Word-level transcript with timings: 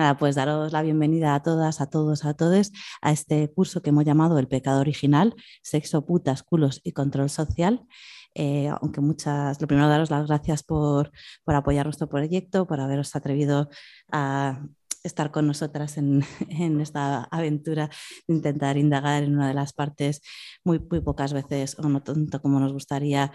Nada, 0.00 0.16
pues 0.16 0.34
daros 0.34 0.72
la 0.72 0.80
bienvenida 0.80 1.34
a 1.34 1.42
todas, 1.42 1.82
a 1.82 1.90
todos, 1.90 2.24
a 2.24 2.32
todos 2.32 2.72
a 3.02 3.12
este 3.12 3.52
curso 3.52 3.82
que 3.82 3.90
hemos 3.90 4.06
llamado 4.06 4.38
El 4.38 4.48
pecado 4.48 4.80
original, 4.80 5.34
sexo, 5.62 6.06
putas, 6.06 6.42
culos 6.42 6.80
y 6.82 6.92
control 6.92 7.28
social. 7.28 7.86
Eh, 8.34 8.70
aunque 8.80 9.02
muchas, 9.02 9.60
lo 9.60 9.66
primero 9.66 9.90
daros 9.90 10.08
las 10.08 10.26
gracias 10.26 10.62
por, 10.62 11.12
por 11.44 11.54
apoyar 11.54 11.84
nuestro 11.84 12.08
proyecto, 12.08 12.66
por 12.66 12.80
haberos 12.80 13.14
atrevido 13.14 13.68
a 14.10 14.62
estar 15.04 15.30
con 15.30 15.46
nosotras 15.46 15.98
en, 15.98 16.24
en, 16.48 16.80
esta 16.80 17.24
aventura 17.24 17.90
de 18.26 18.36
intentar 18.36 18.78
indagar 18.78 19.22
en 19.22 19.34
una 19.34 19.48
de 19.48 19.54
las 19.54 19.74
partes 19.74 20.22
muy, 20.64 20.78
muy 20.78 21.02
pocas 21.02 21.34
veces 21.34 21.78
o 21.78 21.82
no 21.90 22.02
tanto 22.02 22.40
como 22.40 22.58
nos 22.58 22.72
gustaría 22.72 23.32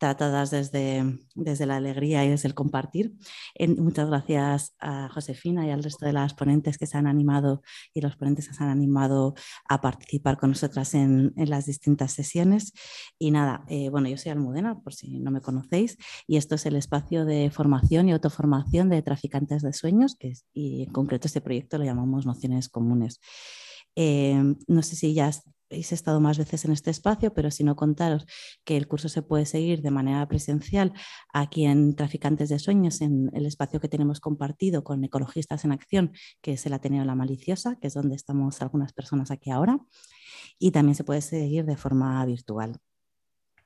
tratadas 0.00 0.50
desde, 0.50 1.18
desde 1.34 1.66
la 1.66 1.76
alegría 1.76 2.24
y 2.24 2.30
desde 2.30 2.48
el 2.48 2.54
compartir. 2.54 3.12
muchas 3.76 4.08
gracias 4.08 4.74
a 4.80 5.10
Josefina 5.10 5.66
y 5.66 5.70
al 5.70 5.84
resto 5.84 6.06
de 6.06 6.14
las 6.14 6.32
ponentes 6.32 6.78
que 6.78 6.86
se 6.86 6.96
han 6.96 7.06
animado 7.06 7.62
y 7.92 8.00
los 8.00 8.16
ponentes 8.16 8.48
que 8.48 8.54
se 8.54 8.64
han 8.64 8.70
animado 8.70 9.34
a 9.68 9.82
participar 9.82 10.38
con 10.38 10.50
nosotras 10.50 10.94
en, 10.94 11.34
en 11.36 11.50
las 11.50 11.66
distintas 11.66 12.12
sesiones. 12.12 12.72
Y 13.18 13.30
nada, 13.30 13.62
eh, 13.68 13.90
bueno, 13.90 14.08
yo 14.08 14.16
soy 14.16 14.32
Almudena, 14.32 14.80
por 14.80 14.94
si 14.94 15.20
no 15.20 15.30
me 15.30 15.42
conocéis, 15.42 15.98
y 16.26 16.38
esto 16.38 16.54
es 16.54 16.64
el 16.64 16.76
espacio 16.76 17.26
de 17.26 17.50
formación 17.50 18.08
y 18.08 18.12
autoformación 18.12 18.88
de 18.88 19.02
traficantes 19.02 19.60
de 19.60 19.74
sueños, 19.74 20.16
que 20.16 20.32
y 20.54 20.84
en 20.84 20.92
concreto 20.92 21.26
este 21.26 21.42
proyecto 21.42 21.76
lo 21.76 21.84
llamamos 21.84 22.24
Nociones 22.24 22.70
Comunes. 22.70 23.20
Eh, 23.96 24.42
no 24.66 24.82
sé 24.82 24.96
si 24.96 25.12
ya 25.12 25.30
habéis 25.70 25.92
estado 25.92 26.20
más 26.20 26.36
veces 26.36 26.64
en 26.64 26.72
este 26.72 26.90
espacio, 26.90 27.32
pero 27.32 27.50
si 27.50 27.62
no 27.62 27.76
contaros 27.76 28.26
que 28.64 28.76
el 28.76 28.88
curso 28.88 29.08
se 29.08 29.22
puede 29.22 29.46
seguir 29.46 29.82
de 29.82 29.90
manera 29.90 30.26
presencial 30.26 30.92
aquí 31.32 31.64
en 31.64 31.94
Traficantes 31.94 32.48
de 32.48 32.58
Sueños, 32.58 33.00
en 33.00 33.30
el 33.34 33.46
espacio 33.46 33.80
que 33.80 33.88
tenemos 33.88 34.20
compartido 34.20 34.82
con 34.82 35.04
Ecologistas 35.04 35.64
en 35.64 35.72
Acción, 35.72 36.12
que 36.40 36.54
es 36.54 36.66
el 36.66 36.72
Ateneo 36.72 37.04
La 37.04 37.14
Maliciosa, 37.14 37.76
que 37.76 37.86
es 37.86 37.94
donde 37.94 38.16
estamos 38.16 38.60
algunas 38.62 38.92
personas 38.92 39.30
aquí 39.30 39.50
ahora, 39.50 39.78
y 40.58 40.72
también 40.72 40.96
se 40.96 41.04
puede 41.04 41.20
seguir 41.20 41.64
de 41.64 41.76
forma 41.76 42.24
virtual. 42.26 42.78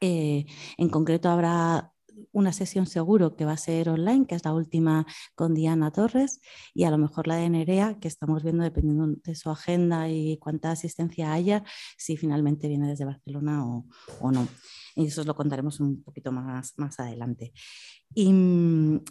Eh, 0.01 0.45
en 0.77 0.89
concreto 0.91 1.31
habrá 1.31 1.94
una 2.33 2.53
sesión 2.53 2.87
seguro 2.87 3.37
que 3.37 3.45
va 3.45 3.53
a 3.53 3.57
ser 3.57 3.89
online, 3.89 4.27
que 4.27 4.35
es 4.35 4.45
la 4.45 4.55
última 4.55 5.07
con 5.35 5.55
Diana 5.55 5.91
Torres, 5.91 6.41
y 6.75 6.85
a 6.85 6.91
lo 6.91 6.99
mejor 6.99 7.27
la 7.27 7.37
de 7.37 7.49
Nerea, 7.51 7.99
que 8.01 8.09
estamos 8.09 8.43
viendo 8.43 8.63
dependiendo 8.65 9.07
de 9.25 9.35
su 9.35 9.51
agenda 9.51 10.09
y 10.09 10.39
cuánta 10.39 10.71
asistencia 10.71 11.33
haya, 11.33 11.65
si 11.97 12.17
finalmente 12.17 12.69
viene 12.69 12.89
desde 12.89 13.05
Barcelona 13.05 13.67
o, 13.67 13.87
o 14.21 14.33
no. 14.33 14.49
Y 14.95 15.07
eso 15.07 15.23
os 15.23 15.27
lo 15.27 15.35
contaremos 15.35 15.81
un 15.81 16.03
poquito 16.03 16.31
más, 16.33 16.75
más 16.77 17.01
adelante. 17.01 17.53
Y, 18.15 18.29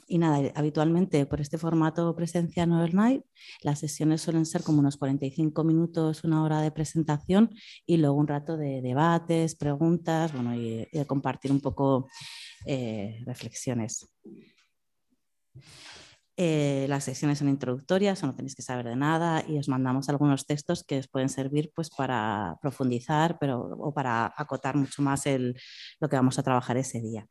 y, 0.08 0.18
nada, 0.18 0.52
habitualmente 0.56 1.26
por 1.26 1.42
este 1.42 1.58
formato 1.58 2.16
presencial 2.16 2.72
overnight, 2.72 3.24
las 3.62 3.80
sesiones 3.80 4.22
suelen 4.22 4.46
ser 4.46 4.64
como 4.64 4.80
unos 4.80 4.96
45 4.96 5.64
minutos, 5.66 6.24
una 6.24 6.42
hora 6.42 6.62
de 6.62 6.72
presentación 6.72 7.50
y 7.86 7.98
luego 7.98 8.16
un 8.16 8.28
rato 8.28 8.56
de 8.56 8.82
debates, 8.82 9.56
preguntas, 9.56 10.32
bueno, 10.32 10.56
y, 10.56 10.88
y 10.90 10.98
de 11.00 11.06
compartir 11.06 11.52
un 11.52 11.60
poco 11.60 12.08
eh, 12.66 13.22
reflexiones. 13.26 14.08
Eh, 16.36 16.88
las 16.90 17.04
sesiones 17.04 17.38
son 17.38 17.50
introductorias 17.50 18.24
o 18.24 18.28
no 18.28 18.36
tenéis 18.36 18.56
que 18.56 18.64
saber 18.64 18.88
de 18.88 18.96
nada 18.96 19.44
y 19.48 19.60
os 19.60 19.70
mandamos 19.70 20.10
algunos 20.10 20.48
textos 20.48 20.84
que 20.84 20.98
os 20.98 21.08
pueden 21.08 21.30
servir 21.30 21.72
pues, 21.76 21.92
para 21.92 22.58
profundizar 22.62 23.38
pero, 23.40 23.60
o 23.62 23.94
para 23.94 24.34
acotar 24.36 24.76
mucho 24.76 25.04
más 25.04 25.28
el, 25.28 25.56
lo 26.00 26.10
que 26.10 26.16
vamos 26.16 26.40
a 26.40 26.44
trabajar 26.44 26.78
ese 26.78 27.02
día. 27.02 27.28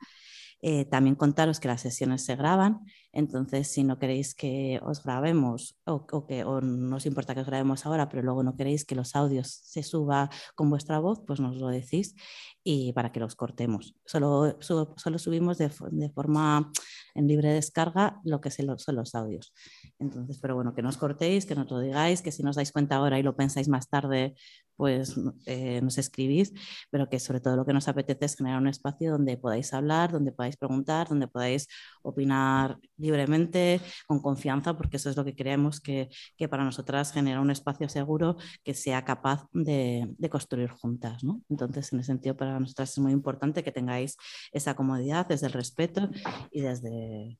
Eh, 0.65 0.85
también 0.85 1.17
contaros 1.17 1.59
que 1.59 1.67
las 1.67 1.81
sesiones 1.81 2.25
se 2.25 2.37
graban, 2.37 2.87
entonces 3.13 3.67
si 3.67 3.83
no 3.83 3.99
queréis 3.99 4.33
que 4.33 4.79
os 4.85 5.03
grabemos 5.03 5.77
o, 5.85 6.07
que 6.07 6.45
o 6.45 6.61
no 6.61 6.97
os 6.97 7.07
importa 7.07 7.35
que 7.35 7.41
os 7.41 7.49
grabemos 7.49 7.85
ahora, 7.85 8.09
pero 8.09 8.23
luego 8.23 8.45
no 8.45 8.55
queréis 8.55 8.85
que 8.85 8.95
los 8.95 9.17
audios 9.17 9.49
se 9.49 9.83
suba 9.83 10.31
con 10.55 10.71
vuestra 10.71 11.01
voz, 11.01 11.21
pues 11.27 11.41
nos 11.41 11.57
lo 11.57 11.67
decís 11.67 12.15
y 12.63 12.93
para 12.93 13.11
que 13.11 13.19
los 13.19 13.35
cortemos. 13.35 13.97
Solo, 14.05 14.57
solo 14.61 15.19
subimos 15.19 15.59
de, 15.59 15.69
de, 15.91 16.11
forma 16.11 16.71
en 17.17 17.27
libre 17.27 17.53
descarga 17.53 18.21
lo 18.23 18.41
que 18.41 18.51
son 18.51 18.67
los 18.67 19.15
audios. 19.17 19.53
Entonces, 19.99 20.39
pero 20.41 20.55
bueno, 20.55 20.75
que 20.75 20.83
no 20.83 20.91
os 20.91 20.97
cortéis, 20.97 21.45
que 21.45 21.57
nos 21.57 21.69
lo 21.71 21.81
digáis, 21.81 22.23
que 22.23 22.31
si 22.31 22.45
nos 22.45 22.55
dais 22.55 22.71
cuenta 22.71 22.97
ahora 22.97 23.19
y 23.19 23.25
lo 23.25 23.35
pensáis 23.35 23.69
más 23.69 23.89
tarde, 23.89 24.35
pues 24.77 25.15
eh, 25.47 25.81
nos 25.83 25.99
escribís, 25.99 26.53
pero 26.91 27.09
que 27.09 27.21
sobre 27.21 27.41
todo 27.41 27.57
lo 27.57 27.65
que 27.65 27.73
nos 27.73 27.89
apetece 27.89 28.25
es 28.25 28.37
generar 28.37 28.61
un 28.61 28.69
espacio 28.69 29.13
donde 29.13 29.37
podáis 29.37 29.73
hablar, 29.73 30.13
donde 30.13 30.33
podáis 30.33 30.57
preguntar, 30.57 31.09
donde 31.09 31.29
podáis 31.29 31.69
opinar 32.03 32.79
libremente, 32.97 33.81
con 34.07 34.21
confianza, 34.21 34.77
porque 34.77 34.97
eso 34.97 35.11
es 35.11 35.17
lo 35.17 35.25
que 35.25 35.35
creemos 35.35 35.81
que, 35.81 36.09
que 36.37 36.49
para 36.49 36.65
nosotras 36.65 37.13
genera 37.13 37.41
un 37.41 37.51
espacio 37.51 37.89
seguro 37.89 38.37
que 38.65 38.75
sea 38.75 39.05
capaz 39.05 39.47
de, 39.53 40.07
de 40.19 40.31
construir 40.31 40.71
juntas. 40.71 41.23
¿no? 41.25 41.43
Entonces, 41.49 41.93
en 41.93 42.01
ese 42.01 42.09
sentido, 42.09 42.37
para 42.37 42.59
nosotras 42.59 42.91
es 42.91 42.99
muy 42.99 43.13
importante 43.13 43.63
que 43.63 43.73
tengáis 43.73 44.17
esa 44.53 44.75
comodidad 44.75 45.27
desde 45.27 45.47
el 45.47 45.53
respeto 45.53 46.11
y 46.51 46.61
desde 46.61 47.39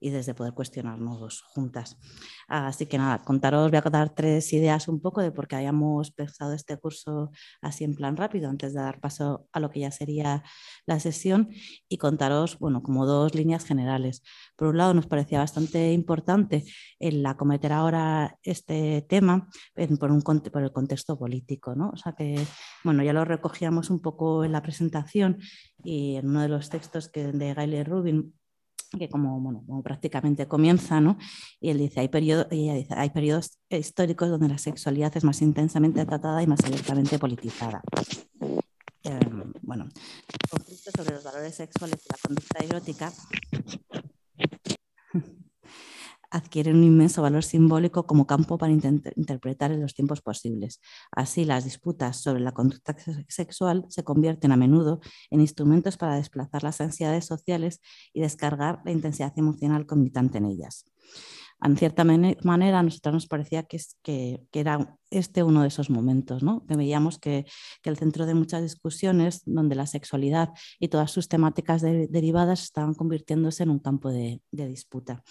y 0.00 0.10
desde 0.10 0.34
poder 0.34 0.52
cuestionarnos 0.52 1.42
juntas. 1.42 1.96
Así 2.48 2.86
que 2.86 2.98
nada, 2.98 3.22
contaros, 3.22 3.70
voy 3.70 3.78
a 3.78 3.82
contar 3.82 4.14
tres 4.14 4.52
ideas 4.52 4.88
un 4.88 5.00
poco 5.00 5.20
de 5.20 5.32
por 5.32 5.48
qué 5.48 5.56
hayamos 5.56 6.10
pensado 6.10 6.52
este 6.52 6.76
curso 6.76 7.30
así 7.60 7.84
en 7.84 7.94
plan 7.94 8.16
rápido 8.16 8.48
antes 8.48 8.74
de 8.74 8.80
dar 8.80 9.00
paso 9.00 9.48
a 9.52 9.60
lo 9.60 9.70
que 9.70 9.80
ya 9.80 9.90
sería 9.90 10.44
la 10.86 11.00
sesión 11.00 11.50
y 11.88 11.98
contaros, 11.98 12.58
bueno, 12.58 12.82
como 12.82 13.06
dos 13.06 13.34
líneas 13.34 13.64
generales. 13.64 14.22
Por 14.56 14.68
un 14.68 14.78
lado, 14.78 14.94
nos 14.94 15.06
parecía 15.06 15.38
bastante 15.38 15.92
importante 15.92 16.64
el 16.98 17.24
acometer 17.24 17.72
ahora 17.72 18.38
este 18.42 19.02
tema 19.02 19.48
por, 19.98 20.10
un, 20.12 20.22
por 20.22 20.62
el 20.62 20.72
contexto 20.72 21.18
político, 21.18 21.74
¿no? 21.74 21.90
O 21.90 21.96
sea 21.96 22.12
que, 22.12 22.46
bueno, 22.84 23.02
ya 23.02 23.12
lo 23.12 23.24
recogíamos 23.24 23.90
un 23.90 24.00
poco 24.00 24.44
en 24.44 24.52
la 24.52 24.62
presentación 24.62 25.38
y 25.82 26.16
en 26.16 26.28
uno 26.28 26.42
de 26.42 26.48
los 26.48 26.70
textos 26.70 27.08
que 27.08 27.32
de 27.32 27.54
Gayle 27.54 27.84
Rubin 27.84 28.34
que 28.98 29.08
como, 29.08 29.82
prácticamente 29.82 30.46
comienza, 30.46 31.00
¿no? 31.00 31.18
Y 31.60 31.70
él 31.70 31.78
dice, 31.78 32.00
hay, 32.00 32.08
periodo, 32.08 32.46
ella 32.50 32.74
dice, 32.74 32.94
hay 32.94 33.10
periodos 33.10 33.58
históricos 33.68 34.28
donde 34.28 34.48
la 34.48 34.58
sexualidad 34.58 35.16
es 35.16 35.24
más 35.24 35.42
intensamente 35.42 36.04
tratada 36.04 36.42
y 36.42 36.46
más 36.46 36.60
abiertamente 36.64 37.18
politizada. 37.18 37.82
Eh, 39.02 39.20
bueno, 39.62 39.88
conflicto 40.50 40.90
sobre 40.96 41.14
los 41.14 41.24
valores 41.24 41.54
sexuales 41.54 42.00
y 42.04 42.08
la 42.10 42.18
conducta 42.22 42.64
erótica 42.64 43.12
adquieren 46.30 46.76
un 46.76 46.84
inmenso 46.84 47.22
valor 47.22 47.44
simbólico 47.44 48.06
como 48.06 48.26
campo 48.26 48.58
para 48.58 48.72
interpretar 48.72 49.72
en 49.72 49.82
los 49.82 49.94
tiempos 49.94 50.20
posibles. 50.22 50.80
Así, 51.12 51.44
las 51.44 51.64
disputas 51.64 52.20
sobre 52.20 52.40
la 52.40 52.52
conducta 52.52 52.96
sexual 53.28 53.86
se 53.88 54.04
convierten 54.04 54.52
a 54.52 54.56
menudo 54.56 55.00
en 55.30 55.40
instrumentos 55.40 55.96
para 55.96 56.16
desplazar 56.16 56.62
las 56.62 56.80
ansiedades 56.80 57.24
sociales 57.24 57.80
y 58.12 58.20
descargar 58.20 58.80
la 58.84 58.92
intensidad 58.92 59.32
emocional 59.36 59.86
conmitante 59.86 60.38
en 60.38 60.46
ellas. 60.46 60.84
En 61.62 61.76
cierta 61.78 62.04
manera, 62.04 62.78
a 62.78 62.82
nosotros 62.82 63.14
nos 63.14 63.26
parecía 63.26 63.62
que, 63.62 63.78
que, 64.02 64.46
era 64.52 64.98
este 65.10 65.42
uno 65.42 65.62
de 65.62 65.68
esos 65.68 65.88
momentos, 65.88 66.42
¿no? 66.42 66.66
que 66.66 66.76
veíamos 66.76 67.18
que, 67.18 67.46
que, 67.82 67.88
el 67.88 67.96
centro 67.96 68.26
de 68.26 68.34
muchas 68.34 68.62
discusiones, 68.62 69.40
donde 69.46 69.74
la 69.74 69.86
sexualidad 69.86 70.50
y 70.78 70.88
todas 70.88 71.10
sus 71.10 71.28
temáticas 71.28 71.80
derivadas 71.80 72.62
estaban 72.62 72.92
convirtiéndose 72.92 73.62
en 73.62 73.70
un 73.70 73.78
campo 73.78 74.10
de, 74.10 74.42
de 74.50 74.68
disputa 74.68 75.22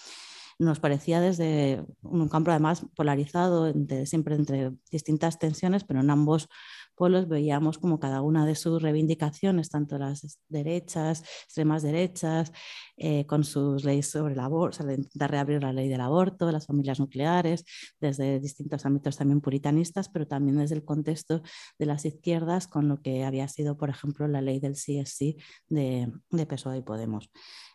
nos 0.57 0.79
parecía 0.79 1.19
desde 1.19 1.83
un 2.01 2.29
campo 2.29 2.51
además 2.51 2.85
polarizado, 2.95 3.73
siempre 4.05 4.35
entre 4.35 4.71
distintas 4.91 5.37
tensiones, 5.37 5.83
pero 5.83 5.99
en 5.99 6.09
ambos 6.09 6.47
polos 6.95 7.27
veíamos 7.27 7.77
como 7.77 7.99
cada 7.99 8.21
una 8.21 8.45
de 8.45 8.55
sus 8.55 8.81
reivindicaciones, 8.81 9.69
tanto 9.69 9.97
las 9.97 10.39
derechas, 10.47 11.21
extremas 11.43 11.83
derechas, 11.83 12.51
eh, 12.97 13.25
con 13.25 13.43
sus 13.43 13.83
leyes 13.83 14.09
sobre 14.09 14.33
el 14.33 14.39
aborto, 14.39 14.89
intentar 14.89 15.31
reabrir 15.31 15.61
la 15.61 15.73
ley 15.73 15.89
del 15.89 16.01
aborto, 16.01 16.51
las 16.51 16.67
familias 16.67 16.99
nucleares, 16.99 17.65
desde 17.99 18.39
distintos 18.39 18.85
ámbitos 18.85 19.17
también 19.17 19.41
puritanistas, 19.41 20.09
pero 20.09 20.27
también 20.27 20.57
desde 20.57 20.75
el 20.75 20.85
contexto 20.85 21.41
de 21.77 21.85
las 21.85 22.05
izquierdas, 22.05 22.67
con 22.67 22.87
lo 22.87 23.01
que 23.01 23.25
había 23.25 23.47
sido, 23.47 23.77
por 23.77 23.89
ejemplo, 23.89 24.27
la 24.27 24.41
ley 24.41 24.59
del 24.59 24.75
CSC 24.75 25.35
de, 25.67 26.11
de 26.31 26.45
PSOE 26.45 26.77
y 26.77 26.81
Podemos. 26.81 27.29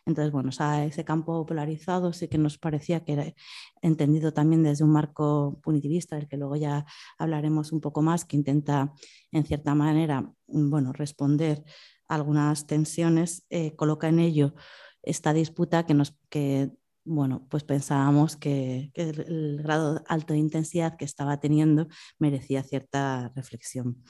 Entonces, 0.05 0.31
bueno, 0.31 0.49
ese 0.49 1.05
campo 1.05 1.45
polarizado 1.45 2.11
sí 2.11 2.27
que 2.27 2.37
nos 2.37 2.57
parecía 2.57 3.03
que 3.03 3.13
era 3.13 3.33
entendido 3.81 4.33
también 4.33 4.63
desde 4.63 4.83
un 4.83 4.91
marco 4.91 5.59
punitivista, 5.61 6.15
del 6.15 6.27
que 6.27 6.37
luego 6.37 6.55
ya 6.55 6.85
hablaremos 7.17 7.71
un 7.71 7.81
poco 7.81 8.01
más, 8.01 8.25
que 8.25 8.35
intenta 8.35 8.93
en 9.31 9.45
cierta 9.45 9.75
manera, 9.75 10.33
bueno, 10.47 10.91
responder 10.91 11.63
algunas 12.07 12.67
tensiones, 12.67 13.45
eh, 13.49 13.75
coloca 13.75 14.09
en 14.09 14.19
ello 14.19 14.53
esta 15.03 15.33
disputa 15.33 15.85
que, 15.85 15.93
nos, 15.93 16.15
que 16.29 16.71
bueno, 17.03 17.47
pues 17.49 17.63
pensábamos 17.63 18.35
que, 18.37 18.91
el, 18.93 19.61
grado 19.63 20.03
alto 20.07 20.33
de 20.33 20.39
intensidad 20.39 20.97
que 20.97 21.05
estaba 21.05 21.39
teniendo 21.39 21.87
merecía 22.19 22.63
cierta 22.63 23.31
reflexión. 23.35 24.03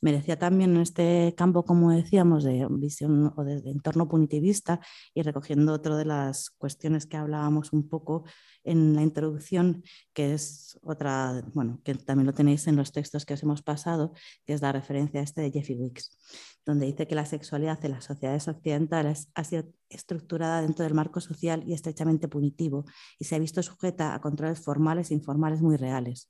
Merecía 0.00 0.38
también 0.38 0.74
en 0.76 0.82
este 0.82 1.34
campo, 1.36 1.64
como 1.64 1.90
decíamos, 1.90 2.44
de 2.44 2.66
visión 2.70 3.32
o 3.36 3.44
de, 3.44 3.62
entorno 3.70 4.08
punitivista 4.08 4.80
y 5.14 5.22
recogiendo 5.22 5.72
otra 5.72 5.96
de 5.96 6.04
las 6.04 6.50
cuestiones 6.50 7.06
que 7.06 7.16
hablábamos 7.16 7.72
un 7.72 7.88
poco 7.88 8.24
en 8.62 8.94
la 8.94 9.02
introducción, 9.02 9.82
que 10.12 10.34
es 10.34 10.78
otra, 10.82 11.42
bueno, 11.54 11.80
que 11.84 11.94
también 11.94 12.26
lo 12.26 12.34
tenéis 12.34 12.66
en 12.66 12.76
los 12.76 12.92
textos 12.92 13.24
que 13.24 13.34
os 13.34 13.42
hemos 13.42 13.62
pasado, 13.62 14.12
que 14.44 14.52
es 14.52 14.60
la 14.62 14.72
referencia 14.72 15.20
a 15.20 15.22
este 15.22 15.40
de 15.40 15.50
Jeffy 15.50 15.74
Wicks, 15.74 16.18
donde 16.66 16.86
dice 16.86 17.06
que 17.06 17.14
la 17.14 17.26
sexualidad 17.26 17.82
en 17.84 17.92
las 17.92 18.04
sociedades 18.04 18.48
occidentales 18.48 19.28
ha 19.34 19.44
sido 19.44 19.64
estructurada 19.94 20.62
dentro 20.62 20.84
del 20.84 20.94
marco 20.94 21.20
social 21.20 21.62
y 21.66 21.72
estrechamente 21.72 22.28
punitivo 22.28 22.84
y 23.18 23.24
se 23.24 23.34
ha 23.34 23.38
visto 23.38 23.62
sujeta 23.62 24.14
a 24.14 24.20
controles 24.20 24.60
formales 24.60 25.10
e 25.10 25.14
informales 25.14 25.62
muy 25.62 25.76
reales. 25.76 26.28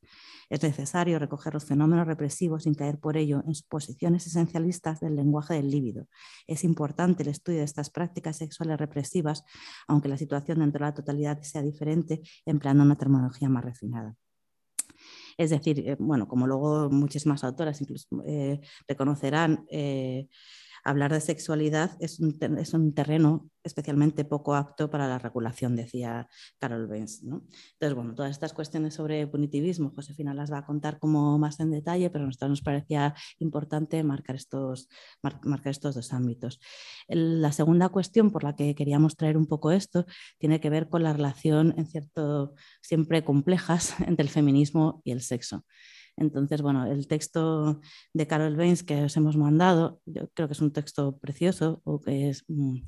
Es 0.51 0.63
necesario 0.63 1.19
recoger 1.19 1.55
los 1.55 1.65
fenómenos 1.65 2.07
represivos 2.07 2.65
sin 2.65 2.75
caer 2.75 2.99
por 2.99 3.17
ello 3.17 3.43
en 3.47 3.55
suposiciones 3.55 4.27
esencialistas 4.27 5.01
del 5.01 5.17
lenguaje 5.17 5.55
del 5.55 5.71
líbido. 5.71 6.07
Es 6.47 6.65
importante 6.65 7.23
el 7.23 7.31
estudio 7.31 7.59
de 7.59 7.65
estas 7.65 7.91
prácticas 7.91 8.37
sexuales 8.37 8.79
represivas, 8.79 9.45
aunque 9.89 10.09
la 10.09 10.19
situación 10.19 10.61
dentro 10.61 10.85
de 10.85 10.91
la 10.91 10.95
totalidad 10.95 11.41
sea 11.43 11.63
diferente, 11.63 12.23
empleando 12.45 12.85
una 12.85 12.97
terminología 12.97 13.49
más 13.49 13.65
refinada. 13.65 14.15
Es 15.37 15.51
decir, 15.51 15.81
eh, 15.81 15.97
bueno, 15.99 16.29
como 16.29 16.47
luego 16.47 16.91
muchísimas 16.91 17.45
autoras 17.45 17.81
eh, 18.27 18.61
reconocerán, 18.87 19.67
eh, 19.71 20.29
hablar 20.85 21.13
de 21.13 21.21
sexualidad 21.21 21.97
es 22.01 22.21
un, 22.21 22.95
terreno 22.95 23.51
especialmente 23.65 24.25
poco 24.25 24.55
apto 24.55 24.91
para 24.91 25.09
la 25.09 25.19
regulación, 25.19 25.75
decía 25.75 26.29
Carol 26.59 26.87
Benz. 26.87 27.23
Entonces, 27.23 27.95
bueno, 27.95 28.15
todas 28.15 28.31
estas 28.31 28.53
cuestiones 28.53 28.95
sobre 28.95 29.27
punitivismo, 29.27 29.91
Josefina 29.95 30.35
las 30.35 30.53
va 30.53 30.59
a 30.59 30.67
contar 30.67 30.99
como 30.99 31.39
más 31.39 31.59
en 31.61 31.71
detalle, 31.71 32.11
pero 32.11 32.25
a 32.25 32.27
nosotros 32.27 32.51
nos 32.51 32.63
parecía 32.63 33.15
importante 33.39 34.03
marcar 34.05 34.37
estos, 34.37 34.89
marcar 35.23 35.71
estos 35.71 35.95
dos 35.95 36.13
ámbitos. 36.13 36.61
La 37.09 37.53
segunda 37.53 37.89
cuestión 37.89 38.31
por 38.31 38.45
la 38.45 38.55
que 38.55 38.75
queríamos 38.75 39.17
traer 39.17 39.37
un 39.37 39.47
poco 39.47 39.73
esto 39.73 40.07
tiene 40.39 40.61
que 40.61 40.71
ver 40.71 40.89
con 40.89 41.03
la 41.03 41.13
relación, 41.13 41.75
en 41.79 41.87
cierto, 41.87 42.55
siempre 42.83 43.25
complejas 43.25 43.95
entre 44.07 44.25
el 44.25 44.31
feminismo 44.31 45.01
y 45.05 45.13
el 45.13 45.23
sexo. 45.23 45.65
Entonces, 46.17 46.63
bueno, 46.63 46.87
el 46.87 47.09
texto 47.09 47.81
de 48.13 48.27
Carol 48.27 48.57
Baines 48.57 48.85
que 48.85 49.03
os 49.05 49.17
hemos 49.17 49.37
mandado, 49.37 50.01
yo 50.07 50.29
creo 50.33 50.47
que 50.49 50.53
es 50.53 50.61
un 50.61 50.73
texto 50.73 51.19
precioso 51.19 51.81
o 51.85 52.01
que 52.01 52.31
es... 52.31 52.45
Mm, 52.49 52.79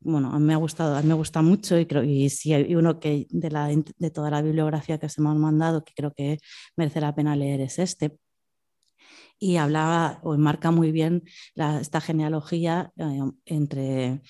bueno, 0.00 0.32
a 0.32 0.38
mí 0.38 0.44
me 0.44 0.54
ha 0.54 0.56
gustado, 0.58 0.96
a 0.96 1.02
mí 1.02 1.08
me 1.08 1.14
gusta 1.14 1.42
mucho 1.42 1.78
y 1.78 1.86
creo 1.86 2.04
y 2.04 2.30
si 2.30 2.52
hay 2.52 2.74
uno 2.74 3.00
que 3.00 3.26
de, 3.30 3.50
la, 3.50 3.68
de 3.68 4.10
toda 4.10 4.30
la 4.30 4.42
bibliografía 4.42 4.98
que 4.98 5.06
os 5.06 5.18
hemos 5.18 5.36
mandado 5.36 5.84
que 5.84 5.92
creo 5.94 6.12
que 6.14 6.38
merece 6.76 7.00
la 7.00 7.14
pena 7.14 7.36
leer 7.36 7.60
es 7.60 7.78
este. 7.78 8.18
Y 9.40 9.56
hablaba 9.56 10.20
o 10.24 10.34
enmarca 10.34 10.70
muy 10.72 10.90
bien 10.92 11.22
esta 11.80 12.00
genealogía 12.00 12.92
eh, 12.96 13.20
entre, 13.44 14.22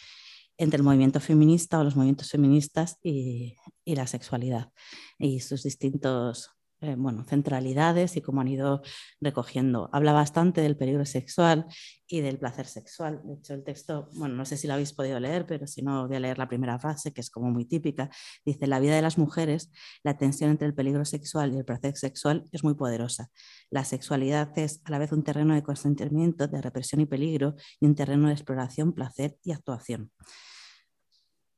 entre 0.58 0.76
el 0.76 0.82
movimiento 0.82 1.20
feminista 1.20 1.78
o 1.78 1.84
los 1.84 1.96
movimientos 1.96 2.30
feministas 2.30 2.98
y, 3.02 3.56
y 3.84 3.94
la 3.96 4.06
sexualidad 4.06 4.70
y 5.18 5.40
sus 5.40 5.62
distintos 5.62 6.57
eh, 6.80 6.94
bueno, 6.96 7.24
centralidades 7.24 8.16
y 8.16 8.20
cómo 8.20 8.40
han 8.40 8.48
ido 8.48 8.82
recogiendo. 9.20 9.90
Habla 9.92 10.12
bastante 10.12 10.60
del 10.60 10.76
peligro 10.76 11.04
sexual 11.06 11.66
y 12.06 12.20
del 12.20 12.38
placer 12.38 12.66
sexual. 12.66 13.20
De 13.24 13.34
hecho, 13.34 13.54
el 13.54 13.64
texto, 13.64 14.08
bueno, 14.14 14.36
no 14.36 14.44
sé 14.44 14.56
si 14.56 14.68
lo 14.68 14.74
habéis 14.74 14.92
podido 14.92 15.18
leer, 15.18 15.44
pero 15.46 15.66
si 15.66 15.82
no, 15.82 16.06
voy 16.06 16.16
a 16.16 16.20
leer 16.20 16.38
la 16.38 16.48
primera 16.48 16.78
frase, 16.78 17.12
que 17.12 17.20
es 17.20 17.30
como 17.30 17.50
muy 17.50 17.64
típica. 17.64 18.10
Dice, 18.44 18.66
la 18.68 18.78
vida 18.78 18.94
de 18.94 19.02
las 19.02 19.18
mujeres, 19.18 19.70
la 20.04 20.16
tensión 20.16 20.50
entre 20.50 20.68
el 20.68 20.74
peligro 20.74 21.04
sexual 21.04 21.52
y 21.52 21.58
el 21.58 21.64
placer 21.64 21.96
sexual 21.96 22.44
es 22.52 22.62
muy 22.62 22.74
poderosa. 22.74 23.30
La 23.70 23.84
sexualidad 23.84 24.56
es 24.56 24.80
a 24.84 24.90
la 24.90 24.98
vez 24.98 25.10
un 25.10 25.24
terreno 25.24 25.54
de 25.54 25.64
consentimiento, 25.64 26.46
de 26.46 26.62
represión 26.62 27.00
y 27.00 27.06
peligro, 27.06 27.56
y 27.80 27.86
un 27.86 27.94
terreno 27.96 28.28
de 28.28 28.34
exploración, 28.34 28.92
placer 28.92 29.36
y 29.42 29.52
actuación 29.52 30.12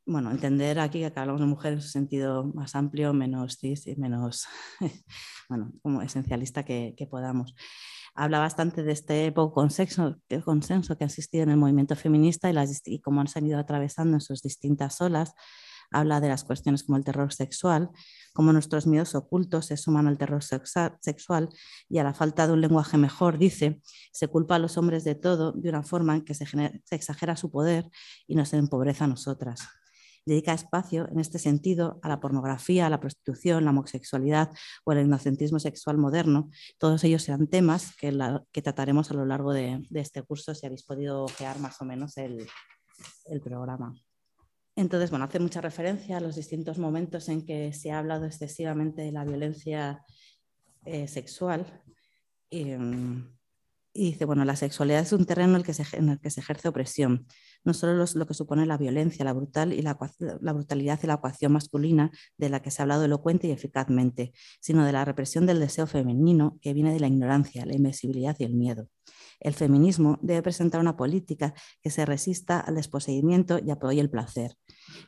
bueno, 0.07 0.31
entender 0.31 0.81
aquí 0.81 1.01
que 1.01 1.13
hablamos 1.21 1.41
de 1.41 1.47
mujeres 1.47 1.79
en 1.79 1.85
un 1.85 1.91
sentido 1.91 2.45
más 2.55 2.75
amplio, 2.75 3.13
menos 3.13 3.59
menos, 3.97 4.47
bueno, 5.49 5.73
como 5.83 6.03
esencialista 6.03 6.65
que, 6.65 7.09
podamos. 7.11 7.55
Habla 8.15 8.41
bastante 8.41 8.83
de 8.83 8.93
este 8.93 9.31
poco 9.31 9.55
consenso, 9.55 10.17
consenso 10.45 10.99
que 10.99 11.05
ha 11.05 11.07
existido 11.07 11.45
en 11.45 11.51
el 11.51 11.57
movimiento 11.57 11.95
feminista 11.95 12.51
y, 12.51 12.53
las, 12.53 12.83
y 12.85 13.01
cómo 13.01 13.21
han 13.21 13.47
ido 13.47 13.59
atravesando 13.59 14.17
en 14.17 14.21
sus 14.21 14.43
distintas 14.43 15.01
olas. 15.01 15.35
Habla 15.93 16.21
de 16.21 16.29
las 16.29 16.45
cuestiones 16.45 16.85
como 16.85 16.99
el 16.99 17.05
terror 17.05 17.33
sexual, 17.33 17.91
cómo 18.33 18.53
nuestros 18.53 18.87
miedos 18.87 19.17
ocultos 19.17 19.67
se 19.67 19.77
suman 19.77 20.07
al 20.07 20.19
terror 20.19 20.43
sexual 20.43 21.49
y 21.89 21.99
a 21.99 22.05
la 22.05 22.15
falta 22.15 22.47
de 22.47 22.53
un 22.53 22.61
lenguaje 22.61 22.97
mejor, 22.97 23.39
dice, 23.39 23.81
se 24.13 24.29
culpa 24.29 24.55
a 24.55 24.59
los 24.61 24.77
hombres 24.77 25.03
de 25.03 25.17
todo 25.17 25.53
de 25.53 25.69
una 25.69 25.83
forma 25.83 26.15
en 26.15 26.25
que 26.25 26.35
se, 26.35 26.47
se 26.47 26.95
exagera 26.95 27.35
su 27.35 27.51
poder 27.51 27.91
y 28.29 28.37
nos 28.37 28.53
empobrece 28.53 29.03
a 29.03 29.09
nosotras 29.09 29.80
dedica 30.31 30.55
espacio 30.55 31.09
en 31.11 31.19
este 31.19 31.39
sentido 31.39 31.99
a 32.03 32.09
la 32.09 32.21
pornografía, 32.21 32.87
a 32.87 32.91
la 32.91 33.01
prostitución, 33.01 33.65
la 33.65 33.71
homosexualidad 33.71 34.51
o 34.85 34.93
el 34.93 35.05
inocentismo 35.05 35.59
sexual 35.59 35.99
moderno. 35.99 36.51
Todos 36.79 37.03
ellos 37.05 37.25
serán 37.25 37.49
temas 37.49 37.97
que, 37.97 38.13
trataremos 38.63 39.11
a 39.11 39.15
lo 39.15 39.27
largo 39.27 39.53
de, 39.53 39.83
este 39.93 40.23
curso, 40.23 40.55
si 40.55 40.67
habéis 40.67 40.85
podido 40.85 41.25
ojear 41.25 41.59
más 41.59 41.81
o 41.81 41.85
menos 41.85 42.17
el, 42.17 42.47
programa. 43.43 43.95
Entonces, 44.77 45.11
bueno, 45.11 45.25
hace 45.25 45.41
mucha 45.41 45.61
referencia 45.61 46.19
a 46.19 46.21
los 46.21 46.37
distintos 46.37 46.79
momentos 46.79 47.29
en 47.29 47.45
que 47.45 47.73
se 47.73 47.91
ha 47.91 47.99
hablado 47.99 48.25
excesivamente 48.27 49.03
de 49.03 49.13
la 49.13 49.25
violencia 49.25 50.05
eh, 50.85 51.09
sexual. 51.09 51.83
Y, 52.49 52.65
mm, 52.65 53.37
y, 53.93 54.13
dice, 54.13 54.25
bueno, 54.25 54.45
la 54.45 54.57
sexualidad 54.57 55.01
es 55.01 55.13
un 55.13 55.27
terreno 55.27 55.51
en 55.51 55.57
el 55.57 55.65
que 55.65 55.75
se, 55.75 55.85
en 55.97 56.11
el 56.11 56.21
que 56.21 56.31
se 56.31 56.41
ejerce 56.41 56.69
opresión 56.69 57.27
no 57.65 57.75
solo 57.75 58.05
lo 58.15 58.27
que 58.27 58.35
supone 58.35 58.67
la 58.67 58.77
violencia, 58.77 59.25
la, 59.25 59.33
brutal 59.33 59.73
y 59.73 59.83
la, 59.83 59.97
brutalidad 60.53 61.01
y 61.03 61.07
la 61.07 61.15
ecuación 61.15 61.53
masculina 61.53 62.11
de 62.37 62.49
la 62.49 62.63
que 62.63 62.71
se 62.71 62.81
ha 62.81 62.85
hablado 62.85 63.05
elocuente 63.05 63.49
y 63.49 63.51
eficazmente, 63.51 64.33
sino 64.61 64.85
de 64.85 64.93
la 64.93 65.05
represión 65.05 65.47
del 65.47 65.61
deseo 65.61 65.87
femenino 65.87 66.59
que 66.61 66.73
viene 66.73 66.93
de 66.93 67.01
la 67.01 67.09
ignorancia, 67.09 67.67
la 67.67 67.75
invisibilidad 67.75 68.37
y 68.39 68.45
el 68.45 68.55
miedo. 68.55 68.89
El 69.41 69.55
feminismo 69.55 70.19
debe 70.21 70.43
presentar 70.43 70.81
una 70.81 70.97
política 70.97 71.55
que 71.83 71.91
se 71.91 72.05
resista 72.05 72.61
al 72.61 72.75
desposeimiento 72.75 73.59
y 73.59 73.71
apoye 73.71 74.01
el 74.01 74.11
placer. 74.11 74.57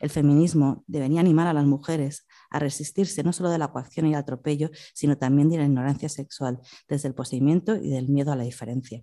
El 0.01 0.09
feminismo 0.09 0.85
debería 0.87 1.21
animar 1.21 1.47
a 1.47 1.53
las 1.53 1.67
mujeres 1.67 2.27
a 2.51 2.59
resistirse 2.59 3.23
no 3.23 3.33
solo 3.33 3.51
de 3.51 3.59
la 3.59 3.71
coacción 3.73 4.07
y 4.07 4.11
el 4.11 4.17
atropello, 4.17 4.71
sino 4.95 5.19
también 5.19 5.51
de 5.51 5.59
la 5.59 5.65
ignorancia 5.65 6.09
sexual, 6.09 6.61
desde 6.89 7.09
el 7.09 7.15
poseimiento 7.15 7.77
y 7.77 7.91
del 7.91 8.09
miedo 8.09 8.33
a 8.33 8.37
la 8.37 8.45
diferencia. 8.45 9.03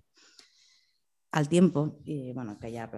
Al 1.32 1.48
tiempo, 1.48 2.00
y 2.04 2.32
bueno, 2.32 2.58
que 2.58 2.72
ya 2.72 2.90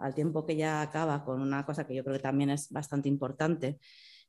al 0.00 0.14
tiempo 0.14 0.44
que 0.46 0.56
ya 0.56 0.82
acaba 0.82 1.24
con 1.24 1.40
una 1.40 1.64
cosa 1.64 1.86
que 1.86 1.94
yo 1.94 2.02
creo 2.02 2.16
que 2.16 2.22
también 2.22 2.50
es 2.50 2.70
bastante 2.70 3.08
importante, 3.08 3.78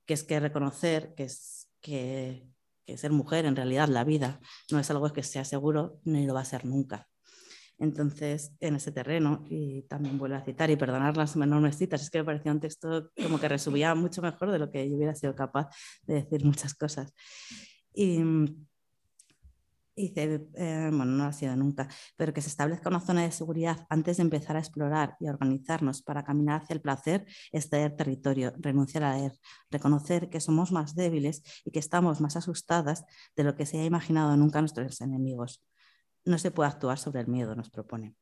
que 0.06 0.14
es 0.14 0.24
que 0.24 0.40
reconocer 0.40 1.16
que, 1.16 1.24
es, 1.24 1.72
que, 1.82 2.48
ser 2.96 3.12
mujer 3.12 3.46
en 3.46 3.56
realidad 3.56 3.88
la 3.88 4.04
vida 4.04 4.40
no 4.72 4.80
es 4.80 4.90
algo 4.92 5.12
que 5.12 5.24
sea 5.24 5.46
seguro 5.46 6.00
ni 6.04 6.26
lo 6.28 6.36
va 6.36 6.42
a 6.42 6.46
ser 6.46 6.66
nunca. 6.66 7.08
Entonces, 7.78 8.54
en 8.62 8.76
ese 8.76 8.92
terreno, 8.92 9.44
y 9.50 9.82
también 9.84 10.18
vuelvo 10.18 10.38
a 10.38 10.46
citar 10.46 10.70
y 10.70 10.78
perdonar 10.78 11.18
las 11.18 11.36
enormes 11.36 11.78
citas, 11.78 12.02
es 12.02 12.10
que 12.10 12.20
me 12.20 12.26
parecía 12.26 12.52
un 12.52 12.62
texto 12.62 13.12
como 13.22 13.40
que 13.40 13.50
resumía 13.50 13.94
mucho 13.96 14.22
mejor 14.22 14.52
de 14.52 14.60
lo 14.60 14.72
que 14.72 14.90
yo 14.90 14.96
hubiera 14.96 15.14
sido 15.14 15.36
capaz 15.36 15.68
de 16.04 16.16
decir 16.16 16.46
muchas 16.46 16.74
cosas. 16.74 17.14
Y, 17.94 18.22
dice, 19.96 20.48
eh, 20.56 20.90
bueno, 20.92 21.06
no 21.06 21.26
ha 21.26 21.34
sido 21.34 21.56
nunca, 21.56 21.88
pero 22.18 22.34
que 22.34 22.42
se 22.42 22.50
establezca 22.50 22.90
una 22.90 23.00
zona 23.00 23.24
de 23.24 23.32
seguridad 23.32 23.86
antes 23.90 24.18
de 24.18 24.24
empezar 24.24 24.56
a 24.56 24.60
explorar 24.60 25.16
y 25.20 25.28
organizarnos 25.28 26.02
para 26.02 26.24
caminar 26.24 26.62
hacia 26.62 26.74
el 26.74 26.82
placer, 26.82 27.26
es 27.52 27.70
ceder 27.70 27.96
territorio, 27.96 28.54
renunciar 28.58 29.04
a 29.04 29.20
él, 29.20 29.32
reconocer 29.70 30.30
que 30.30 30.40
somos 30.40 30.72
más 30.72 30.96
débiles 30.96 31.42
y 31.64 31.72
que 31.72 31.80
estamos 31.80 32.22
más 32.22 32.36
asustadas 32.36 33.06
de 33.36 33.44
lo 33.44 33.56
que 33.56 33.66
se 33.66 33.80
ha 33.80 33.86
imaginado 33.86 34.36
nunca 34.38 34.60
nuestros 34.62 35.02
enemigos. 35.02 35.64
No 36.26 36.38
se 36.38 36.52
puede 36.52 36.70
actuar 36.70 36.98
sobre 36.98 37.22
el 37.22 37.28
miedo, 37.28 37.56
nos 37.56 37.70
propone. 37.70 38.16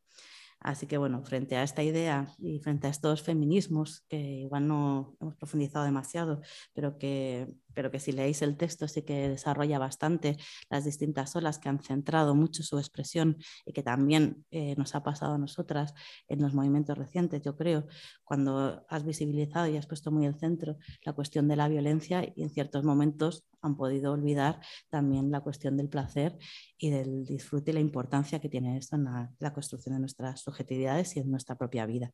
Así 0.64 0.88
que 0.88 0.98
bueno, 0.98 1.22
frente 1.24 1.58
a 1.58 1.64
esta 1.64 1.84
idea 1.84 2.28
y 2.40 2.60
frente 2.60 2.88
a 2.88 2.90
estos 2.90 3.22
feminismos 3.22 4.06
que 4.08 4.18
igual 4.18 4.66
no 4.68 5.18
hemos 5.20 5.36
profundizado 5.36 5.84
demasiado, 5.84 6.42
pero 6.74 6.98
que 6.98 7.54
pero 7.74 7.92
que 7.92 8.00
si 8.00 8.12
leéis 8.12 8.42
el 8.42 8.58
texto 8.58 8.88
sí 8.88 9.04
que 9.04 9.30
desarrolla 9.30 9.80
bastante 9.80 10.38
las 10.70 10.86
distintas 10.86 11.36
olas 11.36 11.60
que 11.60 11.70
han 11.70 11.80
centrado 11.80 12.36
mucho 12.36 12.64
su 12.64 12.78
expresión 12.78 13.38
y 13.66 13.74
que 13.74 13.84
también 13.84 14.46
eh, 14.52 14.76
nos 14.78 14.96
ha 14.96 15.04
pasado 15.04 15.36
a 15.36 15.38
nosotras 15.38 15.94
en 16.28 16.42
los 16.42 16.54
movimientos 16.54 16.98
recientes, 16.98 17.42
yo 17.42 17.56
creo, 17.56 17.88
cuando 18.24 18.86
has 18.90 19.06
visibilizado 19.06 19.68
y 19.68 19.78
has 19.78 19.88
puesto 19.88 20.12
muy 20.12 20.26
el 20.26 20.36
centro 20.36 20.78
la 21.04 21.14
cuestión 21.14 21.48
de 21.48 21.56
la 21.56 21.68
violencia 21.68 22.24
y 22.36 22.44
en 22.44 22.50
ciertos 22.50 22.84
momentos 22.84 23.46
han 23.62 23.78
podido 23.78 24.12
olvidar 24.12 24.60
también 24.90 25.32
la 25.32 25.42
cuestión 25.42 25.78
del 25.78 25.90
placer 25.90 26.38
y 26.78 26.90
del 26.90 27.26
disfrute 27.26 27.72
y 27.72 27.74
la 27.74 27.80
importancia 27.80 28.40
que 28.40 28.50
tiene 28.50 28.78
esto 28.78 28.96
en 28.96 29.06
la, 29.06 29.32
la 29.40 29.54
construcción 29.54 29.96
de 29.96 30.00
nuestras 30.02 30.42
subjetividades 30.42 31.16
y 31.16 31.20
en 31.20 31.32
nuestra 31.32 31.56
propia 31.56 31.86
vida. 31.86 32.12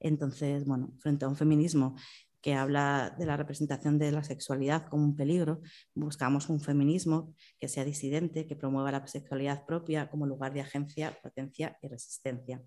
Entonces, 0.00 0.64
bueno, 0.64 0.92
frente 0.98 1.24
a 1.24 1.28
un 1.28 1.36
feminismo 1.36 1.96
que 2.40 2.54
habla 2.54 3.14
de 3.18 3.26
la 3.26 3.36
representación 3.36 3.98
de 3.98 4.12
la 4.12 4.22
sexualidad 4.22 4.86
como 4.88 5.04
un 5.04 5.16
peligro. 5.16 5.60
Buscamos 5.94 6.48
un 6.48 6.60
feminismo 6.60 7.34
que 7.58 7.68
sea 7.68 7.84
disidente, 7.84 8.46
que 8.46 8.56
promueva 8.56 8.92
la 8.92 9.06
sexualidad 9.06 9.66
propia 9.66 10.08
como 10.10 10.26
lugar 10.26 10.52
de 10.52 10.60
agencia, 10.60 11.18
potencia 11.22 11.78
y 11.82 11.88
resistencia. 11.88 12.62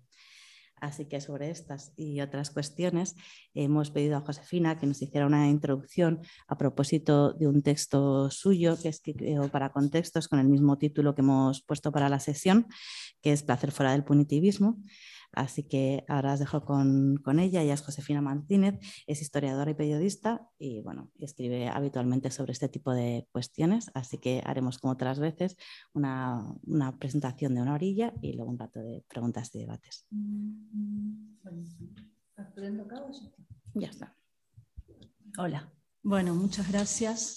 Así 0.82 1.04
que 1.04 1.20
sobre 1.20 1.48
estas 1.48 1.92
y 1.96 2.20
otras 2.20 2.50
cuestiones 2.50 3.14
hemos 3.54 3.92
pedido 3.92 4.16
a 4.16 4.22
Josefina 4.22 4.80
que 4.80 4.86
nos 4.86 5.00
hiciera 5.00 5.26
una 5.26 5.48
introducción 5.48 6.20
a 6.48 6.58
propósito 6.58 7.32
de 7.34 7.46
un 7.46 7.62
texto 7.62 8.32
suyo 8.32 8.76
que 8.82 8.88
escribió 8.88 9.48
para 9.48 9.70
contextos 9.70 10.26
con 10.26 10.40
el 10.40 10.48
mismo 10.48 10.78
título 10.78 11.14
que 11.14 11.20
hemos 11.20 11.62
puesto 11.62 11.92
para 11.92 12.08
la 12.08 12.18
sesión, 12.18 12.66
que 13.22 13.30
es 13.32 13.44
Placer 13.44 13.70
fuera 13.70 13.92
del 13.92 14.02
punitivismo. 14.02 14.82
Así 15.32 15.64
que 15.64 16.04
ahora 16.08 16.34
os 16.34 16.40
dejo 16.40 16.64
con, 16.64 17.38
ella. 17.38 17.62
Ella 17.62 17.74
es 17.74 17.82
Josefina 17.82 18.20
Martínez, 18.20 18.78
es 19.06 19.22
historiadora 19.22 19.70
y 19.70 19.74
periodista 19.74 20.48
y 20.58 20.82
bueno, 20.82 21.10
escribe 21.18 21.68
habitualmente 21.68 22.30
sobre 22.30 22.52
este 22.52 22.68
tipo 22.68 22.92
de 22.92 23.26
cuestiones. 23.32 23.90
Así 23.94 24.18
que 24.18 24.42
haremos 24.44 24.78
como 24.78 24.92
otras 24.92 25.18
veces 25.18 25.56
una, 25.94 26.54
presentación 26.98 27.54
de 27.54 27.62
una 27.62 27.74
orilla 27.74 28.12
y 28.20 28.34
luego 28.34 28.50
un 28.50 28.58
rato 28.58 28.80
de 28.80 29.04
preguntas 29.08 29.54
y 29.54 29.60
debates. 29.60 30.06
Ya 33.74 33.88
está. 33.88 34.14
Hola. 35.38 35.72
Bueno, 36.02 36.34
muchas 36.34 36.70
gracias 36.70 37.36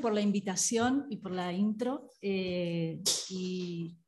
por 0.00 0.14
la 0.14 0.20
invitación 0.20 1.06
y 1.10 1.16
por 1.16 1.32
la 1.32 1.52
intro. 1.52 2.12
Eh, 2.22 3.02
y 3.28 3.98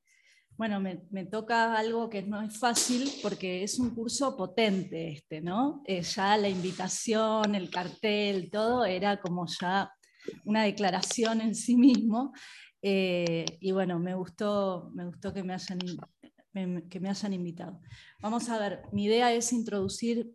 bueno, 0.59 0.81
me, 0.81 1.25
toca 1.27 1.77
algo 1.77 2.11
que 2.11 2.23
no 2.23 2.43
es 2.43 2.59
fácil 2.59 3.09
porque 3.23 3.63
es 3.63 3.79
un 3.79 3.95
curso 3.95 4.37
potente 4.37 5.13
este, 5.13 5.41
¿no? 5.41 5.85
Eh, 5.87 6.03
ya 6.03 6.37
la 6.37 6.49
invitación, 6.49 7.55
el 7.55 7.71
cartel, 7.71 8.51
todo 8.51 8.85
era 8.85 9.21
como 9.21 9.47
ya 9.47 9.93
una 10.45 10.65
declaración 10.65 11.41
en 11.43 11.55
sí 11.55 11.77
mismo. 11.77 12.33
Eh, 12.83 13.45
y 13.61 13.71
bueno, 13.71 14.01
me 14.01 14.17
gustó, 14.17 14.91
me 14.95 15.07
gustó 15.07 15.33
que, 15.33 15.45
me 15.45 15.55
hayan, 15.55 15.79
que 16.91 16.99
me 16.99 17.09
hayan 17.09 17.33
invitado. 17.33 17.81
Vamos 18.21 18.49
a 18.49 18.59
ver, 18.59 18.83
mi 18.91 19.05
idea 19.05 19.33
es 19.33 19.53
introducir 19.53 20.29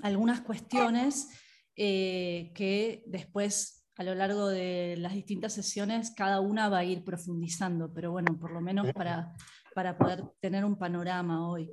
algunas 0.00 0.42
cuestiones 0.42 1.28
eh, 1.74 2.52
que 2.54 3.02
después 3.06 3.84
a 3.96 4.04
lo 4.04 4.14
largo 4.14 4.46
de 4.46 4.94
las 4.98 5.14
distintas 5.14 5.54
sesiones 5.54 6.12
cada 6.14 6.40
una 6.40 6.68
va 6.68 6.78
a 6.78 6.84
ir 6.84 7.02
profundizando, 7.02 7.92
pero 7.92 8.12
bueno, 8.12 8.38
por 8.38 8.52
lo 8.52 8.60
menos 8.60 8.92
para, 8.92 9.34
para 9.76 9.98
poder 9.98 10.24
tener 10.40 10.64
un 10.64 10.78
panorama 10.78 11.50
hoy. 11.50 11.70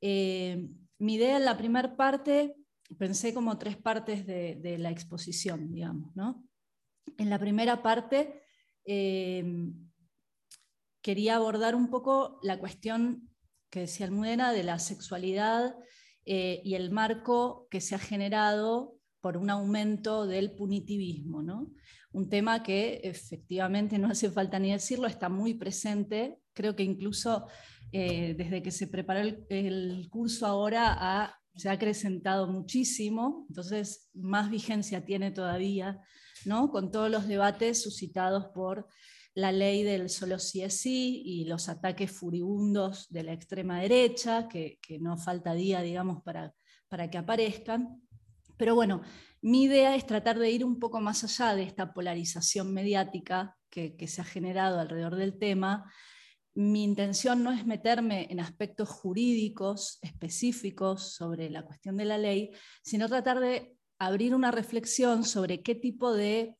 Eh, 0.00 0.66
mi 0.98 1.16
idea 1.16 1.36
en 1.36 1.44
la 1.44 1.58
primera 1.58 1.94
parte, 1.94 2.56
pensé 2.96 3.34
como 3.34 3.58
tres 3.58 3.76
partes 3.76 4.26
de, 4.26 4.78
la 4.78 4.90
exposición, 4.90 5.70
digamos. 5.70 6.16
¿no? 6.16 6.42
En 7.18 7.28
la 7.28 7.38
primera 7.38 7.82
parte 7.82 8.40
eh, 8.86 9.44
quería 11.02 11.36
abordar 11.36 11.74
un 11.74 11.90
poco 11.90 12.40
la 12.42 12.58
cuestión 12.58 13.28
que 13.68 13.80
decía 13.80 14.06
Almudena 14.06 14.50
de 14.54 14.62
la 14.62 14.78
sexualidad 14.78 15.76
eh, 16.24 16.62
y 16.64 16.76
el 16.76 16.92
marco 16.92 17.68
que 17.70 17.82
se 17.82 17.94
ha 17.94 17.98
generado 17.98 18.96
por 19.20 19.36
un 19.36 19.50
aumento 19.50 20.26
del 20.26 20.52
punitivismo. 20.52 21.42
¿no? 21.42 21.70
Un 22.10 22.30
tema 22.30 22.62
que 22.62 23.02
efectivamente, 23.04 23.98
no 23.98 24.08
hace 24.08 24.30
falta 24.30 24.58
ni 24.58 24.72
decirlo, 24.72 25.06
está 25.06 25.28
muy 25.28 25.52
presente 25.52 26.38
Creo 26.54 26.74
que 26.74 26.82
incluso 26.82 27.46
eh, 27.92 28.34
desde 28.36 28.62
que 28.62 28.70
se 28.70 28.88
preparó 28.88 29.20
el, 29.48 30.08
curso 30.10 30.46
ahora 30.46 31.38
se 31.54 31.68
ha 31.68 31.72
acrecentado 31.72 32.48
muchísimo, 32.48 33.46
entonces 33.48 34.10
más 34.14 34.50
vigencia 34.50 35.04
tiene 35.04 35.30
todavía, 35.30 36.00
¿no? 36.44 36.70
con 36.70 36.90
todos 36.90 37.08
los 37.08 37.28
debates 37.28 37.82
suscitados 37.82 38.46
por 38.46 38.88
la 39.34 39.52
ley 39.52 39.84
del 39.84 40.10
solo 40.10 40.40
sí 40.40 40.62
es 40.62 40.80
sí 40.80 41.22
y 41.24 41.44
los 41.44 41.68
ataques 41.68 42.10
furibundos 42.10 43.08
de 43.10 43.22
la 43.24 43.32
extrema 43.32 43.80
derecha, 43.80 44.48
que, 44.48 44.78
no 45.00 45.16
falta 45.16 45.54
día, 45.54 45.80
digamos, 45.82 46.22
para, 46.22 46.52
para 46.88 47.10
que 47.10 47.18
aparezcan. 47.18 48.00
Pero 48.56 48.74
bueno, 48.74 49.02
mi 49.40 49.64
idea 49.64 49.94
es 49.94 50.06
tratar 50.06 50.40
de 50.40 50.50
ir 50.50 50.64
un 50.64 50.80
poco 50.80 51.00
más 51.00 51.22
allá 51.24 51.54
de 51.54 51.64
esta 51.64 51.92
polarización 51.92 52.72
mediática 52.72 53.56
que, 53.70 53.96
que 53.96 54.06
se 54.08 54.20
ha 54.20 54.24
generado 54.24 54.80
alrededor 54.80 55.16
del 55.16 55.38
tema 55.38 55.92
mi 56.54 56.84
intención 56.84 57.42
no 57.42 57.50
es 57.52 57.66
meterme 57.66 58.28
en 58.30 58.40
aspectos 58.40 58.88
jurídicos 58.88 59.98
específicos 60.02 61.14
sobre 61.14 61.50
la 61.50 61.64
cuestión 61.64 61.96
de 61.96 62.04
la 62.04 62.18
ley, 62.18 62.50
sino 62.82 63.08
tratar 63.08 63.40
de 63.40 63.76
abrir 63.98 64.34
una 64.34 64.50
reflexión 64.50 65.24
sobre 65.24 65.62
qué 65.62 65.74
tipo 65.74 66.12
de, 66.12 66.56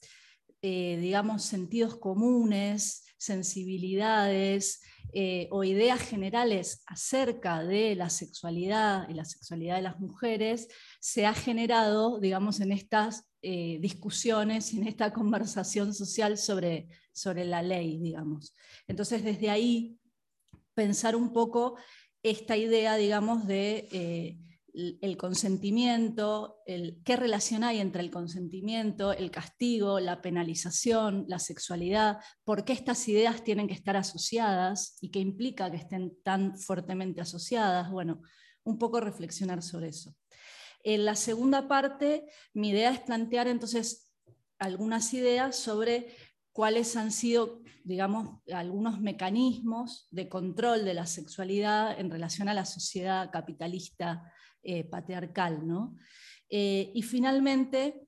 eh, 0.62 0.98
digamos, 1.00 1.44
sentidos 1.44 1.96
comunes, 1.96 3.04
sensibilidades 3.18 4.82
eh, 5.12 5.48
o 5.50 5.62
ideas 5.62 6.00
generales 6.00 6.82
acerca 6.86 7.62
de 7.62 7.94
la 7.94 8.10
sexualidad 8.10 9.08
y 9.08 9.14
la 9.14 9.24
sexualidad 9.24 9.76
de 9.76 9.82
las 9.82 10.00
mujeres 10.00 10.68
se 11.00 11.24
ha 11.24 11.34
generado, 11.34 12.18
digamos, 12.18 12.60
en 12.60 12.72
estas 12.72 13.30
eh, 13.42 13.78
discusiones 13.80 14.72
y 14.72 14.78
en 14.78 14.88
esta 14.88 15.12
conversación 15.12 15.94
social 15.94 16.36
sobre, 16.36 16.88
sobre 17.14 17.46
la 17.46 17.62
ley, 17.62 17.98
digamos. 17.98 18.54
Entonces, 18.86 19.24
desde 19.24 19.48
ahí, 19.48 19.98
pensar 20.74 21.16
un 21.16 21.32
poco 21.32 21.76
esta 22.22 22.56
idea, 22.56 22.96
digamos, 22.96 23.46
de 23.46 23.88
eh, 23.92 24.38
el 24.74 25.16
consentimiento, 25.16 26.56
el, 26.66 27.00
qué 27.04 27.14
relación 27.14 27.62
hay 27.62 27.78
entre 27.78 28.02
el 28.02 28.10
consentimiento, 28.10 29.12
el 29.12 29.30
castigo, 29.30 30.00
la 30.00 30.20
penalización, 30.20 31.26
la 31.28 31.38
sexualidad, 31.38 32.18
por 32.42 32.64
qué 32.64 32.72
estas 32.72 33.06
ideas 33.08 33.44
tienen 33.44 33.68
que 33.68 33.74
estar 33.74 33.96
asociadas 33.96 34.96
y 35.00 35.10
qué 35.10 35.20
implica 35.20 35.70
que 35.70 35.76
estén 35.76 36.20
tan 36.24 36.58
fuertemente 36.58 37.20
asociadas. 37.20 37.88
Bueno, 37.90 38.20
un 38.64 38.78
poco 38.78 39.00
reflexionar 39.00 39.62
sobre 39.62 39.88
eso. 39.88 40.16
En 40.82 41.04
la 41.04 41.14
segunda 41.14 41.68
parte, 41.68 42.26
mi 42.52 42.70
idea 42.70 42.90
es 42.90 43.00
plantear 43.00 43.46
entonces 43.46 44.12
algunas 44.58 45.14
ideas 45.14 45.56
sobre 45.56 46.08
cuáles 46.54 46.94
han 46.94 47.10
sido, 47.10 47.62
digamos, 47.82 48.38
algunos 48.52 49.00
mecanismos 49.00 50.06
de 50.12 50.28
control 50.28 50.84
de 50.84 50.94
la 50.94 51.04
sexualidad 51.04 51.98
en 51.98 52.10
relación 52.10 52.48
a 52.48 52.54
la 52.54 52.64
sociedad 52.64 53.30
capitalista 53.32 54.32
eh, 54.62 54.84
patriarcal. 54.84 55.66
¿no? 55.66 55.96
Eh, 56.48 56.92
y 56.94 57.02
finalmente, 57.02 58.06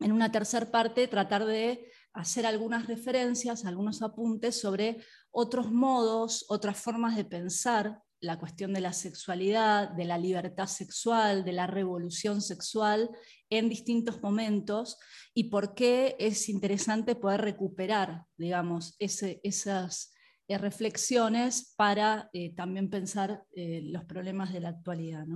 en 0.00 0.12
una 0.12 0.30
tercera 0.30 0.70
parte, 0.70 1.08
tratar 1.08 1.46
de 1.46 1.90
hacer 2.12 2.44
algunas 2.44 2.86
referencias, 2.86 3.64
algunos 3.64 4.02
apuntes 4.02 4.60
sobre 4.60 4.98
otros 5.30 5.72
modos, 5.72 6.44
otras 6.50 6.76
formas 6.76 7.16
de 7.16 7.24
pensar 7.24 8.02
la 8.20 8.38
cuestión 8.38 8.74
de 8.74 8.80
la 8.80 8.92
sexualidad, 8.92 9.88
de 9.90 10.04
la 10.04 10.18
libertad 10.18 10.66
sexual, 10.66 11.42
de 11.42 11.52
la 11.52 11.66
revolución 11.66 12.42
sexual 12.42 13.08
en 13.50 13.68
distintos 13.68 14.22
momentos 14.22 14.98
y 15.34 15.44
por 15.44 15.74
qué 15.74 16.16
es 16.18 16.48
interesante 16.48 17.14
poder 17.14 17.40
recuperar, 17.40 18.24
digamos, 18.36 18.96
esas 18.98 20.12
eh, 20.46 20.58
reflexiones 20.58 21.74
para 21.76 22.28
eh, 22.32 22.54
también 22.54 22.90
pensar 22.90 23.44
eh, 23.52 23.82
los 23.84 24.04
problemas 24.04 24.52
de 24.52 24.60
la 24.60 24.70
actualidad. 24.70 25.26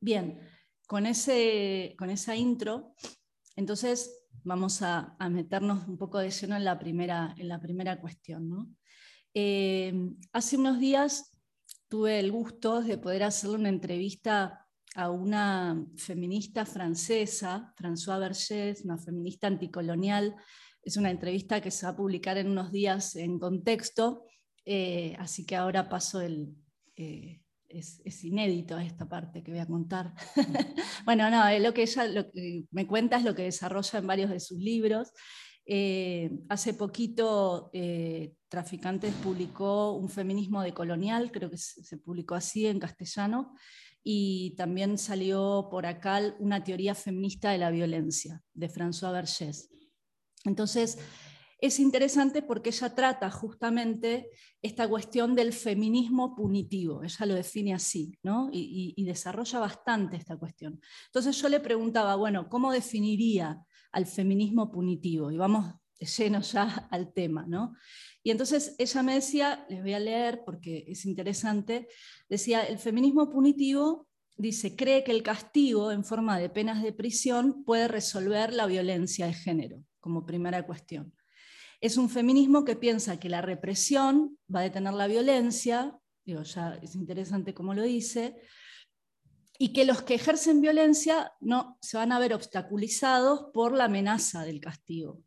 Bien, 0.00 0.40
con, 0.86 1.06
ese, 1.06 1.94
con 1.98 2.10
esa 2.10 2.36
intro, 2.36 2.94
entonces 3.56 4.26
vamos 4.44 4.82
a, 4.82 5.16
meternos 5.30 5.86
un 5.88 5.98
poco 5.98 6.18
de 6.18 6.30
lleno 6.30 6.56
en 6.56 6.64
la 6.64 6.78
primera, 6.78 7.34
en 7.36 7.48
la 7.48 7.60
primera 7.60 8.00
cuestión. 8.00 8.48
¿no? 8.48 8.70
Hace 10.32 10.56
unos 10.56 10.78
días 10.78 11.32
tuve 11.88 12.20
el 12.20 12.30
gusto 12.30 12.82
de 12.82 12.98
poder 12.98 13.24
hacerle 13.24 13.56
una 13.56 13.68
entrevista 13.68 14.67
a 14.94 15.10
una 15.10 15.84
feminista 15.96 16.64
francesa, 16.64 17.72
François 17.76 18.18
Vergès, 18.18 18.84
una 18.84 18.98
feminista 18.98 19.46
anticolonial. 19.46 20.34
Es 20.82 20.96
una 20.96 21.10
entrevista 21.10 21.60
que 21.60 21.70
se 21.70 21.86
va 21.86 21.92
a 21.92 21.96
publicar 21.96 22.38
en 22.38 22.48
unos 22.48 22.72
días 22.72 23.16
en 23.16 23.38
contexto, 23.38 24.24
eh, 24.64 25.14
así 25.18 25.44
que 25.44 25.56
ahora 25.56 25.88
paso 25.88 26.20
el, 26.20 26.54
eh, 26.96 27.40
es, 27.68 28.24
inédito 28.24 28.78
esta 28.78 29.08
parte 29.08 29.42
que 29.42 29.50
voy 29.50 29.60
a 29.60 29.66
contar. 29.66 30.14
bueno, 31.04 31.30
no, 31.30 31.46
eh, 31.48 31.60
lo 31.60 31.74
que 31.74 31.82
ella 31.82 32.04
me 32.70 32.86
cuenta 32.86 33.18
es 33.18 33.24
lo 33.24 33.34
que 33.34 33.42
desarrolla 33.42 33.98
en 33.98 34.06
varios 34.06 34.30
de 34.30 34.40
sus 34.40 34.58
libros. 34.58 35.12
Hace 36.48 36.72
poquito 36.72 37.70
Traficantes 38.48 39.12
publicó 39.22 39.92
un 39.92 40.08
feminismo 40.08 40.62
decolonial, 40.62 41.30
creo 41.30 41.50
que 41.50 41.58
se, 41.58 41.98
publicó 41.98 42.34
así 42.34 42.66
en 42.66 42.78
castellano, 42.78 43.54
y 44.10 44.54
también 44.56 44.96
salió 44.96 45.68
por 45.70 45.84
acá 45.84 46.34
una 46.38 46.64
teoría 46.64 46.94
feminista 46.94 47.50
de 47.50 47.58
la 47.58 47.70
violencia, 47.70 48.42
de 48.54 48.70
François 48.70 49.12
Vergés. 49.12 49.68
Entonces, 50.46 50.96
es 51.60 51.78
interesante 51.78 52.40
porque 52.40 52.70
ella 52.70 52.94
trata 52.94 53.30
justamente 53.30 54.30
esta 54.62 54.88
cuestión 54.88 55.34
del 55.34 55.52
feminismo 55.52 56.34
punitivo, 56.34 57.04
ella 57.04 57.26
lo 57.26 57.34
define 57.34 57.74
así, 57.74 58.18
¿no? 58.22 58.48
y, 58.50 58.94
y, 58.96 59.04
desarrolla 59.04 59.58
bastante 59.58 60.16
esta 60.16 60.38
cuestión. 60.38 60.80
Entonces 61.08 61.36
yo 61.36 61.50
le 61.50 61.60
preguntaba, 61.60 62.16
bueno, 62.16 62.48
¿cómo 62.48 62.72
definiría 62.72 63.62
al 63.92 64.06
feminismo 64.06 64.70
punitivo? 64.70 65.30
Y 65.30 65.36
vamos 65.36 65.74
lleno 66.06 66.40
ya 66.40 66.64
al 66.90 67.12
tema, 67.12 67.44
¿no? 67.46 67.74
Y 68.22 68.30
entonces 68.30 68.74
ella 68.78 69.02
me 69.02 69.14
decía, 69.14 69.64
les 69.68 69.82
voy 69.82 69.94
a 69.94 70.00
leer 70.00 70.42
porque 70.44 70.84
es 70.88 71.06
interesante, 71.06 71.88
decía, 72.28 72.62
el 72.64 72.78
feminismo 72.78 73.30
punitivo 73.30 74.08
dice, 74.36 74.76
cree 74.76 75.02
que 75.02 75.12
el 75.12 75.22
castigo 75.22 75.90
en 75.90 76.04
forma 76.04 76.38
de 76.38 76.48
penas 76.48 76.82
de 76.82 76.92
prisión 76.92 77.64
puede 77.64 77.88
resolver 77.88 78.52
la 78.52 78.66
violencia 78.66 79.26
de 79.26 79.34
género, 79.34 79.82
como 80.00 80.26
primera 80.26 80.64
cuestión. 80.64 81.14
Es 81.80 81.96
un 81.96 82.08
feminismo 82.08 82.64
que 82.64 82.76
piensa 82.76 83.20
que 83.20 83.28
la 83.28 83.40
represión 83.40 84.38
va 84.52 84.60
a 84.60 84.64
detener 84.64 84.94
la 84.94 85.06
violencia, 85.06 85.96
digo, 86.24 86.42
ya 86.42 86.78
es 86.82 86.94
interesante 86.94 87.54
cómo 87.54 87.74
lo 87.74 87.82
dice, 87.82 88.36
y 89.58 89.72
que 89.72 89.84
los 89.84 90.02
que 90.02 90.14
ejercen 90.14 90.60
violencia 90.60 91.32
no 91.40 91.78
se 91.80 91.96
van 91.96 92.12
a 92.12 92.18
ver 92.20 92.32
obstaculizados 92.32 93.46
por 93.52 93.72
la 93.72 93.84
amenaza 93.84 94.44
del 94.44 94.60
castigo. 94.60 95.20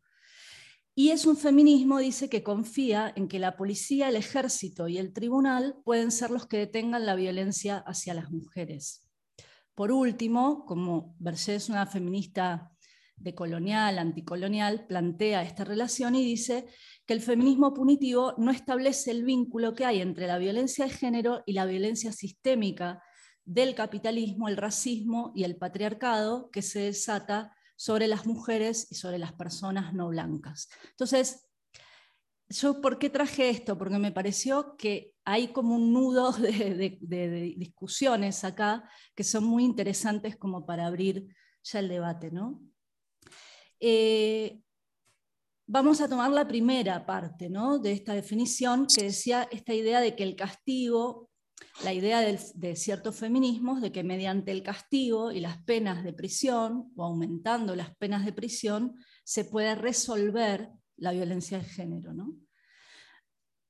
Y 0.94 1.08
es 1.08 1.24
un 1.24 1.38
feminismo, 1.38 1.98
dice, 1.98 2.28
que 2.28 2.42
confía 2.42 3.12
en 3.16 3.26
que 3.26 3.38
la 3.38 3.56
policía, 3.56 4.10
el 4.10 4.16
ejército 4.16 4.88
y 4.88 4.98
el 4.98 5.14
tribunal 5.14 5.76
pueden 5.84 6.10
ser 6.10 6.30
los 6.30 6.46
que 6.46 6.58
detengan 6.58 7.06
la 7.06 7.14
violencia 7.14 7.78
hacia 7.86 8.12
las 8.12 8.30
mujeres. 8.30 9.02
Por 9.74 9.90
último, 9.90 10.66
como 10.66 11.16
Vergés 11.18 11.64
es 11.64 11.68
una 11.70 11.86
feminista 11.86 12.70
decolonial, 13.16 13.98
anticolonial, 13.98 14.86
plantea 14.86 15.42
esta 15.42 15.64
relación 15.64 16.14
y 16.14 16.24
dice 16.24 16.66
que 17.06 17.14
el 17.14 17.22
feminismo 17.22 17.72
punitivo 17.72 18.34
no 18.36 18.50
establece 18.50 19.12
el 19.12 19.24
vínculo 19.24 19.74
que 19.74 19.86
hay 19.86 20.02
entre 20.02 20.26
la 20.26 20.36
violencia 20.36 20.84
de 20.84 20.90
género 20.90 21.42
y 21.46 21.54
la 21.54 21.64
violencia 21.64 22.12
sistémica 22.12 23.02
del 23.44 23.74
capitalismo, 23.74 24.48
el 24.48 24.58
racismo 24.58 25.32
y 25.34 25.44
el 25.44 25.56
patriarcado 25.56 26.50
que 26.50 26.60
se 26.60 26.80
desata 26.80 27.56
sobre 27.76 28.06
las 28.06 28.26
mujeres 28.26 28.86
y 28.90 28.94
sobre 28.94 29.18
las 29.18 29.32
personas 29.32 29.92
no 29.94 30.08
blancas. 30.08 30.68
Entonces, 30.90 31.48
yo, 32.48 32.80
¿por 32.80 32.98
qué 32.98 33.10
traje 33.10 33.48
esto? 33.50 33.78
Porque 33.78 33.98
me 33.98 34.12
pareció 34.12 34.76
que 34.76 35.14
hay 35.24 35.48
como 35.48 35.76
un 35.76 35.92
nudo 35.92 36.32
de, 36.38 37.54
discusiones 37.56 38.44
acá 38.44 38.88
que 39.14 39.24
son 39.24 39.44
muy 39.44 39.64
interesantes 39.64 40.36
como 40.36 40.66
para 40.66 40.86
abrir 40.86 41.34
ya 41.62 41.78
el 41.80 41.88
debate. 41.88 42.30
¿no? 42.30 42.62
Eh, 43.80 44.60
vamos 45.66 46.00
a 46.00 46.08
tomar 46.08 46.30
la 46.30 46.46
primera 46.46 47.04
parte 47.06 47.48
¿no? 47.48 47.78
de 47.78 47.92
esta 47.92 48.14
definición 48.14 48.86
que 48.86 49.04
decía 49.04 49.48
esta 49.50 49.74
idea 49.74 50.00
de 50.00 50.14
que 50.14 50.24
el 50.24 50.36
castigo, 50.36 51.30
la 51.84 51.92
idea 51.92 52.20
de 52.20 52.76
ciertos 52.76 53.16
feminismos, 53.16 53.80
de 53.80 53.92
que 53.92 54.04
mediante 54.04 54.52
el 54.52 54.62
castigo 54.62 55.32
y 55.32 55.40
las 55.40 55.62
penas 55.64 56.04
de 56.04 56.12
prisión, 56.12 56.92
o 56.96 57.04
aumentando 57.04 57.74
las 57.74 57.94
penas 57.96 58.24
de 58.24 58.32
prisión, 58.32 58.94
se 59.24 59.44
puede 59.44 59.74
resolver 59.74 60.70
la 60.96 61.12
violencia 61.12 61.58
de 61.58 61.64
género. 61.64 62.14
¿no? 62.14 62.36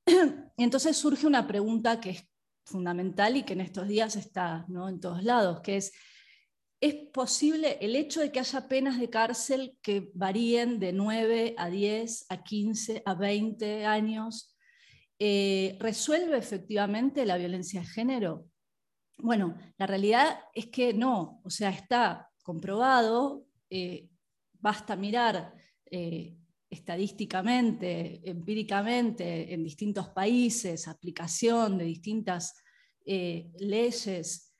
Entonces 0.57 0.97
surge 0.97 1.27
una 1.27 1.47
pregunta 1.47 1.99
que 1.99 2.11
es 2.11 2.29
fundamental 2.65 3.37
y 3.37 3.43
que 3.43 3.53
en 3.53 3.61
estos 3.61 3.87
días 3.87 4.15
está 4.15 4.65
¿no? 4.69 4.87
en 4.87 4.99
todos 4.99 5.23
lados, 5.23 5.61
que 5.61 5.77
es, 5.77 5.91
es 6.79 6.95
posible 7.11 7.77
el 7.81 7.95
hecho 7.95 8.21
de 8.21 8.31
que 8.31 8.39
haya 8.39 8.67
penas 8.67 8.99
de 8.99 9.09
cárcel 9.09 9.77
que 9.81 10.11
varíen 10.13 10.79
de 10.79 10.93
9 10.93 11.55
a 11.57 11.69
10, 11.69 12.25
a 12.29 12.43
15, 12.43 13.03
a 13.05 13.13
20 13.15 13.85
años, 13.85 14.52
eh, 15.19 15.77
¿resuelve 15.79 16.37
efectivamente 16.37 17.25
la 17.25 17.37
violencia 17.37 17.81
de 17.81 17.87
género? 17.87 18.45
Bueno, 19.17 19.57
la 19.77 19.87
realidad 19.87 20.39
es 20.53 20.67
que 20.67 20.93
no, 20.93 21.41
o 21.43 21.49
sea, 21.49 21.69
está 21.69 22.29
comprobado, 22.43 23.45
eh, 23.69 24.09
basta 24.53 24.95
mirar 24.95 25.53
eh, 25.89 26.35
estadísticamente, 26.69 28.21
empíricamente, 28.23 29.53
en 29.53 29.63
distintos 29.63 30.09
países, 30.09 30.87
aplicación 30.87 31.77
de 31.77 31.85
distintas 31.85 32.55
leyes 33.05 34.53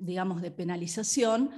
digamos, 0.00 0.42
de 0.42 0.50
penalización, 0.50 1.50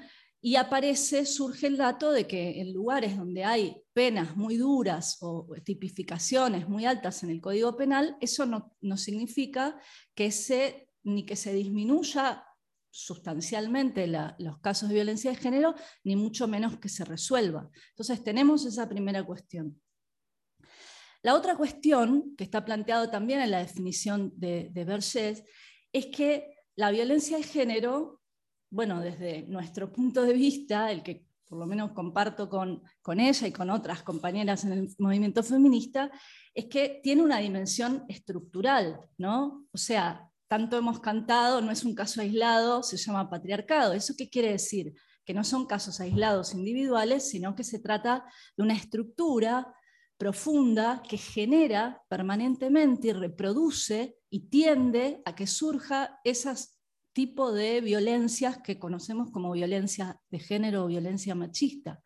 y 0.44 0.56
aparece, 0.56 1.24
surge 1.24 1.68
el 1.68 1.76
dato 1.76 2.10
de 2.10 2.26
que 2.26 2.60
en 2.60 2.74
lugares 2.74 3.16
donde 3.16 3.44
hay 3.44 3.80
penas 3.92 4.36
muy 4.36 4.56
duras 4.56 5.18
o 5.20 5.46
tipificaciones 5.64 6.68
muy 6.68 6.84
altas 6.84 7.22
en 7.22 7.30
el 7.30 7.40
Código 7.40 7.76
Penal, 7.76 8.16
eso 8.20 8.44
no, 8.44 8.74
no 8.80 8.96
significa 8.96 9.80
que 10.16 10.32
se, 10.32 10.88
ni 11.04 11.24
que 11.24 11.36
se 11.36 11.54
disminuya 11.54 12.44
sustancialmente 12.90 14.08
los 14.08 14.58
casos 14.58 14.88
de 14.88 14.96
violencia 14.96 15.30
de 15.30 15.36
género, 15.36 15.76
ni 16.02 16.16
mucho 16.16 16.48
menos 16.48 16.76
que 16.78 16.88
se 16.88 17.04
resuelva. 17.04 17.70
Entonces 17.90 18.24
tenemos 18.24 18.66
esa 18.66 18.88
primera 18.88 19.22
cuestión. 19.24 19.80
La 21.22 21.36
otra 21.36 21.56
cuestión, 21.56 22.34
que 22.36 22.42
está 22.42 22.64
planteado 22.64 23.10
también 23.10 23.40
en 23.40 23.52
la 23.52 23.60
definición 23.60 24.32
de, 24.34 24.70
de 24.72 24.84
Berger, 24.84 25.44
es 25.92 26.06
que 26.06 26.56
la 26.74 26.90
violencia 26.90 27.36
de 27.36 27.44
género, 27.44 28.21
bueno, 28.72 29.00
desde 29.00 29.42
nuestro 29.48 29.92
punto 29.92 30.22
de 30.22 30.32
vista, 30.32 30.90
el 30.90 31.02
que 31.02 31.26
por 31.46 31.58
lo 31.58 31.66
menos 31.66 31.92
comparto 31.92 32.48
con, 32.48 32.82
con 33.02 33.20
ella 33.20 33.46
y 33.46 33.52
con 33.52 33.68
otras 33.68 34.02
compañeras 34.02 34.64
en 34.64 34.72
el 34.72 34.88
movimiento 34.98 35.42
feminista, 35.42 36.10
es 36.54 36.64
que 36.64 37.00
tiene 37.02 37.22
una 37.22 37.38
dimensión 37.38 38.06
estructural, 38.08 38.98
¿no? 39.18 39.66
O 39.72 39.76
sea, 39.76 40.26
tanto 40.48 40.78
hemos 40.78 41.00
cantado, 41.00 41.60
no 41.60 41.70
es 41.70 41.84
un 41.84 41.94
caso 41.94 42.22
aislado, 42.22 42.82
se 42.82 42.96
llama 42.96 43.28
patriarcado. 43.28 43.92
¿Eso 43.92 44.14
qué 44.16 44.30
quiere 44.30 44.52
decir? 44.52 44.94
Que 45.26 45.34
no 45.34 45.44
son 45.44 45.66
casos 45.66 46.00
aislados 46.00 46.54
individuales, 46.54 47.28
sino 47.28 47.54
que 47.54 47.64
se 47.64 47.78
trata 47.78 48.24
de 48.56 48.62
una 48.62 48.74
estructura 48.74 49.74
profunda 50.16 51.02
que 51.06 51.18
genera 51.18 52.02
permanentemente 52.08 53.08
y 53.08 53.12
reproduce 53.12 54.16
y 54.30 54.48
tiende 54.48 55.20
a 55.26 55.34
que 55.34 55.46
surja 55.46 56.18
ese 56.24 56.54
tipo 57.12 57.52
de 57.52 57.80
violencias 57.80 58.58
que 58.58 58.78
conocemos 58.78 59.30
como 59.30 59.52
violencia 59.52 60.20
de 60.30 60.38
género 60.38 60.84
o 60.84 60.88
violencia 60.88 61.34
machista. 61.34 62.02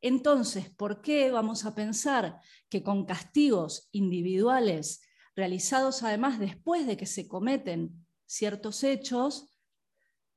Entonces, 0.00 0.70
¿por 0.70 1.00
qué 1.00 1.30
vamos 1.30 1.64
a 1.64 1.74
pensar 1.74 2.40
que 2.68 2.82
con 2.82 3.06
castigos 3.06 3.88
individuales 3.92 5.00
realizados 5.36 6.02
además 6.02 6.38
después 6.38 6.86
de 6.86 6.96
que 6.96 7.06
se 7.06 7.28
cometen 7.28 8.06
ciertos 8.24 8.82
hechos, 8.82 9.56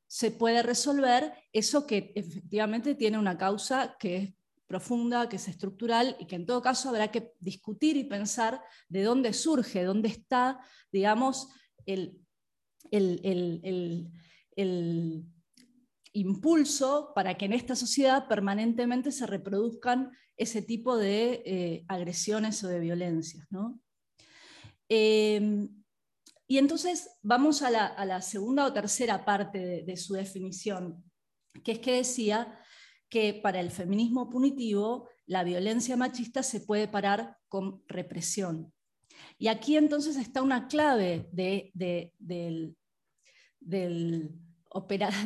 se 0.08 0.32
puede 0.32 0.62
resolver 0.62 1.34
eso 1.54 1.88
que 1.88 2.12
efectivamente 2.16 2.96
tiene 2.96 3.18
una 3.18 3.38
causa 3.38 3.96
que 4.00 4.18
es 4.18 4.34
profunda, 4.68 5.30
que 5.30 5.38
es 5.38 5.48
estructural 5.48 6.16
y 6.20 6.26
que 6.26 6.36
en 6.36 6.46
todo 6.46 6.62
caso 6.62 6.90
habrá 6.90 7.10
que 7.10 7.34
discutir 7.40 7.98
y 7.98 8.04
pensar 8.04 8.62
de 8.88 9.04
dónde 9.04 9.34
surge, 9.34 9.84
dónde 9.84 10.10
está, 10.10 10.60
digamos, 10.92 11.50
el, 11.86 12.20
impulso 16.14 17.12
para 17.16 17.38
que 17.38 17.46
en 17.46 17.54
esta 17.54 17.76
sociedad 17.76 18.28
permanentemente 18.28 19.12
se 19.12 19.28
reproduzcan 19.28 20.12
ese 20.38 20.62
tipo 20.62 20.98
de 20.98 21.44
eh, 21.46 21.86
agresiones 21.88 22.64
o 22.64 22.68
de 22.68 22.80
violencias. 22.80 23.48
Em, 24.88 25.70
y 26.48 26.58
entonces 26.58 27.10
vamos 27.22 27.62
a 27.62 27.70
la, 27.70 28.22
segunda 28.22 28.66
o 28.66 28.74
tercera 28.74 29.24
parte 29.24 29.84
de 29.86 29.98
su 29.98 30.14
definición, 30.14 31.04
que 31.64 31.74
es 31.74 31.80
que 31.80 31.98
decía 31.98 32.60
que 33.10 33.34
para 33.34 33.60
el 33.60 33.72
feminismo 33.72 34.30
punitivo 34.30 35.10
la 35.26 35.44
violencia 35.44 35.96
machista 35.98 36.42
se 36.42 36.62
puede 36.62 36.88
parar 36.88 37.38
con 37.48 37.84
represión. 37.88 38.74
Y 39.38 39.48
aquí 39.48 39.78
entonces 39.78 40.18
está 40.18 40.42
una 40.42 40.68
clave 40.68 41.30
de, 41.32 42.74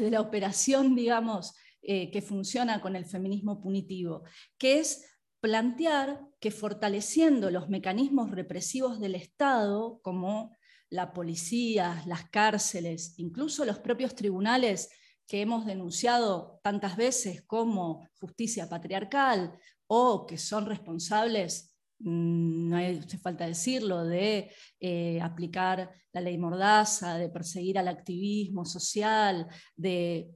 la 0.09 0.21
operación, 0.21 0.95
digamos, 0.95 1.53
eh, 1.81 2.11
que 2.11 2.21
funciona 2.21 2.81
con 2.81 2.95
el 2.95 3.05
feminismo 3.05 3.61
punitivo, 3.61 4.23
que 4.57 4.79
es 4.79 5.05
plantear 5.41 6.21
que 6.39 6.51
fortaleciendo 6.51 7.51
los 7.51 7.67
mecanismos 7.67 8.31
represivos 8.31 9.01
del 9.01 9.15
Estado, 9.15 9.99
como 10.01 10.55
la 10.89 11.11
policía, 11.11 12.01
las 12.05 12.29
cárceles, 12.29 13.15
incluso 13.17 13.65
los 13.65 13.79
propios 13.79 14.15
tribunales 14.15 14.89
que 15.27 15.41
hemos 15.41 15.65
denunciado 15.65 16.59
tantas 16.63 16.95
veces 16.95 17.41
como 17.43 18.07
justicia 18.19 18.69
patriarcal 18.69 19.57
o 19.87 20.25
que 20.25 20.37
son 20.37 20.65
responsables, 20.65 21.72
no 22.03 22.77
hace 22.77 23.17
falta 23.17 23.47
decirlo, 23.47 24.03
de 24.03 24.51
eh, 24.79 25.21
aplicar 25.21 25.91
la 26.11 26.21
ley 26.21 26.37
Mordaza, 26.37 27.17
de 27.17 27.29
perseguir 27.29 27.79
al 27.79 27.87
activismo 27.87 28.65
social, 28.65 29.47
de 29.75 30.29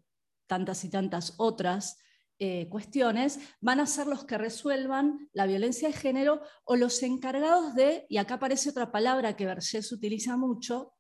tantas 0.48 0.84
y 0.86 0.90
tantas 0.90 1.36
otras, 1.38 1.98
eh, 2.40 2.70
cuestiones 2.70 3.40
van 3.62 3.80
a 3.80 3.88
ser 3.88 4.06
los 4.06 4.24
que 4.24 4.38
resuelvan 4.38 5.28
la 5.34 5.48
violencia 5.48 5.88
de 5.88 5.96
género 5.96 6.42
o 6.66 6.76
los 6.76 7.02
encargados 7.02 7.74
de, 7.74 8.06
y 8.10 8.18
acá 8.18 8.36
aparece 8.36 8.70
otra 8.70 8.92
palabra 8.92 9.36
que 9.36 9.48
Vergés 9.48 9.92
utiliza 9.92 10.38
mucho, 10.38 10.94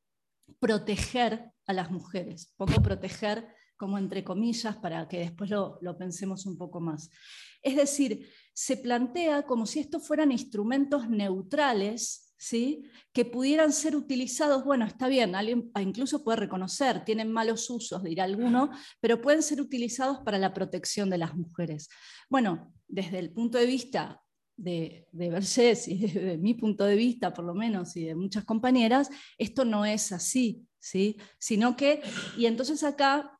proteger 0.59 1.51
a 1.67 1.73
las 1.73 1.91
mujeres. 1.91 2.53
Pongo 2.57 2.81
proteger 2.81 3.47
como 3.77 3.97
entre 3.97 4.23
comillas 4.23 4.75
para 4.77 5.07
que 5.07 5.19
después 5.19 5.49
lo, 5.49 5.79
pensemos 5.97 6.45
un 6.45 6.57
poco 6.57 6.79
más. 6.81 7.09
Es 7.61 7.75
decir, 7.75 8.27
se 8.53 8.77
plantea 8.77 9.43
como 9.43 9.65
si 9.65 9.79
estos 9.79 10.05
fueran 10.05 10.31
instrumentos 10.31 11.09
neutrales 11.09 12.33
¿sí? 12.37 12.83
que 13.13 13.25
pudieran 13.25 13.71
ser 13.71 13.95
utilizados, 13.95 14.63
bueno, 14.63 14.85
está 14.85 15.07
bien, 15.07 15.35
alguien 15.35 15.71
incluso 15.79 16.23
puede 16.23 16.37
reconocer, 16.37 17.05
tienen 17.05 17.31
malos 17.31 17.69
usos, 17.69 18.03
dirá 18.03 18.23
alguno, 18.23 18.71
pero 18.99 19.21
pueden 19.21 19.43
ser 19.43 19.61
utilizados 19.61 20.19
para 20.19 20.37
la 20.37 20.53
protección 20.53 21.09
de 21.09 21.17
las 21.19 21.35
mujeres. 21.35 21.89
Bueno, 22.29 22.73
desde 22.87 23.19
el 23.19 23.31
punto 23.31 23.57
de 23.57 23.65
vista 23.65 24.21
de, 24.55 25.07
de 25.11 25.27
y 25.87 25.97
desde 25.97 26.37
mi 26.37 26.55
punto 26.55 26.83
de 26.85 26.95
vista, 26.95 27.33
por 27.33 27.45
lo 27.45 27.53
menos, 27.53 27.95
y 27.95 28.05
de 28.05 28.15
muchas 28.15 28.43
compañeras, 28.43 29.09
esto 29.37 29.65
no 29.65 29.85
es 29.85 30.11
así, 30.11 30.67
¿sí? 30.79 31.17
sino 31.39 31.75
que, 31.75 32.01
y 32.37 32.47
entonces 32.47 32.83
acá 32.83 33.36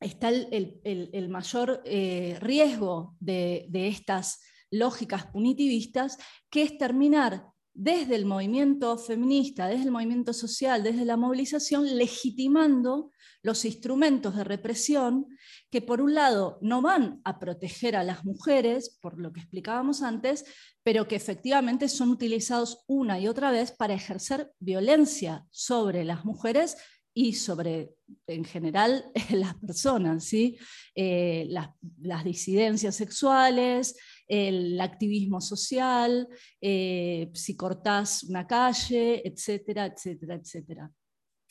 está 0.00 0.28
el, 0.28 1.28
mayor 1.28 1.82
eh, 1.84 2.38
riesgo 2.40 3.16
de, 3.20 3.66
de 3.68 3.88
estas 3.88 4.40
lógicas 4.70 5.26
punitivistas, 5.26 6.18
que 6.50 6.62
es 6.62 6.78
terminar 6.78 7.46
desde 7.74 8.16
el 8.16 8.26
movimiento 8.26 8.98
feminista, 8.98 9.68
desde 9.68 9.84
el 9.84 9.92
movimiento 9.92 10.32
social, 10.32 10.82
desde 10.82 11.04
la 11.04 11.16
movilización, 11.16 11.96
legitimando 11.96 13.12
los 13.42 13.64
instrumentos 13.64 14.34
de 14.34 14.42
represión 14.42 15.26
que 15.70 15.80
por 15.80 16.00
un 16.00 16.12
lado 16.12 16.58
no 16.60 16.82
van 16.82 17.20
a 17.24 17.38
proteger 17.38 17.94
a 17.94 18.02
las 18.02 18.24
mujeres, 18.24 18.98
por 19.00 19.20
lo 19.20 19.32
que 19.32 19.40
explicábamos 19.40 20.02
antes, 20.02 20.44
pero 20.82 21.06
que 21.06 21.14
efectivamente 21.14 21.88
son 21.88 22.10
utilizados 22.10 22.84
una 22.88 23.20
y 23.20 23.28
otra 23.28 23.52
vez 23.52 23.70
para 23.70 23.94
ejercer 23.94 24.52
violencia 24.58 25.46
sobre 25.50 26.04
las 26.04 26.24
mujeres 26.24 26.76
y 27.20 27.32
sobre, 27.32 27.96
en 28.28 28.44
general, 28.44 29.10
las 29.30 29.56
personas, 29.56 30.22
¿sí? 30.22 30.56
Eh, 30.94 31.48
las 31.48 32.24
disidencias 32.24 32.94
sexuales, 32.94 33.96
el 34.28 34.80
activismo 34.80 35.40
social, 35.40 36.28
eh, 36.60 37.28
si 37.34 37.56
cortás 37.56 38.22
una 38.22 38.46
calle, 38.46 39.26
etcétera, 39.26 39.86
etcétera, 39.86 40.36
etcétera. 40.36 40.92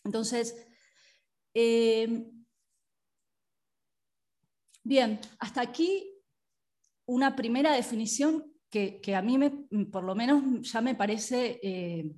Entonces, 0.05 0.55
eh, 1.53 2.27
bien, 4.85 5.19
hasta 5.37 5.59
aquí 5.59 6.13
una 7.07 7.35
primera 7.35 7.73
definición 7.73 8.53
que, 8.69 9.01
a 9.13 9.21
mí 9.21 9.37
me, 9.37 9.49
por 9.91 10.05
lo 10.05 10.15
menos 10.15 10.71
ya 10.71 10.79
me 10.79 10.95
parece 10.95 11.59
eh, 11.61 12.09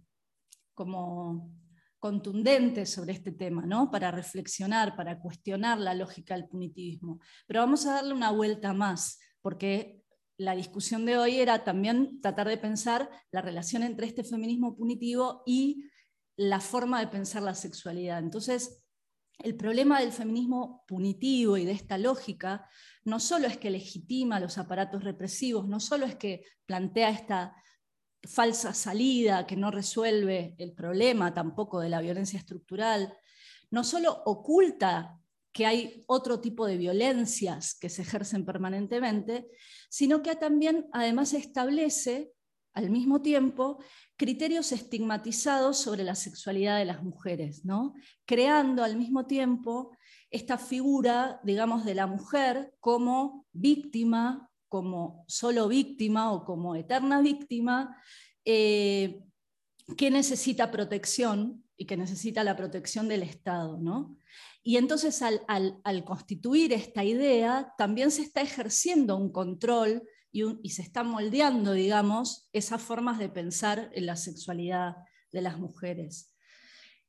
como 0.76 1.59
contundente 2.00 2.86
sobre 2.86 3.14
este 3.14 3.32
tema, 3.32 3.66
¿no? 3.66 3.92
para 3.92 4.12
reflexionar, 4.12 4.96
para 4.96 5.20
cuestionar 5.20 5.78
la 5.80 5.94
lógica 5.94 6.34
del 6.34 6.48
punitivismo. 6.48 7.20
Pero 7.46 7.60
vamos 7.60 7.86
a 7.86 7.96
darle 7.96 8.14
una 8.14 8.32
vuelta 8.32 8.74
más, 8.74 9.20
porque 9.42 10.02
la 10.38 10.56
discusión 10.56 11.06
de 11.06 11.18
hoy 11.18 11.40
era 11.40 11.64
también 11.66 12.22
tratar 12.22 12.48
de 12.48 12.58
pensar 12.58 13.10
la 13.32 13.42
relación 13.42 13.84
entre 13.84 14.08
este 14.08 14.24
feminismo 14.24 14.76
punitivo 14.76 15.44
y 15.46 15.84
la 16.38 16.62
forma 16.62 17.02
de 17.02 17.08
pensar 17.08 17.44
la 17.44 17.54
sexualidad. 17.54 18.20
Entonces, 18.20 18.86
el 19.40 19.56
problema 19.56 20.00
del 20.00 20.14
feminismo 20.14 20.84
punitivo 20.88 21.58
y 21.58 21.66
de 21.66 21.74
esta 21.74 21.98
lógica 21.98 22.70
no 23.04 23.20
solo 23.20 23.48
es 23.48 23.58
que 23.58 23.70
legitima 23.70 24.40
los 24.40 24.58
aparatos 24.58 25.04
represivos, 25.04 25.68
no 25.68 25.82
solo 25.82 26.06
es 26.06 26.16
que 26.16 26.44
plantea 26.66 27.10
esta 27.10 27.56
falsa 28.24 28.74
salida 28.74 29.48
que 29.48 29.56
no 29.56 29.72
resuelve 29.72 30.56
el 30.58 30.74
problema 30.74 31.34
tampoco 31.34 31.80
de 31.80 31.90
la 31.90 32.02
violencia 32.02 32.40
estructural, 32.40 33.14
no 33.72 33.84
solo 33.84 34.24
oculta 34.26 35.20
que 35.52 35.66
hay 35.66 36.04
otro 36.08 36.40
tipo 36.40 36.66
de 36.66 36.78
violencias 36.78 37.76
que 37.76 37.90
se 37.90 38.04
ejercen 38.04 38.46
permanentemente, 38.46 39.50
sino 39.90 40.22
que 40.22 40.36
también 40.36 40.88
además 40.92 41.34
establece 41.34 42.32
al 42.74 42.90
mismo 42.90 43.22
tiempo 43.22 43.84
criterios 44.16 44.72
estigmatizados 44.72 45.78
sobre 45.78 46.04
la 46.04 46.16
sexualidad 46.16 46.78
de 46.78 46.86
las 46.86 47.04
mujeres, 47.04 47.66
¿no? 47.66 47.94
creando 48.26 48.84
al 48.84 48.96
mismo 48.96 49.26
tiempo 49.26 49.92
esta 50.30 50.58
figura, 50.58 51.40
digamos, 51.44 51.84
de 51.86 51.96
la 51.96 52.06
mujer 52.06 52.74
como 52.80 53.48
víctima, 53.52 54.49
como 54.70 55.26
solo 55.28 55.68
víctima 55.68 56.32
o 56.32 56.46
como 56.46 56.76
eterna 56.76 57.22
víctima, 57.22 57.98
eh, 58.46 59.22
que 59.98 60.12
necesita 60.12 60.72
protección 60.72 61.64
y 61.76 61.86
que 61.86 61.98
necesita 61.98 62.44
la 62.44 62.56
protección 62.56 63.08
del 63.08 63.24
Estado. 63.24 63.78
¿no? 63.78 64.18
Y 64.64 64.78
entonces 64.78 65.22
al, 65.22 66.04
constituir 66.06 66.74
esta 66.74 67.04
idea, 67.04 67.74
también 67.78 68.12
se 68.12 68.22
está 68.22 68.42
ejerciendo 68.42 69.18
un 69.18 69.32
control 69.32 70.04
y, 70.32 70.70
se 70.70 70.84
está 70.84 71.04
moldeando, 71.04 71.74
digamos, 71.74 72.48
esas 72.54 72.82
formas 72.82 73.18
de 73.18 73.30
pensar 73.30 73.90
en 73.94 74.06
la 74.06 74.16
sexualidad 74.16 74.98
de 75.32 75.42
las 75.42 75.58
mujeres. 75.58 76.36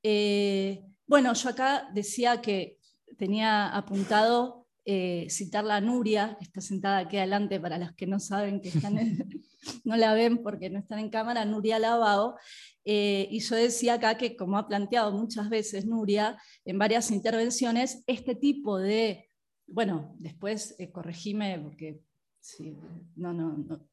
Eh, 0.03 0.83
bueno, 1.07 1.35
yo 1.35 1.51
acá 1.51 1.91
decía 1.93 2.41
que 2.41 2.79
tenía 3.19 3.69
apuntado 3.77 4.60
eh, 4.85 5.27
citar 5.29 5.65
la 5.65 5.81
Nuria, 5.81 6.37
que 6.39 6.45
está 6.45 6.61
sentada 6.61 6.99
aquí 6.99 7.17
adelante 7.17 7.61
para 7.61 7.79
los 7.79 7.93
que 7.93 8.07
no 8.07 8.19
saben 8.19 8.61
que 8.61 8.71
están 8.71 8.97
no 9.85 9.97
la 9.97 10.15
ven 10.15 10.43
porque 10.43 10.71
no 10.71 10.79
están 10.79 10.99
en 10.99 11.11
cámara, 11.11 11.45
Nuria 11.45 11.79
Lavao, 11.79 12.37
eh, 12.85 13.29
y 13.31 13.41
yo 13.41 13.57
decía 13.57 13.95
acá 13.95 14.17
que, 14.17 14.37
como 14.37 14.57
ha 14.57 14.67
planteado 14.67 15.13
muchas 15.13 15.51
veces 15.51 15.87
Nuria 15.87 16.41
en 16.65 16.79
varias 16.79 17.11
intervenciones, 17.11 18.03
este 18.07 18.35
tipo 18.35 18.79
de, 18.79 19.29
bueno, 19.67 20.15
después 20.19 20.75
eh, 20.79 20.91
corregime 20.91 21.59
porque, 21.61 22.01
sí, 22.41 22.77
no, 23.17 23.33
no, 23.33 23.57
no. 23.57 23.89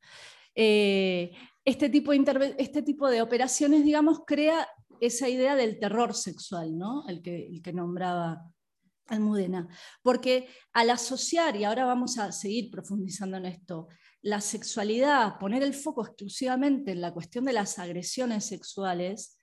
Eh, 0.55 1.31
este, 1.65 1.89
tipo 1.89 2.11
de 2.11 2.55
este 2.57 2.81
tipo 2.81 3.09
de 3.09 3.21
operaciones, 3.21 3.83
digamos, 3.83 4.21
crea 4.25 4.67
esa 4.99 5.29
idea 5.29 5.55
del 5.55 5.77
terror 5.77 6.15
sexual, 6.15 6.77
¿no? 6.77 7.07
el, 7.07 7.21
que, 7.21 7.45
el 7.45 7.61
que 7.61 7.73
nombraba 7.73 8.41
Almudena. 9.07 9.67
Porque 10.01 10.47
al 10.73 10.89
asociar, 10.89 11.55
y 11.55 11.63
ahora 11.63 11.85
vamos 11.85 12.17
a 12.17 12.31
seguir 12.31 12.69
profundizando 12.69 13.37
en 13.37 13.45
esto, 13.45 13.87
la 14.21 14.41
sexualidad, 14.41 15.37
poner 15.39 15.63
el 15.63 15.73
foco 15.73 16.05
exclusivamente 16.05 16.91
en 16.91 17.01
la 17.01 17.13
cuestión 17.13 17.45
de 17.45 17.53
las 17.53 17.79
agresiones 17.79 18.45
sexuales, 18.45 19.37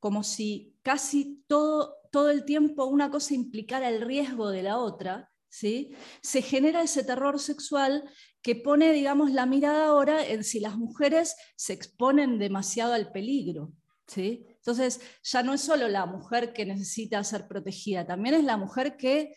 como 0.00 0.22
si 0.22 0.76
casi 0.82 1.42
todo, 1.46 1.96
todo 2.10 2.30
el 2.30 2.44
tiempo 2.44 2.84
una 2.86 3.10
cosa 3.10 3.34
implicara 3.34 3.88
el 3.88 4.00
riesgo 4.02 4.50
de 4.50 4.62
la 4.62 4.78
otra, 4.78 5.30
¿sí? 5.48 5.94
se 6.20 6.42
genera 6.42 6.82
ese 6.82 7.04
terror 7.04 7.38
sexual 7.38 8.10
que 8.42 8.56
pone, 8.56 8.92
digamos, 8.92 9.30
la 9.30 9.46
mirada 9.46 9.86
ahora 9.86 10.26
en 10.26 10.44
si 10.44 10.60
las 10.60 10.76
mujeres 10.76 11.36
se 11.56 11.72
exponen 11.72 12.38
demasiado 12.38 12.92
al 12.92 13.12
peligro. 13.12 13.72
¿sí? 14.06 14.46
Entonces, 14.66 14.98
ya 15.22 15.42
no 15.42 15.52
es 15.52 15.60
solo 15.60 15.88
la 15.88 16.06
mujer 16.06 16.54
que 16.54 16.64
necesita 16.64 17.22
ser 17.22 17.46
protegida, 17.46 18.06
también 18.06 18.36
es 18.36 18.44
la 18.44 18.56
mujer 18.56 18.96
que 18.96 19.36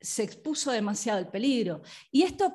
se 0.00 0.24
expuso 0.24 0.72
demasiado 0.72 1.20
al 1.20 1.30
peligro. 1.30 1.82
Y 2.10 2.22
esto 2.24 2.52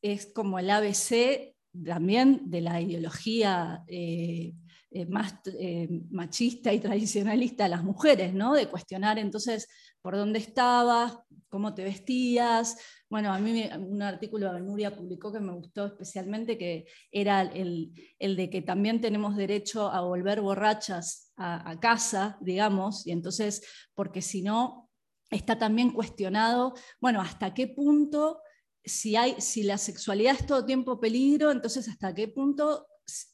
es 0.00 0.32
como 0.32 0.58
el 0.58 0.70
ABC 0.70 1.54
también 1.84 2.40
de 2.50 2.62
la 2.62 2.80
ideología 2.80 3.84
eh, 3.86 4.54
eh, 4.92 5.06
más 5.06 5.34
eh, 5.46 5.88
machista 6.10 6.72
y 6.72 6.80
tradicionalista 6.80 7.64
de 7.64 7.70
las 7.70 7.84
mujeres, 7.84 8.34
¿no? 8.34 8.54
de 8.54 8.68
cuestionar 8.68 9.18
entonces 9.18 9.68
por 10.02 10.16
dónde 10.16 10.40
estabas, 10.40 11.18
cómo 11.48 11.74
te 11.74 11.84
vestías. 11.84 12.76
Bueno, 13.08 13.32
a 13.32 13.38
mí 13.38 13.68
un 13.78 14.02
artículo 14.02 14.52
de 14.52 14.60
Nuria 14.60 14.94
publicó 14.94 15.32
que 15.32 15.40
me 15.40 15.52
gustó 15.52 15.86
especialmente, 15.86 16.58
que 16.58 16.86
era 17.12 17.42
el, 17.42 17.92
de 18.18 18.50
que 18.50 18.62
también 18.62 19.00
tenemos 19.00 19.36
derecho 19.36 19.90
a 19.90 20.00
volver 20.00 20.40
borrachas 20.40 21.32
a, 21.36 21.70
a 21.70 21.78
casa, 21.78 22.36
digamos, 22.40 23.06
y 23.06 23.12
entonces, 23.12 23.62
porque 23.94 24.22
si 24.22 24.42
no, 24.42 24.90
está 25.30 25.56
también 25.56 25.92
cuestionado, 25.92 26.74
bueno, 27.00 27.20
hasta 27.20 27.54
qué 27.54 27.68
punto 27.68 28.40
si, 28.84 29.16
hay, 29.16 29.40
si 29.40 29.62
la 29.62 29.78
sexualidad 29.78 30.36
es 30.38 30.46
todo 30.46 30.64
tiempo 30.64 30.98
peligro, 30.98 31.50
entonces 31.50 31.88
hasta 31.88 32.14
qué 32.14 32.28
punto 32.28 32.86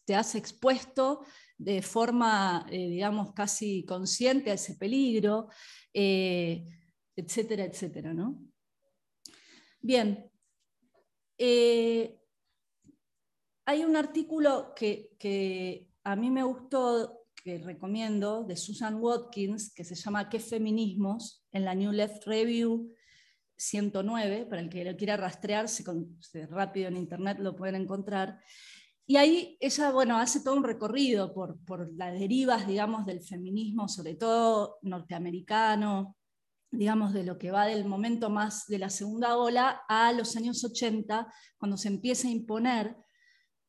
te 0.05 0.14
has 0.14 0.35
expuesto 0.35 1.25
de 1.59 1.83
forma, 1.83 2.66
eh, 2.71 2.88
digamos, 2.88 3.33
casi 3.33 3.85
consciente 3.85 4.51
a 4.51 4.55
ese 4.55 4.75
peligro, 4.75 5.49
eh, 5.92 6.64
etcétera, 7.14 7.64
etcétera, 7.64 8.12
¿no? 8.12 8.42
Bien. 9.81 10.31
Eh, 11.38 12.19
hay 13.64 13.85
un 13.85 13.97
artículo 13.97 14.75
que, 14.75 15.88
a 16.05 16.16
mí 16.16 16.31
me 16.31 16.42
gustó, 16.42 17.27
que 17.42 17.59
recomiendo, 17.59 18.45
de 18.45 18.57
Susan 18.57 18.97
Watkins, 18.97 19.73
que 19.73 19.85
se 19.85 19.95
llama 19.95 20.29
¿Qué 20.29 20.38
feminismos? 20.38 21.45
en 21.53 21.64
la 21.64 21.75
New 21.75 21.90
Left 21.90 22.27
Review 22.27 22.92
109, 23.57 24.47
para 24.47 24.61
el 24.61 24.69
que 24.69 24.85
lo 24.85 24.97
quiera 24.97 25.16
rastrear, 25.16 25.66
rápido 26.51 26.88
en 26.88 26.97
internet 26.97 27.38
lo 27.40 27.57
pueden 27.57 27.83
encontrar. 27.83 28.40
Y 29.09 29.16
ahí 29.16 29.57
ella, 29.61 29.92
bueno, 29.92 30.19
hace 30.19 30.40
todo 30.40 30.55
un 30.55 30.64
recorrido 30.64 31.33
por, 31.33 31.59
por 31.64 31.92
las 31.95 32.19
derivas, 32.19 32.66
digamos, 32.66 33.07
del 33.07 33.23
feminismo, 33.23 33.88
sobre 33.88 34.14
todo 34.14 34.79
norteamericano, 34.83 36.16
digamos, 36.73 37.12
de 37.12 37.25
lo 37.25 37.38
que 37.38 37.53
va 37.53 37.66
del 37.66 37.85
momento 37.85 38.31
más 38.31 38.66
de 38.66 38.79
la 38.79 38.90
segunda 38.90 39.37
ola 39.37 39.83
a 39.88 40.12
los 40.12 40.37
años 40.37 40.64
80, 40.64 41.33
cuando 41.57 41.77
se 41.77 41.88
empieza 41.88 42.27
a 42.27 42.33
imponer 42.33 42.97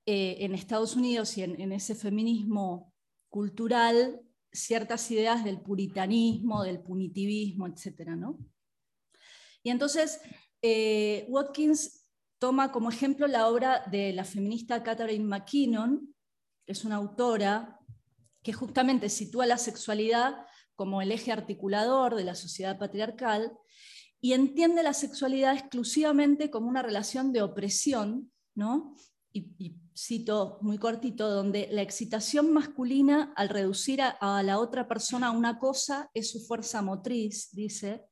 eh, 0.05 0.37
en 0.39 0.55
Estados 0.55 0.95
Unidos 0.95 1.37
y 1.37 1.43
en, 1.43 1.71
ese 1.71 1.93
feminismo 1.93 2.93
cultural 3.29 4.21
ciertas 4.51 5.11
ideas 5.11 5.43
del 5.43 5.61
puritanismo, 5.61 6.63
del 6.63 6.81
punitivismo, 6.81 7.67
etc. 7.67 8.09
¿no? 8.15 8.39
Y 9.61 9.69
entonces, 9.69 10.19
eh, 10.61 11.25
Watkins 11.29 12.06
toma 12.39 12.71
como 12.71 12.89
ejemplo 12.89 13.27
la 13.27 13.47
obra 13.47 13.83
de 13.91 14.13
la 14.13 14.23
feminista 14.23 14.83
Catherine 14.83 15.25
McKinnon, 15.25 16.13
que 16.65 16.71
es 16.71 16.85
una 16.85 16.95
autora 16.95 17.79
que 18.43 18.53
justamente 18.53 19.09
sitúa 19.09 19.45
la 19.45 19.57
sexualidad 19.57 20.45
como 20.75 21.01
el 21.01 21.11
eje 21.11 21.31
articulador 21.31 22.15
de 22.15 22.23
la 22.23 22.35
sociedad 22.35 22.77
patriarcal 22.77 23.57
y 24.21 24.33
entiende 24.33 24.83
la 24.83 24.93
sexualidad 24.93 25.53
exclusivamente 25.53 26.49
como 26.49 26.67
una 26.67 26.81
relación 26.81 27.33
de 27.33 27.41
opresión, 27.41 28.31
¿no? 28.55 28.95
y, 29.37 29.75
cito 29.95 30.59
muy 30.61 30.77
cortito, 30.77 31.29
donde 31.29 31.67
la 31.71 31.81
excitación 31.81 32.53
masculina 32.53 33.33
al 33.35 33.49
reducir 33.49 34.01
a, 34.01 34.09
a 34.09 34.43
la 34.43 34.59
otra 34.59 34.87
persona 34.87 35.27
a 35.27 35.31
una 35.31 35.57
cosa 35.57 36.11
es 36.13 36.29
su 36.29 36.39
fuerza 36.39 36.83
motriz, 36.83 37.49
dice, 37.51 38.05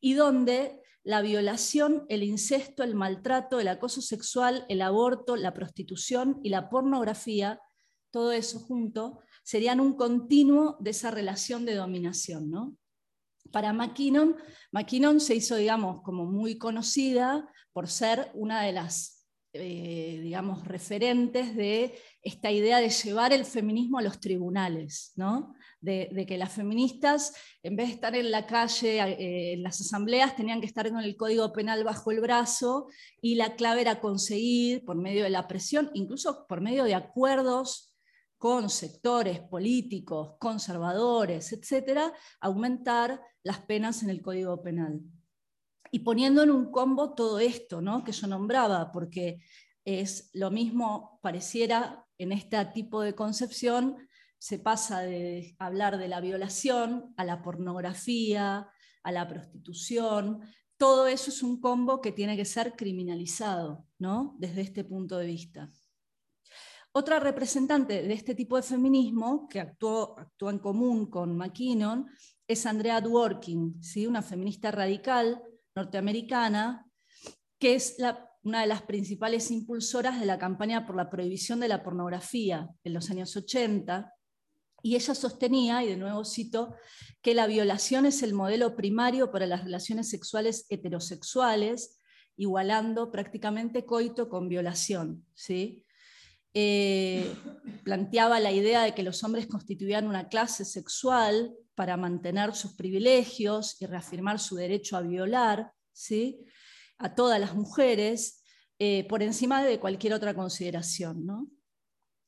y 0.00 0.14
donde 0.14 0.80
la 1.08 1.22
violación, 1.22 2.04
el 2.10 2.22
incesto, 2.22 2.82
el 2.82 2.94
maltrato, 2.94 3.60
el 3.60 3.68
acoso 3.68 4.02
sexual, 4.02 4.66
el 4.68 4.82
aborto, 4.82 5.36
la 5.36 5.54
prostitución 5.54 6.38
y 6.44 6.50
la 6.50 6.68
pornografía, 6.68 7.62
todo 8.10 8.30
eso 8.30 8.60
junto, 8.60 9.20
serían 9.42 9.80
un 9.80 9.94
continuo 9.94 10.76
de 10.80 10.90
esa 10.90 11.10
relación 11.10 11.64
de 11.64 11.76
dominación. 11.76 12.50
¿no? 12.50 12.76
Para 13.50 13.72
McKinnon, 13.72 14.36
McKinnon 14.70 15.18
se 15.18 15.34
hizo, 15.34 15.56
digamos, 15.56 16.02
como 16.02 16.26
muy 16.26 16.58
conocida 16.58 17.50
por 17.72 17.88
ser 17.88 18.30
una 18.34 18.60
de 18.60 18.72
las, 18.72 19.17
eh, 19.58 20.20
digamos, 20.22 20.66
referentes 20.66 21.54
de 21.56 21.94
esta 22.22 22.50
idea 22.50 22.78
de 22.78 22.90
llevar 22.90 23.32
el 23.32 23.44
feminismo 23.44 23.98
a 23.98 24.02
los 24.02 24.20
tribunales, 24.20 25.12
¿no? 25.16 25.54
de, 25.80 26.26
que 26.26 26.38
las 26.38 26.52
feministas, 26.52 27.34
en 27.62 27.76
vez 27.76 27.88
de 27.88 27.94
estar 27.94 28.14
en 28.16 28.30
la 28.30 28.46
calle, 28.46 29.00
eh, 29.00 29.52
en 29.54 29.62
las 29.62 29.80
asambleas, 29.80 30.36
tenían 30.36 30.60
que 30.60 30.66
estar 30.66 30.88
con 30.90 31.00
el 31.00 31.16
Código 31.16 31.52
Penal 31.52 31.84
bajo 31.84 32.10
el 32.10 32.20
brazo 32.20 32.88
y 33.20 33.36
la 33.36 33.54
clave 33.54 33.82
era 33.82 34.00
conseguir, 34.00 34.84
por 34.84 34.96
medio 34.96 35.24
de 35.24 35.30
la 35.30 35.46
presión, 35.46 35.90
incluso 35.94 36.46
por 36.48 36.60
medio 36.60 36.84
de 36.84 36.94
acuerdos 36.94 37.94
con 38.38 38.70
sectores 38.70 39.40
políticos, 39.40 40.36
conservadores, 40.38 41.52
etcétera, 41.52 42.12
aumentar 42.40 43.20
las 43.42 43.60
penas 43.60 44.02
en 44.02 44.10
el 44.10 44.22
Código 44.22 44.62
Penal. 44.62 45.00
Y 45.90 46.00
poniendo 46.00 46.42
en 46.42 46.50
un 46.50 46.70
combo 46.70 47.14
todo 47.14 47.38
esto 47.38 47.80
¿no? 47.80 48.04
que 48.04 48.12
yo 48.12 48.26
nombraba, 48.26 48.92
porque 48.92 49.40
es 49.84 50.30
lo 50.34 50.50
mismo, 50.50 51.18
pareciera 51.22 52.04
en 52.18 52.32
este 52.32 52.62
tipo 52.66 53.00
de 53.00 53.14
concepción, 53.14 53.96
se 54.38 54.58
pasa 54.58 55.00
de 55.00 55.56
hablar 55.58 55.98
de 55.98 56.08
la 56.08 56.20
violación 56.20 57.14
a 57.16 57.24
la 57.24 57.42
pornografía, 57.42 58.68
a 59.02 59.12
la 59.12 59.26
prostitución. 59.26 60.40
Todo 60.76 61.06
eso 61.06 61.30
es 61.30 61.42
un 61.42 61.60
combo 61.60 62.00
que 62.00 62.12
tiene 62.12 62.36
que 62.36 62.44
ser 62.44 62.74
criminalizado, 62.76 63.86
¿no? 63.98 64.36
Desde 64.38 64.60
este 64.60 64.84
punto 64.84 65.18
de 65.18 65.26
vista. 65.26 65.70
Otra 66.92 67.20
representante 67.20 68.02
de 68.02 68.12
este 68.14 68.34
tipo 68.34 68.56
de 68.56 68.62
feminismo 68.62 69.48
que 69.48 69.60
actuó, 69.60 70.16
en 70.40 70.58
común 70.58 71.10
con 71.10 71.36
McKinnon 71.36 72.06
es 72.46 72.66
Andrea 72.66 73.00
Dworkin, 73.00 73.80
una 74.08 74.22
feminista 74.22 74.70
radical 74.70 75.42
norteamericana, 75.78 76.84
que 77.58 77.74
es 77.74 77.96
una 78.42 78.60
de 78.62 78.66
las 78.66 78.82
principales 78.82 79.50
impulsoras 79.50 80.20
de 80.20 80.26
la 80.26 80.38
campaña 80.38 80.86
por 80.86 80.96
la 80.96 81.08
prohibición 81.08 81.60
de 81.60 81.68
la 81.68 81.82
pornografía 81.82 82.68
en 82.84 82.94
los 82.94 83.10
años 83.10 83.36
80, 83.36 84.12
y 84.82 84.94
ella 84.94 85.14
sostenía, 85.14 85.82
y 85.82 85.88
de 85.88 85.96
nuevo 85.96 86.24
cito, 86.24 86.74
que 87.20 87.34
la 87.34 87.46
violación 87.46 88.06
es 88.06 88.22
el 88.22 88.34
modelo 88.34 88.76
primario 88.76 89.32
para 89.32 89.46
las 89.46 89.64
relaciones 89.64 90.08
sexuales 90.08 90.66
heterosexuales, 90.68 91.98
igualando 92.36 93.10
prácticamente 93.10 93.84
coito 93.84 94.28
con 94.28 94.48
violación. 94.48 95.26
¿sí? 95.34 95.84
Eh, 96.60 97.36
planteaba 97.84 98.40
la 98.40 98.50
idea 98.50 98.82
de 98.82 98.92
que 98.92 99.04
los 99.04 99.22
hombres 99.22 99.46
constituían 99.46 100.08
una 100.08 100.28
clase 100.28 100.64
sexual 100.64 101.54
para 101.76 101.96
mantener 101.96 102.52
sus 102.52 102.72
privilegios 102.72 103.80
y 103.80 103.86
reafirmar 103.86 104.40
su 104.40 104.56
derecho 104.56 104.96
a 104.96 105.02
violar 105.02 105.72
¿sí? 105.92 106.44
a 106.98 107.14
todas 107.14 107.38
las 107.38 107.54
mujeres 107.54 108.42
eh, 108.80 109.06
por 109.08 109.22
encima 109.22 109.62
de 109.62 109.78
cualquier 109.78 110.14
otra 110.14 110.34
consideración. 110.34 111.24
¿no? 111.24 111.48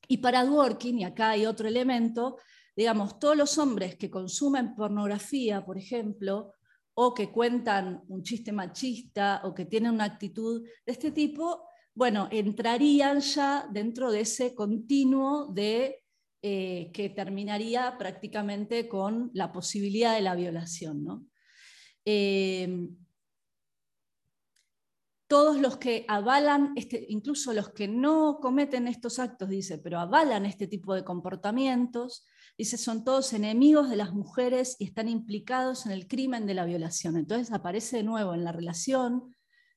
Y 0.07 0.19
para 0.19 0.45
Dworkin, 0.45 0.99
y 0.99 1.03
acá 1.03 1.31
hay 1.31 1.45
otro 1.45 1.67
elemento, 1.67 2.37
digamos, 2.73 3.19
todos 3.19 3.35
los 3.35 3.57
hombres 3.57 3.97
que 3.97 4.09
consumen 4.09 4.75
pornografía, 4.75 5.65
por 5.65 5.77
ejemplo, 5.77 6.53
o 6.93 7.13
que 7.13 7.33
cuentan 7.33 8.01
un 8.07 8.23
chiste 8.23 8.53
machista 8.53 9.41
o 9.43 9.53
que 9.53 9.65
tienen 9.65 9.91
una 9.91 10.05
actitud 10.05 10.65
de 10.85 10.91
este 10.93 11.11
tipo, 11.11 11.67
bueno, 11.93 12.27
entrarían 12.31 13.19
ya 13.19 13.67
dentro 13.71 14.11
de 14.11 14.21
ese 14.21 14.55
continuo 14.55 15.47
de 15.47 16.03
eh, 16.41 16.89
que 16.93 17.09
terminaría 17.09 17.97
prácticamente 17.97 18.87
con 18.87 19.29
la 19.33 19.51
posibilidad 19.51 20.15
de 20.15 20.21
la 20.21 20.35
violación. 20.35 21.03
¿no? 21.03 21.25
Eh, 22.05 22.89
todos 25.27 25.61
los 25.61 25.77
que 25.77 26.03
avalan, 26.09 26.73
este, 26.75 27.05
incluso 27.07 27.53
los 27.53 27.69
que 27.69 27.87
no 27.87 28.39
cometen 28.41 28.87
estos 28.87 29.17
actos, 29.17 29.47
dice, 29.47 29.77
pero 29.77 29.99
avalan 29.99 30.45
este 30.45 30.67
tipo 30.67 30.93
de 30.93 31.05
comportamientos, 31.05 32.25
dice, 32.57 32.77
son 32.77 33.05
todos 33.05 33.31
enemigos 33.31 33.89
de 33.89 33.95
las 33.95 34.11
mujeres 34.11 34.75
y 34.79 34.85
están 34.85 35.07
implicados 35.07 35.85
en 35.85 35.93
el 35.93 36.07
crimen 36.07 36.45
de 36.47 36.53
la 36.53 36.65
violación. 36.65 37.15
Entonces 37.15 37.53
aparece 37.53 37.97
de 37.97 38.03
nuevo 38.03 38.33
en 38.33 38.43
la 38.43 38.51
relación 38.51 39.33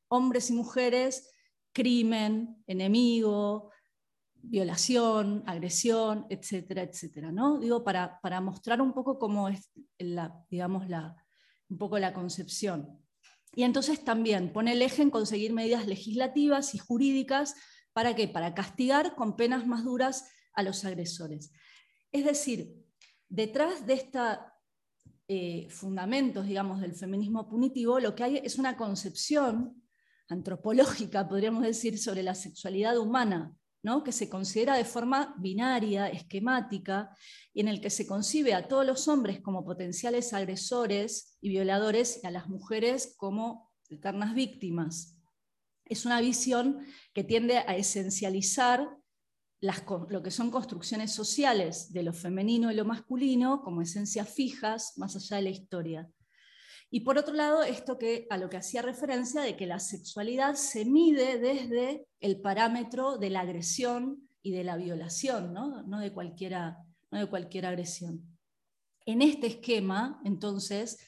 hombres 0.08 0.50
y 0.50 0.54
mujeres, 0.54 1.33
crimen, 1.74 2.62
enemigo, 2.66 3.70
violación, 4.36 5.42
agresión, 5.46 6.26
etcétera, 6.30 6.82
etcétera. 6.82 7.32
¿no? 7.32 7.58
Digo, 7.58 7.84
para, 7.84 8.20
para 8.20 8.40
mostrar 8.40 8.80
un 8.80 8.94
poco 8.94 9.18
cómo 9.18 9.48
es 9.48 9.70
la, 9.98 10.34
digamos, 10.50 10.88
la, 10.88 11.16
un 11.68 11.76
poco 11.76 11.98
la 11.98 12.14
concepción. 12.14 12.98
Y 13.54 13.64
entonces 13.64 14.02
también 14.04 14.52
pone 14.52 14.72
el 14.72 14.82
eje 14.82 15.02
en 15.02 15.10
conseguir 15.10 15.52
medidas 15.52 15.86
legislativas 15.86 16.74
y 16.74 16.78
jurídicas 16.78 17.54
para 17.92 18.14
qué? 18.14 18.28
Para 18.28 18.54
castigar 18.54 19.14
con 19.14 19.36
penas 19.36 19.66
más 19.66 19.84
duras 19.84 20.28
a 20.54 20.62
los 20.62 20.84
agresores. 20.84 21.52
Es 22.10 22.24
decir, 22.24 22.74
detrás 23.28 23.86
de 23.86 23.94
estos 23.94 24.38
eh, 25.28 25.68
fundamentos, 25.70 26.46
digamos, 26.46 26.80
del 26.80 26.94
feminismo 26.94 27.48
punitivo, 27.48 28.00
lo 28.00 28.14
que 28.14 28.24
hay 28.24 28.36
es 28.38 28.58
una 28.58 28.76
concepción 28.76 29.83
antropológica, 30.28 31.28
podríamos 31.28 31.62
decir, 31.62 31.98
sobre 31.98 32.22
la 32.22 32.34
sexualidad 32.34 32.98
humana, 32.98 33.54
que 34.02 34.12
se 34.12 34.30
considera 34.30 34.76
de 34.76 34.84
forma 34.84 35.34
binaria, 35.38 36.08
esquemática, 36.08 37.10
y 37.52 37.60
en 37.60 37.68
el 37.68 37.82
que 37.82 37.90
se 37.90 38.06
concibe 38.06 38.54
a 38.54 38.66
todos 38.66 38.86
los 38.86 39.08
hombres 39.08 39.40
como 39.42 39.64
potenciales 39.64 40.32
agresores 40.32 41.36
y 41.42 41.50
violadores 41.50 42.20
y 42.22 42.26
a 42.26 42.30
las 42.30 42.48
mujeres 42.48 43.14
como 43.18 43.70
eternas 43.90 44.34
víctimas. 44.34 45.18
Es 45.84 46.06
una 46.06 46.22
visión 46.22 46.86
que 47.12 47.24
tiende 47.24 47.58
a 47.58 47.76
esencializar 47.76 48.88
lo 49.60 50.22
que 50.22 50.30
son 50.30 50.50
construcciones 50.50 51.12
sociales 51.12 51.92
de 51.92 52.02
lo 52.02 52.14
femenino 52.14 52.72
y 52.72 52.74
lo 52.74 52.86
masculino 52.86 53.62
como 53.62 53.82
esencias 53.82 54.28
fijas 54.30 54.94
más 54.96 55.14
allá 55.14 55.36
de 55.36 55.42
la 55.42 55.50
historia. 55.50 56.08
Y 56.94 57.00
por 57.00 57.18
otro 57.18 57.34
lado, 57.34 57.64
esto 57.64 57.98
que, 57.98 58.28
a 58.30 58.38
lo 58.38 58.48
que 58.48 58.56
hacía 58.56 58.80
referencia 58.80 59.40
de 59.40 59.56
que 59.56 59.66
la 59.66 59.80
sexualidad 59.80 60.54
se 60.54 60.84
mide 60.84 61.40
desde 61.40 62.06
el 62.20 62.40
parámetro 62.40 63.18
de 63.18 63.30
la 63.30 63.40
agresión 63.40 64.28
y 64.42 64.52
de 64.52 64.62
la 64.62 64.76
violación, 64.76 65.52
¿no? 65.52 65.98
De 65.98 66.12
cualquiera, 66.12 66.78
no 67.10 67.18
de 67.18 67.26
cualquier 67.26 67.66
agresión. 67.66 68.22
En 69.06 69.22
este 69.22 69.48
esquema, 69.48 70.20
entonces, 70.24 71.00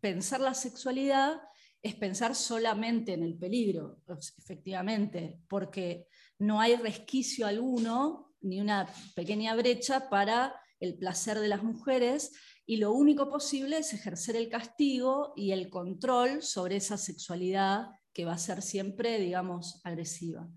pensar 0.00 0.38
la 0.38 0.54
sexualidad 0.54 1.40
es 1.82 1.96
pensar 1.96 2.36
solamente 2.36 3.12
en 3.12 3.24
el 3.24 3.36
peligro, 3.36 3.98
efectivamente, 4.38 5.40
porque 5.48 6.06
no 6.38 6.60
hay 6.60 6.76
resquicio 6.76 7.48
alguno 7.48 8.32
ni 8.42 8.60
una 8.60 8.86
pequeña 9.16 9.56
brecha 9.56 10.08
para 10.08 10.54
el 10.78 10.96
placer 10.98 11.40
de 11.40 11.48
las 11.48 11.64
mujeres 11.64 12.30
y 12.66 12.76
lo 12.76 12.92
único 12.92 13.28
posible 13.28 13.78
es 13.78 13.92
ejercer 13.92 14.36
el 14.36 14.48
castigo 14.48 15.32
y 15.36 15.52
el 15.52 15.68
control 15.68 16.42
sobre 16.42 16.76
esa 16.76 16.96
sexualidad 16.96 17.88
que 18.12 18.24
va 18.24 18.34
a 18.34 18.38
ser 18.38 18.62
siempre, 18.62 19.18
digamos, 19.18 19.80
agresiva. 19.84 20.48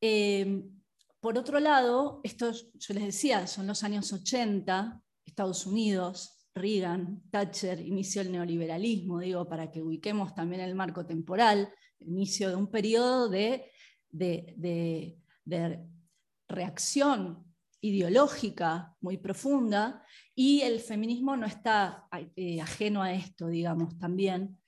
Eh, 0.00 0.62
por 1.20 1.36
otro 1.36 1.60
lado, 1.60 2.20
esto 2.24 2.50
yo 2.52 2.94
les 2.94 3.04
decía, 3.04 3.46
son 3.46 3.66
los 3.66 3.84
años 3.84 4.10
80, 4.12 5.02
Estados 5.26 5.66
Unidos, 5.66 6.40
Reagan, 6.54 7.22
Thatcher, 7.30 7.80
inicio 7.80 8.22
del 8.22 8.32
neoliberalismo, 8.32 9.20
digo, 9.20 9.46
para 9.46 9.70
que 9.70 9.82
ubiquemos 9.82 10.34
también 10.34 10.62
el 10.62 10.74
marco 10.74 11.04
temporal, 11.04 11.72
inicio 11.98 12.48
de 12.48 12.56
un 12.56 12.70
periodo 12.70 13.28
de, 13.28 13.70
de, 14.10 15.18
reacción 16.48 17.49
ideológica 17.80 18.94
muy 19.00 19.18
profunda, 19.18 20.04
y 20.34 20.60
el 20.62 20.80
feminismo 20.80 21.36
no 21.36 21.46
está 21.46 22.06
eh, 22.36 22.60
ajeno 22.60 23.02
a 23.02 23.12
esto, 23.12 23.48
digamos, 23.48 23.98
también, 23.98 24.58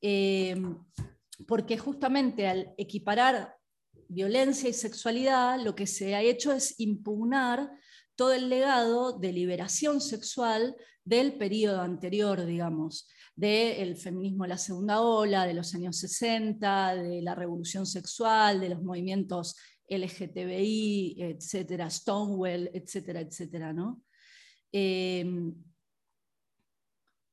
eh, 0.00 0.60
porque 1.46 1.78
justamente 1.78 2.46
al 2.46 2.74
equiparar 2.76 3.56
violencia 4.08 4.68
y 4.68 4.72
sexualidad, 4.72 5.60
lo 5.60 5.74
que 5.74 5.86
se 5.86 6.14
ha 6.14 6.22
hecho 6.22 6.52
es 6.52 6.78
impugnar 6.78 7.70
todo 8.16 8.32
el 8.32 8.48
legado 8.48 9.18
de 9.18 9.32
liberación 9.32 10.00
sexual 10.00 10.76
del 11.04 11.38
periodo 11.38 11.80
anterior, 11.80 12.44
digamos, 12.44 13.08
del 13.34 13.96
feminismo 13.96 14.44
de 14.44 14.50
la 14.50 14.58
segunda 14.58 15.00
ola, 15.00 15.46
de 15.46 15.54
los 15.54 15.74
años 15.74 15.96
60, 15.98 16.96
de 16.96 17.22
la 17.22 17.34
revolución 17.34 17.86
sexual, 17.86 18.60
de 18.60 18.68
los 18.68 18.82
movimientos 18.82 19.56
LGTBI, 19.90 21.16
etcétera, 21.18 21.90
Stonewall, 21.90 22.70
etcétera, 22.72 23.20
etcétera, 23.20 23.72
¿no? 23.72 24.02
Em, 24.72 25.54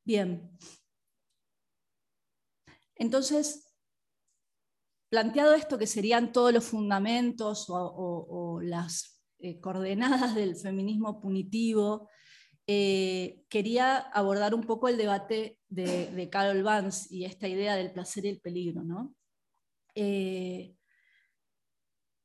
bien. 0.03 0.51
Entonces, 2.95 3.73
planteado 5.09 5.53
esto 5.53 5.77
que 5.77 5.87
serían 5.87 6.31
todos 6.33 6.51
los 6.51 6.65
fundamentos 6.65 7.67
o 7.69 8.59
las 8.61 9.17
eh, 9.39 9.59
coordenadas 9.59 10.33
del 10.33 10.55
feminismo 10.55 11.21
punitivo, 11.21 12.09
eh, 12.65 13.43
quería 13.49 13.97
abordar 13.97 14.55
un 14.55 14.63
poco 14.63 14.87
el 14.87 14.97
debate 14.97 15.59
de, 15.69 16.27
Carol 16.31 16.63
Vance 16.63 17.13
y 17.13 17.25
esta 17.25 17.47
idea 17.47 17.75
del 17.75 17.91
placer 17.91 18.25
y 18.25 18.29
el 18.29 18.41
peligro. 18.41 18.83
¿no? 18.83 19.15
Eh, 19.93 20.75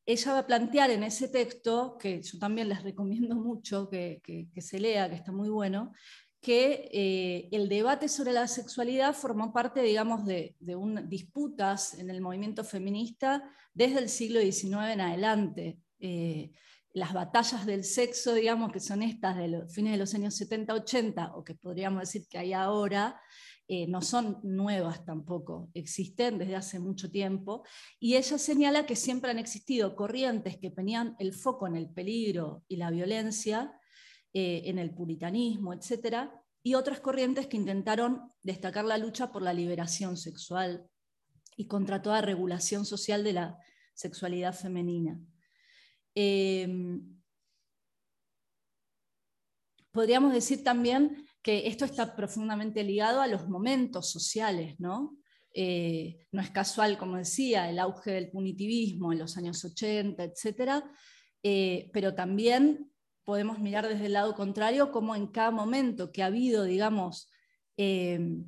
ella 0.05 0.33
va 0.33 0.38
a 0.41 0.47
plantear 0.47 0.91
en 0.91 1.05
ese 1.05 1.29
texto, 1.29 1.97
que 1.99 2.23
yo 2.23 2.38
también 2.38 2.69
les 2.69 2.83
recomiendo 2.83 3.37
mucho 3.37 3.88
que, 3.88 4.21
se 4.57 4.81
lea, 4.81 5.09
que 5.09 5.17
está 5.17 5.33
muy 5.33 5.49
bueno, 5.49 5.93
que 6.41 7.49
el 7.53 7.69
debate 7.69 8.09
sobre 8.09 8.33
la 8.33 8.49
sexualidad 8.49 9.15
formó 9.15 9.53
parte, 9.53 9.81
digamos, 9.83 10.25
de, 10.25 10.57
disputas 11.05 11.95
en 11.95 12.11
el 12.11 12.21
movimiento 12.21 12.65
feminista 12.65 13.49
desde 13.73 14.01
el 14.01 14.09
siglo 14.09 14.41
XIX 14.41 14.93
en 14.93 15.01
adelante. 15.01 15.79
Las 16.95 17.15
batallas 17.15 17.65
del 17.65 17.85
sexo, 17.85 18.35
digamos, 18.35 18.71
que 18.71 18.81
son 18.81 19.03
estas 19.03 19.37
de 19.38 19.49
los 19.49 19.73
fines 19.73 19.93
de 19.93 19.99
los 19.99 20.15
años 20.15 20.38
70-80, 20.38 21.33
o 21.35 21.43
que 21.45 21.55
podríamos 21.55 22.01
decir 22.01 22.27
que 22.29 22.38
hay 22.38 22.53
ahora, 22.53 23.19
eh, 23.75 23.87
no 23.87 24.03
son 24.03 24.39
nuevas 24.43 25.03
tampoco, 25.03 25.71
existen 25.73 26.37
desde 26.37 26.57
hace 26.57 26.79
mucho 26.79 27.11
tiempo, 27.11 27.65
y 27.99 28.17
ella 28.17 28.37
señala 28.37 28.85
que 28.85 28.97
siempre 28.97 29.31
han 29.31 29.39
existido 29.39 29.97
corrientes 29.97 30.59
que 30.59 30.71
ponían 30.71 31.17
el 31.19 31.33
foco 31.33 31.67
en 31.67 31.77
el 31.77 31.89
peligro 31.89 32.65
y 32.69 32.77
la 32.77 32.91
violencia, 32.91 33.73
eh, 34.35 34.65
en 34.67 34.79
el 34.79 34.95
puritanismo, 34.95 35.73
etc., 35.73 36.29
y 36.63 36.75
otras 36.75 37.01
corrientes 37.01 37.47
que 37.47 37.57
intentaron 37.57 38.31
destacar 38.43 38.85
la 38.85 38.99
lucha 38.99 39.33
por 39.33 39.41
la 39.41 39.55
liberación 39.55 40.19
sexual 40.19 40.87
y 41.57 41.67
contra 41.67 42.03
toda 42.03 42.21
regulación 42.21 42.85
social 42.85 43.25
de 43.25 43.33
la 43.33 43.59
sexualidad 43.95 44.55
femenina. 44.55 45.19
Em, 46.15 47.19
podríamos 49.93 50.35
decir 50.35 50.63
también 50.63 51.25
que 51.42 51.66
esto 51.66 51.85
está 51.85 52.14
profundamente 52.14 52.85
ligado 52.85 53.20
a 53.20 53.26
los 53.26 53.48
momentos 53.48 54.11
sociales, 54.11 54.78
¿no? 54.78 55.16
Eh, 55.55 56.26
no 56.31 56.40
es 56.40 56.50
casual, 56.50 56.96
como 56.96 57.16
decía, 57.16 57.68
el 57.68 57.78
auge 57.78 58.12
del 58.12 58.31
punitivismo 58.31 59.12
en 59.12 59.18
los 59.18 59.37
años 59.37 59.64
80, 59.64 60.24
etc. 60.24 60.85
Eh, 61.42 61.90
pero 61.92 62.14
también 62.14 62.90
podemos 63.24 63.59
mirar 63.59 63.88
desde 63.88 64.07
el 64.07 64.14
lado 64.14 64.35
contrario 64.35 64.90
cómo 64.90 65.14
en 65.14 65.26
cada 65.26 65.50
momento 65.50 66.11
que 66.11 66.22
ha 66.22 66.26
habido, 66.26 66.64
digamos, 66.64 67.31
em, 67.76 68.44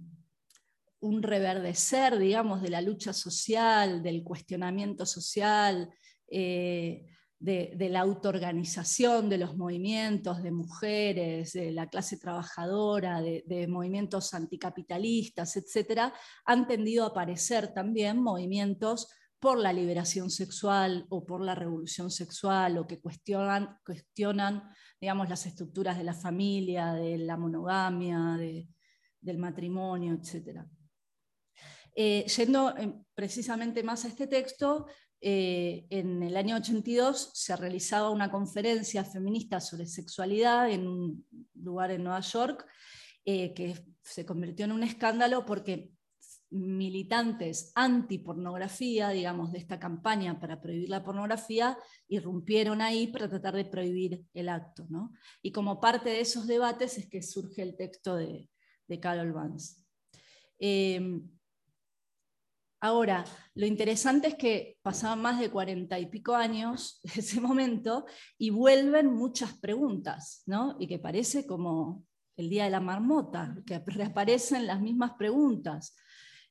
un 1.01 1.23
reverdecer, 1.23 2.19
digamos, 2.19 2.63
de 2.63 2.71
la 2.71 2.81
lucha 2.81 3.13
social, 3.13 4.03
del 4.03 4.23
cuestionamiento 4.25 5.05
social, 5.05 5.91
eh, 6.29 7.05
de, 7.39 7.77
la 7.91 8.01
autoorganización 8.01 9.29
de 9.29 9.39
los 9.39 9.57
movimientos 9.57 10.43
de 10.43 10.51
mujeres, 10.51 11.53
de 11.53 11.73
la 11.73 11.89
clase 11.89 12.19
trabajadora, 12.19 13.21
de, 13.21 13.67
movimientos 13.69 14.33
anticapitalistas, 14.35 15.57
etc., 15.57 16.13
han 16.45 16.67
tendido 16.67 17.05
a 17.05 17.09
aparecer 17.09 17.75
también 17.75 18.23
movimientos 18.23 19.09
por 19.39 19.59
la 19.59 19.75
liberación 19.75 20.31
sexual 20.31 21.05
o 21.11 21.27
por 21.27 21.43
la 21.43 21.55
revolución 21.55 22.11
sexual 22.11 22.79
o 22.79 22.87
que 22.87 23.01
cuestionan, 23.01 23.79
cuestionan 23.85 24.71
digamos, 25.05 25.29
las 25.29 25.45
estructuras 25.45 25.99
de 25.99 26.05
la 26.05 26.15
familia, 26.15 26.95
de 26.95 27.19
la 27.19 27.37
monogamia, 27.37 28.39
del 29.21 29.39
matrimonio, 29.39 30.15
etc. 30.15 30.61
Eh, 31.95 32.25
yendo 32.25 32.75
eh, 32.77 32.93
precisamente 33.15 33.83
más 33.83 34.07
a 34.07 34.09
este 34.09 34.27
texto, 34.27 34.87
eh, 35.27 35.87
en 35.89 36.23
el 36.23 36.37
año 36.37 36.57
82 36.57 37.31
se 37.33 37.57
realizaba 37.57 38.11
una 38.11 38.31
conferencia 38.31 39.03
feminista 39.05 39.59
sobre 39.59 39.87
sexualidad 39.87 40.71
en 40.71 40.87
un 40.87 41.27
lugar 41.55 41.93
en 41.93 42.05
Nueva 42.05 42.21
York, 42.21 42.67
eh, 43.25 43.55
que 43.55 43.75
se 44.03 44.27
convirtió 44.27 44.67
en 44.67 44.73
un 44.73 44.83
escándalo 44.83 45.47
porque 45.47 45.95
militantes 46.51 47.73
anti-pornografía, 47.75 49.09
digamos, 49.09 49.51
de 49.51 49.61
esta 49.61 49.79
campaña 49.79 50.39
para 50.39 50.61
prohibir 50.61 50.91
la 50.91 51.03
pornografía, 51.03 51.79
irrumpieron 52.07 52.83
ahí 52.83 53.07
para 53.07 53.27
tratar 53.27 53.55
de 53.55 53.65
prohibir 53.65 54.27
el 54.35 54.51
acto. 54.51 54.87
Y 55.41 55.53
como 55.53 55.81
parte 55.81 56.11
de 56.11 56.21
esos 56.21 56.47
debates 56.47 56.99
es 56.99 57.09
que 57.09 57.23
surge 57.23 57.63
el 57.63 57.77
texto 57.77 58.17
de, 58.17 58.51
Carol 59.01 59.33
Vance. 59.33 59.83
Eh, 60.59 61.01
Ahora, 62.85 63.25
lo 63.55 63.65
interesante 63.65 64.29
es 64.29 64.35
que 64.35 64.77
pasaban 64.83 65.23
más 65.23 65.41
de 65.41 65.51
cuarenta 65.51 65.99
y 65.99 66.05
pico 66.05 66.35
años 66.35 67.01
de 67.15 67.23
ese 67.23 67.41
momento 67.41 68.05
y 68.37 68.51
vuelven 68.51 69.07
muchas 69.07 69.55
preguntas, 69.55 70.43
¿no? 70.45 70.77
Y 70.79 70.87
que 70.87 70.99
parece 70.99 71.47
como 71.47 72.05
el 72.37 72.51
día 72.51 72.65
de 72.65 72.71
la 72.71 72.81
marmota, 72.81 73.57
que 73.65 73.79
reaparecen 73.87 74.67
las 74.67 74.83
mismas 74.83 75.13
preguntas. 75.15 75.97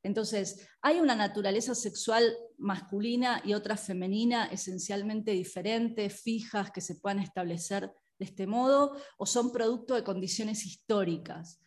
Entonces, 0.02 0.67
¿hay 0.82 1.00
una 1.00 1.13
naturaleza 1.13 1.76
sexual 1.76 2.36
masculina 2.58 3.39
y 3.46 3.54
otra 3.54 3.78
femenina 3.78 4.46
esencialmente 4.46 5.34
diferentes, 5.34 6.19
fijas, 6.19 6.72
que 6.72 6.82
se 6.82 6.96
puedan 6.96 7.19
establecer 7.19 7.91
de 8.17 8.26
este 8.26 8.48
modo, 8.48 8.98
o 9.19 9.28
son 9.28 9.52
producto 9.52 9.93
de 9.93 10.04
condiciones 10.04 10.65
históricas? 10.65 11.62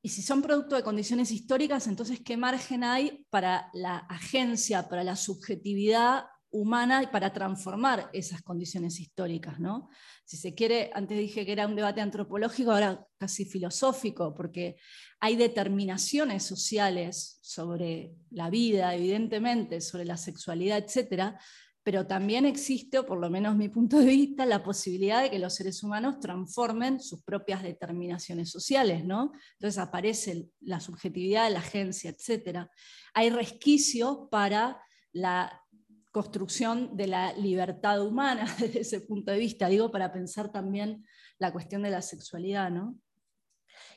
Y 0.00 0.10
si 0.10 0.22
son 0.22 0.42
producto 0.42 0.76
de 0.76 0.82
condiciones 0.82 1.30
históricas, 1.30 1.86
entonces, 1.86 2.20
¿qué 2.24 2.36
margen 2.36 2.84
hay 2.84 3.26
para 3.30 3.68
la 3.72 3.98
agencia, 3.98 4.88
para 4.88 5.02
la 5.02 5.16
subjetividad 5.16 6.26
humana 6.50 7.02
y 7.02 7.08
para 7.08 7.32
transformar 7.32 8.08
esas 8.12 8.42
condiciones 8.42 9.00
históricas? 9.00 9.58
¿no? 9.58 9.88
Si 10.24 10.36
se 10.36 10.54
quiere, 10.54 10.90
antes 10.94 11.18
dije 11.18 11.44
que 11.44 11.52
era 11.52 11.66
un 11.66 11.74
debate 11.74 12.00
antropológico, 12.00 12.70
ahora 12.70 13.04
casi 13.18 13.44
filosófico, 13.44 14.34
porque 14.34 14.76
hay 15.18 15.34
determinaciones 15.34 16.44
sociales 16.44 17.38
sobre 17.42 18.14
la 18.30 18.50
vida, 18.50 18.94
evidentemente, 18.94 19.80
sobre 19.80 20.04
la 20.04 20.16
sexualidad, 20.16 20.78
etcétera, 20.78 21.40
pero 21.88 22.06
también 22.06 22.44
existe, 22.44 22.98
o 22.98 23.06
por 23.06 23.18
lo 23.18 23.30
menos 23.30 23.56
mi 23.56 23.70
punto 23.70 23.98
de 23.98 24.04
vista, 24.04 24.44
la 24.44 24.62
posibilidad 24.62 25.22
de 25.22 25.30
que 25.30 25.38
los 25.38 25.54
seres 25.54 25.82
humanos 25.82 26.20
transformen 26.20 27.00
sus 27.00 27.22
propias 27.22 27.62
determinaciones 27.62 28.50
sociales, 28.50 29.06
¿no? 29.06 29.32
Entonces 29.54 29.78
aparece 29.78 30.50
la 30.60 30.80
subjetividad 30.80 31.50
la 31.50 31.60
agencia, 31.60 32.10
etc. 32.10 32.68
Hay 33.14 33.30
resquicio 33.30 34.28
para 34.30 34.82
la 35.12 35.64
construcción 36.12 36.94
de 36.94 37.06
la 37.06 37.32
libertad 37.32 38.06
humana 38.06 38.44
desde 38.60 38.80
ese 38.80 39.00
punto 39.00 39.32
de 39.32 39.38
vista, 39.38 39.66
digo, 39.68 39.90
para 39.90 40.12
pensar 40.12 40.52
también 40.52 41.06
la 41.38 41.54
cuestión 41.54 41.80
de 41.80 41.88
la 41.88 42.02
sexualidad, 42.02 42.70
¿no? 42.70 42.98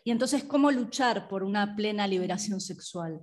Y 0.06 0.12
entonces, 0.12 0.46
¿cómo 0.46 0.72
luchar 0.72 1.28
por 1.28 1.44
una 1.44 1.76
plena 1.76 2.08
liberación 2.08 2.62
sexual? 2.62 3.20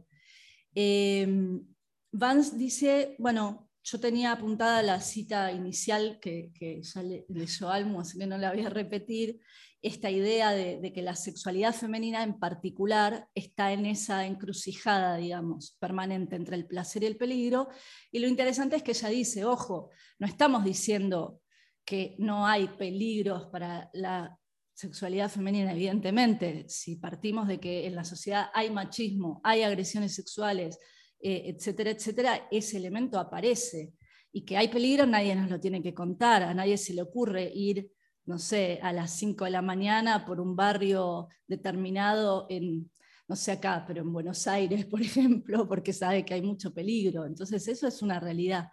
Em, 0.74 1.64
Vance 2.12 2.54
dice, 2.54 3.16
bueno, 3.18 3.67
yo 3.90 4.00
tenía 4.00 4.32
apuntada 4.32 4.82
la 4.82 5.00
cita 5.00 5.50
inicial 5.50 6.18
que, 6.20 6.50
ya 6.82 7.02
leyó 7.28 7.70
Almo, 7.70 8.00
así 8.00 8.18
que 8.18 8.26
no 8.26 8.36
la 8.36 8.52
voy 8.52 8.64
a 8.64 8.70
repetir, 8.70 9.40
esta 9.80 10.10
idea 10.10 10.50
de, 10.50 10.92
que 10.92 11.02
la 11.02 11.14
sexualidad 11.14 11.72
femenina 11.72 12.22
en 12.22 12.38
particular 12.38 13.28
está 13.34 13.72
en 13.72 13.86
esa 13.86 14.26
encrucijada, 14.26 15.16
digamos, 15.16 15.76
permanente 15.78 16.34
entre 16.36 16.56
el 16.56 16.66
placer 16.66 17.04
y 17.04 17.06
el 17.06 17.16
peligro. 17.16 17.68
Y 18.10 18.18
lo 18.18 18.26
interesante 18.26 18.76
es 18.76 18.82
que 18.82 18.90
ella 18.90 19.08
dice, 19.08 19.44
ojo, 19.44 19.90
no 20.18 20.26
estamos 20.26 20.64
diciendo 20.64 21.40
que 21.84 22.16
no 22.18 22.44
hay 22.44 22.66
peligros 22.66 23.46
para 23.46 23.88
la 23.92 24.36
sexualidad 24.74 25.30
femenina, 25.30 25.72
evidentemente, 25.72 26.68
si 26.68 26.96
partimos 26.96 27.46
de 27.46 27.58
que 27.58 27.86
en 27.86 27.94
la 27.94 28.04
sociedad 28.04 28.48
hay 28.54 28.70
machismo, 28.70 29.40
hay 29.44 29.62
agresiones 29.62 30.14
sexuales, 30.14 30.78
eh, 31.20 31.42
etcétera, 31.46 31.90
etcétera, 31.90 32.48
ese 32.50 32.76
elemento 32.76 33.18
aparece. 33.18 33.92
Y 34.32 34.44
que 34.44 34.56
hay 34.56 34.68
peligro 34.68 35.06
nadie 35.06 35.34
nos 35.34 35.50
lo 35.50 35.58
tiene 35.58 35.82
que 35.82 35.94
contar, 35.94 36.42
a 36.42 36.54
nadie 36.54 36.76
se 36.76 36.94
le 36.94 37.02
ocurre 37.02 37.50
ir 37.54 37.90
no 38.28 38.38
sé, 38.38 38.78
a 38.82 38.92
las 38.92 39.12
5 39.12 39.46
de 39.46 39.50
la 39.50 39.62
mañana 39.62 40.26
por 40.26 40.38
un 40.38 40.54
barrio 40.54 41.28
determinado 41.46 42.46
en, 42.50 42.90
no 43.26 43.34
sé 43.34 43.52
acá, 43.52 43.84
pero 43.86 44.02
en 44.02 44.12
Buenos 44.12 44.46
Aires, 44.46 44.84
por 44.90 45.00
ejemplo, 45.00 45.66
porque 45.66 45.94
sabe 45.94 46.26
que 46.26 46.34
hay 46.34 46.42
mucho 46.42 46.74
peligro. 46.74 47.24
Entonces, 47.24 47.66
eso 47.66 47.88
es 47.88 48.02
una 48.02 48.20
realidad. 48.20 48.68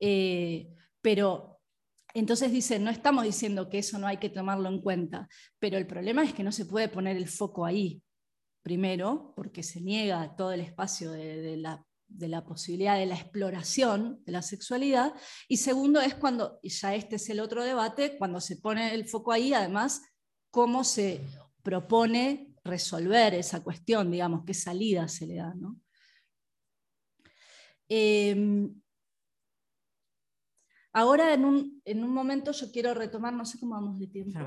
Eh, 0.00 0.68
pero 1.00 1.60
entonces 2.12 2.50
dice, 2.50 2.80
no 2.80 2.90
estamos 2.90 3.22
diciendo 3.22 3.68
que 3.68 3.78
eso 3.78 4.00
no 4.00 4.08
hay 4.08 4.16
que 4.16 4.30
tomarlo 4.30 4.68
en 4.68 4.80
cuenta, 4.80 5.28
pero 5.60 5.78
el 5.78 5.86
problema 5.86 6.24
es 6.24 6.32
que 6.32 6.42
no 6.42 6.50
se 6.50 6.66
puede 6.66 6.88
poner 6.88 7.16
el 7.16 7.28
foco 7.28 7.64
ahí, 7.64 8.02
primero, 8.62 9.32
porque 9.36 9.62
se 9.62 9.80
niega 9.80 10.34
todo 10.36 10.52
el 10.52 10.60
espacio 10.60 11.12
de 11.12 11.56
la 11.56 12.44
posibilidad 12.44 12.98
de 12.98 13.06
la 13.06 13.14
exploración 13.14 14.22
de 14.24 14.32
la 14.32 14.42
sexualidad, 14.42 15.14
y 15.48 15.58
segundo 15.58 16.00
es 16.00 16.14
cuando, 16.14 16.58
y 16.62 16.70
ya 16.70 16.94
este 16.94 17.16
es 17.16 17.28
el 17.30 17.40
otro 17.40 17.64
debate, 17.64 18.16
cuando 18.18 18.40
se 18.40 18.56
pone 18.56 18.94
el 18.94 19.06
foco 19.08 19.32
ahí, 19.32 19.52
además, 19.52 20.02
cómo 20.50 20.84
se 20.84 21.20
propone 21.62 22.54
resolver 22.64 23.34
esa 23.34 23.62
cuestión, 23.62 24.10
digamos, 24.10 24.44
qué 24.44 24.54
salida 24.54 25.08
se 25.08 25.26
le 25.26 25.36
da. 25.36 25.54
¿no? 25.54 25.76
Em, 27.88 28.80
Ahora, 30.92 31.34
en 31.34 31.44
un, 31.44 31.82
en 31.84 32.02
un, 32.02 32.10
momento, 32.10 32.50
yo 32.52 32.72
quiero 32.72 32.94
retomar, 32.94 33.34
no 33.34 33.44
sé 33.44 33.58
cómo 33.58 33.74
vamos 33.74 33.98
de 33.98 34.06
tiempo. 34.06 34.38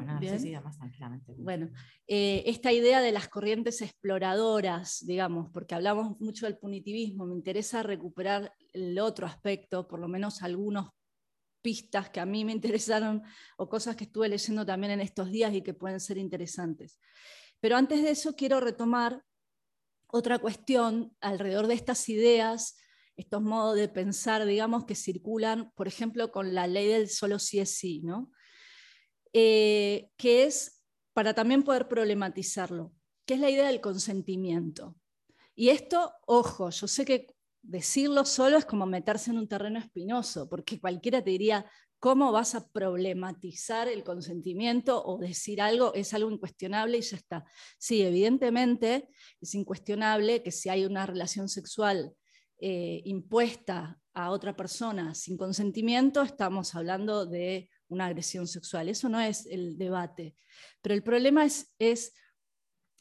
más 0.61 0.77
tranquilamente. 0.77 1.33
Bueno, 1.37 1.69
eh, 2.07 2.43
esta 2.47 2.71
idea 2.71 2.99
de 2.99 3.11
las 3.11 3.27
corrientes 3.27 3.81
exploradoras, 3.81 5.05
digamos, 5.05 5.49
porque 5.53 5.75
hablamos 5.75 6.19
mucho 6.19 6.47
del 6.47 6.57
punitivismo, 6.57 7.25
me 7.25 7.35
interesa 7.35 7.83
recuperar 7.83 8.53
el 8.73 8.97
otro 8.99 9.27
aspecto, 9.27 9.87
por 9.87 9.99
lo 9.99 10.07
menos 10.07 10.41
algunas 10.41 10.87
pistas 11.61 12.09
que 12.09 12.19
a 12.19 12.25
mí 12.25 12.43
me 12.43 12.51
interesaron 12.53 13.21
o 13.57 13.69
cosas 13.69 13.95
que 13.95 14.05
estuve 14.05 14.27
leyendo 14.27 14.65
también 14.65 14.93
en 14.93 15.01
estos 15.01 15.29
días 15.31 15.53
y 15.53 15.61
que 15.61 15.75
pueden 15.75 15.99
ser 15.99 16.17
interesantes. 16.17 16.99
Pero 17.59 17.77
antes 17.77 18.01
de 18.01 18.09
eso, 18.09 18.35
quiero 18.35 18.59
retomar 18.59 19.23
otra 20.07 20.39
cuestión 20.39 21.15
alrededor 21.21 21.67
de 21.67 21.75
estas 21.75 22.09
ideas 22.09 22.75
estos 23.21 23.41
modos 23.41 23.75
de 23.75 23.87
pensar, 23.87 24.45
digamos, 24.45 24.85
que 24.85 24.95
circulan, 24.95 25.71
por 25.75 25.87
ejemplo, 25.87 26.31
con 26.31 26.53
la 26.53 26.67
ley 26.67 26.87
del 26.87 27.09
solo 27.09 27.39
sí 27.39 27.59
es 27.59 27.71
sí, 27.77 28.01
¿no? 28.03 28.31
Eh, 29.33 30.09
que 30.17 30.43
es 30.43 30.83
para 31.13 31.33
también 31.33 31.63
poder 31.63 31.87
problematizarlo, 31.87 32.93
que 33.25 33.35
es 33.35 33.39
la 33.39 33.49
idea 33.49 33.67
del 33.67 33.81
consentimiento. 33.81 34.95
Y 35.55 35.69
esto, 35.69 36.13
ojo, 36.25 36.69
yo 36.69 36.87
sé 36.87 37.05
que 37.05 37.27
decirlo 37.61 38.25
solo 38.25 38.57
es 38.57 38.65
como 38.65 38.85
meterse 38.85 39.31
en 39.31 39.37
un 39.37 39.47
terreno 39.47 39.79
espinoso, 39.79 40.49
porque 40.49 40.79
cualquiera 40.79 41.23
te 41.23 41.29
diría, 41.29 41.69
¿cómo 41.99 42.31
vas 42.31 42.55
a 42.55 42.67
problematizar 42.69 43.87
el 43.87 44.03
consentimiento 44.03 45.03
o 45.05 45.19
decir 45.19 45.61
algo? 45.61 45.93
Es 45.93 46.13
algo 46.13 46.31
incuestionable 46.31 46.97
y 46.97 47.01
ya 47.01 47.17
está. 47.17 47.45
Sí, 47.77 48.01
evidentemente 48.01 49.07
es 49.39 49.53
incuestionable 49.53 50.41
que 50.41 50.51
si 50.51 50.69
hay 50.69 50.85
una 50.85 51.05
relación 51.05 51.47
sexual 51.47 52.15
eh, 52.63 53.01
impuesta 53.05 53.99
a 54.13 54.29
otra 54.29 54.55
persona 54.55 55.15
sin 55.15 55.35
consentimiento, 55.35 56.21
estamos 56.21 56.75
hablando 56.75 57.25
de 57.25 57.71
una 57.87 58.05
agresión 58.05 58.47
sexual. 58.47 58.87
Eso 58.87 59.09
no 59.09 59.19
es 59.19 59.47
el 59.47 59.79
debate. 59.79 60.35
Pero 60.81 60.93
el 60.93 61.01
problema 61.01 61.43
es, 61.43 61.73
es 61.79 62.13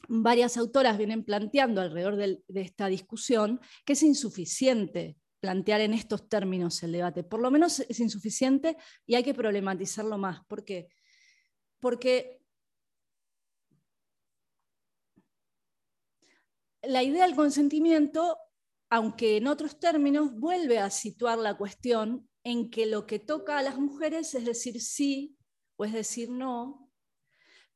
varias 0.07 0.57
autoras 0.57 0.97
vienen 0.97 1.23
planteando 1.23 1.79
alrededor 1.79 2.15
de, 2.15 2.43
esta 2.55 2.87
discusión 2.87 3.59
que 3.85 3.93
es 3.93 4.01
insuficiente 4.01 5.17
plantear 5.39 5.81
en 5.81 5.93
estos 5.93 6.27
términos 6.27 6.81
el 6.81 6.93
debate. 6.93 7.23
Por 7.23 7.39
lo 7.39 7.51
menos 7.51 7.81
es 7.81 7.99
insuficiente 7.99 8.77
y 9.05 9.13
hay 9.13 9.23
que 9.23 9.35
problematizarlo 9.35 10.17
más. 10.17 10.43
¿Por 10.45 10.65
qué? 10.65 10.89
Porque 11.79 12.41
la 16.81 17.03
idea 17.03 17.25
del 17.27 17.35
consentimiento 17.35 18.37
aunque 18.91 19.37
en 19.37 19.47
otros 19.47 19.79
términos 19.79 20.33
vuelve 20.33 20.77
a 20.77 20.89
situar 20.89 21.39
la 21.39 21.57
cuestión 21.57 22.29
en 22.43 22.69
que 22.69 22.85
lo 22.85 23.07
que 23.07 23.19
toca 23.19 23.57
a 23.57 23.63
las 23.63 23.77
mujeres 23.77 24.35
es 24.35 24.45
decir 24.45 24.81
sí 24.81 25.37
o 25.77 25.85
es 25.85 25.93
decir 25.93 26.29
no, 26.29 26.91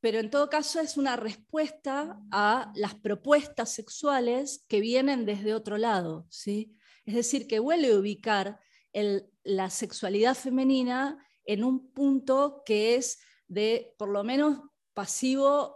pero 0.02 0.20
en 0.20 0.30
todo 0.30 0.50
caso 0.50 0.80
es 0.82 0.98
una 0.98 1.16
respuesta 1.16 2.20
a 2.32 2.72
las 2.76 2.94
propuestas 2.94 3.72
sexuales 3.72 4.64
que 4.68 4.80
vienen 4.80 5.26
desde 5.26 5.56
otro 5.56 5.80
lado. 5.80 6.28
¿sí? 6.30 6.76
Es 7.06 7.16
decir, 7.16 7.48
que 7.48 7.58
vuelve 7.58 7.94
a 7.94 7.98
ubicar 7.98 8.60
la 9.44 9.70
sexualidad 9.72 10.36
femenina 10.36 11.26
en 11.44 11.64
un 11.64 11.92
punto 11.92 12.62
que 12.66 12.96
es 12.96 13.20
de, 13.48 13.96
por 13.98 14.10
lo 14.10 14.24
menos, 14.24 14.60
pasivo 14.94 15.76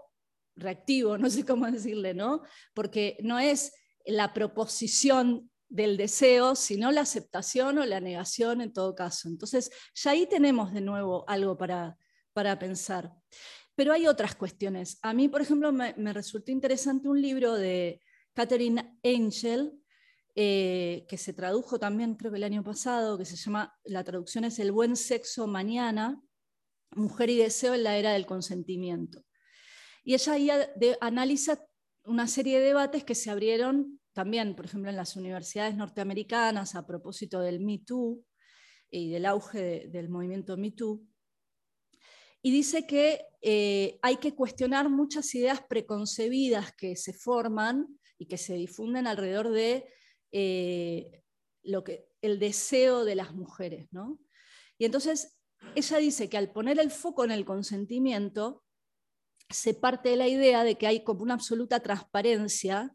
reactivo, 0.55 1.17
no 1.17 1.29
sé 1.29 1.45
cómo 1.45 1.65
decirle, 1.71 2.13
¿no? 2.13 2.43
Porque 2.73 3.17
no 3.21 3.39
es 3.39 3.71
la 4.09 4.33
proposición 4.33 5.49
del 5.69 5.97
deseo, 5.97 6.55
sino 6.55 6.91
la 6.91 7.01
aceptación 7.01 7.77
o 7.77 7.85
la 7.85 7.99
negación 7.99 8.61
en 8.61 8.73
todo 8.73 8.95
caso. 8.95 9.29
Entonces, 9.29 9.71
ya 9.93 10.11
ahí 10.11 10.27
tenemos 10.27 10.73
de 10.73 10.81
nuevo 10.81 11.23
algo 11.29 11.57
para, 11.57 11.97
para 12.33 12.57
pensar. 12.57 13.13
Pero 13.75 13.93
hay 13.93 14.07
otras 14.07 14.35
cuestiones. 14.35 14.97
A 15.03 15.13
mí, 15.13 15.29
por 15.29 15.41
ejemplo, 15.41 15.71
me, 15.71 15.93
resultó 16.11 16.51
interesante 16.51 17.07
un 17.07 17.21
libro 17.21 17.53
de 17.53 18.01
Catherine 18.33 18.97
Angel, 19.03 19.73
eh, 20.35 21.05
que 21.07 21.17
se 21.17 21.33
tradujo 21.33 21.79
también, 21.79 22.15
creo 22.15 22.31
que 22.31 22.37
el 22.37 22.43
año 22.43 22.63
pasado, 22.63 23.17
que 23.17 23.25
se 23.25 23.35
llama, 23.35 23.77
la 23.83 24.03
traducción 24.03 24.43
es 24.45 24.59
El 24.59 24.71
buen 24.71 24.95
sexo 24.95 25.47
mañana, 25.47 26.21
mujer 26.91 27.29
y 27.29 27.37
deseo 27.37 27.73
en 27.73 27.83
la 27.83 27.97
era 27.97 28.13
del 28.13 28.25
consentimiento. 28.25 29.23
Y 30.03 30.13
ella 30.13 30.33
ahí 30.33 30.49
analiza 31.01 31.63
una 32.05 32.27
serie 32.27 32.59
de 32.59 32.67
debates 32.67 33.03
que 33.03 33.15
se 33.15 33.29
abrieron 33.29 33.98
también, 34.19 34.53
por 34.53 34.65
ejemplo, 34.65 34.89
en 34.89 34.97
las 34.97 35.15
universidades 35.15 35.77
norteamericanas 35.77 36.75
a 36.75 36.85
propósito 36.85 37.39
del 37.39 37.61
Me 37.61 37.77
Too 37.79 38.21
y 38.91 39.09
del 39.09 39.25
auge 39.25 39.87
del 39.87 40.09
movimiento 40.09 40.57
Me 40.57 40.71
Too. 40.71 41.01
Y 42.41 42.51
dice 42.51 42.85
que 42.85 43.21
eh, 43.41 43.97
hay 44.01 44.17
que 44.17 44.35
cuestionar 44.35 44.89
muchas 44.89 45.33
ideas 45.35 45.61
preconcebidas 45.61 46.73
que 46.75 46.97
se 46.97 47.13
forman 47.13 47.97
y 48.17 48.25
que 48.25 48.37
se 48.37 48.55
difunden 48.55 49.07
alrededor 49.07 49.51
de 49.51 49.85
eh, 50.33 51.23
lo 51.63 51.85
que, 51.85 52.09
el 52.21 52.39
deseo 52.39 53.05
de 53.05 53.15
las 53.15 53.33
mujeres. 53.33 53.87
¿no? 53.91 54.19
Y 54.77 54.83
entonces 54.83 55.39
ella 55.75 55.97
dice 55.97 56.29
que 56.29 56.37
al 56.37 56.51
poner 56.51 56.77
el 56.77 56.91
foco 56.91 57.23
en 57.23 57.31
el 57.31 57.45
consentimiento, 57.45 58.65
se 59.49 59.75
parte 59.75 60.09
de 60.09 60.17
la 60.17 60.27
idea 60.27 60.65
de 60.65 60.77
que 60.77 60.87
hay 60.87 61.05
como 61.05 61.23
una 61.23 61.35
absoluta 61.35 61.79
transparencia 61.79 62.93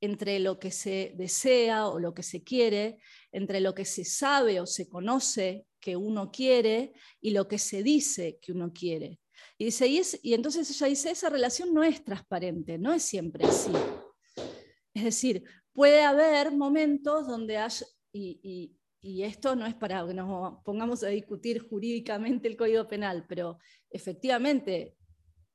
entre 0.00 0.38
lo 0.38 0.58
que 0.58 0.70
se 0.70 1.12
desea 1.16 1.88
o 1.88 1.98
lo 1.98 2.14
que 2.14 2.22
se 2.22 2.42
quiere, 2.42 2.98
entre 3.32 3.60
lo 3.60 3.74
que 3.74 3.84
se 3.84 4.04
sabe 4.04 4.60
o 4.60 4.66
se 4.66 4.88
conoce 4.88 5.66
que 5.80 5.96
uno 5.96 6.30
quiere 6.30 6.92
y 7.20 7.30
lo 7.30 7.48
que 7.48 7.58
se 7.58 7.82
dice 7.82 8.38
que 8.40 8.52
uno 8.52 8.72
quiere. 8.72 9.20
Y, 9.58 9.66
dice, 9.66 9.86
y, 10.22 10.34
entonces 10.34 10.70
ella 10.70 10.86
dice, 10.86 11.10
esa 11.10 11.30
relación 11.30 11.72
no 11.72 11.82
es 11.82 12.04
transparente, 12.04 12.78
no 12.78 12.92
es 12.92 13.02
siempre 13.02 13.46
así. 13.46 13.72
Es 14.94 15.04
decir, 15.04 15.44
puede 15.72 16.02
haber 16.02 16.52
momentos 16.52 17.26
donde 17.26 17.58
hay, 17.58 17.70
y, 18.12 18.76
y 19.00 19.22
esto 19.22 19.54
no 19.54 19.66
es 19.66 19.74
para 19.74 20.06
que 20.06 20.14
nos 20.14 20.62
pongamos 20.64 21.02
a 21.02 21.08
discutir 21.08 21.68
jurídicamente 21.68 22.48
el 22.48 22.56
Código 22.56 22.88
Penal, 22.88 23.26
pero 23.28 23.58
efectivamente 23.90 24.96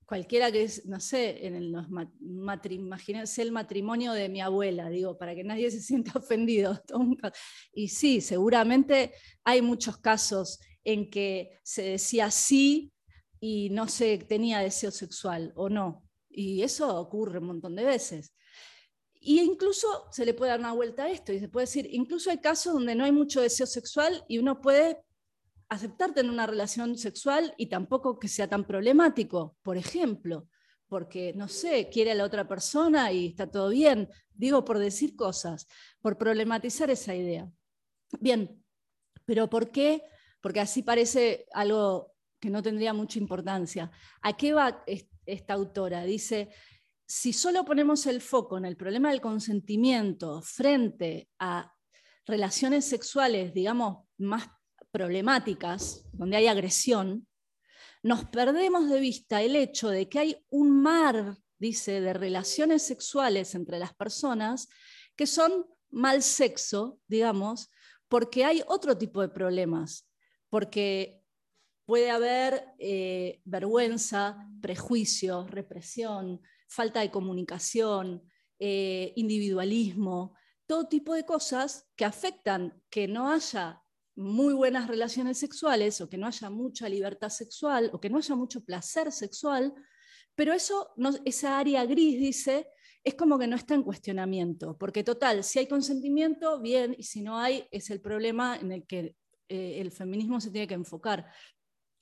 cualquiera 0.10 0.52
que 0.52 0.64
es, 0.64 0.88
no 0.88 1.00
sé, 1.00 1.46
en 1.46 1.56
el, 1.56 1.76
imagínense 2.72 3.44
el 3.44 3.52
matrimonio 3.52 4.12
de 4.14 4.28
mi 4.28 4.42
abuela, 4.42 4.90
digo, 4.90 5.20
para 5.20 5.36
que 5.36 5.44
nadie 5.44 5.70
se 5.72 5.82
sienta 5.82 6.18
ofendido. 6.18 6.82
Y 7.72 7.90
sí, 7.90 8.20
seguramente 8.20 9.14
hay 9.44 9.62
muchos 9.62 9.98
casos 9.98 10.60
en 10.84 11.12
que 11.12 11.60
se 11.62 11.84
decía 11.84 12.32
sí 12.32 12.92
y 13.40 13.70
no 13.70 13.88
se 13.88 14.18
tenía 14.18 14.60
deseo 14.60 14.90
sexual 14.90 15.54
o 15.56 15.70
no. 15.70 16.04
Y 16.28 16.64
eso 16.64 17.00
ocurre 17.00 17.38
un 17.38 17.46
montón 17.46 17.76
de 17.76 17.84
veces. 17.84 18.34
Y 19.14 19.42
incluso 19.42 20.08
se 20.12 20.26
le 20.26 20.34
puede 20.34 20.50
dar 20.50 20.60
una 20.60 20.74
vuelta 20.74 21.04
a 21.04 21.12
esto 21.12 21.32
y 21.32 21.40
se 21.40 21.50
puede 21.50 21.68
decir, 21.68 21.88
incluso 21.92 22.32
hay 22.32 22.40
casos 22.40 22.74
donde 22.74 22.96
no 22.96 23.04
hay 23.04 23.12
mucho 23.12 23.42
deseo 23.42 23.68
sexual 23.68 24.26
y 24.28 24.40
uno 24.40 24.60
puede 24.60 25.04
aceptar 25.70 26.14
tener 26.14 26.32
una 26.32 26.48
relación 26.48 26.98
sexual 26.98 27.54
y 27.58 27.68
tampoco 27.68 28.20
que 28.20 28.28
sea 28.28 28.48
tan 28.48 28.66
problemático, 28.66 29.56
por 29.62 29.78
ejemplo, 29.78 30.48
porque, 30.88 31.34
no 31.36 31.48
sé, 31.48 31.90
quiere 31.90 32.12
a 32.12 32.16
la 32.16 32.24
otra 32.24 32.48
persona 32.48 33.12
y 33.12 33.28
está 33.28 33.50
todo 33.50 33.70
bien. 33.70 34.10
Digo 34.34 34.66
por 34.66 34.80
decir 34.80 35.16
cosas, 35.16 35.68
por 36.02 36.18
problematizar 36.18 36.90
esa 36.90 37.14
idea. 37.14 37.48
Bien, 38.20 38.64
pero 39.26 39.48
¿por 39.48 39.72
qué? 39.72 40.04
Porque 40.42 40.60
así 40.60 40.82
parece 40.82 41.46
algo 41.54 42.16
que 42.40 42.50
no 42.50 42.64
tendría 42.64 42.94
mucha 42.94 43.20
importancia. 43.20 43.92
¿A 44.22 44.36
qué 44.36 44.54
va 44.54 44.84
esta 45.26 45.54
autora? 45.54 46.04
Dice, 46.04 46.50
si 47.06 47.34
solo 47.34 47.64
ponemos 47.64 48.08
el 48.08 48.22
foco 48.22 48.58
en 48.58 48.66
el 48.66 48.76
problema 48.76 49.12
del 49.12 49.22
consentimiento 49.22 50.42
frente 50.42 51.30
a 51.38 51.72
relaciones 52.26 52.86
sexuales, 52.86 53.54
digamos, 53.54 54.08
más 54.18 54.48
problemáticas, 54.92 56.06
donde 56.14 56.38
hay 56.38 56.48
agresión, 56.48 57.28
nos 58.02 58.26
perdemos 58.26 58.90
de 58.90 59.00
vista 59.00 59.42
el 59.42 59.56
hecho 59.56 59.90
de 59.90 60.08
que 60.08 60.20
hay 60.20 60.46
un 60.50 60.82
mar, 60.82 61.38
dice, 61.58 62.00
de 62.02 62.14
relaciones 62.14 62.84
sexuales 62.84 63.56
entre 63.56 63.78
las 63.78 63.94
personas 63.94 64.70
que 65.16 65.28
son 65.28 65.66
mal 65.90 66.22
sexo, 66.24 67.00
digamos, 67.08 67.70
porque 68.08 68.46
hay 68.46 68.64
otro 68.68 68.98
tipo 68.98 69.22
de 69.22 69.30
problemas, 69.30 70.10
porque 70.50 71.22
puede 71.86 72.10
haber 72.10 72.74
eh, 72.80 73.42
vergüenza, 73.44 74.48
prejuicio, 74.62 75.46
represión, 75.48 76.42
falta 76.68 77.02
de 77.02 77.12
comunicación, 77.12 78.24
eh, 78.60 79.12
individualismo, 79.16 80.36
todo 80.66 80.88
tipo 80.88 81.14
de 81.14 81.26
cosas 81.26 81.90
que 81.96 82.06
afectan 82.06 82.82
que 82.90 83.08
no 83.08 83.32
haya 83.32 83.82
muy 84.20 84.54
buenas 84.54 84.88
relaciones 84.88 85.38
sexuales 85.38 86.02
o 86.02 86.10
que 86.10 86.18
no 86.18 86.28
haya 86.28 86.50
mucha 86.50 86.90
libertad 86.90 87.30
sexual 87.30 87.90
o 87.94 88.00
que 88.00 88.10
no 88.10 88.18
haya 88.18 88.36
mucho 88.36 88.64
placer 88.66 89.12
sexual, 89.14 89.74
pero 90.36 90.54
eso, 90.54 90.90
esa 91.24 91.58
área 91.58 91.86
gris, 91.86 92.20
dice, 92.20 92.68
es 93.04 93.16
como 93.16 93.40
que 93.40 93.48
no 93.48 93.56
está 93.56 93.76
en 93.76 93.84
cuestionamiento, 93.84 94.78
porque 94.78 95.04
total, 95.04 95.44
si 95.44 95.60
hay 95.60 95.68
consentimiento, 95.68 96.60
bien, 96.60 96.96
y 96.98 97.04
si 97.04 97.22
no 97.22 97.40
hay, 97.40 97.66
es 97.72 97.90
el 97.90 98.02
problema 98.02 98.58
en 98.58 98.74
el 98.74 98.86
que 98.86 99.16
eh, 99.48 99.80
el 99.80 99.92
feminismo 99.92 100.42
se 100.42 100.52
tiene 100.52 100.68
que 100.68 100.74
enfocar. 100.74 101.26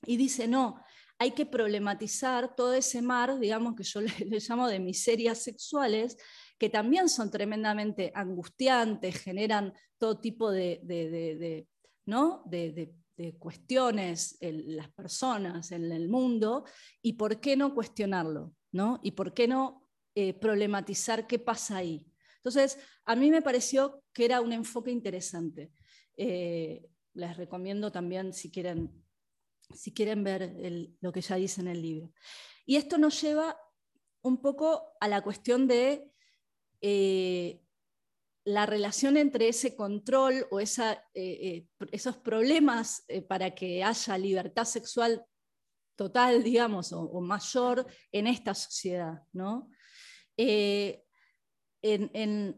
Y 0.05 0.17
dice, 0.17 0.47
no, 0.47 0.81
hay 1.19 1.31
que 1.31 1.45
problematizar 1.45 2.55
todo 2.55 2.73
ese 2.73 3.01
mar, 3.01 3.39
digamos 3.39 3.75
que 3.75 3.83
yo 3.83 4.01
le, 4.01 4.39
llamo 4.39 4.67
de 4.67 4.79
miserias 4.79 5.43
sexuales, 5.43 6.17
que 6.57 6.69
también 6.69 7.09
son 7.09 7.29
tremendamente 7.29 8.11
angustiantes, 8.15 9.21
generan 9.21 9.73
todo 9.99 10.19
tipo 10.19 10.51
de, 10.51 11.67
¿no? 12.07 12.43
de, 12.45 12.95
cuestiones 13.39 14.37
en 14.41 14.75
las 14.75 14.89
personas, 14.91 15.71
en 15.71 15.91
el 15.91 16.07
mundo, 16.07 16.65
y 17.01 17.13
por 17.13 17.39
qué 17.39 17.55
no 17.55 17.73
cuestionarlo, 17.73 18.53
¿no? 18.71 18.99
y 19.01 19.11
por 19.11 19.33
qué 19.33 19.47
no 19.47 19.89
eh, 20.13 20.33
problematizar 20.33 21.25
qué 21.25 21.39
pasa 21.39 21.77
ahí. 21.77 22.05
Entonces, 22.35 22.77
a 23.05 23.15
mí 23.15 23.31
me 23.31 23.41
pareció 23.41 24.03
que 24.13 24.25
era 24.25 24.39
un 24.39 24.53
enfoque 24.53 24.91
interesante. 24.91 25.71
Eh, 26.15 26.87
les 27.15 27.37
recomiendo 27.37 27.91
también 27.91 28.33
si 28.33 28.51
quieren 28.51 29.03
si 29.73 29.93
quieren 29.93 30.23
ver 30.23 30.55
lo 31.01 31.11
que 31.11 31.21
ya 31.21 31.35
dice 31.35 31.61
en 31.61 31.67
el 31.67 31.81
libro. 31.81 32.13
Y 32.65 32.77
esto 32.77 32.97
nos 32.97 33.21
lleva 33.21 33.57
un 34.21 34.41
poco 34.41 34.93
a 34.99 35.07
la 35.07 35.21
cuestión 35.21 35.67
de 35.67 36.11
eh, 36.81 37.61
la 38.47 38.65
relación 38.65 39.17
entre 39.17 39.49
ese 39.49 39.75
control 39.75 40.47
o 40.51 40.61
eh, 40.61 40.67
eh, 41.13 41.67
esos 41.91 42.17
problemas 42.17 43.03
para 43.27 43.53
que 43.53 43.83
haya 43.83 44.17
libertad 44.17 44.63
sexual 44.63 45.25
total, 45.97 46.43
digamos, 46.43 46.93
o, 46.93 47.19
mayor 47.19 47.85
en 48.11 48.27
esta 48.27 48.53
sociedad. 48.55 49.21
¿no? 49.33 49.69
En, 50.37 51.03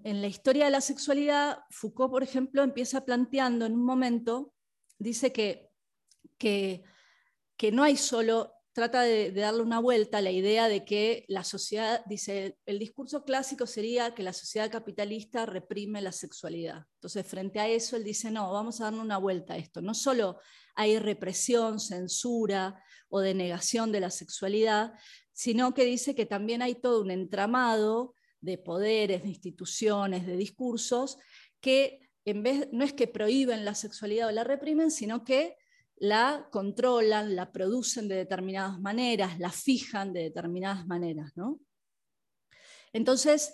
la 0.03 0.27
historia 0.27 0.65
de 0.65 0.71
la 0.71 0.81
sexualidad, 0.81 1.63
Foucault, 1.71 2.11
por 2.11 2.21
ejemplo, 2.21 2.61
empieza 2.61 3.03
planteando 3.03 3.65
en 3.65 3.73
un 3.73 3.83
momento, 3.83 4.53
dice 4.99 5.31
que, 5.31 5.71
que 6.37 6.83
que 7.59 7.73
no 7.73 7.83
hay 7.83 7.97
solo, 7.97 8.53
trata 8.79 9.01
de, 9.01 9.33
darle 9.33 9.61
una 9.61 9.79
vuelta 9.79 10.19
a 10.19 10.21
la 10.21 10.31
idea 10.31 10.69
de 10.69 10.85
que 10.85 11.25
la 11.27 11.43
sociedad, 11.43 12.01
dice, 12.05 12.57
el 12.65 12.79
discurso 12.79 13.25
clásico 13.25 13.67
sería 13.67 14.15
que 14.15 14.23
la 14.23 14.31
sociedad 14.31 14.71
capitalista 14.71 15.45
reprime 15.45 16.01
la 16.01 16.13
sexualidad. 16.13 16.85
Entonces, 16.95 17.27
frente 17.27 17.59
a 17.59 17.67
eso, 17.67 17.97
él 17.97 18.05
dice, 18.05 18.31
no, 18.31 18.53
vamos 18.53 18.79
a 18.79 18.85
darle 18.85 19.01
una 19.01 19.17
vuelta 19.17 19.55
a 19.55 19.57
esto. 19.57 19.81
No 19.81 19.93
solo 19.93 20.39
hay 20.75 20.97
represión, 20.97 21.81
censura 21.81 22.81
o 23.09 23.19
denegación 23.19 23.91
de 23.91 23.99
la 23.99 24.11
sexualidad, 24.11 24.93
sino 25.33 25.73
que 25.73 25.83
dice 25.83 26.15
que 26.15 26.25
también 26.25 26.61
hay 26.61 26.75
todo 26.75 27.01
un 27.01 27.11
entramado 27.11 28.15
de 28.39 28.57
poderes, 28.57 29.23
de 29.23 29.29
instituciones, 29.29 30.25
de 30.25 30.37
discursos, 30.37 31.17
que 31.59 32.09
en 32.23 32.43
vez, 32.43 32.69
no 32.71 32.85
es 32.85 32.93
que 32.93 33.07
prohíben 33.07 33.65
la 33.65 33.75
sexualidad 33.75 34.29
o 34.29 34.31
la 34.31 34.45
reprimen, 34.45 34.89
sino 34.89 35.25
que 35.25 35.57
la 35.99 36.47
controlan, 36.51 37.35
la 37.35 37.51
producen 37.51 38.07
de 38.07 38.15
determinadas 38.15 38.79
maneras, 38.79 39.37
la 39.39 39.51
fijan 39.51 40.13
de 40.13 40.23
determinadas 40.23 40.87
maneras. 40.87 41.31
¿no? 41.35 41.59
Entonces, 42.93 43.53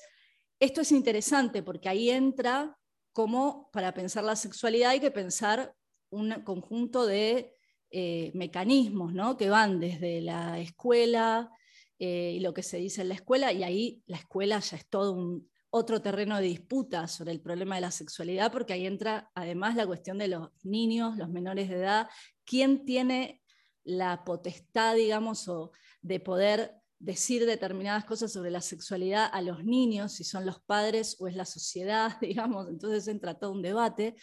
esto 0.60 0.82
es 0.82 0.92
interesante 0.92 1.64
porque 1.64 1.90
ahí 1.90 2.10
entra 2.10 2.78
como 3.12 3.70
para 3.72 3.94
pensar 3.94 4.24
la 4.24 4.36
sexualidad 4.36 4.92
hay 4.92 5.00
que 5.00 5.12
pensar 5.12 5.74
un 6.10 6.32
conjunto 6.44 7.06
de 7.06 7.54
eh, 7.90 8.32
mecanismos 8.36 9.14
¿no? 9.14 9.38
que 9.38 9.50
van 9.50 9.80
desde 9.80 10.22
la 10.22 10.60
escuela 10.60 11.50
eh, 11.98 12.34
y 12.36 12.40
lo 12.42 12.54
que 12.54 12.62
se 12.62 12.78
dice 12.78 13.02
en 13.02 13.10
la 13.10 13.16
escuela, 13.16 13.54
y 13.54 13.64
ahí 13.64 14.04
la 14.06 14.18
escuela 14.18 14.60
ya 14.60 14.76
es 14.78 14.88
todo 14.90 15.14
un, 15.14 15.50
otro 15.78 16.02
terreno 16.02 16.38
de 16.38 16.44
disputa 16.44 17.06
sobre 17.06 17.34
el 17.34 17.42
problema 17.42 17.76
de 17.76 17.82
la 17.82 17.92
sexualidad, 17.92 18.50
porque 18.50 18.72
ahí 18.72 18.86
entra 18.86 19.30
además 19.36 19.76
la 19.76 19.86
cuestión 19.86 20.18
de 20.18 20.30
los 20.30 20.50
niños, 20.64 21.18
los 21.18 21.30
menores 21.30 21.68
de 21.68 21.76
edad, 21.76 22.08
quién 22.46 22.86
tiene 22.86 23.42
la 23.84 24.24
potestad, 24.24 24.96
digamos, 24.96 25.48
o 25.48 25.72
de 26.02 26.20
poder 26.20 26.76
decir 27.00 27.46
determinadas 27.46 28.06
cosas 28.06 28.32
sobre 28.32 28.52
la 28.52 28.62
sexualidad 28.62 29.30
a 29.32 29.42
los 29.42 29.64
niños, 29.64 30.14
si 30.14 30.24
son 30.24 30.46
los 30.46 30.60
padres 30.62 31.18
o 31.20 31.28
es 31.28 31.36
la 31.36 31.46
sociedad, 31.46 32.18
digamos, 32.22 32.68
entonces 32.70 33.08
entra 33.08 33.38
todo 33.38 33.52
un 33.52 33.62
debate. 33.62 34.16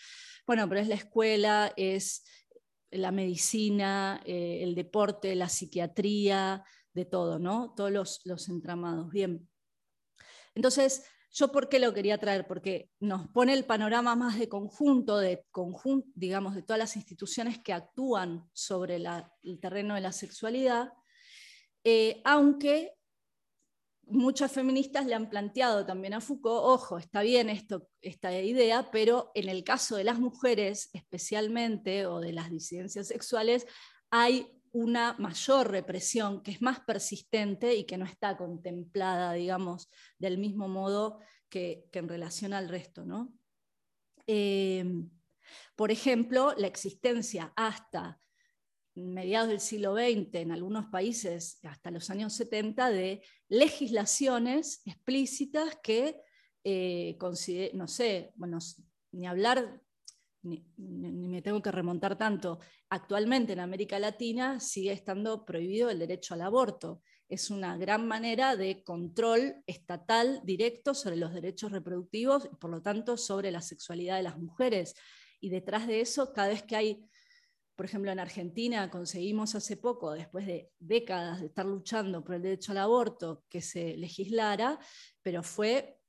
Bueno, 0.46 0.68
pero 0.68 0.80
es 0.80 0.88
la 0.88 0.94
escuela, 0.96 1.72
es 1.76 2.24
la 2.90 3.10
medicina, 3.10 4.20
eh, 4.24 4.60
el 4.62 4.74
deporte, 4.74 5.34
la 5.34 5.48
psiquiatría, 5.48 6.64
de 6.94 7.04
todo, 7.04 7.38
¿no? 7.38 7.72
Todos 7.74 7.90
los, 7.90 8.20
los 8.24 8.48
entramados. 8.48 9.10
Bien. 9.10 9.48
Entonces, 10.54 11.04
¿Yo 11.35 11.51
por 11.51 11.70
qué 11.70 11.78
lo 11.78 11.95
quería 11.95 12.18
traer? 12.18 12.47
Porque 12.47 12.91
nos 13.01 13.26
pone 13.28 13.55
el 13.55 13.64
panorama 13.64 14.14
más 14.14 14.39
de 14.39 14.51
conjunto, 14.51 15.16
de 15.16 15.47
conjunto, 15.51 16.07
digamos, 16.14 16.55
de 16.55 16.62
todas 16.62 16.78
las 16.78 16.95
instituciones 16.97 17.59
que 17.59 17.72
actúan 17.72 18.47
sobre 18.53 18.97
el 18.97 19.59
terreno 19.59 19.95
de 19.95 20.03
la 20.03 20.12
sexualidad, 20.12 20.93
eh, 21.85 22.20
aunque 22.24 22.93
muchas 24.03 24.53
feministas 24.53 25.07
le 25.07 25.14
han 25.14 25.30
planteado 25.30 25.87
también 25.87 26.12
a 26.12 26.20
Foucault, 26.20 26.64
ojo, 26.64 26.99
está 26.99 27.22
bien 27.22 27.49
esto, 27.49 27.89
esta 28.03 28.39
idea, 28.39 28.91
pero 28.91 29.30
en 29.35 29.49
el 29.49 29.64
caso 29.64 29.97
de 29.97 30.05
las 30.05 30.18
mujeres 30.18 30.91
especialmente, 30.93 32.05
o 32.05 32.20
de 32.20 32.33
las 32.33 32.51
disidencias 32.51 33.09
sexuales, 33.09 33.66
hay 34.11 34.47
una 34.72 35.14
mayor 35.18 35.70
represión 35.70 36.42
que 36.42 36.50
es 36.52 36.62
más 36.62 36.80
persistente 36.80 37.74
y 37.74 37.84
que 37.84 37.98
no 37.98 38.06
está 38.06 38.36
contemplada, 38.36 39.34
digamos, 39.34 39.90
del 40.18 40.38
mismo 40.38 40.66
modo 40.68 41.18
que, 41.48 41.88
en 41.92 42.08
relación 42.08 42.54
al 42.54 42.68
resto. 42.68 43.04
¿no? 43.04 43.32
Eh, 44.26 44.84
por 45.76 45.90
ejemplo, 45.90 46.54
la 46.56 46.66
existencia 46.66 47.52
hasta 47.54 48.18
mediados 48.94 49.48
del 49.48 49.60
siglo 49.60 49.94
XX, 49.94 50.34
en 50.34 50.52
algunos 50.52 50.86
países 50.86 51.58
hasta 51.64 51.90
los 51.90 52.10
años 52.10 52.32
70, 52.34 52.90
de 52.90 53.22
legislaciones 53.48 54.82
explícitas 54.84 55.78
que, 55.82 56.20
eh, 56.64 57.18
no 57.74 57.88
sé, 57.88 58.32
bueno, 58.36 58.58
ni 59.12 59.26
hablar 59.26 59.82
ni, 60.43 60.64
me 60.76 61.43
tengo 61.43 61.62
que 61.62 61.70
remontar 61.70 62.18
tanto, 62.18 62.59
actualmente 62.90 63.53
en 63.53 63.61
América 63.61 63.99
Latina 63.99 64.61
sigue 64.61 64.93
estando 64.93 65.45
prohibido 65.45 65.90
el 65.90 65.99
derecho 65.99 66.34
al 66.34 66.43
aborto. 66.43 67.03
Es 67.28 67.51
una 67.51 67.76
gran 67.76 68.07
manera 68.07 68.57
de 68.57 68.82
control 68.82 69.62
estatal 69.66 70.40
directo 70.45 70.95
sobre 70.95 71.16
los 71.16 71.32
derechos 71.32 71.72
reproductivos 71.72 72.49
y 72.53 72.57
por 72.57 72.70
lo 72.70 72.82
tanto 72.82 73.16
sobre 73.16 73.51
la 73.51 73.62
sexualidad 73.62 74.16
de 74.16 74.24
las 74.24 74.38
mujeres. 74.38 74.95
Y 75.40 75.49
detrás 75.49 75.86
de 75.86 76.01
eso, 76.01 76.32
cada 76.32 76.49
vez 76.49 76.62
que 76.62 76.76
hay, 76.76 77.05
por 77.74 77.86
ejemplo, 77.86 78.12
en 78.12 78.20
Argentina 78.20 78.90
conseguimos 78.90 79.55
hace 79.55 79.76
poco, 79.76 80.12
después 80.12 80.47
de 80.47 80.70
décadas 80.78 81.40
de 81.40 81.47
estar 81.47 81.64
luchando 81.64 82.22
por 82.22 82.34
el 82.34 82.43
derecho 82.43 82.72
al 82.72 82.78
aborto, 82.78 83.45
que 83.49 83.62
se 83.62 83.97
legislara, 83.97 84.78
pero 85.22 85.43
fue 85.43 86.01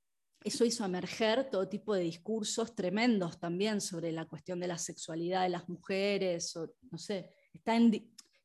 eso 0.43 0.65
hizo 0.65 0.85
emerger 0.85 1.49
todo 1.49 1.67
tipo 1.67 1.93
de 1.93 2.03
discursos 2.03 2.75
tremendos 2.75 3.39
también 3.39 3.81
sobre 3.81 4.11
la 4.11 4.25
cuestión 4.25 4.59
de 4.59 4.67
la 4.67 4.77
sexualidad 4.77 5.43
de 5.43 5.49
las 5.49 5.69
mujeres, 5.69 6.53
no 6.91 6.97
sé, 6.97 7.33
está 7.53 7.77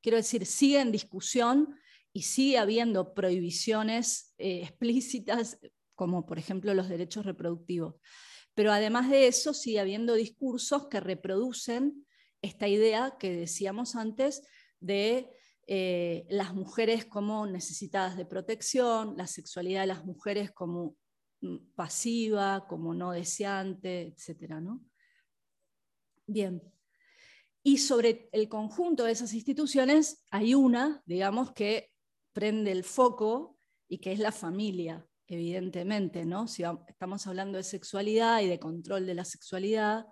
quiero 0.01 0.17
decir, 0.17 0.47
sigue 0.47 0.81
en 0.81 0.93
discusión 0.93 1.77
y 2.13 2.23
sigue 2.23 2.59
habiendo 2.59 3.15
prohibiciones 3.15 4.35
eh, 4.39 4.63
explícitas, 4.63 5.59
como 5.95 6.27
por 6.27 6.39
ejemplo 6.39 6.75
los 6.75 6.89
derechos 6.89 7.27
reproductivos. 7.27 7.97
Pero 8.55 8.73
además 8.73 9.11
de 9.11 9.29
eso, 9.29 9.55
sigue 9.55 9.81
habiendo 9.81 10.15
discursos 10.15 10.89
que 10.89 11.01
reproducen 11.01 12.07
esta 12.43 12.69
idea 12.69 13.17
que 13.19 13.33
decíamos 13.35 13.97
antes 13.97 14.43
de 14.81 15.31
eh, 15.67 16.25
las 16.29 16.55
mujeres 16.55 17.05
como 17.05 17.47
necesitadas 17.47 18.17
de 18.17 18.25
protección, 18.25 19.17
la 19.17 19.27
sexualidad 19.27 19.83
de 19.83 19.89
las 19.89 20.05
mujeres 20.05 20.51
como 20.51 20.97
pasiva, 21.75 22.67
como 22.69 22.95
no 22.95 23.13
deseante, 23.13 24.15
etc. 24.17 24.61
¿no? 24.61 24.85
Bien. 26.27 26.63
Y 27.63 27.79
sobre 27.79 28.29
el 28.33 28.49
conjunto 28.49 29.05
de 29.05 29.13
esas 29.13 29.35
instituciones 29.35 30.25
hay 30.31 30.55
una, 30.55 31.03
digamos, 31.07 31.53
que 31.53 31.91
prende 32.33 32.73
el 32.73 32.85
foco 32.85 33.59
y 33.89 33.99
que 33.99 34.13
es 34.13 34.19
la 34.19 34.33
familia, 34.33 35.07
evidentemente, 35.27 36.25
¿no? 36.25 36.47
Si 36.47 36.63
estamos 36.87 37.27
hablando 37.27 37.59
de 37.59 37.65
sexualidad 37.65 38.41
y 38.41 38.47
de 38.47 38.59
control 38.59 39.07
de 39.07 39.15
la 39.15 39.25
sexualidad, 39.25 40.07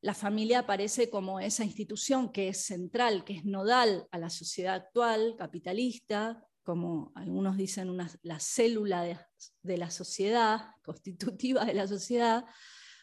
la 0.00 0.14
familia 0.14 0.60
aparece 0.60 1.08
como 1.08 1.40
esa 1.40 1.64
institución 1.64 2.30
que 2.30 2.48
es 2.48 2.66
central, 2.66 3.24
que 3.24 3.38
es 3.38 3.44
nodal 3.44 4.06
a 4.10 4.18
la 4.18 4.28
sociedad 4.28 4.74
actual, 4.74 5.34
capitalista, 5.38 6.46
como 6.64 7.12
algunos 7.14 7.56
dicen, 7.56 7.90
una, 7.90 8.10
la 8.22 8.40
célula 8.40 9.02
de, 9.02 9.76
la 9.76 9.90
sociedad, 9.90 10.70
constitutiva 10.84 11.64
de 11.64 11.74
la 11.74 11.86
sociedad, 11.86 12.44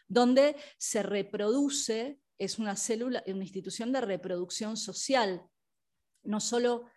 donde 0.08 0.58
se 0.78 1.04
reproduce, 1.04 2.20
es 2.38 2.60
una 2.60 2.76
célula, 2.76 3.24
una 3.28 3.44
institución 3.44 3.94
de 3.94 4.02
reproducción 4.02 4.76
social, 4.76 5.44
no 6.24 6.40
solo 6.40 6.88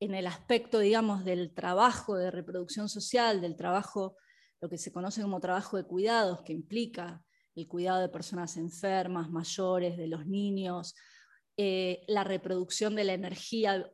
en 0.00 0.14
el 0.14 0.26
aspecto, 0.26 0.78
digamos, 0.78 1.24
del 1.24 1.52
trabajo 1.52 2.16
de 2.16 2.30
reproducción 2.30 2.88
social, 2.88 3.40
del 3.40 3.56
trabajo, 3.56 4.16
lo 4.60 4.68
que 4.68 4.78
se 4.78 4.92
conoce 4.92 5.22
como 5.22 5.40
trabajo 5.40 5.76
de 5.76 5.84
cuidados, 5.84 6.42
que 6.42 6.52
implica 6.52 7.24
el 7.54 7.68
cuidado 7.68 8.00
de 8.00 8.08
personas 8.08 8.56
enfermas, 8.56 9.30
mayores, 9.30 9.96
de 9.96 10.06
los 10.06 10.26
niños, 10.26 10.94
eh, 11.56 12.04
la 12.06 12.24
reproducción 12.24 12.94
de 12.94 13.04
la 13.04 13.12
energía 13.12 13.92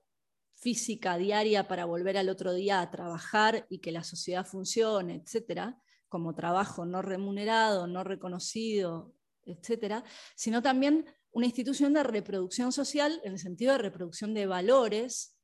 física 0.61 1.17
diaria 1.17 1.69
para 1.69 1.85
volver 1.85 2.17
al 2.17 2.29
otro 2.29 2.53
día 2.53 2.81
a 2.81 2.91
trabajar 2.91 3.67
y 3.69 3.79
que 3.79 3.93
la 3.93 4.05
sociedad 4.05 4.47
funcione, 4.47 5.15
etcétera, 5.15 5.81
como 6.09 6.35
trabajo 6.35 6.85
no 6.85 7.03
remunerado, 7.03 7.87
no 7.87 8.03
reconocido, 8.03 9.15
etcétera, 9.45 10.05
sino 10.35 10.63
también 10.63 11.07
una 11.31 11.47
institución 11.47 11.93
de 11.93 12.03
reproducción 12.03 12.73
social 12.73 13.21
en 13.25 13.33
el 13.33 13.39
sentido 13.39 13.73
de 13.73 13.79
reproducción 13.79 14.35
de 14.35 14.47
valores, 14.47 15.37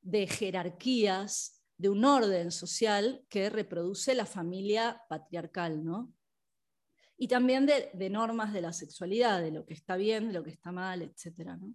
de 0.00 0.26
jerarquías, 0.26 1.62
de 1.76 1.88
un 1.88 2.04
orden 2.04 2.50
social 2.50 3.24
que 3.28 3.50
reproduce 3.50 4.14
la 4.14 4.26
familia 4.26 5.02
patriarcal, 5.08 5.84
¿no? 5.84 6.12
Y 7.16 7.28
también 7.28 7.66
de, 7.66 8.10
normas 8.10 8.52
de 8.52 8.60
la 8.60 8.72
sexualidad, 8.72 9.40
de 9.40 9.50
lo 9.50 9.64
que 9.66 9.74
está 9.74 9.96
bien, 9.96 10.28
de 10.28 10.34
lo 10.34 10.44
que 10.44 10.50
está 10.50 10.72
mal, 10.72 11.02
etcétera, 11.02 11.56
¿no? 11.56 11.74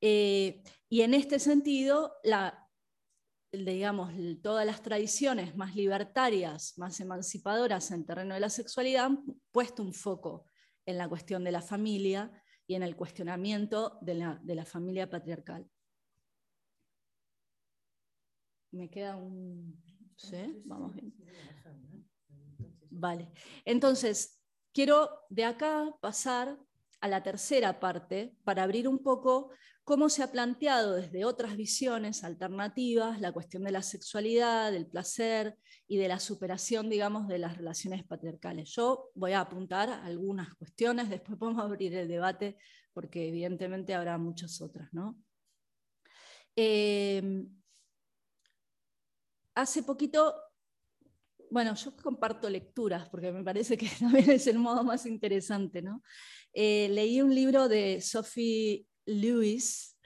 Eh, 0.00 0.62
y 0.88 1.02
en 1.02 1.14
este 1.14 1.38
sentido, 1.38 2.14
digamos, 3.52 4.12
todas 4.42 4.66
las 4.66 4.82
tradiciones 4.82 5.56
más 5.56 5.74
libertarias, 5.76 6.76
más 6.78 6.98
emancipadoras 7.00 7.90
en 7.90 8.06
terreno 8.06 8.34
de 8.34 8.40
la 8.40 8.50
sexualidad 8.50 9.06
han 9.06 9.24
puesto 9.52 9.82
un 9.82 9.92
foco 9.92 10.46
en 10.86 10.98
la 10.98 11.08
cuestión 11.08 11.44
de 11.44 11.52
la 11.52 11.60
familia 11.60 12.32
y 12.66 12.74
en 12.74 12.82
el 12.82 12.96
cuestionamiento 12.96 13.98
de 14.00 14.14
la, 14.14 14.64
familia 14.64 15.10
patriarcal. 15.10 15.68
Me 18.72 18.88
queda 18.88 19.16
un... 19.16 19.82
¿Sí? 20.16 20.62
Vamos 20.64 20.94
bien. 20.94 21.14
Vale. 22.90 23.32
Entonces, 23.64 24.40
quiero 24.72 25.10
de 25.30 25.44
acá 25.44 25.96
pasar 26.00 26.58
a 27.00 27.08
la 27.08 27.22
tercera 27.22 27.80
parte 27.80 28.36
para 28.44 28.62
abrir 28.62 28.86
un 28.86 29.02
poco 29.02 29.50
cómo 29.90 30.08
se 30.08 30.22
ha 30.22 30.30
planteado 30.30 30.94
desde 30.94 31.24
otras 31.24 31.56
visiones 31.56 32.22
alternativas 32.22 33.20
la 33.20 33.32
cuestión 33.32 33.64
de 33.64 33.72
la 33.72 33.82
sexualidad, 33.82 34.70
del 34.70 34.86
placer 34.86 35.58
y 35.88 35.96
de 35.96 36.06
la 36.06 36.20
superación, 36.20 36.88
digamos, 36.88 37.26
de 37.26 37.40
las 37.40 37.56
relaciones 37.56 38.04
patriarcales. 38.04 38.70
Yo 38.70 39.10
voy 39.16 39.32
a 39.32 39.40
apuntar 39.40 39.90
algunas 39.90 40.54
cuestiones, 40.54 41.10
después 41.10 41.36
podemos 41.40 41.60
abrir 41.60 41.92
el 41.96 42.06
debate 42.06 42.56
porque 42.92 43.26
evidentemente 43.26 43.92
habrá 43.92 44.16
muchas 44.16 44.60
otras. 44.60 44.88
¿no? 44.92 45.20
Eh, 46.54 47.48
hace 49.56 49.82
poquito, 49.82 50.36
bueno, 51.50 51.74
yo 51.74 51.96
comparto 51.96 52.48
lecturas 52.48 53.08
porque 53.08 53.32
me 53.32 53.42
parece 53.42 53.76
que 53.76 53.88
también 53.98 54.30
es 54.30 54.46
el 54.46 54.60
modo 54.60 54.84
más 54.84 55.04
interesante. 55.04 55.82
¿no? 55.82 56.04
Eh, 56.52 56.88
leí 56.90 57.20
un 57.20 57.34
libro 57.34 57.68
de 57.68 58.00
Sophie 58.00 58.86
Lewis, 59.06 59.98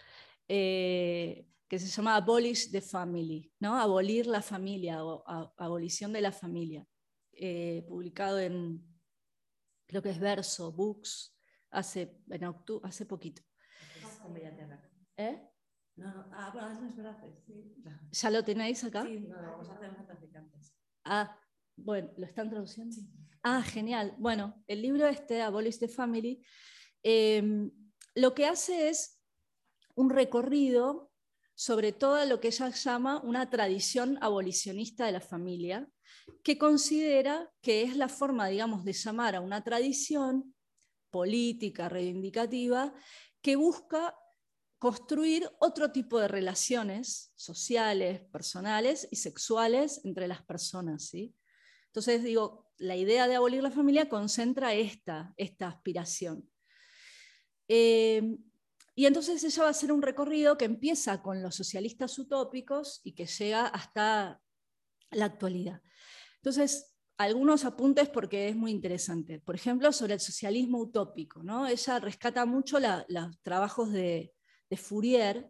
eh, 0.48 1.48
que 1.68 1.78
se 1.78 1.88
llama 1.88 2.16
Abolish 2.16 2.70
the 2.70 2.80
Family, 2.80 3.52
¿no? 3.60 3.78
Abolir 3.78 4.26
la 4.26 4.42
familia 4.42 5.04
o 5.04 5.24
abolición 5.56 6.12
de 6.12 6.20
la 6.20 6.32
familia, 6.32 6.86
eh, 7.32 7.84
publicado 7.88 8.38
en, 8.38 8.82
creo 9.86 10.02
que 10.02 10.10
es 10.10 10.18
Verso, 10.18 10.72
Books, 10.72 11.36
hace, 11.70 12.20
en 12.30 12.44
octubre, 12.44 12.88
hace 12.88 13.06
poquito. 13.06 13.42
¿Eh? 15.16 15.40
No, 15.96 16.12
no. 16.12 16.26
Ah, 16.32 16.50
bueno, 16.52 16.88
es 16.88 16.96
verdad. 16.96 17.16
Sí. 17.46 17.74
¿Ya 18.12 18.30
lo 18.30 18.44
tenéis 18.44 18.82
acá? 18.84 19.04
Sí, 19.04 19.20
no, 19.20 19.36
vamos 19.36 19.68
a 19.68 19.74
hacer 19.74 20.06
traficantes. 20.06 20.74
Ah, 21.04 21.38
bueno, 21.76 22.10
¿lo 22.16 22.26
están 22.26 22.50
traduciendo? 22.50 22.96
Ah, 23.42 23.62
genial. 23.62 24.14
Bueno, 24.18 24.62
el 24.66 24.82
libro 24.82 25.06
este, 25.06 25.42
Abolish 25.42 25.78
the 25.78 25.88
Family, 25.88 26.44
eh, 27.02 27.70
lo 28.14 28.34
que 28.34 28.46
hace 28.46 28.88
es 28.88 29.20
un 29.94 30.10
recorrido 30.10 31.10
sobre 31.54 31.92
todo 31.92 32.24
lo 32.26 32.40
que 32.40 32.48
ella 32.48 32.68
llama 32.70 33.20
una 33.22 33.48
tradición 33.48 34.18
abolicionista 34.20 35.06
de 35.06 35.12
la 35.12 35.20
familia, 35.20 35.88
que 36.42 36.58
considera 36.58 37.50
que 37.62 37.82
es 37.82 37.96
la 37.96 38.08
forma, 38.08 38.48
digamos, 38.48 38.84
de 38.84 38.92
llamar 38.92 39.36
a 39.36 39.40
una 39.40 39.62
tradición 39.62 40.54
política, 41.10 41.88
reivindicativa, 41.88 42.92
que 43.40 43.56
busca 43.56 44.16
construir 44.78 45.48
otro 45.60 45.92
tipo 45.92 46.18
de 46.18 46.28
relaciones 46.28 47.32
sociales, 47.36 48.22
personales 48.32 49.06
y 49.10 49.16
sexuales 49.16 50.00
entre 50.04 50.26
las 50.26 50.42
personas. 50.42 51.06
¿sí? 51.06 51.34
Entonces, 51.86 52.24
digo, 52.24 52.68
la 52.78 52.96
idea 52.96 53.28
de 53.28 53.36
abolir 53.36 53.62
la 53.62 53.70
familia 53.70 54.08
concentra 54.08 54.74
esta, 54.74 55.32
esta 55.36 55.68
aspiración. 55.68 56.50
Eh, 57.68 58.36
y 58.94 59.06
entonces 59.06 59.42
ella 59.42 59.62
va 59.62 59.68
a 59.68 59.72
hacer 59.72 59.90
un 59.90 60.02
recorrido 60.02 60.56
que 60.56 60.66
empieza 60.66 61.20
con 61.20 61.42
los 61.42 61.56
socialistas 61.56 62.18
utópicos 62.18 63.00
y 63.02 63.12
que 63.12 63.26
llega 63.26 63.66
hasta 63.66 64.40
la 65.10 65.24
actualidad. 65.24 65.82
Entonces, 66.36 66.94
algunos 67.16 67.64
apuntes 67.64 68.08
porque 68.08 68.48
es 68.48 68.56
muy 68.56 68.70
interesante. 68.70 69.40
Por 69.40 69.54
ejemplo, 69.54 69.92
sobre 69.92 70.14
el 70.14 70.20
socialismo 70.20 70.78
utópico. 70.78 71.42
¿no? 71.42 71.66
Ella 71.66 71.98
rescata 71.98 72.44
mucho 72.46 72.78
los 73.08 73.42
trabajos 73.42 73.92
de, 73.92 74.32
Fourier 74.76 75.48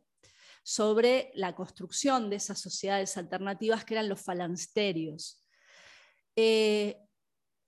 sobre 0.62 1.30
la 1.32 1.54
construcción 1.54 2.28
de 2.28 2.36
esas 2.36 2.60
sociedades 2.60 3.16
alternativas 3.16 3.86
que 3.86 3.94
eran 3.94 4.10
los 4.10 4.20
falansterios. 4.20 5.42
Eh, 6.36 6.98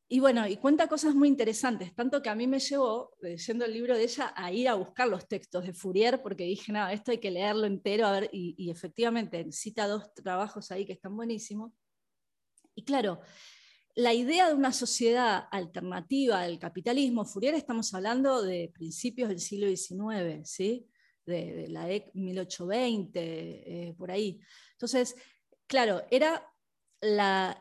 y 0.09 0.21
bueno, 0.21 0.47
y 0.47 0.57
cuenta 0.57 0.87
cosas 0.87 1.17
muy 1.17 1.27
interesantes, 1.29 1.93
tanto 1.95 2.23
que 2.23 2.29
a 2.29 2.35
mí 2.37 2.47
me 2.47 2.61
llevó, 2.61 3.17
leyendo 3.21 3.65
el 3.65 3.73
libro 3.73 3.97
de 3.97 4.05
ella, 4.05 4.33
a 4.37 4.53
ir 4.53 4.69
a 4.69 4.75
buscar 4.75 5.09
los 5.09 5.27
textos 5.27 5.67
de 5.67 5.73
Fourier, 5.73 6.23
porque 6.23 6.45
dije, 6.45 6.71
no, 6.73 6.89
esto 6.89 7.11
hay 7.11 7.19
que 7.19 7.31
leerlo 7.33 7.67
entero, 7.67 8.07
a 8.07 8.13
ver, 8.13 8.31
y, 8.33 8.71
efectivamente 8.71 9.51
cita 9.51 9.89
dos 9.89 10.15
trabajos 10.15 10.71
ahí 10.71 10.87
que 10.87 10.93
están 10.93 11.17
buenísimos. 11.17 11.73
Y 12.77 12.85
claro, 12.85 13.21
la 13.97 14.15
idea 14.15 14.49
de 14.49 14.55
una 14.55 14.73
sociedad 14.73 15.49
alternativa 15.51 16.41
al 16.41 16.59
capitalismo, 16.61 17.25
Fourier 17.25 17.55
estamos 17.55 17.93
hablando 17.93 18.43
de 18.43 18.71
principios 18.73 19.29
del 19.29 19.41
siglo 19.41 19.67
XIX, 19.67 20.49
¿sí? 20.49 20.87
de, 21.25 21.67
la 21.69 21.91
EC 21.91 22.15
1820, 22.15 23.89
eh, 23.89 23.95
por 23.95 24.13
ahí. 24.13 24.39
Entonces, 24.73 25.17
claro, 25.67 26.05
era 26.11 26.47
la, 27.01 27.61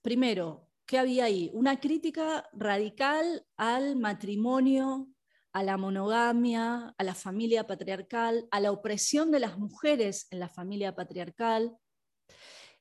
primero, 0.00 0.68
¿qué 0.92 0.98
había 0.98 1.24
ahí? 1.24 1.50
Una 1.54 1.80
crítica 1.80 2.46
radical 2.52 3.46
al 3.56 3.96
matrimonio, 3.96 5.08
a 5.54 5.62
la 5.62 5.78
monogamia, 5.78 6.94
a 6.98 7.02
la 7.02 7.14
familia 7.14 7.66
patriarcal, 7.66 8.46
a 8.50 8.60
la 8.60 8.72
opresión 8.72 9.30
de 9.30 9.40
las 9.40 9.56
mujeres 9.56 10.26
en 10.30 10.38
la 10.38 10.50
familia 10.50 10.94
patriarcal, 10.94 11.74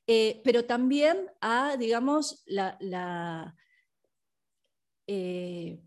eh, 0.07 0.41
pero 0.43 0.65
también 0.65 1.31
a, 1.39 1.77
digamos, 1.77 2.43
la, 2.47 2.75
la, 2.81 3.55
eh, 5.07 5.81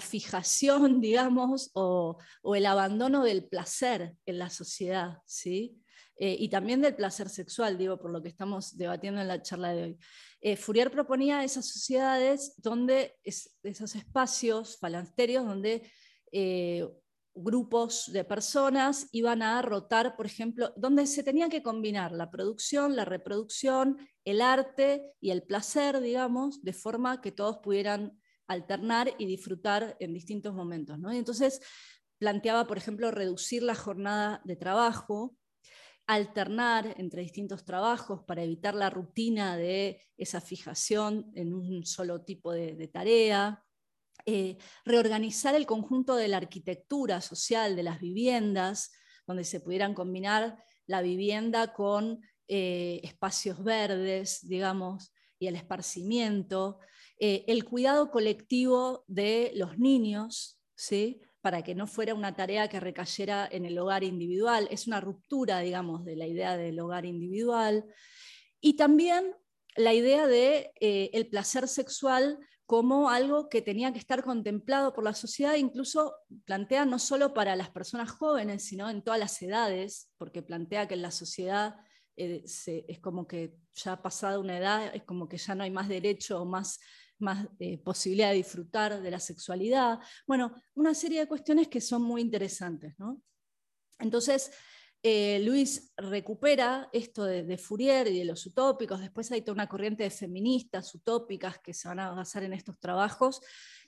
fijación, 0.00 0.98
digamos, 1.02 1.72
o, 1.74 2.16
el 2.54 2.64
abandono 2.64 3.22
del 3.22 3.46
placer 3.46 4.16
en 4.24 4.38
la 4.38 4.48
sociedad, 4.48 5.18
¿sí? 5.26 5.78
Eh, 6.16 6.36
y 6.38 6.48
también 6.48 6.80
del 6.80 6.94
placer 6.94 7.28
sexual, 7.28 7.78
digo, 7.78 7.98
por 7.98 8.10
lo 8.10 8.22
que 8.22 8.28
estamos 8.28 8.76
debatiendo 8.76 9.20
en 9.20 9.28
la 9.28 9.42
charla 9.42 9.72
de 9.72 9.82
hoy. 9.82 10.56
Fourier 10.56 10.90
proponía 10.90 11.44
esas 11.44 11.66
sociedades 11.66 12.54
donde, 12.58 13.16
esos 13.24 13.94
espacios 13.94 14.76
falanterios 14.78 15.46
donde 15.46 15.88
grupos 17.34 18.10
de 18.12 18.24
personas 18.24 19.08
iban 19.12 19.42
a 19.42 19.62
rotar, 19.62 20.16
por 20.16 20.26
ejemplo, 20.26 20.72
donde 20.76 21.06
se 21.06 21.22
tenía 21.22 21.48
que 21.48 21.62
combinar 21.62 22.12
la 22.12 22.30
producción, 22.30 22.94
la 22.94 23.04
reproducción, 23.04 23.98
el 24.24 24.40
arte 24.40 25.14
y 25.20 25.30
el 25.30 25.42
placer, 25.42 26.00
digamos, 26.00 26.62
de 26.62 26.72
forma 26.72 27.20
que 27.20 27.32
todos 27.32 27.58
pudieran 27.58 28.18
alternar 28.46 29.14
y 29.18 29.26
disfrutar 29.26 29.96
en 30.00 30.12
distintos 30.12 30.54
momentos. 30.54 30.98
entonces 31.12 31.60
planteaba, 32.18 32.66
por 32.66 32.76
ejemplo, 32.76 33.10
reducir 33.10 33.62
la 33.62 33.74
jornada 33.74 34.42
de 34.44 34.56
trabajo, 34.56 35.34
alternar 36.06 36.94
entre 36.98 37.22
distintos 37.22 37.64
trabajos 37.64 38.22
para 38.24 38.42
evitar 38.42 38.74
la 38.74 38.90
rutina 38.90 39.56
de 39.56 40.02
esa 40.16 40.40
fijación 40.40 41.30
en 41.34 41.54
un 41.54 41.86
solo 41.86 42.22
tipo 42.22 42.52
de 42.52 42.88
tarea, 42.88 43.64
eh, 44.24 44.56
reorganizar 44.84 45.54
el 45.54 45.66
conjunto 45.66 46.14
de 46.14 46.28
la 46.28 46.36
arquitectura 46.36 47.20
social 47.20 47.74
de 47.74 47.82
las 47.82 48.00
viviendas, 48.00 48.92
donde 49.26 49.44
se 49.44 49.60
pudieran 49.60 49.94
combinar 49.94 50.62
la 50.86 51.02
vivienda 51.02 51.72
con 51.72 52.20
eh, 52.46 53.00
espacios 53.02 53.62
verdes, 53.64 54.46
digamos, 54.46 55.12
y 55.38 55.48
el 55.48 55.56
esparcimiento, 55.56 56.78
eh, 57.18 57.44
el 57.48 57.64
cuidado 57.64 58.10
colectivo 58.10 59.04
de 59.08 59.52
los 59.56 59.78
niños, 59.78 60.60
¿sí? 60.76 61.20
Para 61.42 61.62
que 61.62 61.74
no 61.74 61.86
fuera 61.86 62.14
una 62.14 62.34
tarea 62.34 62.68
que 62.68 62.80
recayera 62.80 63.46
en 63.50 63.66
el 63.66 63.78
hogar 63.78 64.04
individual. 64.04 64.68
Es 64.70 64.86
una 64.86 65.00
ruptura, 65.00 65.58
digamos, 65.60 66.04
de 66.04 66.16
la 66.16 66.26
idea 66.26 66.56
del 66.56 66.80
hogar 66.80 67.04
individual. 67.04 67.84
Y 68.60 68.76
también 68.76 69.36
la 69.76 69.92
idea 69.92 70.26
de 70.26 70.72
el 70.80 71.26
placer 71.26 71.68
sexual 71.68 72.38
como 72.72 73.10
algo 73.10 73.50
que 73.50 73.60
tenía 73.60 73.92
que 73.92 73.98
estar 73.98 74.24
contemplado 74.24 74.94
por 74.94 75.04
la 75.04 75.12
sociedad, 75.12 75.56
incluso 75.56 76.14
plantea 76.46 76.86
no 76.86 76.98
solo 76.98 77.34
para 77.34 77.54
las 77.54 77.68
personas 77.68 78.10
jóvenes, 78.10 78.64
sino 78.64 78.88
en 78.88 79.02
todas 79.02 79.20
las 79.20 79.42
edades, 79.42 80.10
porque 80.16 80.42
plantea 80.42 80.88
que 80.88 80.94
en 80.94 81.02
la 81.02 81.10
sociedad 81.10 81.76
eh, 82.16 82.44
es 82.46 82.98
como 83.00 83.26
que 83.26 83.54
ya 83.74 83.92
ha 83.92 84.02
pasado 84.02 84.40
una 84.40 84.56
edad, 84.56 84.94
es 84.94 85.02
como 85.04 85.28
que 85.28 85.36
ya 85.36 85.54
no 85.54 85.64
hay 85.64 85.70
más 85.70 85.86
derecho 85.88 86.40
o 86.40 86.44
más, 86.46 86.80
más 87.22 87.48
eh, 87.58 87.78
posibilidad 87.78 88.30
de 88.30 88.36
disfrutar 88.36 89.00
de 89.00 89.10
la 89.10 89.20
sexualidad. 89.20 89.98
Bueno, 90.26 90.54
una 90.74 90.94
serie 90.94 91.20
de 91.20 91.28
cuestiones 91.28 91.68
que 91.68 91.80
son 91.80 92.02
muy 92.02 92.20
interesantes. 92.20 92.94
Entonces, 93.98 94.50
eh, 95.04 95.40
Luis 95.44 95.92
recupera 95.96 96.88
esto 96.92 97.24
de, 97.24 97.58
Fourier 97.58 98.06
y 98.06 98.20
de 98.20 98.24
los 98.24 98.46
utópicos, 98.46 99.00
después 99.00 99.32
hay 99.32 99.42
toda 99.42 99.54
una 99.54 99.68
corriente 99.68 100.04
de 100.04 100.10
feministas 100.10 100.94
utópicas 100.94 101.58
que 101.58 101.74
se 101.74 101.88
van 101.88 101.98
a 101.98 102.10
basar 102.10 102.44
en 102.44 102.52
estos 102.52 102.78
trabajos 102.78 103.40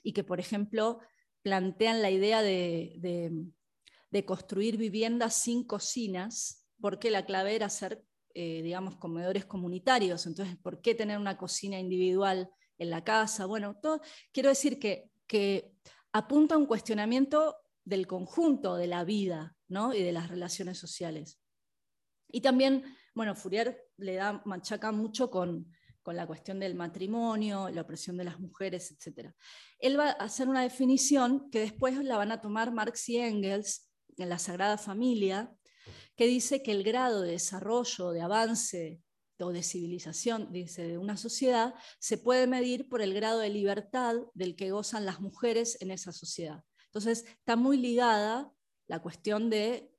y 0.03 0.11
que, 0.11 0.25
por 0.25 0.41
ejemplo, 0.41 0.99
plantean 1.41 2.01
la 2.01 2.11
idea 2.11 2.41
de, 2.41 3.51
construir 4.25 4.77
viviendas 4.77 5.35
sin 5.35 5.65
cocinas, 5.65 6.65
porque 6.81 7.11
la 7.11 7.25
clave 7.25 7.55
era 7.55 7.67
hacer, 7.67 8.03
eh, 8.33 8.61
digamos, 8.61 8.97
comedores 8.97 9.45
comunitarios, 9.45 10.25
entonces, 10.25 10.57
¿por 10.57 10.81
qué 10.81 10.95
tener 10.95 11.17
una 11.17 11.37
cocina 11.37 11.79
individual 11.79 12.49
en 12.77 12.89
la 12.89 13.03
casa? 13.03 13.45
Bueno, 13.45 13.77
todo, 13.81 14.01
quiero 14.31 14.49
decir 14.49 14.79
que, 14.79 15.11
que 15.27 15.73
apunta 16.11 16.55
a 16.55 16.57
un 16.57 16.65
cuestionamiento 16.65 17.57
del 17.83 18.07
conjunto 18.07 18.75
de 18.75 18.87
la 18.87 19.03
vida 19.03 19.55
y 19.67 20.03
de 20.03 20.11
las 20.11 20.29
relaciones 20.29 20.77
sociales. 20.77 21.39
Y 22.29 22.41
también, 22.41 22.83
bueno, 23.13 23.35
Fourier 23.35 23.77
le 23.97 24.15
da, 24.15 24.41
machaca 24.45 24.91
mucho 24.91 25.29
con, 25.29 25.71
la 26.05 26.27
cuestión 26.27 26.59
del 26.59 26.75
matrimonio, 26.75 27.67
la 27.69 27.81
opresión 27.81 28.15
de 28.15 28.25
las 28.25 28.39
mujeres, 28.39 28.91
etc. 28.91 29.31
Él 29.79 29.99
va 29.99 30.09
a 30.09 30.25
hacer 30.25 30.47
una 30.47 30.61
definición 30.61 31.49
que 31.49 31.61
después 31.61 31.97
la 32.03 32.17
van 32.17 32.31
a 32.31 32.41
tomar 32.41 32.71
Marx 32.71 33.09
y 33.09 33.17
Engels 33.17 33.89
en 34.15 34.29
la 34.29 34.37
Sagrada 34.37 34.77
Familia, 34.77 35.51
que 36.15 36.27
dice 36.27 36.61
que 36.61 36.73
el 36.73 36.83
grado 36.83 37.21
de 37.21 37.31
desarrollo, 37.31 38.11
de 38.11 38.21
avance 38.21 39.01
o 39.39 39.51
de 39.51 39.63
civilización, 39.63 40.51
dice, 40.51 40.87
de 40.87 40.97
una 40.97 41.17
sociedad, 41.17 41.75
se 41.99 42.17
puede 42.17 42.47
medir 42.47 42.87
por 42.87 43.01
el 43.01 43.13
grado 43.13 43.39
de 43.39 43.49
libertad 43.49 44.15
del 44.33 44.55
que 44.55 44.71
gozan 44.71 45.05
las 45.05 45.19
mujeres 45.19 45.77
en 45.81 45.91
esa 45.91 46.11
sociedad. 46.11 46.63
Entonces, 46.85 47.25
está 47.25 47.55
muy 47.55 47.77
ligada 47.77 48.51
la 48.87 49.01
cuestión 49.01 49.49
de 49.49 49.91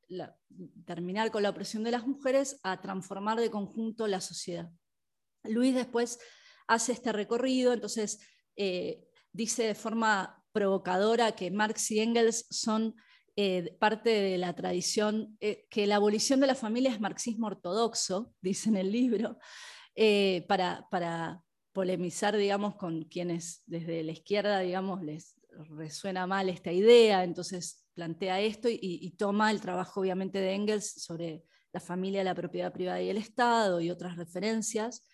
terminar 0.85 1.31
con 1.31 1.43
la 1.43 1.51
opresión 1.51 1.83
de 1.85 1.91
las 1.91 2.07
mujeres 2.07 2.59
a 2.63 2.81
transformar 2.81 3.41
de 3.41 3.51
conjunto 3.51 4.07
la 4.07 4.21
sociedad. 4.21 4.71
Luis 5.45 5.75
después 5.75 6.19
hace 6.67 6.93
este 6.93 7.13
recorrido, 7.13 7.73
entonces 7.73 8.21
eh, 8.57 9.07
dice 9.33 9.65
de 9.65 9.75
forma 9.75 10.45
provocadora 10.53 11.33
que 11.33 11.51
Marx 11.51 11.91
y 11.91 12.01
Engels 12.01 12.47
son 12.51 12.95
eh, 13.37 13.77
parte 13.79 14.11
de 14.11 14.39
la 14.39 14.55
tradición, 14.55 15.37
eh, 15.41 15.67
que 15.71 15.87
la 15.87 15.97
abolición 15.97 16.41
de 16.41 16.47
la 16.47 16.55
familia 16.55 16.91
es 16.91 17.01
marxismo 17.01 17.47
ortodoxo, 17.47 18.33
dice 18.41 18.69
en 18.69 18.77
el 18.77 18.91
libro, 18.91 19.39
para, 20.47 20.87
para 20.91 21.43
polemizar, 21.73 22.37
digamos, 22.37 22.77
con 22.77 23.05
quienes 23.05 23.63
desde 23.67 24.03
la 24.03 24.13
izquierda, 24.13 24.61
digamos, 24.61 25.03
les 25.03 25.37
resuena 25.71 26.27
mal 26.27 26.49
esta 26.49 26.73
idea, 26.73 27.25
entonces 27.25 27.87
plantea 27.95 28.41
esto 28.41 28.69
y, 28.71 29.15
toma 29.19 29.51
el 29.51 29.61
trabajo 29.61 30.01
obviamente 30.01 30.39
de 30.39 30.53
Engels 30.53 31.03
sobre 31.03 31.45
la 31.73 31.81
familia, 31.81 32.23
la 32.23 32.35
propiedad 32.35 32.73
privada 32.73 33.01
y 33.01 33.09
el 33.09 33.17
Estado 33.17 33.81
y 33.81 33.91
otras 33.91 34.17
referencias, 34.17 35.07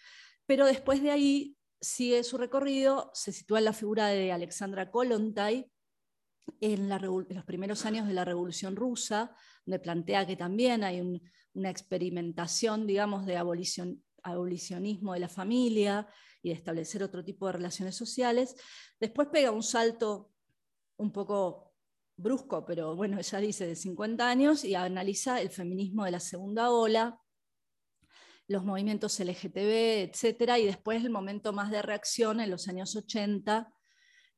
pero 0.47 0.67
después 0.67 1.03
de 1.03 1.11
ahí 1.11 1.57
sigue 1.81 2.23
su 2.25 2.39
recorrido, 2.39 3.11
se 3.15 3.33
sitúa 3.33 3.59
en 3.59 3.65
la 3.65 3.73
figura 3.73 4.09
de 4.09 4.33
Alexandra 4.33 4.91
Kollontai 4.91 5.71
en, 6.61 6.89
los 6.89 7.45
primeros 7.45 7.85
años 7.87 8.07
de 8.07 8.15
la 8.15 8.25
Revolución 8.25 8.77
Rusa, 8.77 9.35
donde 9.65 9.79
plantea 9.79 10.27
que 10.27 10.37
también 10.37 10.85
hay 10.85 11.21
una 11.55 11.71
experimentación, 11.71 12.87
digamos, 12.87 13.27
de 13.27 13.37
abolicionismo 13.37 15.15
de 15.15 15.21
la 15.21 15.29
familia 15.29 16.09
y 16.43 16.51
de 16.51 16.55
establecer 16.55 17.03
otro 17.03 17.25
tipo 17.25 17.47
de 17.47 17.53
relaciones 17.53 17.97
sociales. 17.97 18.57
Después 19.01 19.29
pega 19.29 19.51
un 19.51 19.63
salto 19.63 20.31
un 20.97 21.13
poco 21.13 21.75
brusco, 22.17 22.65
pero 22.65 22.95
bueno, 22.95 23.19
ella 23.19 23.39
dice 23.39 23.67
de 23.67 23.77
50 23.77 24.29
años 24.29 24.65
y 24.65 24.75
analiza 24.75 25.41
el 25.41 25.51
feminismo 25.51 26.05
de 26.05 26.13
la 26.13 26.21
segunda 26.21 26.71
ola, 26.71 27.21
los 28.49 28.65
movimientos 28.65 29.19
LGTB, 29.19 30.11
etc. 30.11 30.59
Y 30.59 30.67
después 30.67 31.05
el 31.05 31.11
momento 31.11 31.53
más 31.53 31.71
de 31.71 31.83
reacción 31.83 32.41
en 32.41 32.51
los 32.51 32.69
años 32.69 32.95
80, 32.95 33.73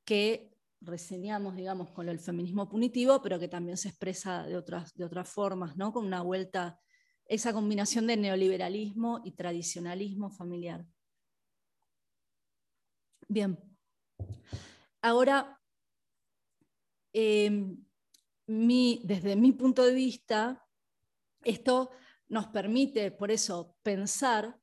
que 0.04 0.53
reseñamos, 0.84 1.56
digamos, 1.56 1.90
con 1.90 2.08
el 2.08 2.18
feminismo 2.18 2.68
punitivo, 2.68 3.22
pero 3.22 3.38
que 3.38 3.48
también 3.48 3.76
se 3.76 3.88
expresa 3.88 4.44
de 4.44 4.56
otras, 4.56 4.94
de 4.94 5.04
otras 5.04 5.28
formas, 5.28 5.76
¿no? 5.76 5.92
con 5.92 6.04
una 6.06 6.22
vuelta, 6.22 6.80
esa 7.26 7.52
combinación 7.52 8.06
de 8.06 8.16
neoliberalismo 8.16 9.20
y 9.24 9.32
tradicionalismo 9.32 10.30
familiar. 10.30 10.84
Bien, 13.28 13.58
ahora 15.00 15.58
Em, 17.14 17.76
desde 18.46 19.36
mi 19.36 19.52
punto 19.52 19.84
de 19.84 19.94
vista, 19.94 20.66
esto 21.44 21.92
nos 22.28 22.48
permite, 22.48 23.12
por 23.12 23.30
eso, 23.30 23.76
pensar 23.84 24.58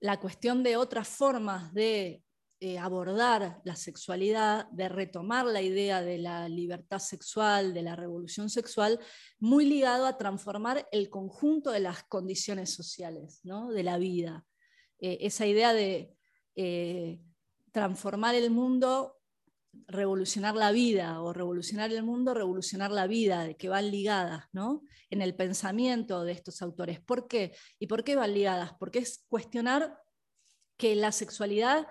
la 0.00 0.18
cuestión 0.18 0.64
de 0.64 0.76
otras 0.76 1.06
formas 1.06 1.72
de 1.72 2.24
eh, 2.66 2.78
abordar 2.78 3.60
la 3.62 3.76
sexualidad, 3.76 4.70
de 4.70 4.88
retomar 4.88 5.44
la 5.44 5.60
idea 5.60 6.00
de 6.00 6.16
la 6.16 6.48
libertad 6.48 6.98
sexual, 6.98 7.74
de 7.74 7.82
la 7.82 7.94
revolución 7.94 8.48
sexual, 8.48 8.98
muy 9.38 9.66
ligado 9.66 10.06
a 10.06 10.16
transformar 10.16 10.88
el 10.90 11.10
conjunto 11.10 11.70
de 11.72 11.80
las 11.80 12.04
condiciones 12.04 12.72
sociales, 12.72 13.42
de 13.42 13.82
la 13.82 13.98
vida. 13.98 14.46
Eh, 14.98 15.18
esa 15.20 15.44
idea 15.44 15.74
de 15.74 16.16
eh, 16.56 17.20
transformar 17.70 18.34
el 18.34 18.50
mundo, 18.50 19.20
revolucionar 19.86 20.54
la 20.54 20.72
vida, 20.72 21.20
o 21.20 21.34
revolucionar 21.34 21.92
el 21.92 22.02
mundo, 22.02 22.32
revolucionar 22.32 22.90
la 22.90 23.06
vida, 23.06 23.52
que 23.52 23.68
van 23.68 23.90
ligadas 23.90 24.46
¿no? 24.52 24.84
en 25.10 25.20
el 25.20 25.36
pensamiento 25.36 26.24
de 26.24 26.32
estos 26.32 26.62
autores. 26.62 26.98
¿Por 26.98 27.28
qué? 27.28 27.54
¿Y 27.78 27.88
por 27.88 28.04
qué 28.04 28.16
van 28.16 28.32
ligadas? 28.32 28.72
Porque 28.78 29.00
es 29.00 29.22
cuestionar 29.28 29.98
que 30.78 30.96
la 30.96 31.12
sexualidad, 31.12 31.86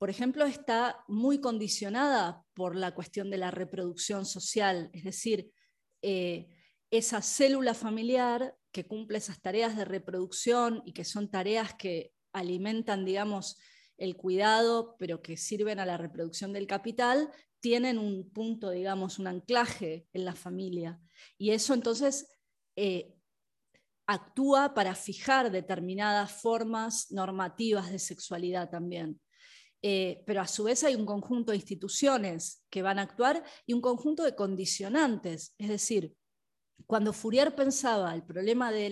por 0.00 0.08
ejemplo, 0.08 0.46
está 0.46 1.04
muy 1.08 1.42
condicionada 1.42 2.42
por 2.54 2.74
la 2.74 2.94
cuestión 2.94 3.30
de 3.30 3.36
la 3.36 3.50
reproducción 3.50 4.24
social, 4.24 4.88
es 4.94 5.04
decir, 5.04 5.52
eh, 6.00 6.48
esa 6.90 7.20
célula 7.20 7.74
familiar 7.74 8.56
que 8.72 8.86
cumple 8.86 9.18
esas 9.18 9.42
tareas 9.42 9.76
de 9.76 9.84
reproducción 9.84 10.82
y 10.86 10.94
que 10.94 11.04
son 11.04 11.30
tareas 11.30 11.74
que 11.74 12.14
alimentan, 12.32 13.04
digamos, 13.04 13.58
el 13.98 14.16
cuidado, 14.16 14.96
pero 14.98 15.20
que 15.20 15.36
sirven 15.36 15.78
a 15.78 15.84
la 15.84 15.98
reproducción 15.98 16.54
del 16.54 16.66
capital, 16.66 17.30
tienen 17.60 17.98
un 17.98 18.30
punto, 18.30 18.70
digamos, 18.70 19.18
un 19.18 19.26
anclaje 19.26 20.06
en 20.14 20.24
la 20.24 20.34
familia. 20.34 20.98
Y 21.36 21.50
eso 21.50 21.74
entonces 21.74 22.26
eh, 22.74 23.14
actúa 24.06 24.72
para 24.72 24.94
fijar 24.94 25.50
determinadas 25.50 26.32
formas 26.32 27.12
normativas 27.12 27.90
de 27.92 27.98
sexualidad 27.98 28.70
también. 28.70 29.20
Eh, 29.82 30.22
pero 30.26 30.42
a 30.42 30.46
su 30.46 30.64
vez 30.64 30.84
hay 30.84 30.94
un 30.94 31.06
conjunto 31.06 31.52
de 31.52 31.56
instituciones 31.56 32.62
que 32.68 32.82
van 32.82 32.98
a 32.98 33.02
actuar 33.02 33.42
y 33.66 33.72
un 33.72 33.80
conjunto 33.80 34.24
de 34.24 34.34
condicionantes. 34.34 35.54
Es 35.58 35.68
decir, 35.68 36.14
cuando 36.86 37.12
Fourier 37.12 37.54
pensaba 37.54 38.14
el 38.14 38.22
problema 38.22 38.72
de 38.72 38.90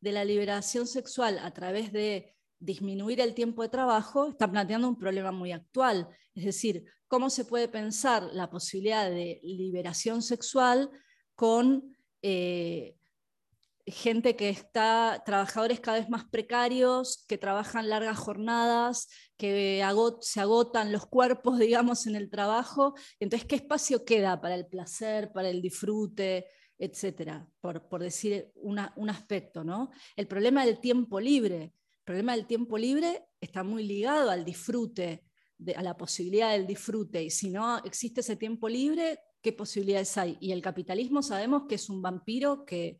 la 0.00 0.24
liberación 0.24 0.86
sexual 0.86 1.38
a 1.38 1.52
través 1.52 1.92
de 1.92 2.34
disminuir 2.58 3.20
el 3.20 3.34
tiempo 3.34 3.62
de 3.62 3.68
trabajo, 3.68 4.28
está 4.28 4.50
planteando 4.50 4.88
un 4.88 4.98
problema 4.98 5.32
muy 5.32 5.52
actual. 5.52 6.08
Es 6.34 6.44
decir, 6.44 6.84
cómo 7.08 7.28
se 7.28 7.44
puede 7.44 7.68
pensar 7.68 8.22
la 8.32 8.48
posibilidad 8.48 9.10
de 9.10 9.40
liberación 9.42 10.22
sexual 10.22 10.90
con 11.34 11.96
eh, 12.22 12.96
gente 13.86 14.36
que 14.36 14.48
está, 14.48 15.22
trabajadores 15.26 15.80
cada 15.80 15.98
vez 15.98 16.08
más 16.08 16.24
precarios, 16.24 17.24
que 17.26 17.38
trabajan 17.38 17.88
largas 17.88 18.18
jornadas, 18.18 19.08
que 19.36 19.82
se 20.20 20.40
agotan 20.40 20.92
los 20.92 21.06
cuerpos, 21.06 21.58
digamos, 21.58 22.06
en 22.06 22.16
el 22.16 22.30
trabajo. 22.30 22.94
Entonces, 23.18 23.46
¿qué 23.46 23.56
espacio 23.56 24.04
queda 24.04 24.40
para 24.40 24.54
el 24.54 24.66
placer, 24.66 25.32
para 25.32 25.48
el 25.48 25.62
disfrute? 25.62 26.46
etcétera, 26.78 27.48
por, 27.60 28.00
decir 28.00 28.50
un 28.56 29.08
aspecto. 29.08 29.62
¿no? 29.62 29.92
El 30.16 30.26
problema 30.26 30.66
del 30.66 30.80
tiempo 30.80 31.20
libre, 31.20 31.74
el 32.02 32.04
problema 32.04 32.34
del 32.34 32.46
tiempo 32.48 32.76
libre 32.76 33.24
está 33.40 33.62
muy 33.62 33.84
ligado 33.84 34.30
al 34.30 34.44
disfrute, 34.44 35.22
a 35.76 35.82
la 35.84 35.96
posibilidad 35.96 36.50
del 36.50 36.66
disfrute. 36.66 37.22
Y 37.22 37.30
si 37.30 37.50
no 37.50 37.78
existe 37.84 38.20
ese 38.20 38.34
tiempo 38.34 38.68
libre, 38.68 39.20
¿qué 39.40 39.52
posibilidades 39.52 40.18
hay? 40.18 40.36
Y 40.40 40.50
el 40.50 40.60
capitalismo 40.60 41.22
sabemos 41.22 41.66
que 41.68 41.76
es 41.76 41.88
un 41.88 42.02
vampiro 42.02 42.64
que 42.64 42.98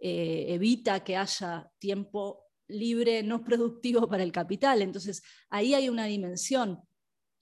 eh, 0.00 0.46
evita 0.48 1.02
que 1.02 1.16
haya 1.16 1.70
tiempo 1.78 2.44
libre 2.68 3.22
no 3.22 3.44
productivo 3.44 4.08
para 4.08 4.22
el 4.22 4.32
capital. 4.32 4.82
Entonces, 4.82 5.22
ahí 5.48 5.74
hay 5.74 5.88
una 5.88 6.06
dimensión, 6.06 6.80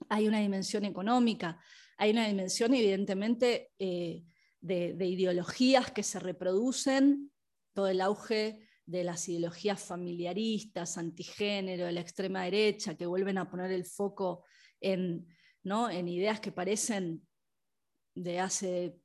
hay 0.09 0.29
una 0.29 0.41
dimensión 0.41 0.85
económica, 0.85 1.59
hay 1.97 2.11
una 2.11 2.27
dimensión 2.27 2.75
evidentemente 2.75 3.71
eh, 3.79 4.25
de, 4.61 4.95
de, 4.95 5.07
ideologías 5.07 5.91
que 5.93 6.03
se 6.03 6.19
reproducen, 6.19 7.31
todo 7.73 7.89
el 7.89 8.01
auge 8.01 8.67
de 8.87 9.05
las 9.05 9.29
ideologías 9.29 9.83
familiaristas, 9.83 10.99
antigénero, 10.99 11.87
de 11.87 11.93
la 11.93 12.01
extrema 12.01 12.45
derecha, 12.45 12.97
que 12.97 13.07
vuelven 13.07 13.39
a 13.39 13.51
poner 13.51 13.73
el 13.73 13.85
foco 13.85 14.45
en, 14.81 15.27
¿no? 15.63 15.91
en 15.91 16.09
ideas 16.09 16.41
que 16.41 16.53
parecen 16.53 17.27
de 18.15 18.39
hace 18.41 18.97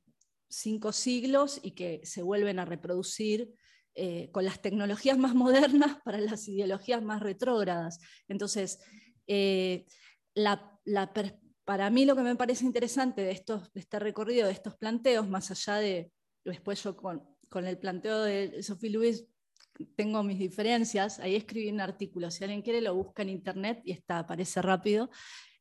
cinco 0.50 0.92
siglos 0.92 1.60
y 1.62 1.70
que 1.70 2.00
se 2.04 2.22
vuelven 2.22 2.58
a 2.58 2.64
reproducir 2.64 3.54
eh, 3.94 4.30
con 4.32 4.44
las 4.44 4.60
tecnologías 4.60 5.18
más 5.18 5.34
modernas 5.34 5.98
para 6.04 6.18
las 6.18 6.46
ideologías 6.48 7.02
más 7.02 7.20
retrógradas. 7.20 7.98
Entonces, 8.28 8.80
eh, 9.26 9.86
para 11.64 11.90
mí 11.90 12.04
lo 12.04 12.16
que 12.16 12.22
me 12.22 12.36
parece 12.36 12.64
interesante 12.64 13.22
de, 13.22 13.32
estos, 13.32 13.72
de 13.72 13.80
este 13.80 13.98
recorrido, 13.98 14.46
de 14.46 14.52
estos 14.52 14.76
planteos, 14.76 15.28
más 15.28 15.50
allá 15.50 15.76
de, 15.76 16.12
después 16.44 16.82
yo 16.82 16.96
con, 16.96 17.22
el 17.66 17.78
planteo 17.78 18.22
de 18.22 18.62
Sophie 18.62 18.90
Luis 18.90 19.26
tengo 19.96 20.22
mis 20.22 20.38
diferencias, 20.38 21.18
ahí 21.20 21.34
escribí 21.34 21.68
un 21.70 21.80
artículo, 21.80 22.30
si 22.30 22.44
alguien 22.44 22.62
quiere 22.62 22.80
lo 22.80 22.94
busca 22.94 23.22
en 23.22 23.30
internet 23.30 23.80
y 23.84 23.92
está, 23.92 24.20
aparece 24.20 24.62
rápido, 24.62 25.10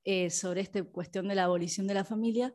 eh, 0.04 0.30
sobre 0.30 0.62
esta 0.62 0.84
cuestión 0.84 1.28
de 1.28 1.36
la 1.36 1.46
abolición 1.46 1.88
de 1.88 1.94
la 1.94 2.06
familia. 2.06 2.54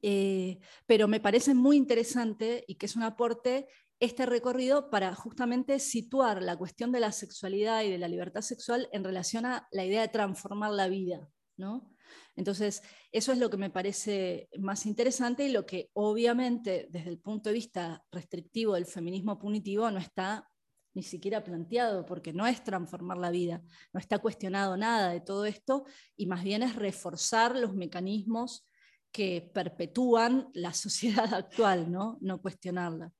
Eh, 0.00 0.58
pero 0.86 1.08
me 1.08 1.20
parece 1.20 1.54
muy 1.54 1.76
interesante 1.76 2.64
y 2.66 2.76
que 2.76 2.86
es 2.86 2.96
un 2.96 3.02
aporte 3.02 3.66
este 4.00 4.26
recorrido 4.26 4.90
para 4.90 5.14
justamente 5.14 5.78
situar 5.78 6.42
la 6.42 6.56
cuestión 6.56 6.90
de 6.90 7.00
la 7.00 7.12
sexualidad 7.12 7.82
y 7.82 7.90
de 7.90 7.98
la 7.98 8.08
libertad 8.08 8.40
sexual 8.40 8.88
en 8.92 9.04
relación 9.04 9.46
a 9.46 9.68
la 9.70 9.84
idea 9.84 10.02
de 10.02 10.08
transformar 10.08 10.72
la 10.72 10.88
vida. 10.88 11.28
¿no? 11.56 11.88
Entonces, 12.34 12.82
eso 13.12 13.32
es 13.32 13.38
lo 13.38 13.50
que 13.50 13.56
me 13.56 13.70
parece 13.70 14.48
más 14.58 14.86
interesante 14.86 15.44
y 15.44 15.52
lo 15.52 15.66
que 15.66 15.90
obviamente 15.92 16.88
desde 16.90 17.10
el 17.10 17.18
punto 17.18 17.50
de 17.50 17.54
vista 17.54 18.04
restrictivo 18.10 18.74
del 18.74 18.86
feminismo 18.86 19.38
punitivo 19.38 19.90
no 19.90 19.98
está 19.98 20.48
ni 20.94 21.02
siquiera 21.02 21.42
planteado, 21.42 22.04
porque 22.04 22.32
no 22.32 22.46
es 22.46 22.62
transformar 22.62 23.16
la 23.16 23.30
vida, 23.30 23.62
no 23.92 24.00
está 24.00 24.18
cuestionado 24.18 24.76
nada 24.76 25.10
de 25.10 25.20
todo 25.20 25.46
esto, 25.46 25.86
y 26.16 26.26
más 26.26 26.44
bien 26.44 26.62
es 26.62 26.76
reforzar 26.76 27.56
los 27.56 27.74
mecanismos 27.74 28.66
que 29.12 29.50
perpetúan 29.54 30.48
la 30.54 30.72
sociedad 30.84 31.32
actual, 31.32 31.90
no, 31.90 32.18
no 32.20 32.40
cuestionarla. 32.40 33.12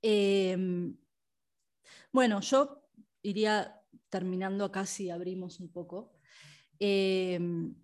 Em, 0.00 0.96
bueno, 2.12 2.40
yo 2.40 2.88
iría 3.22 3.80
terminando 4.08 4.64
acá 4.64 4.86
si 4.86 5.10
abrimos 5.10 5.60
un 5.60 5.70
poco. 5.70 6.12
Em, 6.78 7.74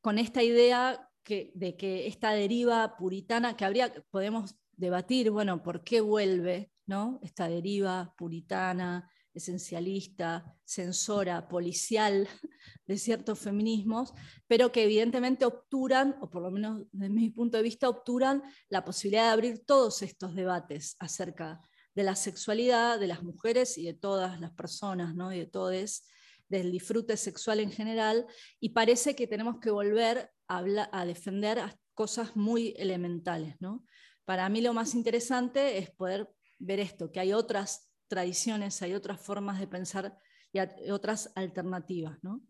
con 0.00 0.18
esta 0.18 0.42
idea 0.42 1.10
de 1.26 1.76
que 1.76 2.06
esta 2.06 2.32
deriva 2.32 2.96
puritana, 2.96 3.56
que 3.56 3.64
habría, 3.64 3.92
podemos 4.10 4.56
debatir, 4.76 5.30
bueno, 5.30 5.62
¿por 5.62 5.82
qué 5.82 6.00
vuelve 6.00 6.70
¿no? 6.86 7.18
esta 7.22 7.48
deriva 7.48 8.14
puritana, 8.16 9.10
esencialista, 9.34 10.56
censora, 10.64 11.48
policial 11.48 12.28
de 12.86 12.98
ciertos 12.98 13.38
feminismos, 13.38 14.12
pero 14.46 14.72
que 14.72 14.84
evidentemente 14.84 15.44
obturan, 15.44 16.16
o 16.20 16.30
por 16.30 16.42
lo 16.42 16.50
menos 16.50 16.82
desde 16.92 17.12
mi 17.12 17.30
punto 17.30 17.56
de 17.56 17.62
vista, 17.62 17.88
obturan 17.88 18.42
la 18.68 18.84
posibilidad 18.84 19.26
de 19.26 19.32
abrir 19.32 19.64
todos 19.66 20.02
estos 20.02 20.34
debates 20.34 20.96
acerca 20.98 21.60
de 21.94 22.02
la 22.02 22.16
sexualidad 22.16 22.98
de 22.98 23.06
las 23.06 23.22
mujeres 23.22 23.78
y 23.78 23.84
de 23.84 23.94
todas 23.94 24.40
las 24.40 24.52
personas, 24.52 25.14
¿no? 25.14 25.32
y 25.32 25.38
de 25.38 25.46
todos 25.46 26.04
del 26.48 26.70
disfrute 26.70 27.16
sexual 27.16 27.58
en 27.60 27.70
general, 27.70 28.26
y 28.60 28.70
parece 28.70 29.16
que 29.16 29.26
tenemos 29.26 29.58
que 29.60 29.70
volver 29.70 30.30
a, 30.46 31.04
defender 31.04 31.60
cosas 31.94 32.36
muy 32.36 32.74
elementales. 32.76 33.56
¿no? 33.60 33.84
Para 34.24 34.48
mí 34.48 34.60
lo 34.60 34.72
más 34.72 34.94
interesante 34.94 35.78
es 35.78 35.90
poder 35.90 36.28
ver 36.58 36.80
esto, 36.80 37.10
que 37.10 37.20
hay 37.20 37.32
otras 37.32 37.90
tradiciones, 38.14 38.80
hay 38.82 38.94
otras 38.94 39.20
formas 39.20 39.58
de 39.58 39.66
pensar 39.66 40.16
y 40.52 40.90
otras 40.90 41.32
alternativas. 41.34 42.18
¿no? 42.22 42.40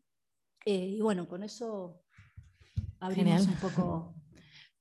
Eh, 0.66 0.96
y 0.96 1.00
bueno, 1.00 1.26
con 1.26 1.42
eso 1.42 2.02
abrimos 3.00 3.46
un 3.46 3.56
poco. 3.56 4.14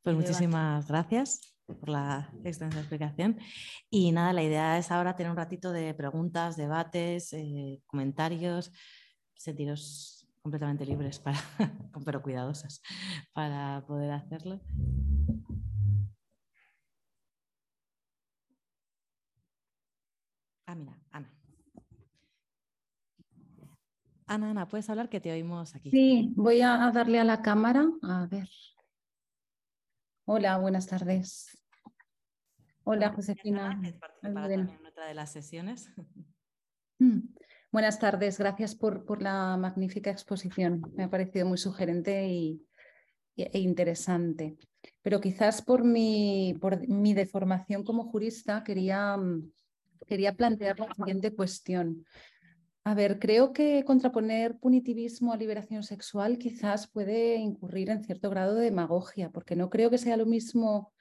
Pues 0.01 0.15
muchísimas 0.15 0.86
gracias 0.88 1.55
por 1.65 1.88
la 1.88 2.29
extensa 2.43 2.79
explicación. 2.79 3.39
Y 3.89 4.11
nada, 4.11 4.34
la 4.34 4.43
idea 4.43 4.77
es 4.77 4.91
ahora 4.91 5.15
tener 5.15 5.31
un 5.31 5.38
ratito 5.38 5.71
de 5.71 5.93
preguntas, 5.93 6.57
debates, 6.57 7.31
eh, 7.31 7.81
comentarios 7.86 8.71
sentiros 9.34 10.27
completamente 10.41 10.86
libres, 10.86 11.19
para, 11.19 11.38
pero 12.05 12.21
cuidadosas, 12.21 12.81
para 13.34 13.86
poder 13.88 14.11
hacerlo. 14.11 14.61
Ah, 20.74 20.76
mira, 20.76 20.97
Ana. 21.11 21.32
Ana, 24.26 24.49
Ana, 24.49 24.67
¿puedes 24.67 24.89
hablar 24.89 25.07
que 25.07 25.19
te 25.19 25.32
oímos 25.32 25.76
aquí? 25.76 25.91
Sí, 25.91 26.34
voy 26.36 26.61
a 26.61 26.89
darle 26.91 27.19
a 27.19 27.24
la 27.24 27.43
cámara. 27.43 27.86
A 28.01 28.26
ver. 28.26 28.49
Hola, 30.26 30.57
buenas 30.57 30.88
tardes. 30.88 31.55
Hola, 32.86 33.11
Josefina. 33.11 33.80
en 33.84 34.86
otra 34.88 35.05
de 35.05 35.13
las 35.13 35.32
sesiones. 35.32 35.91
Mm. 36.97 37.19
Buenas 37.71 37.99
tardes, 37.99 38.39
gracias 38.39 38.74
por, 38.74 39.21
la 39.21 39.55
magnífica 39.57 40.09
exposición. 40.09 40.91
Me 40.95 41.03
ha 41.03 41.09
parecido 41.11 41.45
muy 41.45 41.59
sugerente 41.59 42.28
y, 42.30 42.65
e 43.36 43.59
interesante. 43.59 44.57
Pero 45.03 45.21
quizás 45.21 45.61
por 45.61 45.84
mi, 45.84 46.57
por 46.59 46.88
mi 46.88 47.13
deformación 47.13 47.84
como 47.84 48.05
jurista 48.05 48.63
quería, 48.63 49.19
quería 50.08 50.34
plantear 50.36 50.80
la 50.80 50.93
siguiente 50.93 51.34
cuestión. 51.34 52.06
A 52.86 52.95
ver, 52.95 53.18
creo 53.18 53.54
que 53.54 53.84
contraponer 53.86 54.58
punitivismo 54.58 55.32
a 55.32 55.38
liberación 55.38 55.84
sexual 55.84 56.38
quizás 56.38 56.88
puede 56.88 57.36
incurrir 57.36 57.89
en 57.89 58.04
cierto 58.04 58.30
grado 58.30 58.56
de 58.56 58.66
demagogia, 58.66 59.30
porque 59.30 59.56
no 59.56 59.70
creo 59.70 59.89
que 59.89 59.97
sea 59.97 60.18
lo 60.18 60.26
mismo 60.26 60.91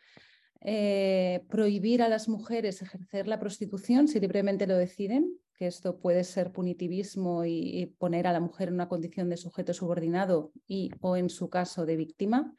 eh, 0.61 1.45
prohibir 1.49 2.03
a 2.03 2.09
las 2.09 2.29
mujeres 2.29 2.83
ejercer 2.83 3.27
la 3.27 3.41
prostitución 3.41 4.07
si 4.07 4.21
libremente 4.21 4.69
lo 4.69 4.77
deciden, 4.77 5.37
que 5.57 5.67
esto 5.67 5.99
puede 5.99 6.23
ser 6.23 6.53
punitivismo 6.53 7.45
y, 7.45 7.93
poner 7.99 8.29
a 8.29 8.33
la 8.33 8.39
mujer 8.39 8.69
en 8.69 8.75
una 8.75 8.89
condición 8.89 9.29
de 9.29 9.37
sujeto 9.37 9.75
subordinado 9.75 10.53
y 10.69 10.91
o 11.01 11.17
en 11.17 11.31
su 11.31 11.51
caso 11.51 11.85
de 11.85 11.97
víctima, 11.97 12.55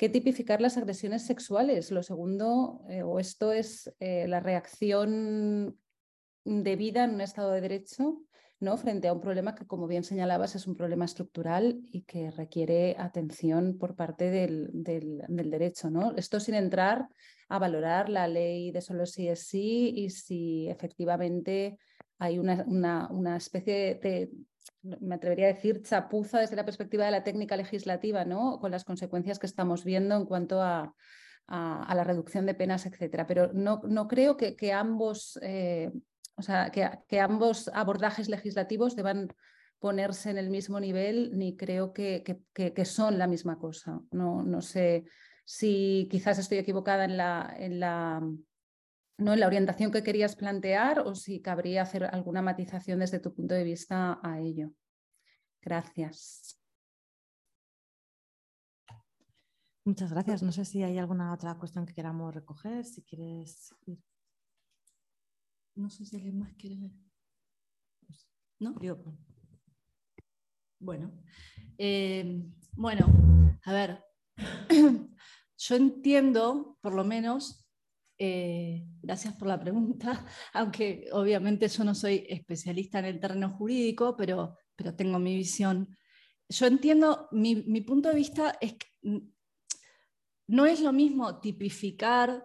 que 0.00 0.08
tipificar 0.08 0.62
las 0.62 0.78
agresiones 0.78 1.26
sexuales. 1.26 1.90
Lo 1.90 2.02
segundo, 2.02 2.80
eh, 2.88 3.02
o 3.02 3.20
esto 3.20 3.52
es 3.52 3.94
eh, 4.00 4.26
la 4.28 4.40
reacción 4.40 5.78
debida 6.42 7.04
en 7.04 7.10
un 7.16 7.20
Estado 7.20 7.52
de 7.52 7.60
Derecho 7.60 8.22
¿no? 8.60 8.78
frente 8.78 9.08
a 9.08 9.12
un 9.12 9.20
problema 9.20 9.54
que, 9.54 9.66
como 9.66 9.86
bien 9.86 10.02
señalabas, 10.02 10.54
es 10.54 10.66
un 10.66 10.74
problema 10.74 11.04
estructural 11.04 11.82
y 11.92 12.04
que 12.04 12.30
requiere 12.30 12.96
atención 12.98 13.76
por 13.76 13.94
parte 13.94 14.30
del, 14.30 14.70
del, 14.72 15.50
derecho. 15.50 15.90
¿no? 15.90 16.16
Esto 16.16 16.40
sin 16.40 16.54
entrar 16.54 17.06
a 17.50 17.58
valorar 17.58 18.08
la 18.08 18.26
ley 18.26 18.70
de 18.70 18.80
solo 18.80 19.04
sí 19.04 19.28
es 19.28 19.48
sí 19.48 19.92
y 19.94 20.08
si 20.08 20.66
efectivamente 20.70 21.78
hay 22.16 22.38
una, 22.38 22.64
una, 23.10 23.36
especie 23.36 23.96
de, 23.96 24.30
me 24.82 25.14
atrevería 25.14 25.46
a 25.46 25.52
decir, 25.52 25.82
chapuza 25.82 26.40
desde 26.40 26.56
la 26.56 26.64
perspectiva 26.64 27.04
de 27.04 27.10
la 27.10 27.24
técnica 27.24 27.56
legislativa, 27.56 28.24
¿no? 28.24 28.58
con 28.60 28.70
las 28.70 28.84
consecuencias 28.84 29.38
que 29.38 29.46
estamos 29.46 29.84
viendo 29.84 30.16
en 30.16 30.24
cuanto 30.24 30.62
a, 30.62 30.94
a, 31.46 31.94
la 31.94 32.04
reducción 32.04 32.46
de 32.46 32.54
penas, 32.54 32.86
etcétera. 32.86 33.26
Pero 33.26 33.52
no, 33.52 33.82
no 33.84 34.08
creo 34.08 34.36
que, 34.36 34.56
que 34.56 34.72
ambos 34.72 35.38
eh, 35.42 35.90
o 36.40 36.42
sea, 36.42 36.70
que, 36.70 37.20
ambos 37.20 37.68
abordajes 37.74 38.30
legislativos 38.30 38.96
deban 38.96 39.28
ponerse 39.78 40.30
en 40.30 40.38
el 40.38 40.48
mismo 40.48 40.80
nivel, 40.80 41.36
ni 41.36 41.54
creo 41.54 41.92
que, 41.92 42.24
son 42.86 43.18
la 43.18 43.26
misma 43.26 43.58
cosa. 43.58 44.00
No, 44.10 44.42
no, 44.42 44.62
sé 44.62 45.04
si 45.44 46.08
quizás 46.10 46.38
estoy 46.38 46.56
equivocada 46.56 47.04
en 47.04 47.18
la, 47.18 47.54
en 47.58 47.78
la, 47.78 48.22
¿no? 49.20 49.32
en 49.32 49.40
la 49.40 49.46
orientación 49.46 49.90
que 49.90 50.02
querías 50.02 50.36
plantear 50.36 51.00
o 51.00 51.14
si 51.14 51.40
cabría 51.40 51.82
hacer 51.82 52.04
alguna 52.04 52.42
matización 52.42 53.00
desde 53.00 53.20
tu 53.20 53.34
punto 53.34 53.54
de 53.54 53.64
vista 53.64 54.18
a 54.22 54.40
ello. 54.40 54.70
Gracias. 55.62 56.58
Muchas 59.84 60.12
gracias. 60.12 60.42
No 60.42 60.52
sé 60.52 60.64
si 60.64 60.82
hay 60.82 60.98
alguna 60.98 61.32
otra 61.32 61.56
cuestión 61.56 61.86
que 61.86 61.94
queramos 61.94 62.34
recoger. 62.34 62.84
Si 62.84 63.02
quieres 63.02 63.74
no 65.80 65.88
sé 65.88 66.04
si 66.04 66.16
alguien 66.16 66.38
más 66.38 66.52
quiere. 66.54 66.92
¿No? 68.58 68.74
Bueno. 70.78 71.12
Eh, 71.78 72.42
bueno, 72.72 73.06
a 73.64 73.72
ver. 73.72 74.04
Yo 75.58 75.76
entiendo, 75.76 76.78
por 76.80 76.94
lo 76.94 77.04
menos, 77.04 77.59
eh, 78.22 78.84
gracias 79.00 79.34
por 79.34 79.48
la 79.48 79.58
pregunta, 79.58 80.26
aunque 80.52 81.08
obviamente 81.12 81.66
yo 81.68 81.84
no 81.84 81.94
soy 81.94 82.26
especialista 82.28 82.98
en 82.98 83.06
el 83.06 83.18
terreno 83.18 83.48
jurídico, 83.48 84.14
pero, 84.14 84.58
pero 84.76 84.94
tengo 84.94 85.18
mi 85.18 85.34
visión. 85.34 85.96
Yo 86.48 86.66
entiendo, 86.66 87.28
mi, 87.32 87.80
punto 87.80 88.10
de 88.10 88.14
vista 88.16 88.58
es 88.60 88.74
que 88.74 88.86
no 90.46 90.66
es 90.66 90.80
lo 90.80 90.92
mismo 90.92 91.40
tipificar 91.40 92.44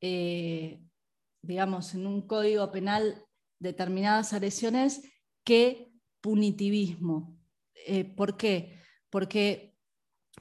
eh, 0.00 0.80
digamos, 1.42 1.94
en 1.94 2.06
un 2.06 2.26
código 2.26 2.70
penal 2.70 3.24
determinadas 3.58 4.32
agresiones 4.32 5.02
que 5.44 5.92
punitivismo. 6.20 7.38
Eh, 7.74 8.04
¿Por 8.04 8.36
qué? 8.36 8.78
Porque 9.10 9.74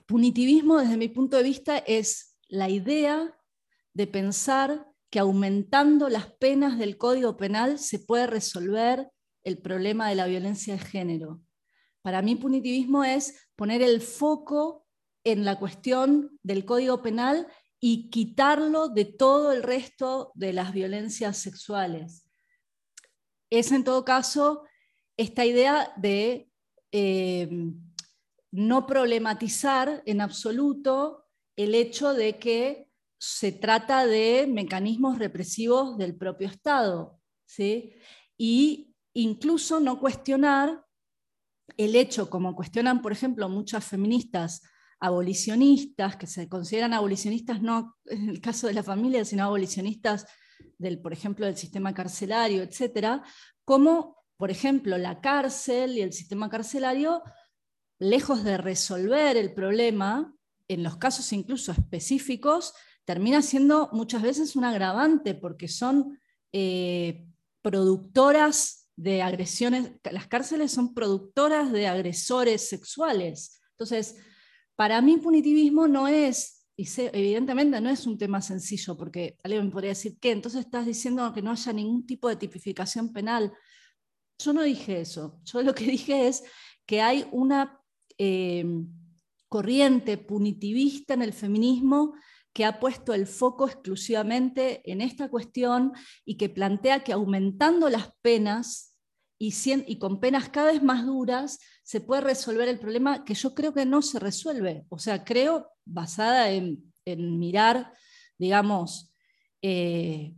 punitivismo, 0.06 0.80
desde 0.80 0.98
mi 0.98 1.08
punto 1.08 1.38
de 1.38 1.44
vista, 1.44 1.78
es 1.78 2.38
la 2.48 2.70
idea 2.70 3.39
de 3.94 4.08
pensar 4.08 4.86
que 5.10 5.20
aumentando 5.20 6.10
las 6.10 6.32
penas 6.34 6.78
del 6.78 6.98
código 6.98 7.36
penal 7.38 7.80
se 7.80 8.00
puede 8.00 8.28
resolver 8.28 9.10
el 9.44 9.58
problema 9.58 10.10
de 10.10 10.16
la 10.16 10.28
violencia 10.28 10.74
de 10.74 10.80
género. 10.80 11.42
Para 12.02 12.22
mí 12.22 12.36
punitivismo 12.36 13.04
es 13.04 13.50
poner 13.56 13.82
el 13.82 14.02
foco 14.02 14.86
en 15.24 15.46
la 15.46 15.58
cuestión 15.58 16.38
del 16.44 16.66
código 16.66 17.02
penal 17.02 17.48
y 17.80 18.10
quitarlo 18.10 18.90
de 18.90 19.06
todo 19.06 19.52
el 19.52 19.64
resto 19.64 20.32
de 20.36 20.54
las 20.54 20.74
violencias 20.74 21.38
sexuales. 21.38 22.26
Es 23.50 23.72
en 23.72 23.84
todo 23.84 24.06
caso 24.06 24.64
esta 25.18 25.46
idea 25.46 25.94
de 25.98 26.50
eh, 26.92 27.50
no 28.52 28.86
problematizar 28.86 30.02
en 30.06 30.22
absoluto 30.22 31.26
el 31.56 31.76
hecho 31.76 32.14
de 32.14 32.38
que 32.40 32.89
se 33.20 33.52
trata 33.52 34.08
de 34.08 34.48
mecanismos 34.48 35.20
represivos 35.20 35.98
del 35.98 36.16
propio 36.16 36.48
Estado, 36.48 37.20
¿sí? 37.46 37.94
y 38.38 38.96
incluso 39.14 39.82
no 39.82 40.00
cuestionar 40.00 40.86
el 41.78 41.96
hecho, 41.96 42.30
como 42.30 42.56
cuestionan, 42.56 43.02
por 43.02 43.12
ejemplo, 43.12 43.50
muchas 43.50 43.84
feministas, 43.86 44.62
abolicionistas, 45.02 46.16
que 46.16 46.28
se 46.28 46.50
consideran 46.50 46.94
abolicionistas 46.94 47.62
no 47.62 47.98
en 48.06 48.30
el 48.30 48.42
caso 48.42 48.68
de 48.68 48.74
la 48.74 48.84
familia, 48.84 49.24
sino 49.26 49.44
abolicionistas 49.44 50.26
del, 50.78 51.02
por 51.02 51.14
ejemplo, 51.14 51.46
del 51.46 51.58
sistema 51.58 51.94
carcelario, 51.94 52.64
etcétera, 52.64 53.24
como, 53.66 54.18
por 54.38 54.50
ejemplo, 54.50 54.98
la 54.98 55.20
cárcel 55.22 55.98
y 55.98 56.02
el 56.02 56.14
sistema 56.14 56.50
carcelario, 56.50 57.22
lejos 58.00 58.44
de 58.46 58.58
resolver 58.58 59.36
el 59.36 59.54
problema, 59.54 60.34
en 60.70 60.84
los 60.84 60.98
casos 60.98 61.34
incluso 61.34 61.72
específicos, 61.72 62.74
termina 63.10 63.42
siendo 63.42 63.90
muchas 63.92 64.22
veces 64.22 64.56
un 64.56 64.66
agravante 64.66 65.34
porque 65.34 65.68
son 65.68 66.20
eh, 66.54 67.26
productoras 67.64 68.88
de 68.96 69.24
agresiones, 69.24 69.94
las 70.12 70.28
cárceles 70.28 70.72
son 70.72 70.94
productoras 70.94 71.72
de 71.72 71.88
agresores 71.88 72.70
sexuales. 72.70 73.60
Entonces, 73.72 74.18
para 74.76 75.02
mí 75.02 75.18
punitivismo 75.18 75.88
no 75.88 76.08
es, 76.08 76.68
y 76.78 76.88
evidentemente 76.98 77.82
no 77.82 77.90
es 77.90 78.06
un 78.06 78.16
tema 78.16 78.44
sencillo, 78.44 78.96
porque 78.96 79.40
alguien 79.44 79.66
me 79.66 79.72
podría 79.72 79.90
decir, 79.90 80.20
¿qué? 80.22 80.30
Entonces 80.30 80.66
estás 80.66 80.86
diciendo 80.86 81.34
que 81.34 81.42
no 81.42 81.50
haya 81.50 81.74
ningún 81.74 82.06
tipo 82.06 82.30
de 82.30 82.36
tipificación 82.36 83.12
penal. 83.12 83.52
Yo 84.38 84.54
no 84.54 84.62
dije 84.62 85.02
eso, 85.02 85.42
yo 85.46 85.64
lo 85.64 85.74
que 85.74 85.86
dije 85.86 86.28
es 86.28 86.44
que 86.86 87.02
hay 87.02 87.28
una 87.32 87.82
eh, 88.20 88.64
corriente 89.48 90.20
punitivista 90.20 91.16
en 91.16 91.24
el 91.24 91.34
feminismo 91.34 92.14
que 92.54 92.66
ha 92.66 92.80
puesto 92.80 93.14
el 93.14 93.28
foco 93.28 93.68
exclusivamente 93.68 94.82
en 94.92 95.02
esta 95.02 95.30
cuestión 95.30 95.94
y 96.26 96.38
que 96.38 96.50
plantea 96.50 97.04
que 97.04 97.14
aumentando 97.14 97.90
las 97.90 98.12
penas 98.22 98.98
y, 99.38 99.98
con 100.00 100.20
penas 100.20 100.50
cada 100.50 100.74
vez 100.74 100.84
más 100.84 101.06
duras 101.06 101.60
se 101.84 102.02
puede 102.02 102.22
resolver 102.22 102.68
el 102.68 102.78
problema 102.78 103.24
que 103.24 103.34
yo 103.34 103.56
creo 103.56 103.74
que 103.74 103.86
no 103.86 104.02
se 104.02 104.20
resuelve. 104.20 104.86
O 104.90 105.00
sea, 105.00 105.24
creo, 105.24 105.72
basada 105.86 106.52
en, 106.52 106.84
mirar, 107.06 107.94
digamos, 108.38 109.12
eh, 109.62 110.36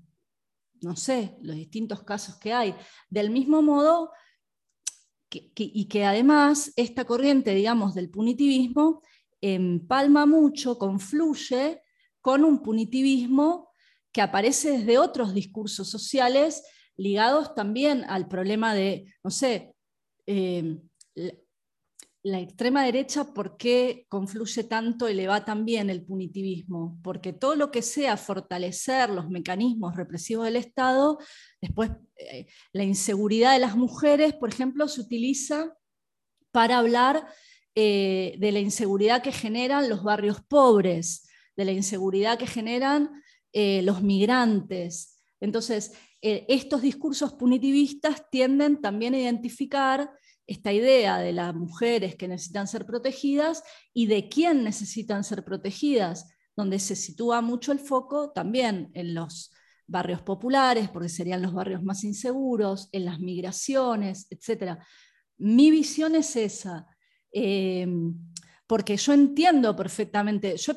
no 0.82 0.96
sé, 0.96 1.36
los 1.42 1.56
distintos 1.56 2.04
casos 2.04 2.38
que 2.38 2.54
hay. 2.54 2.76
Del 3.10 3.30
mismo 3.30 3.62
modo, 3.62 4.12
y 5.30 5.86
que 5.86 6.06
además 6.06 6.72
esta 6.76 7.06
corriente, 7.06 7.54
digamos, 7.54 7.94
del 7.96 8.10
punitivismo 8.10 9.02
empalma 9.42 10.26
mucho, 10.26 10.78
confluye 10.78 11.82
con 12.22 12.46
un 12.46 12.62
punitivismo 12.62 13.70
que 14.12 14.22
aparece 14.22 14.72
desde 14.72 15.00
otros 15.00 15.34
discursos 15.34 15.90
sociales 15.90 16.64
ligados 16.98 17.56
también 17.56 18.04
al 18.06 18.28
problema 18.28 18.74
de, 18.74 19.14
no 19.24 19.32
sé, 19.32 19.74
eh, 20.28 20.78
la 22.24 22.40
extrema 22.40 22.84
derecha, 22.84 23.34
¿por 23.34 23.58
qué 23.58 24.06
confluye 24.08 24.64
tanto 24.66 25.10
y 25.10 25.16
le 25.16 25.28
va 25.28 25.44
tan 25.44 25.66
bien 25.66 25.90
el 25.90 26.06
punitivismo? 26.06 27.00
Porque 27.02 27.34
todo 27.34 27.56
lo 27.56 27.72
que 27.72 27.82
sea 27.82 28.16
fortalecer 28.16 29.10
los 29.10 29.30
mecanismos 29.30 29.96
represivos 29.96 30.46
del 30.46 30.58
Estado, 30.58 31.18
después 31.60 31.90
eh, 32.18 32.46
la 32.74 32.84
inseguridad 32.84 33.54
de 33.54 33.60
las 33.60 33.76
mujeres, 33.76 34.34
por 34.34 34.50
ejemplo, 34.50 34.88
se 34.88 35.02
utiliza 35.02 35.76
para 36.52 36.78
hablar 36.78 37.28
eh, 37.74 38.36
de 38.38 38.52
la 38.52 38.60
inseguridad 38.60 39.24
que 39.24 39.32
generan 39.32 39.90
los 39.90 40.04
barrios 40.04 40.42
pobres, 40.48 41.28
de 41.56 41.66
la 41.66 41.72
inseguridad 41.72 42.38
que 42.38 42.48
generan 42.48 43.24
eh, 43.54 43.82
los 43.84 44.02
migrantes. 44.02 45.20
Entonces, 45.40 45.94
estos 46.24 46.84
discursos 46.84 47.34
punitivistas 47.34 48.30
tienden 48.30 48.80
también 48.80 49.16
a 49.16 49.20
identificar 49.20 50.12
esta 50.52 50.74
idea 50.74 51.18
de 51.18 51.32
las 51.32 51.56
mujeres 51.56 52.16
que 52.16 52.28
necesitan 52.28 52.68
ser 52.68 52.86
protegidas 52.86 53.64
y 53.94 54.08
de 54.08 54.28
quién 54.30 54.64
necesitan 54.64 55.24
ser 55.24 55.44
protegidas, 55.44 56.30
donde 56.56 56.78
se 56.80 56.96
sitúa 56.96 57.42
mucho 57.42 57.72
el 57.72 57.80
foco 57.80 58.32
también 58.32 58.92
en 58.94 59.14
los 59.14 59.52
barrios 59.88 60.22
populares, 60.22 60.90
porque 60.90 61.10
serían 61.10 61.42
los 61.42 61.54
barrios 61.54 61.84
más 61.84 62.04
inseguros, 62.04 62.90
en 62.92 63.06
las 63.06 63.20
migraciones, 63.20 64.28
etc. 64.30 64.78
Mi 65.38 65.72
visión 65.72 66.16
es 66.16 66.36
esa, 66.36 66.86
eh, 67.32 67.88
porque 68.68 68.98
yo 68.98 69.14
entiendo 69.14 69.76
perfectamente, 69.76 70.58
yo 70.58 70.74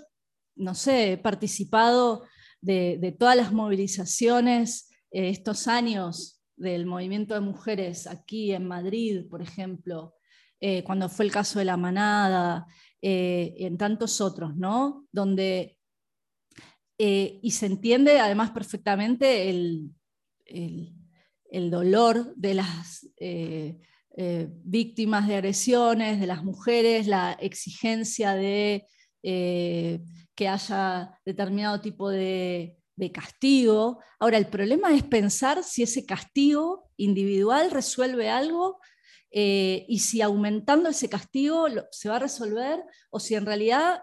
no 0.57 0.75
sé, 0.75 1.19
participado 1.23 2.25
de, 2.65 3.15
todas 3.19 3.37
las 3.37 3.53
movilizaciones 3.53 4.91
eh, 5.11 5.29
estos 5.29 5.69
años 5.69 6.43
del 6.57 6.87
movimiento 6.87 7.35
de 7.35 7.41
mujeres 7.41 8.07
aquí 8.07 8.53
en 8.53 8.67
Madrid, 8.67 9.27
por 9.29 9.43
ejemplo, 9.43 10.15
eh, 10.61 10.83
cuando 10.85 11.09
fue 11.09 11.27
el 11.27 11.33
caso 11.33 11.59
de 11.59 11.65
la 11.67 11.77
manada, 11.77 12.67
eh, 13.03 13.55
en 13.59 13.77
tantos 13.77 14.21
otros, 14.21 14.57
¿no? 14.57 15.07
Donde, 15.13 15.77
y 16.97 17.51
se 17.51 17.67
entiende 17.67 18.19
además 18.21 18.53
perfectamente 18.53 19.51
el, 19.51 19.91
dolor 21.71 22.35
de 22.37 22.55
las 22.55 23.07
víctimas 24.65 25.29
de 25.29 25.35
agresiones, 25.35 26.21
de 26.21 26.27
las 26.27 26.45
mujeres, 26.45 27.07
la 27.07 27.33
exigencia 27.33 28.35
de 28.35 28.87
que 30.35 30.49
haya 30.49 31.19
determinado 31.25 31.81
tipo 31.81 32.09
de, 32.09 32.79
castigo. 33.13 34.01
Ahora, 34.21 34.39
el 34.39 34.47
problema 34.47 34.95
es 34.95 35.03
pensar 35.03 35.65
si 35.65 35.83
ese 35.83 36.07
castigo 36.07 36.91
individual 36.97 37.71
resuelve 37.71 38.31
algo 38.31 38.79
eh, 39.33 39.85
y 39.89 39.99
si 39.99 40.23
aumentando 40.23 40.89
ese 40.89 41.09
castigo 41.09 41.67
se 41.91 42.09
va 42.09 42.17
a 42.17 42.21
resolver 42.21 42.81
o 43.11 43.19
si 43.19 43.35
en 43.35 43.47
realidad 43.47 44.01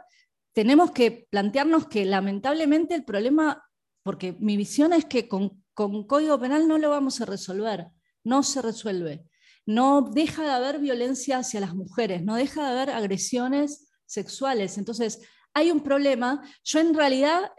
tenemos 0.54 0.92
que 0.92 1.26
plantearnos 1.30 1.88
que 1.88 2.04
lamentablemente 2.04 2.94
el 2.94 3.06
problema, 3.06 3.64
porque 4.04 4.36
mi 4.40 4.58
visión 4.58 4.92
es 4.92 5.06
que 5.06 5.30
con, 5.30 5.64
con 5.74 6.06
código 6.06 6.38
penal 6.38 6.68
no 6.68 6.78
lo 6.78 6.90
vamos 6.90 7.22
a 7.22 7.26
resolver, 7.26 7.88
no 8.26 8.44
se 8.44 8.62
resuelve. 8.62 9.26
No 9.66 10.02
deja 10.02 10.44
de 10.44 10.52
haber 10.52 10.80
violencia 10.80 11.38
hacia 11.38 11.62
las 11.62 11.76
mujeres, 11.76 12.24
no 12.24 12.36
deja 12.36 12.64
de 12.64 12.72
haber 12.72 12.90
agresiones 12.90 13.88
sexuales. 14.06 14.78
Entonces, 14.78 15.22
hay 15.54 15.72
un 15.72 15.82
problema. 15.82 16.41
Yo 16.64 16.80
en 16.80 16.93
realidad, 16.93 17.52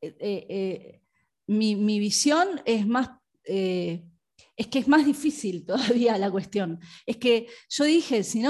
eh, 0.00 0.16
eh, 0.20 0.46
eh, 0.48 1.02
mi, 1.46 1.98
visión 1.98 2.60
es 2.64 2.86
más... 2.86 3.10
es 3.44 4.66
que 4.68 4.78
es 4.78 4.88
más 4.88 5.04
difícil 5.04 5.66
todavía 5.66 6.18
la 6.18 6.30
cuestión. 6.30 6.78
Es 7.06 7.16
que 7.16 7.48
yo 7.68 7.84
dije, 7.84 8.22
si 8.22 8.42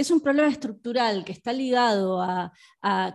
es 0.00 0.10
un 0.10 0.20
problema 0.20 0.48
estructural 0.48 1.24
que 1.24 1.32
está 1.32 1.52
ligado 1.52 2.20
a, 2.20 2.52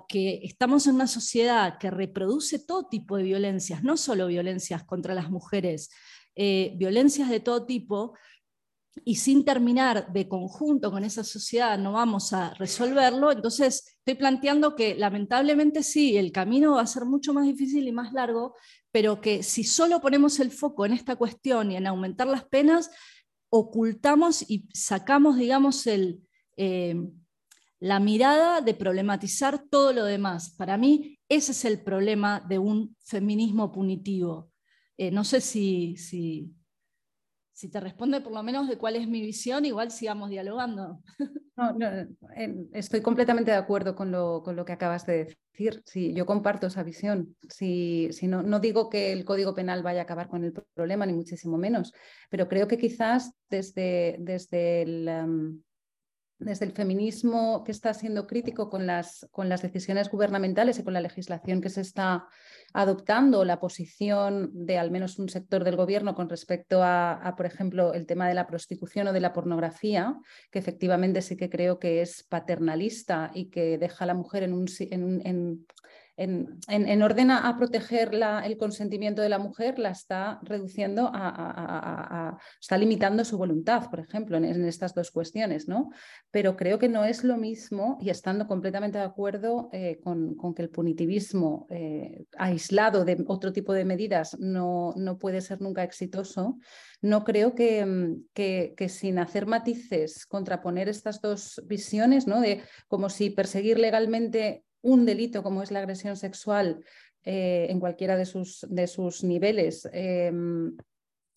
que 0.08 0.42
estamos 0.44 0.88
en 0.88 0.96
una 0.96 1.08
sociedad 1.08 1.78
que 1.78 1.92
reproduce 1.92 2.60
todo 2.60 2.88
tipo 2.88 3.18
de 3.18 3.24
violencias, 3.24 3.84
no 3.84 3.98
solo 3.98 4.28
violencias 4.28 4.84
contra 4.84 5.14
las 5.14 5.30
mujeres, 5.30 5.90
violencias 6.36 7.30
de 7.30 7.42
todo 7.42 7.66
tipo, 7.66 8.14
y 9.06 9.16
sin 9.16 9.46
terminar 9.46 10.12
de 10.12 10.28
conjunto 10.28 10.92
con 10.92 11.04
esa 11.04 11.24
sociedad 11.24 11.78
no 11.78 11.94
vamos 11.94 12.34
a 12.34 12.54
resolverlo, 12.56 13.32
entonces 13.32 13.98
estoy 14.00 14.16
planteando 14.16 14.76
que 14.76 14.96
lamentablemente 14.96 15.84
sí, 15.84 16.18
el 16.18 16.32
camino 16.32 16.74
va 16.74 16.82
a 16.82 16.88
ser 16.88 17.06
mucho 17.06 17.34
más 17.34 17.46
difícil 17.46 17.88
y 17.88 17.92
más 17.92 18.14
largo, 18.14 18.56
pero 18.92 19.22
que 19.22 19.44
si 19.44 19.64
solo 19.64 20.02
ponemos 20.02 20.40
el 20.40 20.52
foco 20.52 20.86
en 20.86 20.94
esta 20.94 21.16
cuestión 21.16 21.72
y 21.72 21.78
en 21.78 21.88
aumentar 21.88 22.28
las 22.28 22.44
penas, 22.46 22.90
ocultamos 23.50 24.44
y 24.50 24.68
sacamos, 24.74 25.38
digamos, 25.38 25.88
el, 25.88 26.22
eh, 26.58 26.96
la 27.80 28.00
mirada 28.00 28.62
de 28.62 28.74
problematizar 28.74 29.64
todo 29.70 29.94
lo 29.94 30.06
demás. 30.06 30.52
Para 30.58 30.78
mí 30.78 31.20
ese 31.30 31.52
es 31.52 31.66
el 31.66 31.82
problema 31.82 32.44
de 32.48 32.60
un 32.60 32.96
feminismo 33.04 33.72
punitivo. 33.72 34.52
Eh, 34.98 35.12
no 35.12 35.24
sé 35.24 35.42
si, 35.42 35.96
si 35.96 36.54
si 37.60 37.68
te 37.68 37.82
responde 37.82 38.22
por 38.22 38.32
lo 38.32 38.42
menos 38.42 38.70
de 38.70 38.78
cuál 38.78 38.96
es 38.96 39.06
mi 39.06 39.20
visión, 39.20 39.66
igual 39.66 39.92
sigamos 39.92 40.30
dialogando. 40.30 41.02
Estoy 42.72 43.02
completamente 43.02 43.52
de 43.52 43.58
acuerdo 43.58 43.96
con 43.96 44.12
lo, 44.12 44.42
con 44.44 44.56
lo, 44.56 44.64
que 44.64 44.72
acabas 44.72 45.06
de 45.06 45.26
decir. 45.26 45.84
Sí, 45.86 46.14
yo 46.14 46.26
comparto 46.26 46.68
esa 46.68 46.84
visión. 46.84 47.36
Si, 47.50 48.08
si 48.14 48.28
no, 48.28 48.44
no, 48.44 48.62
digo 48.62 48.90
que 48.90 49.12
el 49.12 49.26
Código 49.26 49.54
Penal 49.54 49.84
vaya 49.84 50.00
a 50.00 50.04
acabar 50.04 50.30
con 50.30 50.46
el 50.46 50.54
problema, 50.74 51.06
ni 51.06 51.12
muchísimo 51.12 51.58
menos, 51.58 51.92
pero 52.30 52.48
creo 52.48 52.70
que 52.70 52.78
quizás 52.78 53.34
desde, 53.50 54.16
desde 54.20 54.84
el... 54.84 55.08
Em, 55.10 55.62
desde 56.40 56.66
el 56.66 56.72
feminismo 56.72 57.64
que 57.66 57.72
está 57.72 57.94
siendo 57.94 58.26
crítico 58.26 58.70
con 58.70 58.88
las, 58.88 59.28
con 59.32 59.50
las 59.50 59.62
decisiones 59.62 60.10
gubernamentales 60.10 60.80
y 60.80 60.84
con 60.84 60.94
la 60.94 61.02
legislación 61.02 61.62
que 61.62 61.70
se 61.70 61.82
está 61.82 62.28
adoptando, 62.74 63.44
la 63.44 63.60
posición 63.60 64.52
de 64.54 64.78
al 64.78 64.90
menos 64.90 65.20
un 65.20 65.28
sector 65.28 65.64
del 65.64 65.76
gobierno 65.76 66.16
con 66.16 66.30
respecto 66.30 66.82
a, 66.82 67.34
por 67.36 67.46
ejemplo, 67.46 67.94
el 67.94 68.06
tema 68.06 68.28
de 68.28 68.36
la 68.36 68.48
prostitución 68.48 69.08
o 69.08 69.14
de 69.14 69.20
la 69.20 69.34
pornografía, 69.34 70.18
que 70.50 70.60
efectivamente 70.60 71.22
sí 71.22 71.36
que 71.36 71.50
creo 71.50 71.78
que 71.78 72.02
es 72.02 72.24
paternalista 72.24 73.32
y 73.34 73.50
que 73.50 73.78
deja 73.78 74.06
a 74.06 74.08
la 74.08 74.14
mujer 74.14 74.44
en 74.44 74.54
un, 74.54 74.68
en, 74.80 75.66
orden 77.02 77.32
a, 77.32 77.56
proteger 77.58 78.12
el 78.44 78.58
consentimiento 78.58 79.22
de 79.22 79.30
la 79.30 79.40
mujer, 79.40 79.80
la 79.80 79.92
está 79.92 80.40
reduciendo 80.44 81.10
a, 81.14 82.38
está 82.60 82.78
limitando 82.78 83.24
su 83.24 83.38
voluntad, 83.38 83.90
por 83.90 84.00
ejemplo, 84.00 84.38
en, 84.38 84.66
estas 84.66 84.94
dos 84.94 85.12
cuestiones, 85.12 85.68
¿no? 85.68 85.92
Pero 86.32 86.56
creo 86.56 86.78
que 86.78 86.90
no 86.90 87.06
es 87.06 87.24
lo 87.24 87.38
mismo, 87.38 87.98
y 88.02 88.10
estando 88.10 88.48
completamente 88.48 88.98
de 88.98 89.04
acuerdo 89.06 89.70
eh, 89.72 90.00
con, 90.04 90.36
que 90.54 90.62
el 90.62 90.70
punitivismo 90.70 91.68
eh, 91.70 92.26
aislado 92.38 93.06
de 93.06 93.24
otro 93.28 93.54
tipo 93.54 93.74
de 93.74 93.86
medidas 93.86 94.38
no, 94.40 94.94
no 94.98 95.18
puede 95.18 95.42
ser 95.42 95.62
nunca 95.62 95.84
exitoso, 95.84 96.58
no 97.02 97.24
creo 97.24 97.56
que, 97.56 98.18
que, 98.34 98.74
que, 98.76 98.90
sin 98.90 99.20
hacer 99.20 99.46
matices, 99.46 100.26
contraponer 100.26 100.90
estas 100.90 101.22
dos 101.22 101.62
visiones, 101.66 102.28
¿no? 102.28 102.42
De 102.42 102.62
como 102.88 103.10
si 103.10 103.30
perseguir 103.30 103.80
legalmente 103.80 104.66
un 104.82 105.06
delito 105.06 105.44
como 105.44 105.64
es 105.64 105.72
la 105.72 105.80
agresión 105.80 106.16
sexual 106.16 106.84
eh, 107.24 107.68
en 107.70 107.80
cualquiera 107.80 108.16
de 108.18 108.26
sus, 108.26 108.66
de 108.70 108.88
sus 108.88 109.24
niveles 109.24 109.88
em, 109.92 110.76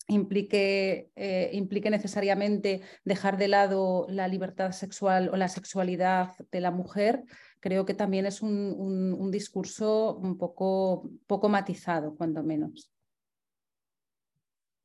implique, 0.07 1.11
eh, 1.15 1.49
implique, 1.53 1.89
necesariamente 1.89 2.81
dejar 3.03 3.37
de 3.37 3.47
lado 3.47 4.05
la 4.09 4.27
libertad 4.27 4.71
sexual 4.71 5.29
o 5.29 5.37
la 5.37 5.47
sexualidad 5.47 6.31
de 6.51 6.61
la 6.61 6.71
mujer, 6.71 7.23
creo 7.59 7.85
que 7.85 7.93
también 7.93 8.25
es 8.25 8.41
un, 8.41 9.31
discurso 9.31 10.17
un 10.17 10.37
poco, 10.37 11.09
poco 11.27 11.49
matizado, 11.49 12.15
cuando 12.15 12.43
menos. 12.43 12.91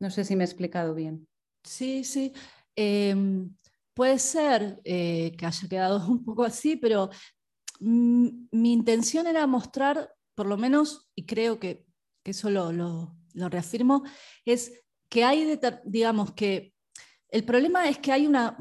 No 0.00 0.10
sé 0.10 0.24
si 0.24 0.36
me 0.36 0.44
he 0.44 0.46
explicado 0.46 0.94
bien. 0.94 1.26
Sí, 1.64 2.04
sí. 2.04 2.32
Em, 2.76 3.54
puede 3.94 4.18
ser 4.20 4.80
eh, 4.84 5.32
que 5.36 5.46
haya 5.46 5.68
quedado 5.68 6.06
un 6.08 6.24
poco 6.24 6.44
así, 6.44 6.76
pero 6.76 7.10
mi 7.80 8.72
intención 8.72 9.26
era 9.26 9.46
mostrar, 9.46 10.12
por 10.34 10.46
lo 10.46 10.56
menos, 10.56 11.10
y 11.14 11.26
creo 11.26 11.58
que, 11.58 11.86
eso 12.24 12.50
lo, 12.50 13.14
reafirmo, 13.34 14.04
es 14.44 14.72
que 15.08 15.24
hay, 15.24 15.58
digamos, 15.84 16.32
que 16.34 16.74
el 17.30 17.44
problema 17.44 17.88
es 17.88 17.98
que 17.98 18.12
hay 18.12 18.26
una, 18.26 18.56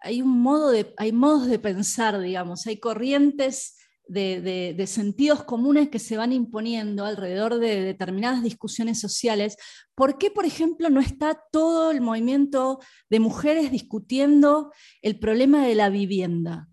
hay 0.00 0.22
un 0.22 0.40
modo 0.40 0.70
de, 0.70 0.94
hay 0.96 1.12
modos 1.12 1.46
de 1.46 1.58
pensar, 1.58 2.20
digamos, 2.20 2.66
hay 2.66 2.78
corrientes 2.78 3.76
de, 4.08 4.84
sentidos 4.86 5.44
comunes 5.44 5.88
que 5.88 5.98
se 5.98 6.16
van 6.16 6.32
imponiendo 6.32 7.04
alrededor 7.04 7.58
de 7.58 7.80
determinadas 7.82 8.42
discusiones 8.42 9.00
sociales. 9.00 9.56
¿Por 9.94 10.18
qué, 10.18 10.30
por 10.30 10.46
ejemplo, 10.46 10.90
no 10.90 11.00
está 11.00 11.40
todo 11.50 11.90
el 11.90 12.00
movimiento 12.00 12.78
de 13.10 13.20
mujeres 13.20 13.70
discutiendo 13.70 14.72
el 15.02 15.18
problema 15.18 15.66
de 15.66 15.74
la 15.74 15.90
vivienda? 15.90 16.68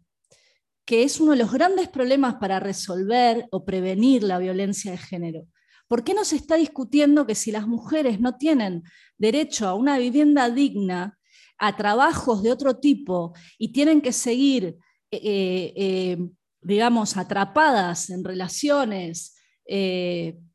Que 0.86 1.04
es 1.04 1.20
uno 1.20 1.32
de 1.32 1.38
los 1.38 1.52
grandes 1.52 1.88
problemas 1.88 2.36
para 2.36 2.60
resolver 2.60 3.48
o 3.52 3.64
prevenir 3.64 4.24
la 4.24 4.38
violencia 4.38 4.92
de 4.92 4.98
género. 4.98 5.48
¿Por 5.88 6.04
qué 6.04 6.14
no 6.14 6.26
se 6.26 6.36
está 6.36 6.56
discutiendo 6.56 7.26
que 7.26 7.36
si 7.36 7.52
las 7.52 7.68
mujeres 7.68 8.20
no 8.20 8.38
tienen 8.38 8.84
derecho 9.18 9.68
a 9.68 9.76
una 9.76 9.98
vivienda 9.98 10.49
digna, 10.49 11.18
a 11.57 11.78
trabajos 11.78 12.44
de 12.44 12.52
otro 12.52 12.78
tipo 12.78 13.34
y 13.57 13.72
tienen 13.72 14.02
que 14.02 14.12
seguir, 14.12 14.76
eh, 15.12 15.22
eh, 15.24 15.74
eh, 15.76 16.18
digamos, 16.62 17.16
atrapadas 17.16 18.10
en 18.10 18.24
relaciones 18.24 19.36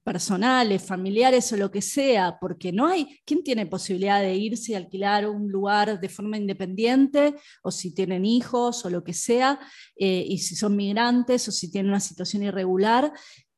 personales, 0.08 0.82
familiares 0.82 1.52
o 1.52 1.56
lo 1.58 1.70
que 1.70 1.82
sea, 1.82 2.38
porque 2.40 2.72
no 2.72 2.86
hay, 2.86 3.20
¿quién 3.26 3.44
tiene 3.44 3.66
posibilidad 3.66 4.22
de 4.22 4.34
irse 4.34 4.72
y 4.72 4.74
alquilar 4.74 5.28
un 5.28 5.52
lugar 5.52 6.00
de 6.00 6.08
forma 6.08 6.38
independiente? 6.38 7.34
O 7.62 7.70
si 7.70 7.94
tienen 7.94 8.24
hijos 8.24 8.86
o 8.86 8.88
lo 8.88 9.04
que 9.04 9.12
sea, 9.12 9.60
eh, 9.96 10.24
y 10.26 10.38
si 10.38 10.56
son 10.56 10.74
migrantes 10.76 11.46
o 11.48 11.52
si 11.52 11.70
tienen 11.70 11.90
una 11.90 12.00
situación 12.00 12.42
irregular. 12.42 13.12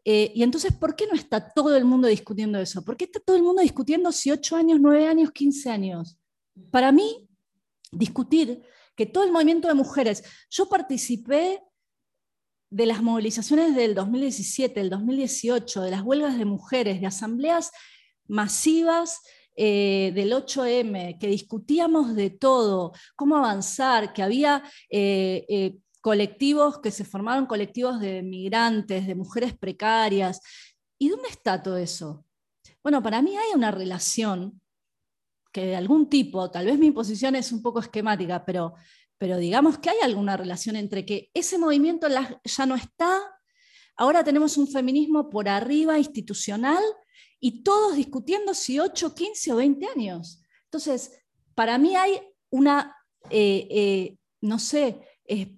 Eh, 0.04 0.32
y 0.34 0.42
entonces, 0.42 0.72
¿por 0.72 0.96
qué 0.96 1.06
no 1.06 1.14
está 1.14 1.52
todo 1.52 1.76
el 1.76 1.84
mundo 1.84 2.08
discutiendo 2.08 2.58
eso? 2.58 2.84
¿Por 2.84 2.96
qué 2.96 3.04
está 3.04 3.20
todo 3.20 3.36
el 3.36 3.44
mundo 3.44 3.62
discutiendo 3.62 4.10
si 4.10 4.32
8 4.32 4.56
años, 4.56 4.80
9 4.80 5.06
años, 5.06 5.30
15 5.30 5.70
años? 5.70 6.18
Para 6.72 6.90
mí, 6.90 7.28
discutir 7.92 8.60
que 8.96 9.06
todo 9.06 9.22
el 9.22 9.30
movimiento 9.30 9.68
de 9.68 9.74
mujeres, 9.74 10.24
yo 10.50 10.68
participé 10.68 11.62
de 12.70 12.86
las 12.86 13.02
movilizaciones 13.02 13.74
del 13.74 13.94
2017, 13.94 14.80
del 14.80 14.90
2018, 14.90 15.82
de 15.82 15.90
las 15.90 16.02
huelgas 16.02 16.38
de 16.38 16.44
mujeres, 16.44 17.00
de 17.00 17.06
asambleas 17.08 17.72
masivas 18.28 19.20
eh, 19.56 20.12
del 20.14 20.32
8M, 20.32 21.18
que 21.18 21.26
discutíamos 21.26 22.14
de 22.14 22.30
todo, 22.30 22.92
cómo 23.16 23.36
avanzar, 23.36 24.12
que 24.12 24.22
había 24.22 24.62
eh, 24.88 25.44
eh, 25.48 25.78
colectivos 26.00 26.78
que 26.78 26.92
se 26.92 27.04
formaron 27.04 27.46
colectivos 27.46 28.00
de 28.00 28.22
migrantes, 28.22 29.06
de 29.06 29.14
mujeres 29.16 29.56
precarias. 29.58 30.40
¿Y 30.98 31.08
dónde 31.08 31.28
está 31.28 31.62
todo 31.62 31.76
eso? 31.76 32.24
Bueno, 32.82 33.02
para 33.02 33.20
mí 33.20 33.36
hay 33.36 33.54
una 33.54 33.72
relación 33.72 34.60
que 35.52 35.66
de 35.66 35.76
algún 35.76 36.08
tipo, 36.08 36.50
tal 36.50 36.66
vez 36.66 36.78
mi 36.78 36.92
posición 36.92 37.34
es 37.34 37.50
un 37.50 37.60
poco 37.60 37.80
esquemática, 37.80 38.44
pero, 38.44 38.74
pero 39.20 39.36
digamos 39.36 39.76
que 39.76 39.90
hay 39.90 39.98
alguna 40.02 40.38
relación 40.38 40.76
entre 40.76 41.04
que 41.04 41.30
ese 41.34 41.58
movimiento 41.58 42.08
ya 42.08 42.64
no 42.64 42.74
está, 42.74 43.20
ahora 43.94 44.24
tenemos 44.24 44.56
un 44.56 44.66
feminismo 44.66 45.28
por 45.28 45.46
arriba 45.46 45.98
institucional 45.98 46.82
y 47.38 47.62
todos 47.62 47.96
discutiendo 47.96 48.54
si 48.54 48.80
8, 48.80 49.14
15 49.14 49.52
o 49.52 49.56
20 49.56 49.86
años. 49.94 50.42
Entonces, 50.64 51.20
para 51.54 51.76
mí 51.76 51.96
hay 51.96 52.18
una, 52.48 52.96
eh, 53.28 53.68
eh, 53.70 54.16
no 54.40 54.58
sé, 54.58 54.98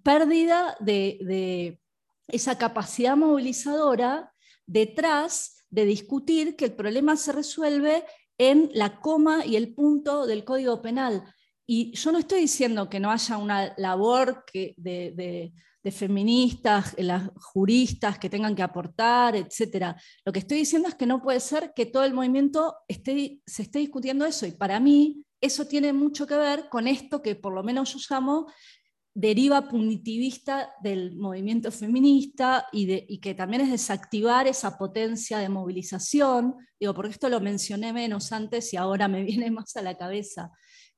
pérdida 0.03 0.77
de, 0.81 1.79
esa 2.27 2.59
capacidad 2.59 3.17
movilizadora 3.17 4.35
detrás 4.67 5.65
de 5.71 5.85
discutir 5.85 6.57
que 6.57 6.65
el 6.65 6.73
problema 6.73 7.17
se 7.17 7.31
resuelve 7.31 8.05
en 8.39 8.71
la 8.75 8.99
coma 8.99 9.47
y 9.47 9.55
el 9.55 9.73
punto 9.73 10.27
del 10.27 10.45
Código 10.45 10.83
Penal. 10.83 11.33
Y 11.75 11.91
yo 11.93 12.13
no 12.13 12.19
estoy 12.19 12.43
diciendo 12.43 12.91
que 12.91 13.01
no 13.01 13.11
haya 13.11 13.39
una 13.39 13.73
labor 13.79 14.45
que 14.45 14.75
de, 14.77 15.51
de 15.83 15.91
feministas, 15.91 16.95
las 16.99 17.31
juristas 17.37 18.19
que 18.19 18.29
tengan 18.29 18.55
que 18.55 18.63
aportar, 18.63 19.37
etc. 19.37 19.97
Lo 20.23 20.35
que 20.35 20.41
estoy 20.41 20.59
diciendo 20.59 20.91
es 20.91 20.97
que 20.97 21.07
no 21.07 21.23
puede 21.23 21.41
ser 21.41 21.73
que 21.75 21.87
todo 21.87 22.05
el 22.05 22.13
movimiento 22.13 22.77
esté, 22.87 23.41
se 23.47 23.63
esté 23.63 23.79
discutiendo 23.79 24.27
eso. 24.27 24.45
Y 24.45 24.53
para 24.53 24.81
mí 24.81 25.25
eso 25.41 25.67
tiene 25.67 25.95
mucho 25.95 26.27
que 26.27 26.37
ver 26.37 26.69
con 26.69 26.87
esto 26.87 27.23
que 27.23 27.37
por 27.37 27.55
lo 27.55 27.63
menos 27.63 27.95
yo 27.95 27.99
llamo 28.07 28.49
deriva 29.15 29.67
punitivista 29.69 30.75
del 30.83 31.17
movimiento 31.17 31.73
feminista 31.73 32.67
y, 32.71 32.85
de, 32.85 33.07
y, 33.09 33.19
que 33.19 33.35
también 33.35 33.63
es 33.63 33.71
desactivar 33.71 34.47
esa 34.47 34.77
potencia 34.77 35.39
de 35.39 35.49
movilización, 35.49 36.55
digo, 36.79 36.93
porque 36.93 37.13
esto 37.13 37.31
lo 37.31 37.41
mencioné 37.41 37.95
menos 37.95 38.31
antes 38.33 38.75
y 38.75 38.77
ahora 38.77 39.09
me 39.09 39.23
viene 39.25 39.51
más 39.51 39.75
a 39.77 39.83
la 39.83 39.97
cabeza. 39.97 40.51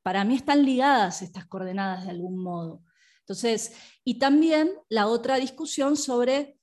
Para 0.04 0.22
mí 0.22 0.34
están 0.36 0.66
ligadas 0.66 1.22
estas 1.22 1.46
coordenadas 1.46 2.04
de 2.04 2.10
algún 2.10 2.36
modo. 2.36 2.82
Entonces, 3.20 3.72
y 4.04 4.18
también 4.18 4.70
la 4.90 5.06
otra 5.06 5.36
discusión 5.36 5.96
sobre 5.96 6.58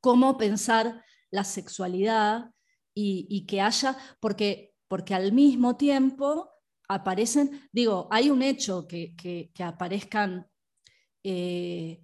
cómo 0.00 0.38
pensar 0.38 1.04
la 1.32 1.42
sexualidad 1.42 2.52
y, 2.94 3.46
que 3.46 3.60
haya, 3.60 3.96
porque, 4.20 4.74
porque 4.86 5.14
al 5.14 5.32
mismo 5.32 5.76
tiempo 5.76 6.50
aparecen, 6.88 7.68
digo, 7.72 8.06
hay 8.12 8.30
un 8.30 8.42
hecho 8.42 8.86
que, 8.86 9.16
que, 9.16 9.50
aparezcan 9.64 10.46
eh, 11.24 12.00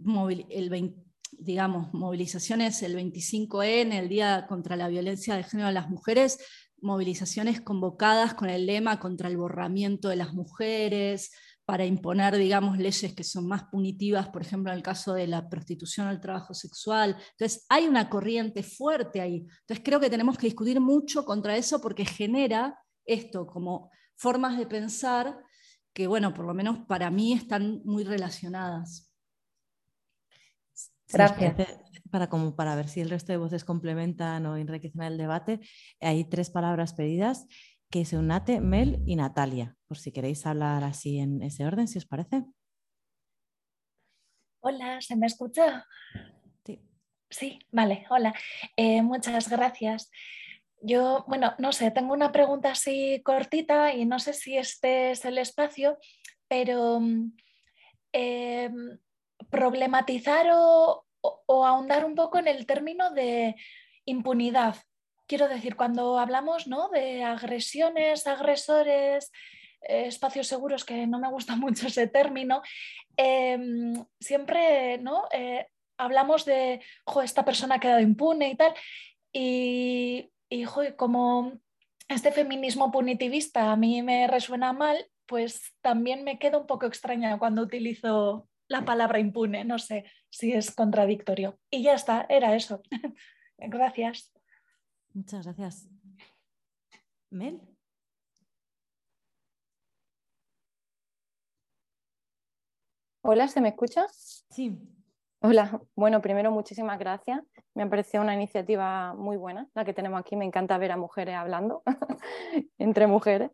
el 0.00 1.04
digamos, 1.38 1.94
movilizaciones 1.94 2.82
el 2.82 2.96
25N, 2.96 3.92
el 3.92 4.08
Día 4.08 4.46
contra 4.48 4.74
la 4.74 4.88
Violencia 4.88 5.36
de 5.36 5.44
Género 5.44 5.68
a 5.68 5.72
las 5.72 5.88
Mujeres, 5.88 6.38
movilizaciones 6.86 7.60
convocadas 7.60 8.34
con 8.34 8.48
el 8.48 8.64
lema 8.66 8.98
contra 8.98 9.28
el 9.28 9.36
borramiento 9.36 10.08
de 10.08 10.16
las 10.16 10.32
mujeres, 10.32 11.32
para 11.66 11.84
imponer, 11.84 12.36
digamos, 12.36 12.78
leyes 12.78 13.12
que 13.12 13.24
son 13.24 13.48
más 13.48 13.64
punitivas, 13.64 14.28
por 14.28 14.42
ejemplo, 14.42 14.70
en 14.70 14.78
el 14.78 14.84
caso 14.84 15.14
de 15.14 15.26
la 15.26 15.48
prostitución 15.48 16.06
o 16.06 16.10
el 16.10 16.20
trabajo 16.20 16.54
sexual. 16.54 17.16
Entonces, 17.32 17.66
hay 17.68 17.88
una 17.88 18.08
corriente 18.08 18.62
fuerte 18.62 19.20
ahí. 19.20 19.38
Entonces, 19.38 19.84
creo 19.84 19.98
que 19.98 20.08
tenemos 20.08 20.38
que 20.38 20.46
discutir 20.46 20.80
mucho 20.80 21.24
contra 21.24 21.56
eso 21.56 21.80
porque 21.80 22.04
genera 22.04 22.78
esto 23.04 23.46
como 23.48 23.90
formas 24.14 24.56
de 24.56 24.66
pensar 24.66 25.36
que, 25.92 26.06
bueno, 26.06 26.32
por 26.32 26.46
lo 26.46 26.54
menos 26.54 26.86
para 26.86 27.10
mí 27.10 27.32
están 27.32 27.82
muy 27.84 28.04
relacionadas. 28.04 29.12
Gracias. 31.08 31.80
Para, 32.10 32.28
como 32.28 32.54
para 32.56 32.76
ver 32.76 32.88
si 32.88 33.00
el 33.00 33.10
resto 33.10 33.32
de 33.32 33.38
voces 33.38 33.64
complementan 33.64 34.46
o 34.46 34.56
enriquecen 34.56 35.02
el 35.02 35.18
debate, 35.18 35.60
hay 36.00 36.24
tres 36.24 36.50
palabras 36.50 36.94
pedidas 36.94 37.46
que 37.90 38.00
es 38.00 38.12
Eunate, 38.12 38.60
Mel 38.60 39.02
y 39.06 39.16
Natalia, 39.16 39.76
por 39.86 39.98
si 39.98 40.12
queréis 40.12 40.44
hablar 40.46 40.84
así 40.84 41.18
en 41.18 41.42
ese 41.42 41.64
orden, 41.64 41.88
si 41.88 41.98
os 41.98 42.06
parece. 42.06 42.44
Hola, 44.60 45.00
¿se 45.00 45.16
me 45.16 45.26
escucha? 45.26 45.86
Sí. 46.64 46.80
Sí, 47.30 47.58
vale, 47.70 48.04
hola. 48.10 48.34
Eh, 48.76 49.02
muchas 49.02 49.48
gracias. 49.48 50.10
Yo, 50.82 51.24
bueno, 51.28 51.54
no 51.58 51.72
sé, 51.72 51.90
tengo 51.90 52.12
una 52.12 52.32
pregunta 52.32 52.72
así 52.72 53.22
cortita 53.24 53.94
y 53.94 54.04
no 54.04 54.18
sé 54.18 54.32
si 54.32 54.56
este 54.58 55.12
es 55.12 55.24
el 55.24 55.38
espacio, 55.38 55.98
pero 56.48 57.00
eh, 58.12 58.70
problematizar 59.50 60.46
o 60.52 61.05
ahondar 61.48 62.04
un 62.04 62.14
poco 62.14 62.38
en 62.38 62.48
el 62.48 62.66
término 62.66 63.10
de 63.10 63.56
impunidad 64.04 64.76
quiero 65.26 65.48
decir, 65.48 65.76
cuando 65.76 66.18
hablamos 66.18 66.66
¿no? 66.66 66.88
de 66.88 67.24
agresiones, 67.24 68.26
agresores, 68.26 69.32
eh, 69.82 70.06
espacios 70.06 70.46
seguros, 70.46 70.84
que 70.84 71.06
no 71.06 71.18
me 71.18 71.30
gusta 71.30 71.56
mucho 71.56 71.88
ese 71.88 72.06
término, 72.06 72.62
em, 73.16 73.94
siempre 74.20 74.98
¿no? 74.98 75.24
Eh, 75.32 75.66
hablamos 75.98 76.44
de, 76.44 76.80
esta 77.22 77.44
persona 77.44 77.76
ha 77.76 77.80
quedado 77.80 78.00
impune 78.00 78.50
y 78.50 78.56
tal, 78.56 78.74
y, 79.32 80.30
y 80.48 80.64
como 80.96 81.52
este 82.08 82.32
feminismo 82.32 82.90
punitivista 82.92 83.72
a 83.72 83.76
mí 83.76 84.02
me 84.02 84.26
resuena 84.26 84.72
mal, 84.72 85.06
pues 85.26 85.74
también 85.80 86.22
me 86.22 86.38
queda 86.38 86.58
un 86.58 86.66
poco 86.66 86.86
extraña 86.86 87.38
cuando 87.38 87.62
utilizo 87.62 88.48
la 88.68 88.84
palabra 88.84 89.18
impune, 89.18 89.64
no 89.64 89.78
sé 89.78 90.04
si 90.28 90.52
es 90.52 90.74
contradictorio. 90.74 91.58
Y 91.70 91.82
ya 91.82 91.94
está, 91.94 92.26
era 92.28 92.54
eso. 92.54 92.82
Gracias. 93.58 94.32
Muchas 95.14 95.46
gracias. 95.46 95.88
Mel. 97.30 97.58
Hola, 103.22 103.48
¿se 103.48 103.60
me 103.60 103.70
escucha? 103.70 104.06
Sí. 104.08 104.78
Hola, 105.40 105.80
bueno, 105.94 106.20
primero 106.20 106.50
muchísimas 106.50 106.98
gracias. 106.98 107.42
Me 107.74 107.84
ha 107.84 107.88
parecido 107.90 108.22
una 108.22 108.34
iniciativa 108.34 109.14
muy 109.14 109.36
buena 109.36 109.68
la 109.74 109.84
que 109.84 109.94
tenemos 109.94 110.20
aquí. 110.20 110.36
Me 110.36 110.44
encanta 110.44 110.76
ver 110.78 110.92
a 110.92 110.96
mujeres 110.96 111.34
hablando 111.34 111.82
entre 112.78 113.06
mujeres. 113.06 113.50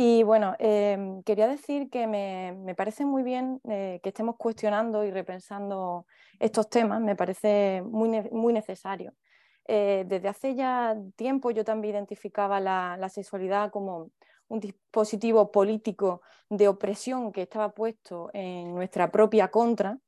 Y 0.00 0.22
bueno, 0.22 0.54
em, 0.60 1.24
quería 1.24 1.48
decir 1.48 1.90
que 1.90 2.06
me, 2.06 2.74
parece 2.76 3.04
muy 3.04 3.24
bien 3.24 3.60
eh, 3.68 3.98
que 4.00 4.10
estemos 4.10 4.36
cuestionando 4.36 5.04
y 5.04 5.10
repensando 5.10 6.06
estos 6.38 6.70
temas. 6.70 7.00
Me 7.00 7.16
parece 7.16 7.82
muy, 7.84 8.08
muy 8.30 8.52
necesario. 8.52 9.14
Eh, 9.66 10.04
desde 10.06 10.28
hace 10.28 10.54
ya 10.54 10.96
tiempo 11.16 11.50
yo 11.50 11.64
también 11.64 11.96
identificaba 11.96 12.60
la, 12.60 13.08
sexualidad 13.08 13.72
como 13.72 14.12
un 14.46 14.60
dispositivo 14.60 15.50
político 15.50 16.22
de 16.48 16.68
opresión 16.68 17.32
que 17.32 17.42
estaba 17.42 17.70
puesto 17.74 18.30
en 18.34 18.74
nuestra 18.76 19.10
propia 19.10 19.48
contra. 19.48 19.98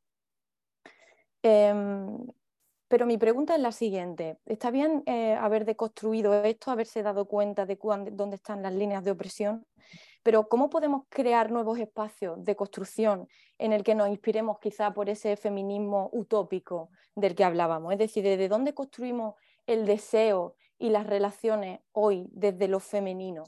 Pero 2.91 3.07
mi 3.07 3.19
pregunta 3.19 3.55
es 3.55 3.61
la 3.61 3.71
siguiente. 3.71 4.41
¿Está 4.47 4.73
bien 4.73 5.05
eh, 5.07 5.35
haber 5.35 5.65
deconstruido 5.65 6.35
esto, 6.43 6.73
haberse 6.73 7.05
dado 7.05 7.27
cuenta 7.27 7.65
de 7.65 7.79
dónde 8.11 8.35
están 8.35 8.63
las 8.63 8.75
líneas 8.75 9.05
de 9.05 9.13
opresión? 9.13 9.65
Pero 10.25 10.49
¿cómo 10.49 10.69
podemos 10.71 11.05
crear 11.09 11.53
nuevos 11.53 11.79
espacios 11.79 12.43
de 12.45 12.57
construcción 12.57 13.29
en 13.59 13.73
el 13.73 13.85
que 13.85 13.95
nos 13.95 14.09
inspiremos 14.09 14.59
quizá 14.59 14.93
por 14.93 15.09
ese 15.09 15.37
feminismo 15.37 16.11
utópico 16.13 16.91
del 17.15 17.37
que 17.37 17.45
hablábamos? 17.45 17.93
Es 17.93 17.99
decir, 18.01 18.25
¿de 18.25 18.49
dónde 18.49 18.75
construimos 18.75 19.37
el 19.67 19.87
deseo 19.87 20.57
y 20.81 20.89
las 20.89 21.07
relaciones 21.07 21.79
hoy 21.93 22.27
desde 22.33 22.67
lo 22.67 22.81
femenino. 22.81 23.45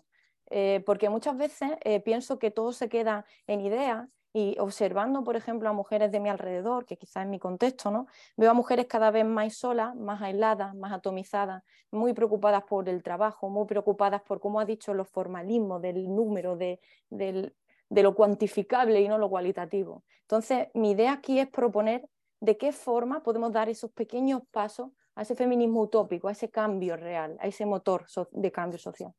Eh, 0.51 0.83
porque 0.87 1.09
muchas 1.09 1.37
veces 1.37 1.71
eh, 1.83 1.99
pienso 1.99 2.39
que 2.39 2.53
todo 2.53 2.73
se 2.73 2.89
queda 2.89 3.25
en 3.47 3.63
ideas 3.63 4.07
y 4.33 4.57
observando, 4.59 5.23
por 5.25 5.37
ejemplo, 5.37 5.69
a 5.69 5.73
mujeres 5.73 6.11
de 6.11 6.21
mi 6.21 6.29
alrededor, 6.29 6.87
que 6.87 6.97
quizás 6.97 7.25
en 7.25 7.31
mi 7.31 7.39
contexto, 7.39 7.91
¿no? 7.91 8.07
veo 8.37 8.51
a 8.51 8.55
mujeres 8.55 8.87
cada 8.87 9.11
vez 9.11 9.27
más 9.27 9.55
solas, 9.55 9.95
más 9.95 10.23
aisladas, 10.23 10.75
más 10.75 10.93
atomizadas, 10.93 11.63
muy 11.91 12.15
preocupadas 12.15 12.65
por 12.65 12.89
el 12.89 13.03
trabajo, 13.03 13.51
muy 13.51 13.67
preocupadas 13.67 14.23
por, 14.23 14.41
como 14.41 14.59
ha 14.59 14.65
dicho, 14.65 14.95
los 14.95 15.09
formalismos 15.09 15.83
del 15.83 16.15
número, 16.15 16.57
de, 16.57 16.81
de 17.11 18.03
lo 18.03 18.15
cuantificable 18.15 19.01
y 19.03 19.09
no 19.09 19.19
lo 19.19 19.29
cualitativo. 19.29 20.03
Entonces, 20.23 20.69
mi 20.73 20.93
idea 20.93 21.13
aquí 21.13 21.39
es 21.39 21.49
proponer 21.49 22.09
de 22.41 22.57
qué 22.57 22.73
forma 22.73 23.23
podemos 23.23 23.53
dar 23.53 23.69
esos 23.69 23.93
pequeños 23.93 24.43
pasos 24.51 24.91
a 25.15 25.23
ese 25.23 25.35
feminismo 25.35 25.83
utópico, 25.83 26.29
a 26.29 26.33
ese 26.33 26.51
cambio 26.51 26.97
real, 26.97 27.37
a 27.39 27.47
ese 27.47 27.67
motor 27.67 28.07
de 28.31 28.51
cambio 28.51 28.79
social. 28.79 29.13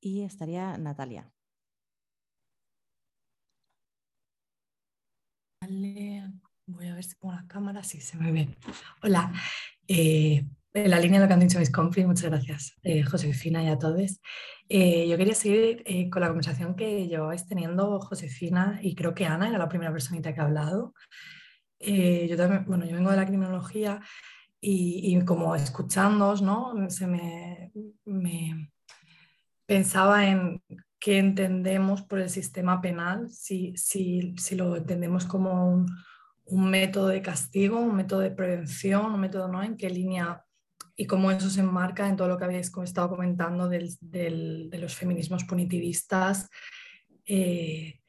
Y 0.00 0.22
estaría 0.22 0.78
Natalia. 0.78 1.30
Voy 6.66 6.86
a 6.88 6.94
ver 6.94 7.04
si 7.04 7.14
pongo 7.14 7.34
la 7.34 7.46
cámara, 7.46 7.84
sí 7.84 8.00
se 8.00 8.16
me 8.16 8.32
ve. 8.32 8.48
Hola, 9.02 9.32
eh, 9.86 10.44
en 10.72 10.90
la 10.90 10.98
línea 10.98 11.20
de 11.20 11.24
lo 11.24 11.28
que 11.28 11.34
han 11.34 11.40
dicho 11.40 11.58
mis 11.58 11.70
compis, 11.70 12.06
muchas 12.06 12.30
gracias, 12.30 12.74
eh, 12.82 13.02
Josefina 13.02 13.62
y 13.62 13.68
a 13.68 13.78
todos. 13.78 14.20
Eh, 14.68 15.08
yo 15.08 15.16
quería 15.16 15.34
seguir 15.34 15.82
eh, 15.86 16.10
con 16.10 16.22
la 16.22 16.28
conversación 16.28 16.74
que 16.74 17.06
llevabais 17.06 17.46
teniendo 17.46 18.00
Josefina 18.00 18.80
y 18.82 18.94
creo 18.94 19.14
que 19.14 19.26
Ana 19.26 19.48
era 19.48 19.58
la 19.58 19.68
primera 19.68 19.92
personita 19.92 20.34
que 20.34 20.40
ha 20.40 20.44
hablado. 20.44 20.94
yo 21.78 22.36
también, 22.36 22.64
bueno, 22.66 22.84
yo 22.84 22.96
vengo 22.96 23.10
de 23.10 23.16
la 23.16 23.26
criminología 23.26 24.00
y, 24.60 25.16
y 25.16 25.24
como 25.24 25.54
escuchándoos, 25.54 26.42
¿no? 26.42 26.74
Se 26.90 27.06
me, 27.06 27.72
me, 28.04 28.70
pensaba 29.66 30.26
en 30.26 30.62
qué 31.00 31.18
entendemos 31.18 32.02
por 32.02 32.20
el 32.20 32.28
sistema 32.28 32.80
penal, 32.80 33.30
si, 33.30 33.74
si, 33.76 34.34
si 34.36 34.54
lo 34.54 34.76
entendemos 34.76 35.24
como 35.24 35.72
un, 35.72 35.86
un 36.44 36.70
método 36.70 37.08
de 37.08 37.22
castigo, 37.22 37.80
un 37.80 37.96
método 37.96 38.20
de 38.20 38.30
prevención, 38.30 39.06
un 39.06 39.20
método, 39.20 39.48
¿no? 39.48 39.62
En 39.62 39.76
qué 39.76 39.88
línea 39.88 40.44
y 40.94 41.06
cómo 41.06 41.30
eso 41.30 41.48
se 41.48 41.60
enmarca 41.60 42.06
en 42.06 42.16
todo 42.16 42.28
lo 42.28 42.36
que 42.36 42.44
habéis 42.44 42.70
estado 42.84 43.08
comentando 43.08 43.68
del, 43.68 43.96
del, 44.02 44.68
de 44.68 44.78
los 44.78 44.94
feminismos 44.94 45.44
punitivistas. 45.44 46.50
Eh, 47.24 48.00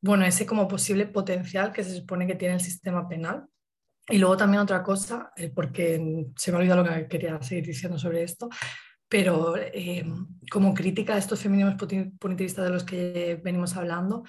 bueno, 0.00 0.24
ese 0.24 0.46
como 0.46 0.68
posible 0.68 1.06
potencial 1.06 1.72
que 1.72 1.82
se 1.82 1.96
supone 1.96 2.28
que 2.28 2.36
tiene 2.36 2.54
el 2.54 2.60
sistema 2.60 3.08
penal. 3.08 3.46
Y 4.08 4.18
luego 4.18 4.36
también 4.36 4.62
otra 4.62 4.82
cosa, 4.84 5.32
eh, 5.36 5.50
porque 5.50 6.26
se 6.36 6.50
me 6.50 6.56
ha 6.56 6.60
olvidado 6.60 6.84
lo 6.84 6.88
que 6.88 7.08
quería 7.08 7.42
seguir 7.42 7.66
diciendo 7.66 7.98
sobre 7.98 8.22
esto, 8.22 8.48
pero 9.08 9.56
eh, 9.56 10.04
como 10.50 10.74
crítica 10.74 11.14
a 11.14 11.18
estos 11.18 11.40
feminismos 11.40 11.76
punitivistas 12.18 12.64
de 12.64 12.70
los 12.70 12.84
que 12.84 13.40
venimos 13.42 13.76
hablando, 13.76 14.24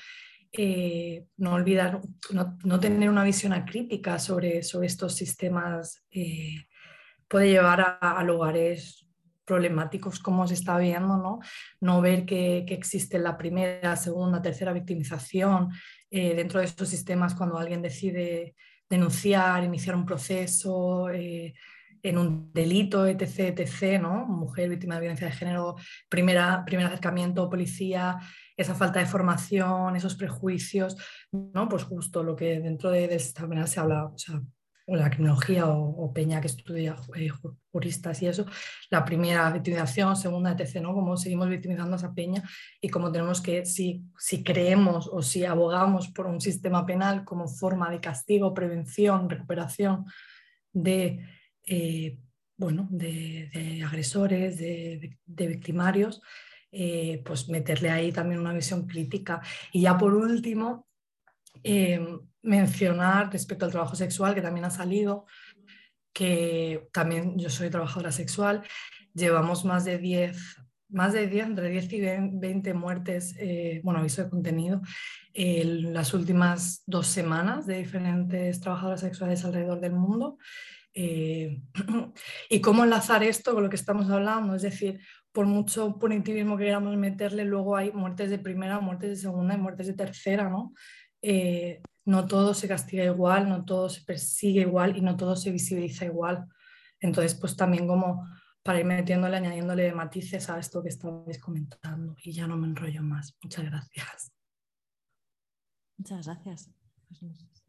eh, 0.51 1.25
no 1.37 1.53
olvidar, 1.53 2.01
no, 2.31 2.57
no, 2.63 2.79
tener 2.79 3.09
una 3.09 3.23
visión 3.23 3.53
crítica 3.65 4.17
sobre, 4.17 4.63
sobre 4.63 4.87
estos 4.87 5.15
sistemas 5.15 6.03
eh, 6.09 6.65
puede 7.27 7.49
llevar 7.49 7.99
a, 8.01 8.23
lugares 8.23 9.05
problemáticos 9.45 10.19
como 10.19 10.47
se 10.47 10.55
está 10.55 10.77
viendo, 10.79 11.17
¿no? 11.17 11.39
No 11.81 12.01
ver 12.01 12.25
que, 12.25 12.65
que 12.67 12.73
existe 12.73 13.19
la 13.19 13.37
primera, 13.37 13.95
segunda, 13.95 14.41
tercera 14.41 14.73
victimización 14.73 15.69
eh, 16.09 16.33
dentro 16.33 16.59
de 16.59 16.65
estos 16.65 16.89
sistemas 16.89 17.35
cuando 17.35 17.59
alguien 17.59 17.83
decide 17.83 18.55
denunciar, 18.89 19.63
iniciar 19.63 19.95
un 19.95 20.05
proceso 20.05 21.09
en 22.03 22.17
un 22.17 22.53
delito, 22.53 23.05
etc., 23.05 23.57
etc., 23.57 24.01
¿no? 24.01 24.25
Mujer 24.25 24.69
víctima 24.69 24.95
de 24.95 25.01
violencia 25.01 25.27
de 25.27 25.33
género, 25.33 25.75
primera, 26.09 26.63
primer 26.65 26.85
acercamiento, 26.85 27.49
policía, 27.49 28.17
esa 28.55 28.75
falta 28.75 28.99
de 28.99 29.05
formación, 29.05 29.95
esos 29.95 30.15
prejuicios, 30.15 30.97
¿no? 31.31 31.67
Pues 31.69 31.83
justo 31.83 32.23
lo 32.23 32.35
que 32.35 32.59
dentro 32.59 32.91
de, 32.91 33.07
de 33.07 33.19
sistema 33.19 33.67
se 33.67 33.79
habla, 33.79 34.05
o 34.05 34.17
sea, 34.17 34.41
la 34.97 35.09
criminología 35.09 35.67
o, 35.67 36.11
Peña 36.13 36.41
que 36.41 36.47
estudia 36.47 36.95
eh, 37.15 37.29
juristas 37.71 38.21
y 38.21 38.27
eso, 38.27 38.45
la 38.89 39.05
primera 39.05 39.49
victimización, 39.51 40.15
segunda, 40.15 40.51
etc., 40.51 40.81
¿no? 40.81 40.93
Cómo 40.93 41.17
seguimos 41.17 41.49
victimizando 41.49 41.93
a 41.93 41.97
esa 41.97 42.13
Peña 42.13 42.43
y 42.81 42.89
cómo 42.89 43.11
tenemos 43.11 43.41
que, 43.41 43.65
si, 43.65 44.03
si 44.17 44.43
creemos 44.43 45.07
o 45.11 45.21
si 45.21 45.45
abogamos 45.45 46.09
por 46.09 46.25
un 46.25 46.41
sistema 46.41 46.85
penal 46.85 47.23
como 47.25 47.47
forma 47.47 47.89
de 47.91 48.01
castigo, 48.01 48.53
prevención, 48.53 49.29
recuperación 49.29 50.05
de, 50.73 51.19
eh, 51.69 52.17
bueno, 52.57 52.87
de, 52.91 53.81
agresores, 53.85 54.57
de, 54.57 55.17
victimarios, 55.25 56.21
eh, 56.71 57.21
pues 57.23 57.47
meterle 57.47 57.89
ahí 57.89 58.11
también 58.11 58.41
una 58.41 58.53
visión 58.53 58.87
crítica. 58.87 59.41
Y 59.71 59.81
ya 59.81 59.97
por 59.97 60.13
último, 60.13 60.87
mencionar 62.41 63.31
respecto 63.31 63.65
al 63.65 63.71
trabajo 63.71 63.95
sexual, 63.95 64.35
que 64.35 64.41
también 64.41 64.65
ha 64.65 64.69
salido, 64.69 65.25
que 66.13 66.89
también 66.91 67.37
yo 67.37 67.49
soy 67.49 67.69
trabajadora 67.69 68.11
sexual, 68.11 68.63
llevamos 69.13 69.65
más 69.65 69.85
de 69.85 69.97
10, 69.97 70.37
más 70.89 71.13
de 71.13 71.27
10, 71.27 71.45
entre 71.47 71.69
10 71.69 71.93
y 71.93 72.01
20 72.01 72.73
muertes, 72.73 73.35
eh, 73.37 73.81
bueno, 73.83 73.99
aviso 73.99 74.23
de 74.23 74.29
contenido, 74.29 74.81
en 75.33 75.93
las 75.93 76.13
últimas 76.13 76.83
dos 76.85 77.07
semanas 77.07 77.67
de 77.67 77.77
diferentes 77.77 78.59
trabajadoras 78.59 79.01
sexuales 79.01 79.45
alrededor 79.45 79.79
del 79.79 79.93
mundo. 79.93 80.37
Eh, 80.93 81.61
y 82.49 82.61
cómo 82.61 82.83
enlazar 82.83 83.23
esto 83.23 83.53
con 83.53 83.63
lo 83.63 83.69
que 83.69 83.75
estamos 83.75 84.09
hablando, 84.09 84.55
es 84.55 84.63
decir, 84.63 85.01
por 85.31 85.45
mucho 85.45 85.97
punitivismo 85.99 86.57
que 86.57 86.65
queramos 86.65 86.95
meterle, 86.97 87.45
luego 87.45 87.75
hay 87.75 87.91
muertes 87.91 88.29
de 88.29 88.39
primera, 88.39 88.79
muertes 88.79 89.09
de 89.09 89.15
segunda 89.15 89.53
y 89.53 89.57
muertes 89.57 89.87
de 89.87 89.93
tercera, 89.93 90.49
¿no? 90.49 90.73
Eh, 91.21 91.81
no 92.05 92.25
todo 92.25 92.53
se 92.53 92.67
castiga 92.67 93.03
igual, 93.03 93.47
no 93.47 93.65
todo 93.65 93.89
se 93.89 94.01
persigue 94.01 94.61
igual 94.61 94.97
y 94.97 95.01
no 95.01 95.15
todo 95.15 95.35
se 95.35 95.51
visibiliza 95.51 96.05
igual. 96.05 96.47
Entonces, 96.99 97.35
pues 97.35 97.55
también 97.55 97.87
como 97.87 98.27
para 98.63 98.79
ir 98.79 98.85
metiéndole, 98.85 99.37
añadiéndole 99.37 99.93
matices 99.93 100.49
a 100.49 100.59
esto 100.59 100.81
que 100.81 100.89
estabais 100.89 101.39
comentando 101.39 102.15
y 102.23 102.31
ya 102.31 102.47
no 102.47 102.57
me 102.57 102.67
enrollo 102.67 103.03
más. 103.03 103.37
Muchas 103.43 103.65
gracias. 103.65 104.31
Muchas 105.97 106.25
gracias. 106.27 107.63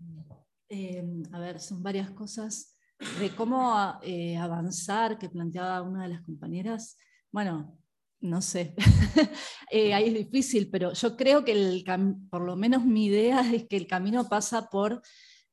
Eh, 0.68 1.04
a 1.32 1.38
ver, 1.38 1.60
son 1.60 1.82
varias 1.82 2.10
cosas 2.10 2.76
de 3.18 3.34
cómo 3.34 3.98
eh, 4.02 4.36
avanzar 4.36 5.18
que 5.18 5.28
planteaba 5.28 5.82
una 5.82 6.02
de 6.02 6.10
las 6.10 6.22
compañeras. 6.22 6.98
Bueno, 7.32 7.78
no 8.20 8.42
sé, 8.42 8.74
eh, 9.70 9.94
ahí 9.94 10.08
es 10.08 10.14
difícil, 10.14 10.68
pero 10.70 10.92
yo 10.92 11.16
creo 11.16 11.44
que 11.44 11.52
el 11.52 11.84
por 12.30 12.42
lo 12.42 12.56
menos 12.56 12.84
mi 12.84 13.06
idea 13.06 13.40
es 13.54 13.66
que 13.66 13.76
el 13.76 13.86
camino 13.86 14.28
pasa 14.28 14.68
por 14.68 15.00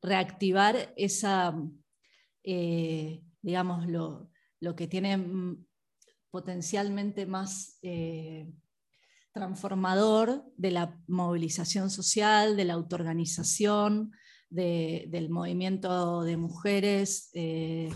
reactivar 0.01 0.93
esa, 0.97 1.55
eh, 2.43 3.23
digamos, 3.41 3.87
lo, 3.87 4.29
que 4.75 4.87
tiene 4.87 5.17
mm, 5.17 5.65
potencialmente 6.29 7.25
más 7.25 7.79
transformador 9.31 10.43
de 10.57 10.71
la 10.71 10.99
movilización 11.07 11.89
social, 11.89 12.57
de 12.57 12.65
la 12.65 12.73
autoorganización, 12.73 14.11
del 14.49 15.29
movimiento 15.29 16.23
de 16.23 16.37
mujeres 16.37 17.31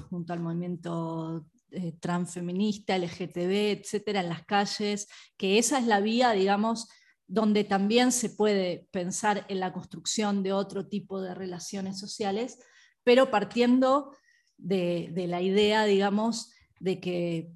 junto 0.09 0.33
al 0.33 0.41
movimiento 0.41 1.45
eh, 1.73 1.93
transfeminista, 2.01 2.97
LGTB, 2.97 3.79
etcétera, 3.79 4.19
en 4.19 4.27
las 4.27 4.43
calles, 4.43 5.07
que 5.37 5.57
esa 5.57 5.79
es 5.79 5.87
la 5.87 6.01
vía, 6.01 6.31
digamos, 6.31 6.89
donde 7.27 7.63
también 7.63 8.11
se 8.11 8.29
puede 8.29 8.89
pensar 8.91 9.45
en 9.47 9.61
la 9.61 9.71
construcción 9.71 10.43
de 10.43 10.51
otro 10.51 10.89
tipo 10.89 11.21
de 11.21 11.33
relaciones 11.33 11.97
sociales, 11.97 12.59
pero 13.05 13.31
partiendo 13.31 14.13
de, 14.57 15.13
la 15.29 15.41
idea, 15.41 15.85
digamos, 15.85 16.51
de 16.81 16.99
que 16.99 17.53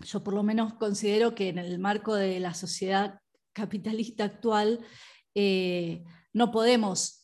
yo 0.00 0.22
por 0.22 0.34
lo 0.34 0.42
menos 0.42 0.74
considero 0.74 1.34
que 1.34 1.48
en 1.48 1.56
el 1.56 1.78
marco 1.78 2.14
de 2.16 2.40
la 2.40 2.52
sociedad 2.52 3.18
capitalista 3.54 4.24
actual 4.24 4.84
eh, 5.34 6.04
no 6.34 6.50
podemos 6.50 7.17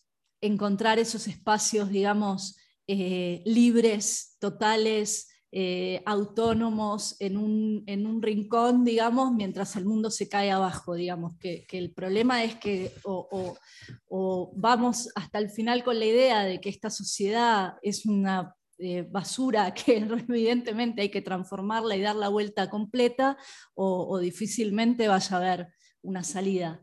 encontrar 0.47 0.99
esos 0.99 1.27
espacios, 1.27 1.91
digamos, 1.91 2.57
eh, 2.87 3.43
libres, 3.47 4.37
totales, 4.39 5.29
eh, 5.57 6.03
autónomos 6.05 7.15
en 7.21 7.37
un, 7.37 8.23
rincón, 8.23 8.85
digamos, 8.85 9.33
mientras 9.33 9.77
el 9.77 9.85
mundo 9.85 10.11
se 10.11 10.29
cae 10.29 10.51
abajo, 10.51 10.95
digamos, 10.95 11.39
que, 11.39 11.65
el 11.71 11.93
problema 11.93 12.43
es 12.43 12.57
que 12.57 12.93
o, 13.05 14.53
vamos 14.57 15.09
hasta 15.15 15.39
el 15.39 15.51
final 15.51 15.85
con 15.85 16.01
la 16.01 16.07
idea 16.07 16.43
de 16.43 16.61
que 16.61 16.71
esta 16.71 16.91
sociedad 16.91 17.75
es 17.83 18.05
una 18.05 18.57
eh, 18.79 19.07
basura 19.09 19.73
que 19.75 19.99
evidentemente 19.99 21.03
hay 21.03 21.09
que 21.09 21.23
transformarla 21.23 21.95
y 21.95 22.01
dar 22.01 22.17
la 22.17 22.31
vuelta 22.31 22.69
completa, 22.69 23.39
o, 23.75 24.19
difícilmente 24.19 25.07
vaya 25.07 25.37
a 25.37 25.39
haber 25.39 25.69
una 26.03 26.25
salida. 26.25 26.83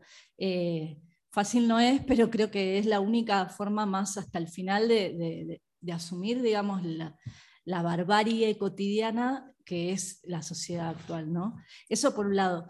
Fácil 1.32 1.66
no 1.66 1.80
es, 1.80 2.02
pero 2.04 2.30
creo 2.30 2.50
que 2.50 2.78
es 2.78 2.86
la 2.86 3.00
única 3.00 3.48
forma 3.48 3.86
más 3.86 4.16
hasta 4.18 4.38
el 4.38 4.48
final 4.48 4.86
de, 4.88 5.60
asumir, 5.92 6.42
digamos, 6.42 6.84
la, 6.84 7.16
la 7.64 7.82
barbarie 7.82 8.56
cotidiana 8.56 9.52
que 9.64 9.92
es 9.92 10.20
la 10.24 10.42
sociedad 10.42 10.90
actual. 10.90 11.32
¿no? 11.32 11.56
Eso 11.88 12.14
por 12.14 12.26
un 12.26 12.36
lado. 12.36 12.68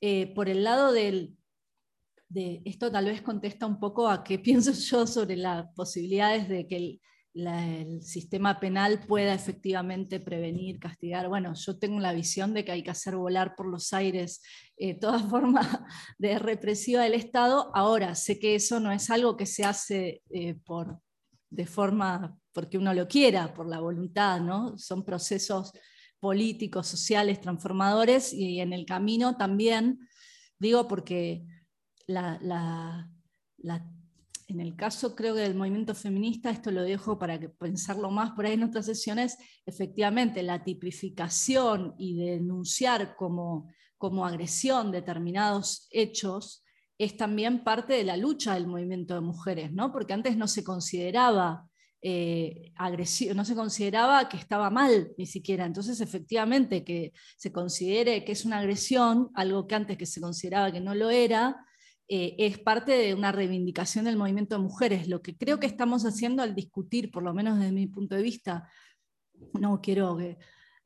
Eh, 0.00 0.32
por 0.34 0.48
el 0.48 0.64
lado 0.64 0.92
del, 0.92 1.36
de 2.28 2.62
esto 2.64 2.90
tal 2.90 3.04
vez 3.06 3.22
contesta 3.22 3.66
un 3.66 3.78
poco 3.78 4.08
a 4.08 4.24
qué 4.24 4.38
pienso 4.48 4.72
yo 4.72 5.06
sobre 5.06 5.36
las 5.36 5.66
posibilidades 5.74 6.48
de 6.48 6.66
que 6.66 6.76
el, 6.76 7.00
sistema 8.02 8.58
penal 8.58 9.06
pueda 9.06 9.34
efectivamente 9.34 10.20
prevenir, 10.20 10.78
castigar. 10.78 11.28
Bueno, 11.28 11.54
yo 11.54 11.78
tengo 11.78 12.00
la 12.00 12.12
visión 12.12 12.54
de 12.54 12.64
que 12.64 12.72
hay 12.72 12.82
que 12.82 12.90
hacer 12.90 13.16
volar 13.16 13.54
por 13.54 13.66
los 13.66 13.92
aires 13.92 14.42
eh, 14.76 14.94
toda 14.98 15.18
forma 15.30 15.86
de 16.18 16.38
represiva 16.38 17.02
del 17.02 17.14
Estado. 17.14 17.70
Ahora, 17.74 18.14
sé 18.14 18.38
que 18.38 18.54
eso 18.54 18.80
no 18.80 18.90
es 18.92 19.10
algo 19.10 19.36
que 19.36 19.46
se 19.46 19.64
hace 19.64 20.22
eh, 20.30 20.54
por, 20.64 21.00
de 21.50 21.66
forma 21.66 22.36
porque 22.52 22.78
uno 22.78 22.92
lo 22.94 23.06
quiera, 23.06 23.54
por 23.54 23.68
la 23.68 23.80
voluntad, 23.80 24.40
¿no? 24.40 24.76
Son 24.76 25.04
procesos 25.04 25.72
políticos, 26.18 26.88
sociales, 26.88 27.40
transformadores 27.40 28.32
y 28.32 28.60
en 28.60 28.72
el 28.72 28.84
camino 28.86 29.36
también, 29.36 30.00
digo 30.58 30.88
porque 30.88 31.46
en 34.50 34.60
el 34.60 34.76
caso 34.76 35.14
creo 35.14 35.34
que 35.34 35.42
del 35.42 35.54
movimiento 35.54 35.94
feminista, 35.94 36.50
esto 36.50 36.70
lo 36.70 36.82
dejo 36.82 37.18
para 37.18 37.38
que 37.38 37.48
pensarlo 37.48 38.10
más 38.10 38.32
por 38.32 38.46
ahí 38.46 38.54
en 38.54 38.64
otras 38.64 38.86
sesiones, 38.86 39.38
efectivamente 39.64 40.42
la 40.42 40.64
tipificación 40.64 41.94
y 41.98 42.16
denunciar 42.16 43.14
como, 43.16 43.68
como 43.96 44.26
agresión 44.26 44.90
determinados 44.90 45.86
hechos 45.90 46.64
es 46.98 47.16
también 47.16 47.64
parte 47.64 47.94
de 47.94 48.04
la 48.04 48.16
lucha 48.16 48.54
del 48.54 48.66
movimiento 48.66 49.14
de 49.14 49.20
mujeres, 49.20 49.72
¿no? 49.72 49.92
porque 49.92 50.12
antes 50.12 50.36
no 50.36 50.48
se 50.48 50.64
consideraba 50.64 51.66
eh, 52.02 52.72
agresivo, 52.76 53.34
no 53.34 53.44
se 53.44 53.54
consideraba 53.54 54.28
que 54.28 54.36
estaba 54.36 54.70
mal 54.70 55.12
ni 55.16 55.26
siquiera. 55.26 55.64
Entonces, 55.64 56.00
efectivamente, 56.00 56.82
que 56.82 57.12
se 57.36 57.52
considere 57.52 58.24
que 58.24 58.32
es 58.32 58.44
una 58.44 58.58
agresión, 58.58 59.30
algo 59.34 59.66
que 59.66 59.74
antes 59.74 59.96
que 59.96 60.06
se 60.06 60.20
consideraba 60.20 60.72
que 60.72 60.80
no 60.80 60.94
lo 60.94 61.10
era, 61.10 61.64
eh, 62.12 62.34
es 62.38 62.58
parte 62.58 62.90
de 62.90 63.14
una 63.14 63.30
reivindicación 63.30 64.04
del 64.04 64.16
movimiento 64.16 64.56
de 64.56 64.62
mujeres. 64.62 65.06
Lo 65.06 65.22
que 65.22 65.36
creo 65.36 65.60
que 65.60 65.68
estamos 65.68 66.04
haciendo 66.04 66.42
al 66.42 66.56
discutir, 66.56 67.12
por 67.12 67.22
lo 67.22 67.32
menos 67.32 67.60
desde 67.60 67.70
mi 67.70 67.86
punto 67.86 68.16
de 68.16 68.22
vista, 68.22 68.68
no 69.52 69.80
quiero 69.80 70.18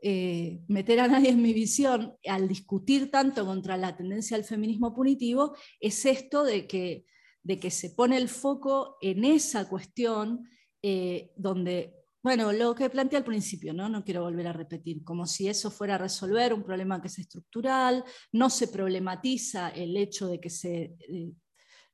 eh, 0.02 0.60
meter 0.68 1.00
a 1.00 1.08
nadie 1.08 1.30
en 1.30 1.40
mi 1.40 1.54
visión, 1.54 2.14
al 2.28 2.46
discutir 2.46 3.10
tanto 3.10 3.46
contra 3.46 3.78
la 3.78 3.96
tendencia 3.96 4.36
al 4.36 4.44
feminismo 4.44 4.94
punitivo, 4.94 5.56
es 5.80 6.04
esto 6.04 6.44
de 6.44 6.66
que, 6.66 7.06
de 7.42 7.58
que 7.58 7.70
se 7.70 7.88
pone 7.88 8.18
el 8.18 8.28
foco 8.28 8.98
en 9.00 9.24
esa 9.24 9.66
cuestión 9.66 10.46
eh, 10.82 11.32
donde, 11.36 12.03
bueno, 12.24 12.54
lo 12.54 12.74
que 12.74 12.88
planteé 12.88 13.18
al 13.18 13.24
principio, 13.24 13.74
¿no? 13.74 13.86
no 13.90 14.02
quiero 14.02 14.22
volver 14.22 14.46
a 14.46 14.52
repetir, 14.54 15.04
como 15.04 15.26
si 15.26 15.46
eso 15.46 15.70
fuera 15.70 15.96
a 15.96 15.98
resolver 15.98 16.54
un 16.54 16.62
problema 16.62 16.98
que 17.02 17.08
es 17.08 17.18
estructural, 17.18 18.02
no 18.32 18.48
se 18.48 18.68
problematiza 18.68 19.68
el 19.68 19.94
hecho 19.94 20.26
de 20.26 20.40
que 20.40 20.48
se 20.48 20.96
eh, 21.06 21.34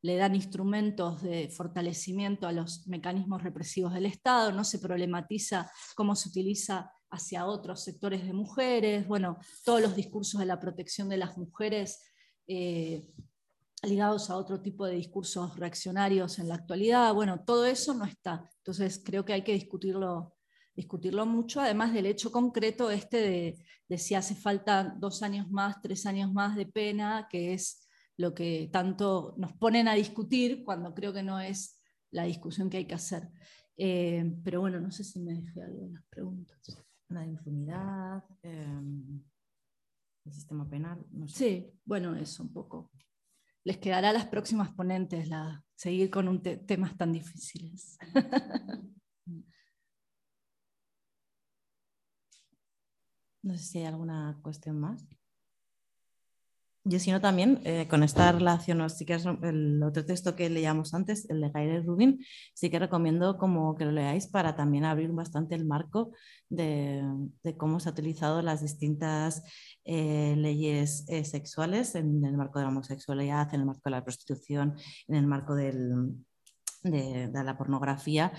le 0.03 0.17
dan 0.17 0.37
instrumentos 0.37 1.21
de 1.21 1.49
fortalecimiento 1.49 2.47
a 2.47 2.53
los 2.53 2.87
mecanismos 2.87 3.43
represivos 3.43 3.93
del 3.93 4.07
Estado, 4.07 4.53
no 4.53 4.63
se 4.63 4.79
problematiza 4.79 5.69
cómo 5.97 6.15
se 6.15 6.29
utiliza 6.29 6.93
hacia 7.11 7.47
otros 7.47 7.83
sectores 7.83 8.25
de 8.25 8.33
mujeres, 8.33 9.09
bueno, 9.09 9.37
todos 9.65 9.83
los 9.83 9.97
discursos 9.97 10.39
de 10.39 10.47
la 10.47 10.61
protección 10.61 11.09
de 11.09 11.17
las 11.17 11.37
mujeres 11.37 12.05
eh, 12.47 13.05
ligados 13.83 14.29
a 14.31 14.37
otro 14.37 14.61
tipo 14.61 14.87
de 14.87 14.95
discursos 14.95 15.57
reaccionarios 15.57 16.39
en 16.39 16.49
la 16.49 16.57
actualidad. 16.57 17.15
Bueno, 17.15 17.43
todo 17.45 17.65
eso 17.65 17.95
no 17.95 18.05
está. 18.05 18.49
Entonces 18.59 19.03
creo 19.05 19.25
que 19.25 19.33
hay 19.33 19.43
que 19.43 19.55
discutirlo, 19.55 20.37
discutirlo 20.75 21.25
mucho, 21.27 21.61
además 21.61 21.93
del 21.93 22.07
hecho 22.07 22.31
concreto 22.31 22.91
este 22.91 23.57
de, 23.89 23.99
si 23.99 24.15
hace 24.15 24.35
falta 24.35 24.95
dos 24.99 25.23
años 25.23 25.51
más, 25.51 25.81
tres 25.81 26.07
años 26.07 26.33
más 26.33 26.57
de 26.57 26.67
pena, 26.67 27.27
que 27.31 27.55
es 27.55 27.89
lo 28.17 28.35
que 28.35 28.69
tanto 28.71 29.35
nos 29.39 29.55
ponen 29.55 29.89
a 29.89 29.95
discutir 29.95 30.63
cuando 30.65 30.95
creo 30.95 31.13
que 31.13 31.23
no 31.23 31.41
es 31.41 31.81
la 32.11 32.25
discusión 32.25 32.69
que 32.69 32.79
hay 32.79 32.87
que 32.87 32.95
hacer. 32.95 33.31
Eh, 33.77 34.37
pero 34.45 34.61
bueno, 34.61 34.79
no 34.79 34.91
sé 34.91 35.05
si 35.05 35.21
me 35.21 35.33
dejé 35.33 35.63
algo 35.63 35.87
en 35.87 35.95
las 35.95 36.05
preguntas. 36.11 36.59
La 37.09 37.27
impunidad, 37.27 38.23
em, 38.43 39.23
el 40.27 40.33
sistema 40.33 40.69
penal. 40.69 41.05
Sí, 41.27 41.73
bueno, 41.85 42.15
eso 42.15 42.43
un 42.43 42.53
poco 42.53 42.91
les 43.65 43.79
quedará 43.79 44.11
a 44.11 44.13
las 44.13 44.27
próximas 44.27 44.71
ponentes 44.71 45.29
la, 45.29 45.65
seguir 45.75 46.11
con 46.11 46.29
un 46.29 46.43
temas 46.43 46.97
tan 46.97 47.13
difíciles. 47.13 47.99
no 53.43 53.57
sé 53.57 53.65
si 53.65 53.79
hay 53.79 53.85
alguna 53.87 54.39
cuestión 54.43 54.79
más. 54.79 55.07
Yo, 56.91 56.99
si 56.99 57.13
no, 57.13 57.21
también 57.21 57.61
eh, 57.65 57.87
con 57.89 58.03
esta 58.03 58.33
relación, 58.33 58.91
sí 58.91 59.07
el 59.43 59.81
otro 59.85 60.05
texto 60.05 60.35
que 60.35 60.51
leíamos 60.51 60.93
antes, 60.93 61.29
el 61.31 61.41
de 61.41 61.51
Gaire 61.51 61.83
Rubin, 61.83 62.19
sí 62.53 62.69
que 62.69 62.81
recomiendo 62.81 63.39
como 63.39 63.77
que 63.77 63.85
lo 63.85 63.93
leáis 63.93 64.27
para 64.27 64.57
también 64.57 64.85
abrir 64.85 65.13
bastante 65.13 65.55
el 65.55 65.67
marco 65.67 66.11
de, 66.49 67.01
cómo 67.59 67.79
se 67.79 67.91
han 67.91 67.93
utilizado 67.93 68.43
las 68.43 68.61
distintas 68.61 69.45
eh, 69.85 70.35
leyes 70.37 71.05
eh, 71.09 71.25
sexuales 71.25 71.95
en 71.95 72.25
el 72.25 72.37
marco 72.37 72.59
de 72.59 72.65
la 72.65 72.71
homosexualidad, 72.73 73.55
en 73.55 73.61
el 73.61 73.67
marco 73.67 73.83
de 73.85 73.91
la 73.93 74.03
prostitución, 74.05 74.75
en 75.07 75.15
el 75.15 75.29
marco 75.29 75.55
de, 75.55 75.73
la 76.83 77.57
pornografía, 77.57 78.33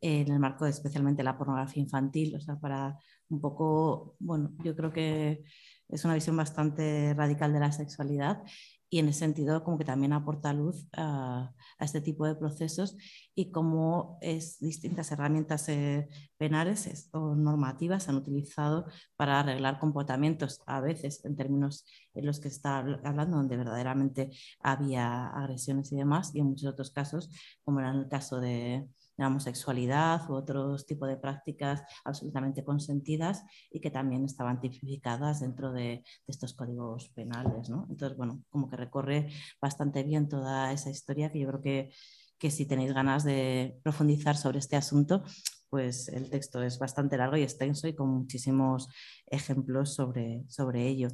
en 0.00 0.30
el 0.30 0.38
marco 0.38 0.64
de 0.64 0.70
especialmente 0.70 1.24
la 1.24 1.36
pornografía 1.36 1.82
infantil, 1.82 2.36
o 2.36 2.40
sea, 2.40 2.54
para 2.54 2.96
un 3.30 3.40
poco, 3.40 4.14
bueno, 4.20 4.52
yo 4.62 4.76
creo 4.76 4.92
que 4.92 5.42
es 5.88 6.04
una 6.04 6.14
visión 6.14 6.36
bastante 6.36 7.14
radical 7.14 7.52
de 7.52 7.60
la 7.60 7.72
sexualidad 7.72 8.42
y 8.88 9.00
en 9.00 9.08
ese 9.08 9.20
sentido 9.20 9.64
como 9.64 9.78
que 9.78 9.84
también 9.84 10.12
aporta 10.12 10.52
luz 10.52 10.86
a, 10.96 11.52
este 11.80 12.00
tipo 12.00 12.26
de 12.26 12.36
procesos 12.36 12.96
y 13.34 13.50
cómo 13.50 14.18
es 14.22 14.58
distintas 14.60 15.10
herramientas 15.12 15.68
eh, 15.68 16.08
penales 16.38 17.08
o 17.12 17.34
normativas 17.34 18.08
han 18.08 18.16
utilizado 18.16 18.86
para 19.16 19.40
arreglar 19.40 19.78
comportamientos 19.78 20.62
a 20.66 20.80
veces 20.80 21.24
en 21.24 21.36
términos 21.36 21.84
en 22.14 22.26
los 22.26 22.40
que 22.40 22.48
está 22.48 22.78
hablando 22.78 23.36
donde 23.36 23.56
verdaderamente 23.56 24.30
había 24.60 25.26
agresiones 25.28 25.92
y 25.92 25.96
demás 25.96 26.34
y 26.34 26.40
en 26.40 26.46
muchos 26.46 26.72
otros 26.72 26.90
casos 26.90 27.30
como 27.64 27.80
era 27.80 27.90
el 27.90 28.08
caso 28.08 28.40
de 28.40 28.88
la 29.16 30.26
u 30.28 30.32
otros 30.34 30.86
tipos 30.86 31.08
de 31.08 31.16
prácticas 31.16 31.82
absolutamente 32.04 32.64
consentidas 32.64 33.44
y 33.70 33.80
que 33.80 33.90
también 33.90 34.24
estaban 34.24 34.60
tipificadas 34.60 35.40
dentro 35.40 35.72
de, 35.72 36.04
estos 36.26 36.54
códigos 36.54 37.08
penales. 37.10 37.70
¿no? 37.70 37.86
Entonces, 37.88 38.16
bueno, 38.16 38.42
como 38.50 38.68
que 38.68 38.76
recorre 38.76 39.28
bastante 39.60 40.02
bien 40.02 40.28
toda 40.28 40.72
esa 40.72 40.90
historia 40.90 41.30
que 41.30 41.40
yo 41.40 41.48
creo 41.48 41.60
que, 41.62 41.90
que 42.38 42.50
si 42.50 42.66
tenéis 42.66 42.92
ganas 42.92 43.24
de 43.24 43.78
profundizar 43.82 44.36
sobre 44.36 44.58
este 44.58 44.76
asunto, 44.76 45.22
pues 45.70 46.08
el 46.08 46.30
texto 46.30 46.62
es 46.62 46.78
bastante 46.78 47.16
largo 47.16 47.36
y 47.36 47.42
extenso 47.42 47.88
y 47.88 47.94
con 47.94 48.08
muchísimos 48.08 48.88
ejemplos 49.26 49.94
sobre, 49.94 50.44
sobre 50.48 50.86
ello. 50.86 51.08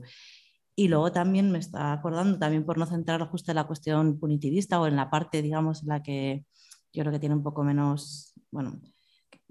Y 0.74 0.88
luego 0.88 1.12
también 1.12 1.50
me 1.50 1.58
está 1.58 1.92
acordando, 1.92 2.38
también 2.38 2.64
por 2.64 2.78
no 2.78 2.86
centrarlo 2.86 3.26
justo 3.26 3.50
en 3.50 3.56
la 3.56 3.66
cuestión 3.66 4.18
punitivista 4.18 4.80
o 4.80 4.86
en 4.86 4.96
la 4.96 5.10
parte, 5.10 5.42
digamos, 5.42 5.82
en 5.82 5.88
la 5.88 6.02
que 6.02 6.46
yo 6.92 7.02
creo 7.02 7.12
que 7.12 7.18
tiene 7.20 7.34
un 7.34 7.42
poco 7.42 7.64
menos, 7.64 8.34
bueno, 8.50 8.80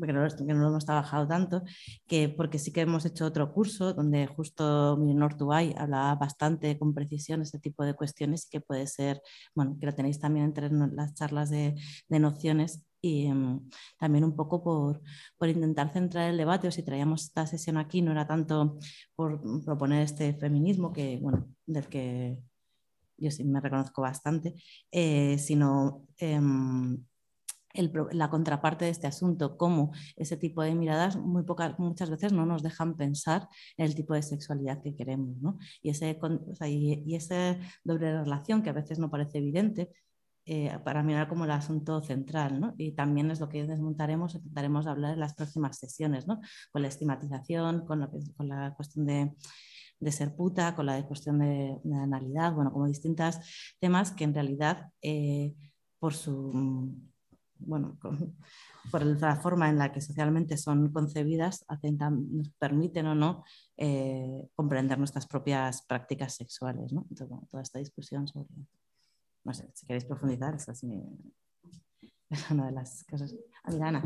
que 0.06 0.14
no, 0.14 0.28
lo 0.28 0.68
hemos 0.68 0.86
trabajado 0.86 1.28
tanto, 1.28 1.64
que 2.08 2.30
porque 2.30 2.60
sí 2.60 2.72
que 2.72 2.82
hemos 2.82 3.06
hecho 3.06 3.26
otro 3.26 3.54
curso 3.54 3.94
donde 3.94 4.28
justo 4.28 4.98
Minor 4.98 5.36
Tubay 5.36 5.74
hablaba 5.78 6.16
bastante 6.16 6.78
con 6.78 6.94
precisión 6.94 7.42
este 7.42 7.60
tipo 7.60 7.84
de 7.84 7.94
cuestiones 7.94 8.46
y 8.46 8.50
que 8.50 8.62
puede 8.62 8.88
ser, 8.88 9.22
bueno, 9.56 9.78
que 9.80 9.86
lo 9.86 9.94
tenéis 9.94 10.20
también 10.20 10.46
entre 10.46 10.70
las 10.70 11.14
charlas 11.14 11.50
de, 11.50 11.76
de 12.10 12.20
nociones 12.20 12.86
y 13.02 13.32
um, 13.32 13.68
también 14.00 14.24
un 14.24 14.36
poco 14.36 14.64
por, 14.64 15.02
por, 15.38 15.50
intentar 15.50 15.92
centrar 15.92 16.30
el 16.30 16.38
debate, 16.38 16.68
o 16.68 16.72
si 16.72 16.84
traíamos 16.84 17.24
esta 17.24 17.48
sesión 17.48 17.78
aquí, 17.78 18.02
no 18.02 18.12
era 18.12 18.28
tanto 18.28 18.78
por 19.16 19.42
proponer 19.66 20.04
este 20.04 20.34
feminismo, 20.36 20.94
que, 20.94 21.18
bueno, 21.20 21.48
del 21.66 21.88
que 21.88 22.38
yo 23.18 23.32
sí 23.32 23.44
me 23.44 23.60
reconozco 23.60 24.02
bastante, 24.04 24.56
eh, 24.92 25.38
sino 25.40 26.06
la 28.12 28.30
contraparte 28.30 28.86
de 28.86 28.92
este 28.92 29.08
asunto, 29.08 29.58
cómo 29.58 29.92
ese 30.16 30.38
tipo 30.38 30.62
de 30.62 30.76
miradas 30.76 31.16
muy 31.18 31.44
pocas, 31.44 31.78
muchas 31.80 32.10
veces 32.10 32.34
no 32.34 32.46
nos 32.46 32.64
dejan 32.64 32.96
pensar 32.96 33.48
en 33.78 33.86
el 33.86 33.96
tipo 33.96 34.14
de 34.14 34.24
sexualidad 34.24 34.82
que 34.82 34.96
queremos. 34.96 35.38
¿no? 35.42 35.58
Y, 35.82 35.90
ese, 35.90 36.20
esa 37.08 37.58
doble 37.84 38.24
relación 38.24 38.62
que 38.62 38.70
a 38.70 38.74
veces 38.74 39.00
no 39.00 39.10
parece 39.10 39.38
evidente, 39.40 39.90
eh, 40.46 40.76
para 40.84 41.04
mirar 41.04 41.30
como 41.30 41.46
el 41.46 41.52
asunto 41.52 42.02
central. 42.02 42.60
¿no? 42.60 42.74
Y 42.78 42.94
también 42.94 43.30
es 43.32 43.40
lo 43.40 43.48
que 43.48 43.66
desmontaremos, 43.66 44.36
intentaremos 44.36 44.88
hablar 44.88 45.14
en 45.14 45.20
las 45.20 45.36
próximas 45.36 45.78
sesiones, 45.78 46.28
¿no? 46.28 46.40
con 46.72 46.82
la 46.82 46.88
estigmatización, 46.88 47.86
con, 47.86 48.00
la 48.00 48.74
cuestión 48.76 49.06
de 49.06 50.12
ser 50.12 50.36
puta, 50.36 50.76
con 50.76 50.88
la 50.88 51.06
cuestión 51.06 51.40
de, 51.40 51.80
de 51.84 51.96
analidad, 51.96 52.54
bueno, 52.54 52.72
como 52.72 52.88
distintos 52.88 53.38
temas 53.80 54.12
que 54.12 54.24
en 54.24 54.34
realidad 54.34 54.90
eh, 55.02 55.54
por 56.00 56.16
su 56.16 57.11
bueno, 57.66 57.98
por 58.92 59.06
la 59.06 59.36
forma 59.36 59.70
en 59.70 59.78
la 59.78 59.92
que 59.92 60.02
socialmente 60.02 60.58
son 60.58 60.92
concebidas, 60.92 61.66
nos 62.12 62.50
permiten 62.60 63.08
o 63.08 63.16
no 63.16 63.44
eh, 63.78 64.50
comprender 64.56 64.98
nuestras 64.98 65.28
propias 65.28 65.84
prácticas 65.84 66.36
sexuales. 66.36 66.92
¿no? 66.94 67.06
Entonces, 67.10 67.38
toda 67.50 67.64
esta 67.64 67.80
discusión 67.80 68.28
sobre, 68.28 68.50
no 69.44 69.54
sé, 69.54 69.70
si 69.74 69.86
queréis 69.86 70.06
profundizar, 70.06 70.56
es, 70.56 70.70
así, 70.70 70.92
es 72.30 72.52
una 72.52 72.66
de 72.68 72.72
las 72.72 73.04
cosas. 73.06 73.36
Ana. 73.64 74.04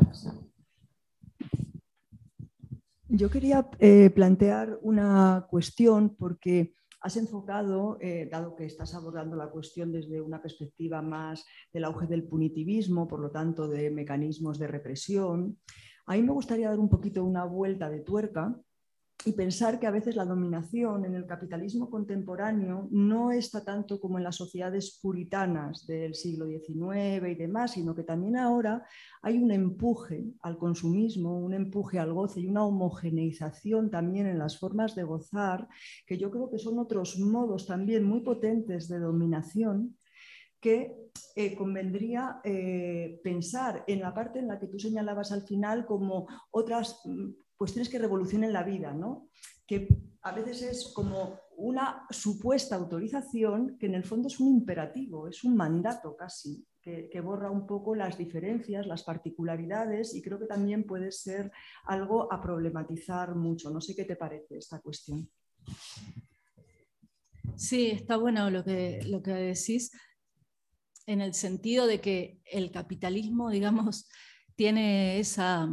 Yo 3.08 3.30
quería 3.30 3.68
eh, 3.78 4.10
plantear 4.10 4.78
una 4.82 5.46
cuestión 5.48 6.16
porque 6.16 6.74
has 7.06 7.16
enfocado, 7.16 7.98
eh, 8.00 8.28
dado 8.28 8.56
que 8.56 8.64
estás 8.64 8.92
abordando 8.92 9.36
la 9.36 9.48
cuestión 9.48 9.92
desde 9.92 10.20
una 10.20 10.42
perspectiva 10.42 11.00
más 11.02 11.46
del 11.72 11.84
auge 11.84 12.08
del 12.08 12.24
punitivismo, 12.24 13.06
por 13.06 13.20
lo 13.20 13.30
tanto 13.30 13.68
de 13.68 13.92
mecanismos 13.92 14.58
de 14.58 14.66
represión, 14.66 15.56
a 16.06 16.16
mí 16.16 16.22
me 16.24 16.32
gustaría 16.32 16.68
dar 16.68 16.80
un 16.80 16.88
poquito 16.88 17.22
una 17.22 17.44
vuelta 17.44 17.88
de 17.88 18.00
tuerca 18.00 18.60
y 19.24 19.32
pensar 19.32 19.80
que 19.80 19.86
a 19.86 19.90
veces 19.90 20.14
la 20.14 20.24
dominación 20.24 21.04
en 21.04 21.14
el 21.14 21.26
capitalismo 21.26 21.90
contemporáneo 21.90 22.88
no 22.90 23.32
está 23.32 23.64
tanto 23.64 23.98
como 24.00 24.18
en 24.18 24.24
las 24.24 24.36
sociedades 24.36 24.98
puritanas 25.02 25.86
del 25.86 26.14
siglo 26.14 26.46
XIX 26.46 27.28
y 27.28 27.34
demás, 27.34 27.72
sino 27.72 27.94
que 27.94 28.04
también 28.04 28.36
ahora 28.36 28.86
hay 29.22 29.38
un 29.38 29.50
empuje 29.50 30.24
al 30.42 30.58
consumismo, 30.58 31.38
un 31.38 31.54
empuje 31.54 31.98
al 31.98 32.12
goce 32.12 32.40
y 32.40 32.46
una 32.46 32.64
homogeneización 32.64 33.90
también 33.90 34.26
en 34.26 34.38
las 34.38 34.58
formas 34.58 34.94
de 34.94 35.04
gozar, 35.04 35.66
que 36.06 36.18
yo 36.18 36.30
creo 36.30 36.50
que 36.50 36.58
son 36.58 36.78
otros 36.78 37.18
modos 37.18 37.66
también 37.66 38.04
muy 38.04 38.20
potentes 38.20 38.88
de 38.88 38.98
dominación 39.00 39.96
que 40.60 40.96
eh, 41.34 41.54
convendría 41.54 42.40
eh, 42.42 43.20
pensar 43.22 43.84
en 43.86 44.00
la 44.00 44.14
parte 44.14 44.38
en 44.38 44.48
la 44.48 44.58
que 44.58 44.66
tú 44.66 44.78
señalabas 44.78 45.32
al 45.32 45.42
final 45.42 45.86
como 45.86 46.26
otras 46.50 47.00
mm, 47.04 47.30
cuestiones 47.56 47.88
que 47.88 47.98
revolucionen 47.98 48.52
la 48.52 48.62
vida, 48.62 48.92
¿no? 48.92 49.28
que 49.66 49.88
a 50.22 50.32
veces 50.32 50.62
es 50.62 50.92
como 50.94 51.40
una 51.56 52.06
supuesta 52.10 52.76
autorización 52.76 53.76
que 53.78 53.86
en 53.86 53.94
el 53.94 54.04
fondo 54.04 54.28
es 54.28 54.38
un 54.38 54.48
imperativo, 54.48 55.26
es 55.28 55.42
un 55.44 55.56
mandato 55.56 56.16
casi, 56.16 56.64
que, 56.80 57.08
que, 57.10 57.20
borra 57.20 57.50
un 57.50 57.66
poco 57.66 57.96
las 57.96 58.16
diferencias, 58.16 58.86
las 58.86 59.02
particularidades 59.02 60.14
y 60.14 60.22
creo 60.22 60.38
que 60.38 60.46
también 60.46 60.84
puede 60.84 61.10
ser 61.10 61.50
algo 61.84 62.32
a 62.32 62.40
problematizar 62.40 63.34
mucho. 63.34 63.70
No 63.70 63.80
sé 63.80 63.96
qué 63.96 64.04
te 64.04 64.14
parece 64.14 64.58
esta 64.58 64.80
cuestión. 64.80 65.28
Sí, 67.56 67.86
está 67.90 68.16
bueno 68.16 68.50
lo 68.50 68.62
que, 68.62 69.00
lo 69.06 69.20
que 69.20 69.32
decís, 69.32 69.90
en 71.06 71.20
el 71.20 71.34
sentido 71.34 71.86
de 71.88 72.00
que 72.00 72.40
el 72.44 72.70
capitalismo, 72.70 73.50
digamos, 73.50 74.08
tiene 74.54 75.18
esa 75.18 75.68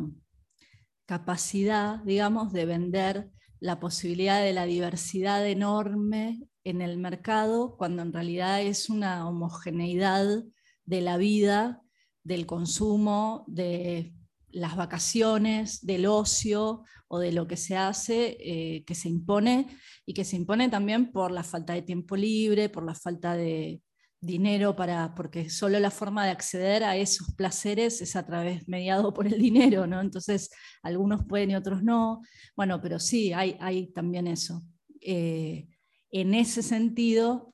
capacidad, 1.06 2.00
digamos, 2.04 2.54
de 2.54 2.66
vender 2.66 3.30
la 3.60 3.80
posibilidad 3.80 4.42
de 4.42 4.54
la 4.54 4.66
diversidad 4.66 5.48
enorme 5.48 6.48
en 6.64 6.82
el 6.82 6.98
mercado, 6.98 7.76
cuando 7.78 8.02
en 8.02 8.14
realidad 8.14 8.62
es 8.62 8.90
una 8.90 9.28
homogeneidad 9.28 10.44
de 10.86 11.02
la 11.02 11.18
vida, 11.18 11.82
del 12.24 12.46
consumo, 12.46 13.44
de 13.48 14.14
las 14.50 14.76
vacaciones, 14.76 15.86
del 15.86 16.06
ocio 16.06 16.84
o 17.08 17.20
de 17.20 17.32
lo 17.32 17.48
que 17.48 17.58
se 17.58 17.76
hace, 17.76 18.38
eh, 18.40 18.84
que 18.86 18.96
se 18.96 19.10
impone 19.10 19.68
y 20.06 20.14
que 20.14 20.26
se 20.26 20.36
impone 20.36 20.70
también 20.70 21.12
por 21.12 21.32
la 21.32 21.44
falta 21.44 21.74
de 21.74 21.82
tiempo 21.82 22.16
libre, 22.16 22.70
por 22.70 22.86
la 22.86 22.96
falta 22.96 23.36
de, 23.36 23.82
dinero 24.26 24.76
para, 24.76 25.14
porque 25.16 25.50
solo 25.50 25.80
la 25.80 25.92
forma 25.92 26.26
de 26.26 26.32
acceder 26.32 26.84
a 26.84 26.96
esos 26.96 27.34
placeres 27.36 28.02
es 28.02 28.16
a 28.16 28.26
través, 28.26 28.68
mediado 28.68 29.14
por 29.14 29.28
el 29.28 29.40
dinero, 29.40 29.86
¿no? 29.88 30.02
Entonces, 30.02 30.50
algunos 30.82 31.26
pueden 31.26 31.52
y 31.52 31.56
otros 31.56 31.84
no. 31.84 32.22
Bueno, 32.56 32.82
pero 32.82 33.00
sí, 33.00 33.34
hay, 33.34 33.58
hay 33.60 33.92
también 33.92 34.28
eso. 34.28 34.62
Eh, 35.02 35.68
en 36.12 36.34
ese 36.34 36.64
sentido, 36.64 37.54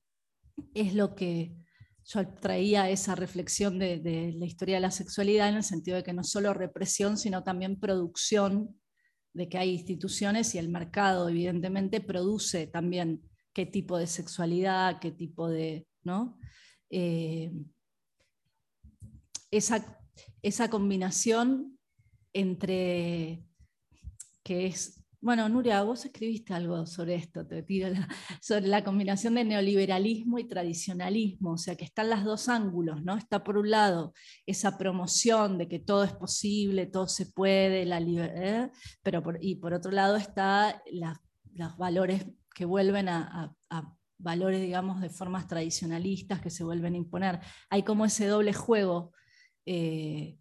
es 0.73 0.93
lo 0.93 1.15
que 1.15 1.55
yo 2.05 2.27
traía 2.27 2.89
esa 2.89 3.15
reflexión 3.15 3.79
de, 3.79 3.99
de, 3.99 4.33
la 4.33 4.45
historia 4.45 4.75
de 4.75 4.81
la 4.81 4.91
sexualidad 4.91 5.49
en 5.49 5.55
el 5.55 5.63
sentido 5.63 5.97
de 5.97 6.03
que 6.03 6.13
no 6.13 6.23
solo 6.23 6.53
represión, 6.53 7.17
sino 7.17 7.43
también 7.43 7.79
producción, 7.79 8.79
de 9.33 9.47
que 9.47 9.57
hay 9.57 9.71
instituciones 9.71 10.55
y 10.55 10.57
el 10.57 10.69
mercado 10.69 11.29
evidentemente 11.29 12.01
produce 12.01 12.67
también 12.67 13.21
qué 13.53 13.65
tipo 13.65 13.97
de 13.97 14.07
sexualidad, 14.07 14.99
qué 14.99 15.11
tipo 15.11 15.47
de, 15.47 15.87
Eh, 16.89 17.51
esa, 19.51 19.99
esa 20.41 20.69
combinación 20.69 21.77
entre 22.33 23.43
que 24.43 24.67
es, 24.67 25.03
bueno, 25.21 25.49
Nuria, 25.49 25.83
vos 25.83 26.05
escribiste 26.05 26.53
algo 26.53 26.85
sobre 26.85 27.15
esto, 27.15 27.45
te 27.45 27.61
tiro 27.61 27.89
sobre 28.41 28.67
la 28.67 28.83
combinación 28.83 29.35
de 29.35 29.43
neoliberalismo 29.43 30.39
y 30.39 30.47
tradicionalismo, 30.47 31.51
o 31.51 31.57
sea 31.57 31.75
que 31.75 31.85
están 31.85 32.09
los 32.09 32.23
dos 32.23 32.49
ángulos, 32.49 33.03
¿no? 33.03 33.17
Está 33.17 33.43
por 33.43 33.57
un 33.57 33.69
lado 33.69 34.13
esa 34.45 34.77
promoción 34.77 35.57
de 35.57 35.67
que 35.67 35.79
todo 35.79 36.03
es 36.03 36.13
posible, 36.13 36.85
todo 36.85 37.07
se 37.07 37.27
puede, 37.27 37.85
la 37.85 37.99
¿eh? 37.99 38.71
pero 39.03 39.23
y 39.41 39.55
por 39.55 39.73
otro 39.73 39.91
lado 39.91 40.15
está 40.15 40.81
los 41.53 41.77
valores 41.77 42.25
que 42.55 42.65
vuelven 42.65 43.09
a 43.09 43.55
valores, 44.19 44.61
digamos, 44.61 45.01
de 45.01 45.09
formas 45.09 45.47
tradicionalistas 45.47 46.41
que 46.41 46.49
se 46.49 46.63
vuelven 46.63 46.93
a 46.93 46.97
imponer. 46.97 47.39
Hay 47.69 47.83
como 47.83 48.05
ese 48.05 48.27
doble 48.27 48.53
juego. 48.53 49.13
Eh, 49.65 50.37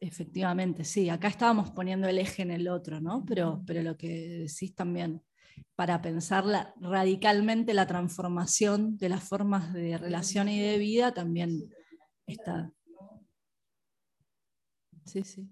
efectivamente, 0.00 0.84
sí, 0.84 1.08
acá 1.08 1.28
estábamos 1.28 1.70
poniendo 1.70 2.08
el 2.08 2.18
eje 2.18 2.42
en 2.42 2.50
el 2.50 2.68
otro, 2.68 3.00
¿no? 3.00 3.24
Pero, 3.24 3.62
pero 3.66 3.82
lo 3.82 3.96
que 3.96 4.08
decís 4.48 4.74
también, 4.74 5.22
para 5.76 6.02
pensar 6.02 6.44
radicalmente 6.80 7.72
la 7.72 7.86
transformación 7.86 8.96
de 8.98 9.08
las 9.08 9.22
formas 9.28 9.72
de 9.72 9.96
relación 9.98 10.48
y 10.48 10.60
de 10.60 10.78
vida, 10.78 11.14
también 11.14 11.70
está. 12.26 12.72
Sí, 15.04 15.22
sí. 15.22 15.48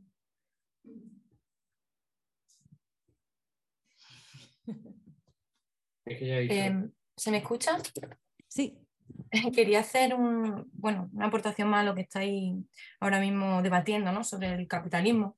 Eh, 6.06 6.90
¿Se 7.20 7.30
me 7.30 7.36
escucha? 7.36 7.76
Sí. 8.48 8.78
Quería 9.54 9.80
hacer 9.80 10.14
un, 10.14 10.70
bueno, 10.72 11.10
una 11.12 11.26
aportación 11.26 11.68
más 11.68 11.82
a 11.82 11.84
lo 11.84 11.94
que 11.94 12.00
estáis 12.00 12.54
ahora 12.98 13.20
mismo 13.20 13.60
debatiendo 13.60 14.10
¿no? 14.10 14.24
sobre 14.24 14.54
el 14.54 14.66
capitalismo. 14.66 15.36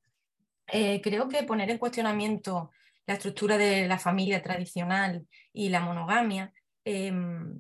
Eh, 0.69 1.01
creo 1.03 1.29
que 1.29 1.43
poner 1.43 1.69
en 1.71 1.79
cuestionamiento 1.79 2.71
la 3.05 3.15
estructura 3.15 3.59
de 3.59 3.89
la 3.89 3.99
familia 3.99 4.41
tradicional 4.41 5.27
y 5.53 5.71
la 5.71 5.81
monogamia 5.81 6.53
em, 6.85 7.59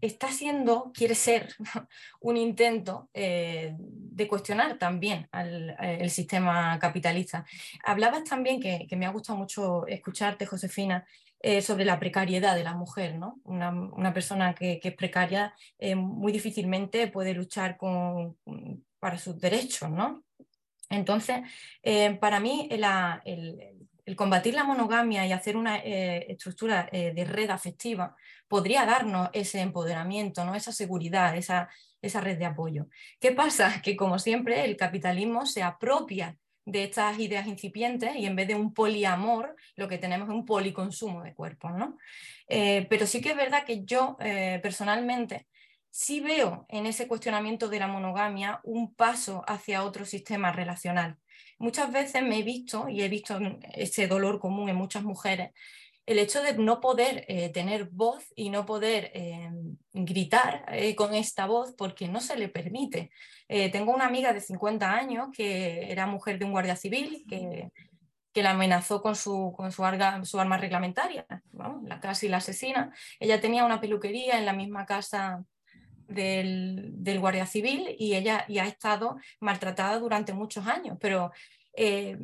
está 0.00 0.32
siendo, 0.32 0.90
quiere 0.94 1.14
ser, 1.14 1.54
un 2.22 2.38
intento 2.38 3.10
eh, 3.12 3.74
de 3.78 4.26
cuestionar 4.26 4.78
también 4.78 5.28
al, 5.32 5.76
el 5.78 6.08
sistema 6.08 6.78
capitalista. 6.78 7.44
Hablabas 7.84 8.24
también, 8.24 8.58
que, 8.58 8.86
que, 8.88 8.96
me 8.96 9.04
ha 9.04 9.10
gustado 9.10 9.38
mucho 9.38 9.86
escucharte, 9.86 10.46
Josefina, 10.46 11.04
eh, 11.42 11.62
sobre 11.62 11.86
la 11.86 11.98
precariedad 11.98 12.54
de 12.54 12.64
la 12.64 12.74
mujer. 12.74 13.16
¿no? 13.16 13.40
Una, 13.44 14.12
persona 14.12 14.54
que, 14.54 14.78
es 14.82 14.94
precaria 14.94 15.54
eh, 15.78 15.94
muy 15.94 16.32
difícilmente 16.32 17.08
puede 17.08 17.32
luchar 17.32 17.78
para 18.98 19.16
sus 19.16 19.40
derechos. 19.40 19.90
¿no? 19.90 20.22
Entonces, 20.90 21.40
eh, 21.82 22.14
para 22.20 22.40
mí 22.40 22.68
el, 22.70 24.16
combatir 24.16 24.52
la 24.52 24.64
monogamia 24.64 25.26
y 25.26 25.32
hacer 25.32 25.56
una 25.56 25.78
estructura 25.78 26.90
de 26.92 27.24
red 27.24 27.48
afectiva 27.48 28.14
podría 28.46 28.84
darnos 28.84 29.30
ese 29.32 29.60
empoderamiento, 29.60 30.44
¿no? 30.44 30.54
esa 30.54 30.72
seguridad, 30.72 31.36
esa, 31.36 31.70
esa 32.02 32.20
red 32.20 32.36
de 32.36 32.46
apoyo. 32.46 32.88
¿Qué 33.18 33.32
pasa? 33.32 33.80
Que 33.82 33.96
como 33.96 34.18
siempre 34.18 34.64
el 34.64 34.76
capitalismo 34.76 35.46
se 35.46 35.62
apropia 35.62 36.36
de 36.70 36.84
estas 36.84 37.18
ideas 37.18 37.46
incipientes 37.46 38.14
y 38.16 38.26
en 38.26 38.36
vez 38.36 38.48
de 38.48 38.54
un 38.54 38.72
poliamor, 38.72 39.56
lo 39.76 39.88
que 39.88 39.98
tenemos 39.98 40.28
es 40.28 40.34
un 40.34 40.46
policonsumo 40.46 41.22
de 41.22 41.34
cuerpos. 41.34 41.72
¿no? 41.72 41.98
Eh, 42.48 42.86
pero 42.88 43.06
sí 43.06 43.20
que 43.20 43.30
es 43.30 43.36
verdad 43.36 43.64
que 43.64 43.84
yo 43.84 44.16
eh, 44.20 44.60
personalmente 44.62 45.46
sí 45.90 46.20
veo 46.20 46.66
en 46.68 46.86
ese 46.86 47.08
cuestionamiento 47.08 47.68
de 47.68 47.80
la 47.80 47.88
monogamia 47.88 48.60
un 48.62 48.94
paso 48.94 49.42
hacia 49.46 49.84
otro 49.84 50.04
sistema 50.04 50.52
relacional. 50.52 51.16
Muchas 51.58 51.92
veces 51.92 52.22
me 52.22 52.38
he 52.38 52.42
visto, 52.42 52.88
y 52.88 53.02
he 53.02 53.08
visto 53.08 53.38
ese 53.74 54.06
dolor 54.06 54.40
común 54.40 54.68
en 54.68 54.76
muchas 54.76 55.02
mujeres, 55.02 55.50
el 56.10 56.18
hecho 56.18 56.42
de 56.42 56.54
no 56.54 56.80
poder 56.80 57.24
eh, 57.28 57.50
tener 57.50 57.84
voz 57.84 58.32
y 58.34 58.50
no 58.50 58.66
poder 58.66 59.12
eh, 59.14 59.48
gritar 59.92 60.64
eh, 60.72 60.96
con 60.96 61.14
esta 61.14 61.46
voz 61.46 61.72
porque 61.78 62.08
no 62.08 62.20
se 62.20 62.36
le 62.36 62.48
permite. 62.48 63.12
tengo 63.48 63.94
una 63.94 64.06
amiga 64.06 64.32
de 64.32 64.40
50 64.40 64.92
años 64.92 65.28
que 65.32 65.90
era 65.92 66.06
mujer 66.06 66.40
de 66.40 66.46
un 66.46 66.50
guardia 66.50 66.74
civil 66.74 67.24
que, 67.28 67.70
que 68.32 68.42
la 68.42 68.50
amenazó 68.50 69.02
con 69.02 69.14
su, 69.14 69.52
con 69.56 69.70
su, 69.70 69.84
arma 69.84 70.56
reglamentaria, 70.56 71.26
la 71.84 72.00
casi 72.00 72.28
la 72.28 72.38
asesina. 72.38 72.92
Ella 73.20 73.40
tenía 73.40 73.64
una 73.64 73.80
peluquería 73.80 74.36
en 74.36 74.46
la 74.46 74.52
misma 74.52 74.86
casa 74.86 75.44
del, 76.08 76.90
del, 77.04 77.20
guardia 77.20 77.46
civil 77.46 77.94
y 77.98 78.14
ella 78.16 78.44
y 78.48 78.58
ha 78.58 78.66
estado 78.66 79.16
maltratada 79.38 80.00
durante 80.00 80.32
muchos 80.32 80.66
años, 80.66 80.98
pero 81.00 81.30
eh, 81.82 82.18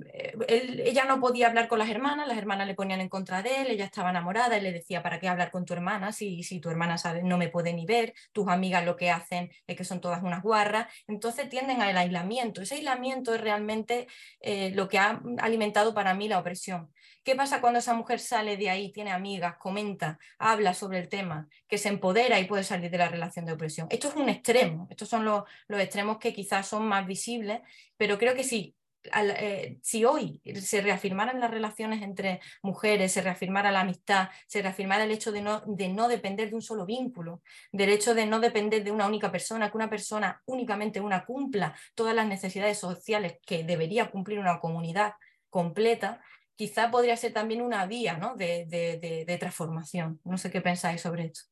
ella 0.48 1.06
no 1.06 1.18
podía 1.18 1.46
hablar 1.46 1.66
con 1.66 1.78
las 1.78 1.88
hermanas, 1.88 2.28
las 2.28 2.36
hermanas 2.36 2.66
le 2.66 2.74
ponían 2.74 3.00
en 3.00 3.08
contra 3.08 3.40
de 3.42 3.62
él, 3.62 3.68
ella 3.70 3.86
estaba 3.86 4.10
enamorada, 4.10 4.54
él 4.58 4.64
le 4.64 4.72
decía, 4.72 5.02
¿para 5.02 5.18
qué 5.18 5.28
hablar 5.28 5.50
con 5.50 5.64
tu 5.64 5.72
hermana 5.72 6.12
si, 6.12 6.42
si 6.42 6.60
tu 6.60 6.68
hermana 6.68 6.98
sabe, 6.98 7.22
no 7.22 7.38
me 7.38 7.48
puede 7.48 7.72
ni 7.72 7.86
ver? 7.86 8.12
Tus 8.32 8.48
amigas 8.48 8.84
lo 8.84 8.96
que 8.96 9.10
hacen 9.10 9.50
es 9.66 9.74
que 9.74 9.84
son 9.84 10.02
todas 10.02 10.22
unas 10.22 10.42
guarras, 10.42 10.92
entonces 11.06 11.48
tienden 11.48 11.80
al 11.80 11.96
aislamiento. 11.96 12.60
Ese 12.60 12.74
aislamiento 12.74 13.34
es 13.34 13.40
realmente 13.40 14.08
eh, 14.40 14.72
lo 14.74 14.90
que 14.90 14.98
ha 14.98 15.22
alimentado 15.38 15.94
para 15.94 16.12
mí 16.12 16.28
la 16.28 16.38
opresión. 16.38 16.92
¿Qué 17.24 17.34
pasa 17.34 17.62
cuando 17.62 17.78
esa 17.78 17.94
mujer 17.94 18.20
sale 18.20 18.58
de 18.58 18.68
ahí, 18.68 18.92
tiene 18.92 19.10
amigas, 19.10 19.56
comenta, 19.56 20.18
habla 20.38 20.74
sobre 20.74 20.98
el 20.98 21.08
tema, 21.08 21.48
que 21.66 21.78
se 21.78 21.88
empodera 21.88 22.38
y 22.38 22.44
puede 22.44 22.62
salir 22.62 22.90
de 22.90 22.98
la 22.98 23.08
relación 23.08 23.46
de 23.46 23.52
opresión? 23.52 23.86
Esto 23.88 24.08
es 24.08 24.16
un 24.16 24.28
extremo, 24.28 24.86
estos 24.90 25.08
son 25.08 25.24
los 25.24 25.44
extremos 25.80 26.18
que 26.18 26.34
quizás 26.34 26.68
son 26.68 26.86
más 26.86 27.06
visibles, 27.06 27.62
pero 27.96 28.18
creo 28.18 28.34
que 28.34 28.44
sí, 28.44 28.76
eh, 29.14 29.78
si 29.82 30.04
hoy 30.04 30.40
se 30.60 30.80
reafirmaran 30.80 31.40
las 31.40 31.50
relaciones 31.50 32.02
entre 32.02 32.40
mujeres, 32.62 33.12
se 33.12 33.22
reafirmara 33.22 33.70
la 33.70 33.80
amistad, 33.80 34.28
se 34.46 34.62
reafirmara 34.62 35.04
el 35.04 35.10
hecho 35.10 35.32
de 35.32 35.42
no, 35.42 35.62
de 35.66 35.88
no 35.88 36.08
depender 36.08 36.50
de 36.50 36.56
un 36.56 36.62
solo 36.62 36.86
vínculo, 36.86 37.42
del 37.72 37.90
hecho 37.90 38.14
de 38.14 38.26
no 38.26 38.40
depender 38.40 38.84
de 38.84 38.90
una 38.90 39.06
única 39.06 39.30
persona, 39.30 39.70
que 39.70 39.76
una 39.76 39.90
persona 39.90 40.42
únicamente 40.46 41.00
una 41.00 41.24
cumpla 41.24 41.74
todas 41.94 42.14
las 42.14 42.26
necesidades 42.26 42.78
sociales 42.78 43.38
que 43.46 43.64
debería 43.64 44.10
cumplir 44.10 44.38
una 44.38 44.60
comunidad 44.60 45.14
completa, 45.50 46.20
quizá 46.54 46.90
podría 46.90 47.16
ser 47.16 47.32
también 47.32 47.62
una 47.62 47.86
vía 47.86 48.18
de, 48.36 49.36
transformación. 49.38 50.20
No 50.24 50.38
sé 50.38 50.50
qué 50.50 50.60
pensáis 50.60 51.00
sobre 51.00 51.26
esto. 51.26 51.44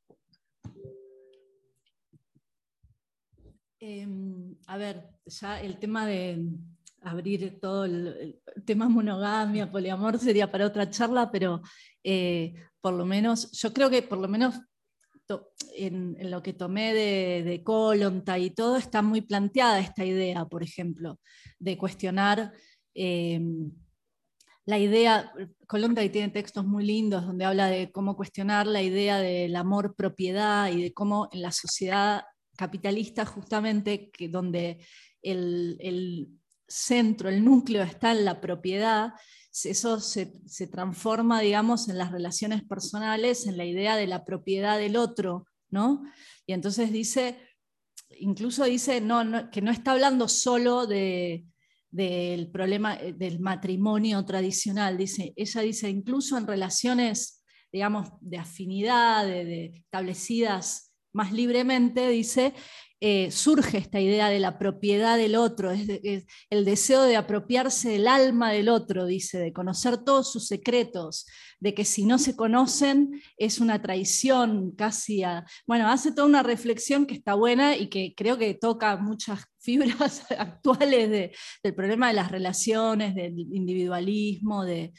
Em, 3.81 4.57
a 4.67 4.79
ver, 4.79 5.11
ya 5.27 5.61
el 5.61 5.79
tema 5.79 6.07
de 6.07 6.39
abrir 7.05 7.59
todo 7.61 7.85
el, 7.85 8.41
tema 8.65 8.89
monogamia, 8.89 9.71
poliamor 9.71 10.19
sería 10.19 10.51
para 10.51 10.67
otra 10.67 10.89
charla, 10.91 11.31
pero 11.31 11.63
eh, 12.03 12.55
por 12.81 12.95
lo 12.95 13.05
menos, 13.05 13.51
yo 13.53 13.73
creo 13.73 13.91
que 13.91 14.03
por 14.03 14.19
lo 14.19 14.29
menos 14.29 14.61
en, 15.77 16.31
lo 16.31 16.43
que 16.43 16.53
tomé 16.53 16.95
de, 16.95 17.43
de 17.45 17.63
Colonta 17.65 18.39
y 18.39 18.51
todo, 18.51 18.77
está 18.77 19.03
muy 19.03 19.23
planteada 19.23 19.81
esta 19.81 20.05
idea, 20.05 20.45
por 20.45 20.63
ejemplo, 20.63 21.19
de 21.59 21.79
cuestionar 21.79 22.53
em, 22.95 23.71
la 24.67 24.79
idea, 24.79 25.31
Colonta 25.67 26.01
tiene 26.11 26.31
textos 26.31 26.65
muy 26.65 26.85
lindos 26.87 27.27
donde 27.27 27.45
habla 27.45 27.67
de 27.67 27.93
cómo 27.93 28.17
cuestionar 28.17 28.67
la 28.67 28.83
idea 28.83 29.19
del 29.19 29.57
amor 29.57 29.95
propiedad 29.95 30.71
y 30.71 30.83
de 30.83 30.95
cómo 30.95 31.29
en 31.33 31.43
la 31.43 31.53
sociedad 31.53 32.25
capitalista 32.57 33.27
justamente 33.27 34.11
que 34.11 34.29
donde 34.29 34.79
el, 35.21 36.29
centro, 36.75 37.29
el 37.29 37.45
núcleo 37.45 37.85
está 37.85 38.11
en 38.11 38.25
la 38.25 38.41
propiedad, 38.41 39.13
eso 39.63 40.01
se, 40.01 40.27
transforma, 40.67 41.41
digamos, 41.41 41.89
en 41.89 41.99
las 41.99 42.11
relaciones 42.11 42.65
personales, 42.65 43.47
en 43.47 43.57
la 43.57 43.65
idea 43.65 43.95
de 43.95 44.09
la 44.09 44.25
propiedad 44.25 44.77
del 44.79 44.97
otro, 44.97 45.47
¿no? 45.71 46.03
Y 46.47 46.53
entonces 46.53 46.91
dice, 46.91 47.39
incluso 48.19 48.65
dice 48.65 49.01
no, 49.01 49.51
que 49.53 49.63
no 49.63 49.71
está 49.71 49.93
hablando 49.93 50.27
solo 50.27 50.89
de, 50.89 51.45
del 51.91 52.51
problema 52.51 52.97
eh, 52.97 53.13
del 53.13 53.39
matrimonio 53.39 54.25
tradicional, 54.25 54.99
dice, 54.99 55.33
ella 55.37 55.61
dice, 55.61 55.89
incluso 55.89 56.37
en 56.37 56.49
relaciones, 56.49 57.45
digamos, 57.73 58.09
de 58.21 58.39
afinidad, 58.39 59.25
de 59.25 59.67
establecidas 59.67 60.93
más 61.13 61.33
libremente, 61.33 62.09
dice, 62.09 62.53
eh, 63.07 63.31
surge 63.31 63.77
esta 63.77 64.01
idea 64.01 64.31
de 64.31 64.39
la 64.39 64.59
propiedad 64.59 65.19
del 65.19 65.37
otro, 65.37 65.71
es, 65.71 66.25
el 66.49 66.65
deseo 66.65 67.03
de 67.03 67.17
apropiarse 67.17 67.91
del 67.91 68.09
alma 68.09 68.51
del 68.51 68.71
otro, 68.71 69.05
dice, 69.05 69.39
de 69.39 69.53
conocer 69.53 69.99
todos 69.99 70.33
sus 70.33 70.47
secretos, 70.47 71.27
de 71.61 71.75
que 71.75 71.85
si 71.85 72.07
no 72.07 72.17
se 72.19 72.35
conocen 72.35 73.21
es 73.37 73.59
una 73.59 73.83
traición 73.83 74.71
casi 74.75 75.23
a... 75.23 75.45
Bueno, 75.67 75.91
hace 75.91 76.13
toda 76.13 76.27
una 76.27 76.43
reflexión 76.43 77.05
que 77.05 77.13
está 77.13 77.35
buena 77.35 77.77
y 77.77 77.89
que 77.89 78.15
creo 78.17 78.39
que 78.39 78.55
toca 78.55 78.97
muchas 78.97 79.45
fibras 79.59 80.25
actuales 80.39 81.11
del 81.63 81.75
problema 81.75 82.09
de 82.09 82.15
las 82.15 82.31
relaciones, 82.31 83.15
del 83.15 83.39
individualismo, 83.39 84.65
de 84.65 84.95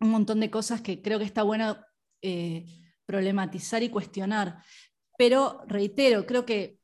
un 0.00 0.10
montón 0.10 0.40
de 0.40 0.50
cosas 0.50 0.80
que 0.80 1.00
creo 1.00 1.20
que 1.20 1.24
está 1.24 1.44
bueno 1.44 1.76
eh, 2.20 2.64
problematizar 3.06 3.80
y 3.84 3.90
cuestionar. 3.90 4.58
Pero 5.16 5.62
reitero, 5.68 6.26
creo 6.26 6.44
que, 6.44 6.81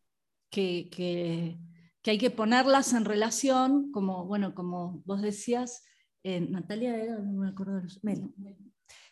que, 0.51 1.59
hay 2.05 2.19
que 2.19 2.31
ponerlas 2.31 2.93
en 2.93 3.05
relación, 3.05 3.93
como, 3.93 4.25
bueno, 4.25 4.55
como 4.55 5.03
vos 5.05 5.21
decías, 5.21 5.85
Natalia 6.25 6.97
era, 6.97 7.19
no 7.19 7.41
me 7.41 7.49
acuerdo, 7.49 7.83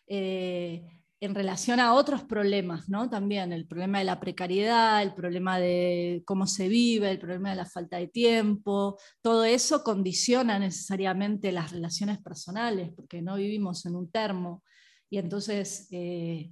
eh, 0.07 0.87
en 1.19 1.35
relación 1.35 1.81
a 1.81 1.95
otros 1.95 2.25
problemas, 2.25 2.89
¿no? 2.89 3.09
También 3.09 3.53
el 3.53 3.67
problema 3.67 3.99
de 3.99 4.05
la 4.05 4.21
precariedad, 4.21 5.03
el 5.03 5.15
problema 5.15 5.59
de 5.59 6.23
cómo 6.27 6.47
se 6.47 6.69
vive, 6.69 7.11
el 7.11 7.19
problema 7.19 7.51
de 7.51 7.57
la 7.57 7.65
falta 7.65 7.97
de 7.97 8.09
tiempo, 8.09 8.99
todo 9.23 9.45
eso 9.45 9.83
condiciona 9.83 10.59
necesariamente 10.59 11.53
las 11.53 11.73
relaciones 11.73 12.19
personales, 12.19 12.91
porque 12.95 13.23
no 13.23 13.37
vivimos 13.37 13.87
en 13.87 13.97
un 13.97 14.11
termo. 14.11 14.63
Y 15.09 15.19
entonces 15.19 15.89
eh, 15.91 16.51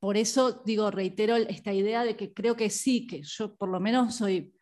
por 0.00 0.16
eso 0.16 0.62
digo, 0.64 0.90
reitero 0.90 1.36
esta 1.36 1.72
idea 1.72 2.04
de 2.04 2.16
que 2.16 2.32
creo 2.32 2.56
que 2.56 2.70
sí, 2.70 3.06
que 3.06 3.22
yo 3.22 3.56
por 3.56 3.68
lo 3.68 3.80
menos 3.80 4.14
soy 4.16 4.52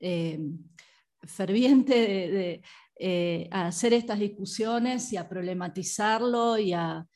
eh, 0.00 0.38
ferviente 1.22 1.94
de, 1.94 2.62
eh, 2.98 3.48
hacer 3.50 3.92
estas 3.92 4.18
discusiones 4.18 5.12
y 5.12 5.18
a 5.18 5.28
problematizarlo 5.28 6.58
y 6.58 6.72
a, 6.72 7.06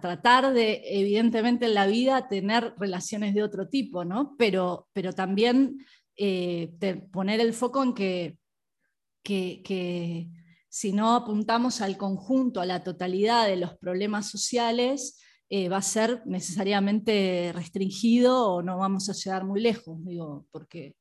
tratar 0.00 0.52
de, 0.52 0.80
evidentemente 0.84 1.66
en 1.66 1.74
la 1.74 1.86
vida, 1.86 2.28
tener 2.28 2.74
relaciones 2.78 3.34
de 3.34 3.42
otro 3.42 3.68
tipo, 3.68 4.04
¿no? 4.04 4.34
pero, 4.38 4.88
pero 4.92 5.12
también 5.12 5.84
eh, 6.16 6.72
poner 7.12 7.40
el 7.40 7.52
foco 7.52 7.82
en 7.82 7.94
que, 7.94 8.38
que 9.22 10.28
si 10.68 10.92
no 10.92 11.14
apuntamos 11.14 11.80
al 11.80 11.96
conjunto, 11.96 12.60
a 12.60 12.66
la 12.66 12.82
totalidad 12.82 13.46
de 13.46 13.56
los 13.56 13.76
problemas 13.76 14.30
sociales, 14.30 15.20
eh, 15.50 15.68
va 15.70 15.78
a 15.78 15.82
ser 15.82 16.22
necesariamente 16.26 17.52
restringido 17.54 18.52
o 18.52 18.62
no 18.62 18.76
vamos 18.76 19.08
a 19.08 19.14
llegar 19.14 19.44
muy 19.44 19.60
lejos, 19.62 20.04
digo, 20.04 20.46
porque, 20.50 20.94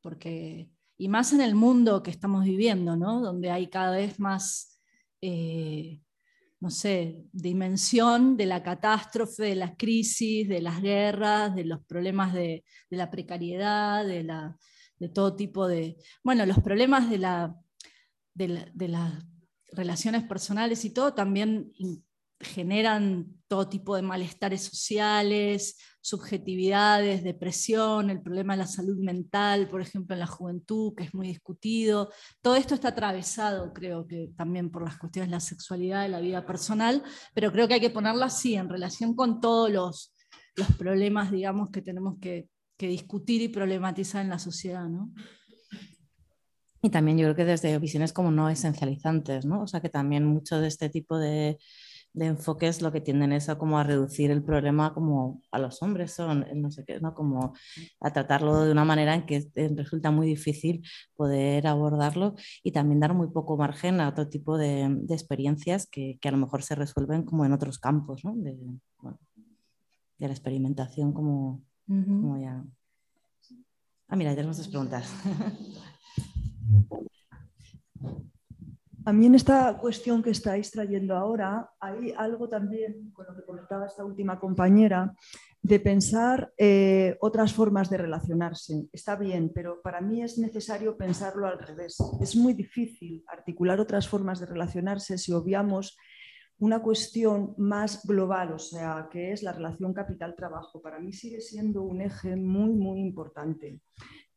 porque, 0.00 0.70
y 0.96 1.08
más 1.08 1.32
en 1.32 1.40
el 1.40 1.56
mundo 1.56 2.02
que 2.02 2.12
estamos 2.12 2.44
viviendo, 2.44 2.96
¿no? 2.96 3.20
donde 3.20 3.50
hay 3.50 3.66
cada 3.68 3.96
vez 3.96 4.20
más, 4.20 4.80
eh, 5.20 6.00
no 6.60 6.70
sé, 6.70 7.24
dimensión 7.32 8.36
de 8.36 8.46
la 8.46 8.62
catástrofe, 8.62 9.42
de 9.44 9.54
las 9.56 9.72
crisis, 9.76 10.48
de 10.48 10.60
las 10.60 10.80
guerras, 10.80 11.54
de 11.56 11.64
los 11.64 11.84
problemas 11.84 12.32
de, 12.32 12.64
la 12.90 13.10
precariedad, 13.10 14.06
de, 14.06 14.22
la, 14.22 14.56
de, 14.98 15.08
todo 15.08 15.34
tipo 15.34 15.66
de, 15.66 15.96
bueno, 16.22 16.46
los 16.46 16.60
problemas 16.60 17.10
de, 17.10 17.18
la, 17.18 17.56
de, 18.34 18.88
las 18.88 19.24
relaciones 19.72 20.22
personales 20.22 20.84
y 20.84 20.90
todo 20.90 21.14
también 21.14 21.72
generan 22.40 23.26
todo 23.48 23.68
tipo 23.68 23.96
de 23.96 24.02
malestares 24.02 24.62
sociales, 24.62 25.76
subjetividades, 26.00 27.24
depresión, 27.24 28.10
el 28.10 28.22
problema 28.22 28.54
de 28.54 28.58
la 28.58 28.66
salud 28.66 28.96
mental, 28.98 29.68
por 29.68 29.80
ejemplo, 29.80 30.14
en 30.14 30.20
la 30.20 30.26
juventud, 30.26 30.94
que 30.94 31.04
es 31.04 31.14
muy 31.14 31.28
discutido. 31.28 32.10
Todo 32.40 32.56
esto 32.56 32.74
está 32.74 32.88
atravesado, 32.88 33.72
creo 33.72 34.06
que 34.06 34.30
también 34.36 34.70
por 34.70 34.84
las 34.84 34.96
cuestiones 34.96 35.30
de 35.30 35.36
la 35.36 35.40
sexualidad, 35.40 36.02
de 36.02 36.08
la 36.08 36.20
vida 36.20 36.46
personal, 36.46 37.02
pero 37.34 37.52
creo 37.52 37.66
que 37.66 37.74
hay 37.74 37.80
que 37.80 37.90
ponerlo 37.90 38.24
así, 38.24 38.54
en 38.54 38.68
relación 38.68 39.14
con 39.14 39.40
todos 39.40 39.70
los, 39.70 40.14
los 40.58 40.72
problemas, 40.76 41.30
digamos, 41.30 41.70
que 41.70 41.82
tenemos 41.82 42.18
que, 42.20 42.48
discutir 42.80 43.42
y 43.42 43.48
problematizar 43.48 44.22
en 44.22 44.30
la 44.30 44.38
sociedad, 44.38 44.86
¿no? 44.88 45.12
Y 46.80 46.90
también 46.90 47.18
yo 47.18 47.24
creo 47.24 47.34
que 47.34 47.44
desde 47.44 47.76
visiones 47.80 48.12
como 48.12 48.30
no 48.30 48.48
esencializantes, 48.48 49.44
¿no? 49.44 49.62
O 49.62 49.66
sea, 49.66 49.80
que 49.80 49.88
también 49.88 50.24
mucho 50.24 50.60
de 50.60 50.68
este 50.68 50.88
tipo 50.88 51.18
de 51.18 51.58
de 52.18 52.26
enfoques 52.26 52.82
lo 52.82 52.90
que 52.90 53.00
tienden 53.00 53.32
es 53.32 53.48
a 53.48 53.56
como 53.58 53.78
a 53.78 53.84
reducir 53.84 54.30
el 54.30 54.42
problema 54.42 54.92
como 54.92 55.40
a 55.52 55.58
los 55.58 55.82
hombres 55.82 56.12
son, 56.12 56.44
no 56.54 56.70
sé 56.70 56.84
qué, 56.84 57.00
¿no? 57.00 57.14
como 57.14 57.54
a 58.00 58.12
tratarlo 58.12 58.64
de 58.64 58.72
una 58.72 58.84
manera 58.84 59.14
en 59.14 59.24
que 59.24 59.48
resulta 59.76 60.10
muy 60.10 60.26
difícil 60.26 60.84
poder 61.14 61.66
abordarlo 61.66 62.34
y 62.62 62.72
también 62.72 63.00
dar 63.00 63.14
muy 63.14 63.28
poco 63.28 63.56
margen 63.56 64.00
a 64.00 64.08
otro 64.08 64.28
tipo 64.28 64.58
de, 64.58 64.88
de 64.90 65.14
experiencias 65.14 65.86
que, 65.86 66.18
que, 66.20 66.28
a 66.28 66.32
lo 66.32 66.38
mejor 66.38 66.62
se 66.62 66.74
resuelven 66.74 67.22
como 67.22 67.44
en 67.44 67.52
otros 67.52 67.78
campos, 67.78 68.24
¿no? 68.24 68.34
de, 68.34 68.56
bueno, 68.98 69.18
de, 70.18 70.26
la 70.26 70.34
experimentación 70.34 71.12
como, 71.12 71.62
como 71.86 72.38
ya... 72.38 72.64
Ah, 74.08 74.16
mira, 74.16 74.34
tenemos 74.34 74.56
dos 74.56 74.68
preguntas. 74.68 75.12
A 79.08 79.12
mí 79.14 79.24
en 79.24 79.36
esta 79.36 79.78
cuestión 79.78 80.22
que 80.22 80.28
estáis 80.28 80.70
trayendo 80.70 81.16
ahora, 81.16 81.70
hay 81.80 82.12
algo 82.14 82.46
también, 82.46 83.10
con 83.14 83.24
lo 83.24 83.34
que 83.34 83.42
comentaba 83.42 83.86
esta 83.86 84.04
última 84.04 84.38
compañera, 84.38 85.14
de 85.62 85.80
pensar 85.80 86.52
eh, 86.58 87.16
otras 87.22 87.54
formas 87.54 87.88
de 87.88 87.96
relacionarse. 87.96 88.86
Está 88.92 89.16
bien, 89.16 89.50
pero 89.54 89.80
para 89.80 90.02
mí 90.02 90.22
es 90.22 90.36
necesario 90.36 90.98
pensarlo 90.98 91.46
al 91.46 91.58
revés. 91.58 91.96
Es 92.20 92.36
muy 92.36 92.52
difícil 92.52 93.24
articular 93.28 93.80
otras 93.80 94.06
formas 94.06 94.40
de 94.40 94.46
relacionarse 94.46 95.16
si 95.16 95.32
obviamos 95.32 95.96
una 96.58 96.82
cuestión 96.82 97.54
más 97.56 98.06
global, 98.06 98.52
o 98.52 98.58
sea, 98.58 99.08
que 99.10 99.32
es 99.32 99.42
la 99.42 99.52
relación 99.52 99.94
capital-trabajo. 99.94 100.82
Para 100.82 101.00
mí 101.00 101.14
sigue 101.14 101.40
siendo 101.40 101.80
un 101.80 102.02
eje 102.02 102.36
muy, 102.36 102.74
muy 102.74 103.00
importante. 103.00 103.80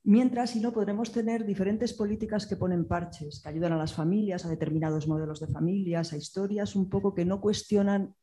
Mientras, 0.04 0.52
si 0.52 0.60
no, 0.60 0.74
podremos 0.74 1.12
tener 1.12 1.46
diferentes 1.46 1.94
políticas 1.94 2.48
que 2.48 2.56
ponen 2.56 2.88
parches, 2.88 3.40
que 3.42 3.50
ayudan 3.50 3.74
a 3.74 3.78
las 3.78 3.94
familias, 3.94 4.46
a 4.46 4.50
determinados 4.50 5.08
modelos 5.08 5.40
de 5.40 5.48
familias, 5.48 6.12
a 6.12 6.18
historias 6.18 6.76
un 6.76 6.90
poco 6.90 7.14
que 7.14 7.24
no 7.24 7.40
cuestionan 7.40 8.16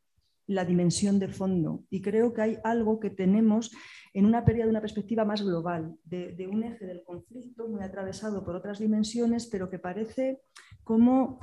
la 0.45 0.65
dimensión 0.65 1.19
de 1.19 1.29
fondo. 1.29 1.85
Y 1.89 2.01
creo 2.01 2.33
que 2.33 2.41
hay 2.41 2.57
algo 2.63 2.99
que 2.99 3.11
tenemos 3.11 3.71
en 4.13 4.25
una 4.25 4.43
pérdida 4.43 4.65
de 4.65 4.71
una 4.71 4.81
perspectiva 4.81 5.23
más 5.23 5.43
global, 5.43 5.95
de, 6.03 6.49
un 6.51 6.63
eje 6.63 6.85
del 6.85 7.03
conflicto 7.03 7.67
muy 7.67 7.83
atravesado 7.83 8.43
por 8.43 8.55
otras 8.55 8.79
dimensiones, 8.79 9.47
pero 9.47 9.69
que 9.69 9.79
parece 9.79 10.41
como 10.83 11.39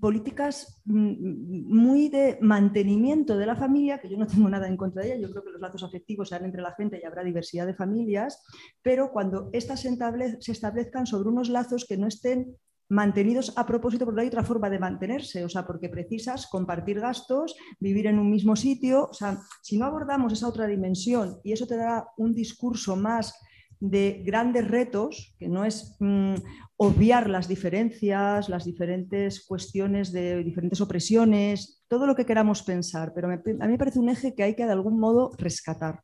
políticas 0.00 0.80
mm, 0.84 1.74
muy 1.74 2.08
de 2.08 2.38
mantenimiento 2.40 3.36
de 3.36 3.46
la 3.46 3.56
familia, 3.56 3.98
que 3.98 4.08
yo 4.08 4.16
no 4.16 4.26
tengo 4.26 4.48
nada 4.48 4.68
en 4.68 4.76
contra 4.76 5.02
de 5.02 5.08
ella, 5.14 5.26
yo 5.26 5.30
creo 5.30 5.44
que 5.44 5.50
los 5.50 5.60
lazos 5.60 5.84
afectivos 5.84 6.28
se 6.28 6.36
entre 6.36 6.62
la 6.62 6.74
gente 6.74 6.98
y 7.02 7.06
habrá 7.06 7.22
diversidad 7.22 7.66
de 7.66 7.74
familias, 7.74 8.42
pero 8.82 9.10
cuando 9.12 9.50
éstas 9.52 9.80
se 9.80 10.52
establezcan 10.52 11.06
sobre 11.06 11.28
unos 11.28 11.48
lazos 11.48 11.84
que 11.84 11.98
no 11.98 12.06
estén 12.06 12.56
mantenidos 12.90 13.52
a 13.56 13.64
propósito 13.64 14.04
porque 14.04 14.22
hay 14.22 14.26
otra 14.26 14.44
forma 14.44 14.68
de 14.68 14.78
mantenerse, 14.78 15.44
o 15.44 15.48
sea, 15.48 15.66
porque 15.66 15.88
precisas 15.88 16.48
compartir 16.48 17.00
gastos, 17.00 17.54
vivir 17.78 18.08
en 18.08 18.18
un 18.18 18.30
mismo 18.30 18.56
sitio, 18.56 19.08
o 19.10 19.14
sea, 19.14 19.38
si 19.62 19.78
no 19.78 19.86
abordamos 19.86 20.32
esa 20.32 20.48
otra 20.48 20.66
dimensión 20.66 21.38
y 21.44 21.52
eso 21.52 21.66
te 21.66 21.76
da 21.76 22.08
un 22.16 22.34
discurso 22.34 22.96
más 22.96 23.38
de 23.80 24.22
grandes 24.24 24.68
retos, 24.68 25.34
que 25.38 25.48
no 25.48 25.64
es 25.64 25.96
mm, 25.98 26.34
obviar 26.76 27.28
las 27.28 27.48
diferencias, 27.48 28.48
las 28.48 28.64
diferentes 28.64 29.44
cuestiones 29.44 30.12
de 30.12 30.44
diferentes 30.44 30.80
opresiones, 30.80 31.82
todo 31.88 32.06
lo 32.06 32.14
que 32.14 32.26
queramos 32.26 32.62
pensar, 32.62 33.12
pero 33.14 33.28
a 33.28 33.36
mí 33.36 33.72
me 33.72 33.78
parece 33.78 33.98
un 33.98 34.10
eje 34.10 34.34
que 34.34 34.42
hay 34.42 34.54
que 34.54 34.66
de 34.66 34.72
algún 34.72 35.00
modo 35.00 35.32
rescatar 35.38 36.02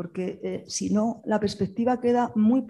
porque 0.00 0.40
eh, 0.42 0.64
si 0.66 0.88
no, 0.88 1.20
la 1.26 1.38
perspectiva 1.38 2.00
queda 2.00 2.32
muy, 2.34 2.66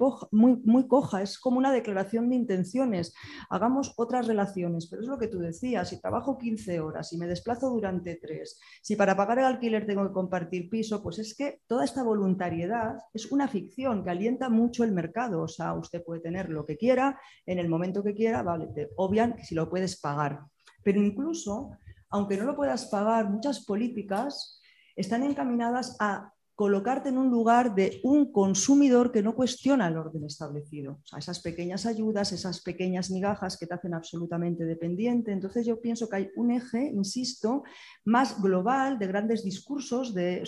coja, 0.88 1.22
es 1.22 1.38
como 1.38 1.58
una 1.58 1.70
declaración 1.70 2.28
de 2.28 2.34
intenciones. 2.34 3.14
Hagamos 3.50 3.94
otras 3.98 4.26
relaciones, 4.26 4.88
pero 4.88 5.02
es 5.02 5.06
lo 5.06 5.16
que 5.16 5.28
tú 5.28 5.38
decías, 5.38 5.90
si 5.90 6.00
trabajo 6.00 6.36
15 6.36 6.80
horas, 6.80 7.12
y 7.12 7.18
me 7.18 7.28
desplazo 7.28 7.70
durante 7.70 8.16
3, 8.16 8.58
si 8.82 8.96
para 8.96 9.16
pagar 9.16 9.38
el 9.38 9.44
alquiler 9.44 9.86
tengo 9.86 10.08
que 10.08 10.12
compartir 10.12 10.68
piso, 10.68 11.04
pues 11.04 11.20
es 11.20 11.36
que 11.36 11.60
toda 11.68 11.84
esta 11.84 12.02
voluntariedad 12.02 12.96
es 13.14 13.30
una 13.30 13.46
ficción 13.46 14.02
que 14.02 14.10
alienta 14.10 14.48
mucho 14.48 14.82
el 14.82 14.90
mercado, 14.90 15.42
o 15.42 15.48
sea, 15.48 15.74
usted 15.74 16.02
puede 16.02 16.22
tener 16.22 16.48
lo 16.48 16.66
que 16.66 16.76
quiera, 16.76 17.20
en 17.46 17.60
el 17.60 17.68
momento 17.68 18.02
que 18.02 18.12
quiera, 18.12 18.42
vale, 18.42 18.66
te 18.74 18.88
obvian 18.96 19.36
si 19.44 19.54
lo 19.54 19.70
puedes 19.70 20.00
pagar. 20.00 20.40
Pero 20.82 21.00
incluso, 21.00 21.70
aunque 22.08 22.36
no 22.36 22.42
lo 22.42 22.56
puedas 22.56 22.86
pagar, 22.86 23.30
muchas 23.30 23.64
políticas 23.64 24.60
están 24.96 25.22
encaminadas 25.22 25.96
a 26.00 26.32
colocarte 26.60 27.08
en 27.08 27.16
un 27.16 27.30
lugar 27.30 27.74
de 27.74 28.02
un 28.02 28.30
consumidor 28.30 29.10
que 29.10 29.22
no 29.22 29.34
cuestiona 29.34 29.88
el 29.88 29.96
orden 29.96 30.26
establecido. 30.26 31.00
O 31.10 31.16
esas 31.16 31.40
pequeñas 31.40 31.86
ayudas, 31.86 32.32
esas 32.32 32.60
pequeñas 32.60 33.10
migajas 33.10 33.56
que 33.56 33.66
te 33.66 33.72
hacen 33.72 33.94
absolutamente 33.94 34.66
dependiente. 34.66 35.32
Entonces 35.32 35.64
yo 35.64 35.80
pienso 35.80 36.06
que 36.06 36.16
hay 36.16 36.30
un 36.36 36.50
eje, 36.50 36.84
insisto, 36.94 37.62
más 38.04 38.42
global 38.42 38.98
de 38.98 39.06
grandes 39.06 39.42
discursos, 39.42 40.12
de, 40.12 40.44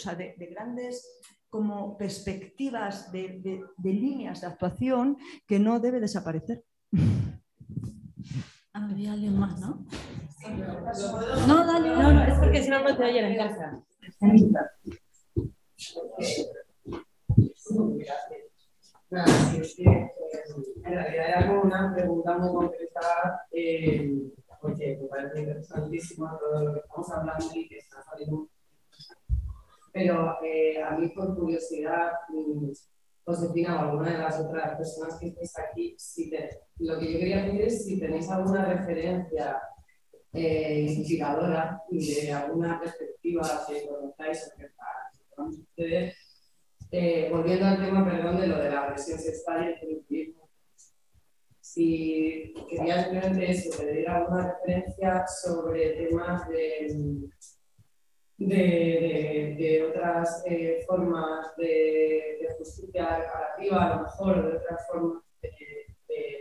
grandes 0.55 1.19
como 1.49 1.97
perspectivas 1.97 3.11
de, 3.11 3.65
líneas 3.83 4.43
de 4.43 4.49
actuación 4.49 5.17
que 5.47 5.59
no 5.59 5.81
debe 5.81 5.99
desaparecer. 5.99 6.63
Había 8.75 9.15
alguien 9.15 9.39
más, 9.39 9.59
¿no? 9.61 9.87
No, 11.49 11.67
dale. 11.67 11.89
No, 11.89 12.13
no, 12.13 12.23
es 12.23 12.39
porque 12.39 12.63
si 12.63 12.69
no, 12.69 12.85
no 12.85 12.95
te 12.99 13.03
oyen 13.03 13.25
en 13.25 13.37
casa. 13.39 13.83
Gracias. 19.11 19.79
en 19.79 20.11
realidad 20.85 21.29
era 21.29 21.47
como 21.47 21.63
una 21.63 21.93
pregunta 21.95 22.39
muy 22.39 22.49
concreta, 22.51 23.47
eh, 23.53 24.11
porque 24.61 24.99
me 25.01 25.09
parece 25.09 25.41
interesantísimo 25.41 26.39
todo 26.39 26.65
lo 26.65 26.73
que 26.73 26.81
estamos 26.81 27.11
hablando 27.11 27.47
y 27.55 27.69
que 27.69 27.79
está 27.79 28.03
saliendo. 28.03 28.49
Pero 29.93 30.39
eh, 30.43 30.83
a 30.83 30.93
mí, 30.93 31.09
por 31.09 31.37
curiosidad, 31.37 32.13
Josefina 33.25 33.77
o 33.77 33.91
alguna 33.91 34.13
de 34.13 34.19
las 34.19 34.41
otras 34.41 34.77
personas 34.77 35.19
que 35.19 35.27
estáis 35.29 35.59
aquí, 35.59 35.97
lo 36.79 36.99
que 36.99 37.13
yo 37.13 37.19
quería 37.19 37.45
pedir 37.45 37.63
es 37.63 37.85
si 37.85 38.01
tenéis 38.01 38.31
alguna 38.31 38.65
referencia 38.65 39.61
eh, 40.33 40.87
inspiradora 40.89 41.83
de 41.91 42.33
alguna 42.33 42.81
perspectiva 42.81 43.65
que 43.69 43.87
conozcáis 43.87 44.39
acerca 44.39 45.02
eh, 46.91 47.29
volviendo 47.31 47.67
al 47.67 47.85
tema, 47.85 48.05
perdón, 48.05 48.41
de 48.41 48.47
lo 48.47 48.59
de 48.59 48.71
la 48.71 48.83
agresión 48.83 49.19
sexual 49.19 49.79
y 49.83 50.21
el 50.21 50.37
si 51.61 52.55
quería 52.69 53.05
simplemente 53.05 53.51
eso, 53.51 53.83
alguna 54.09 54.53
referencia 54.53 55.27
sobre 55.27 55.93
temas 55.93 56.47
de, 56.49 57.31
de, 58.37 59.57
de, 59.59 59.83
otras 59.89 60.43
eh, 60.45 60.85
formas 60.87 61.57
de, 61.57 62.47
justicia 62.59 63.19
reparativa, 63.19 63.85
a 63.87 63.97
lo 63.97 64.03
mejor, 64.03 64.51
de 64.51 64.57
otras 64.59 64.87
formas 64.87 65.23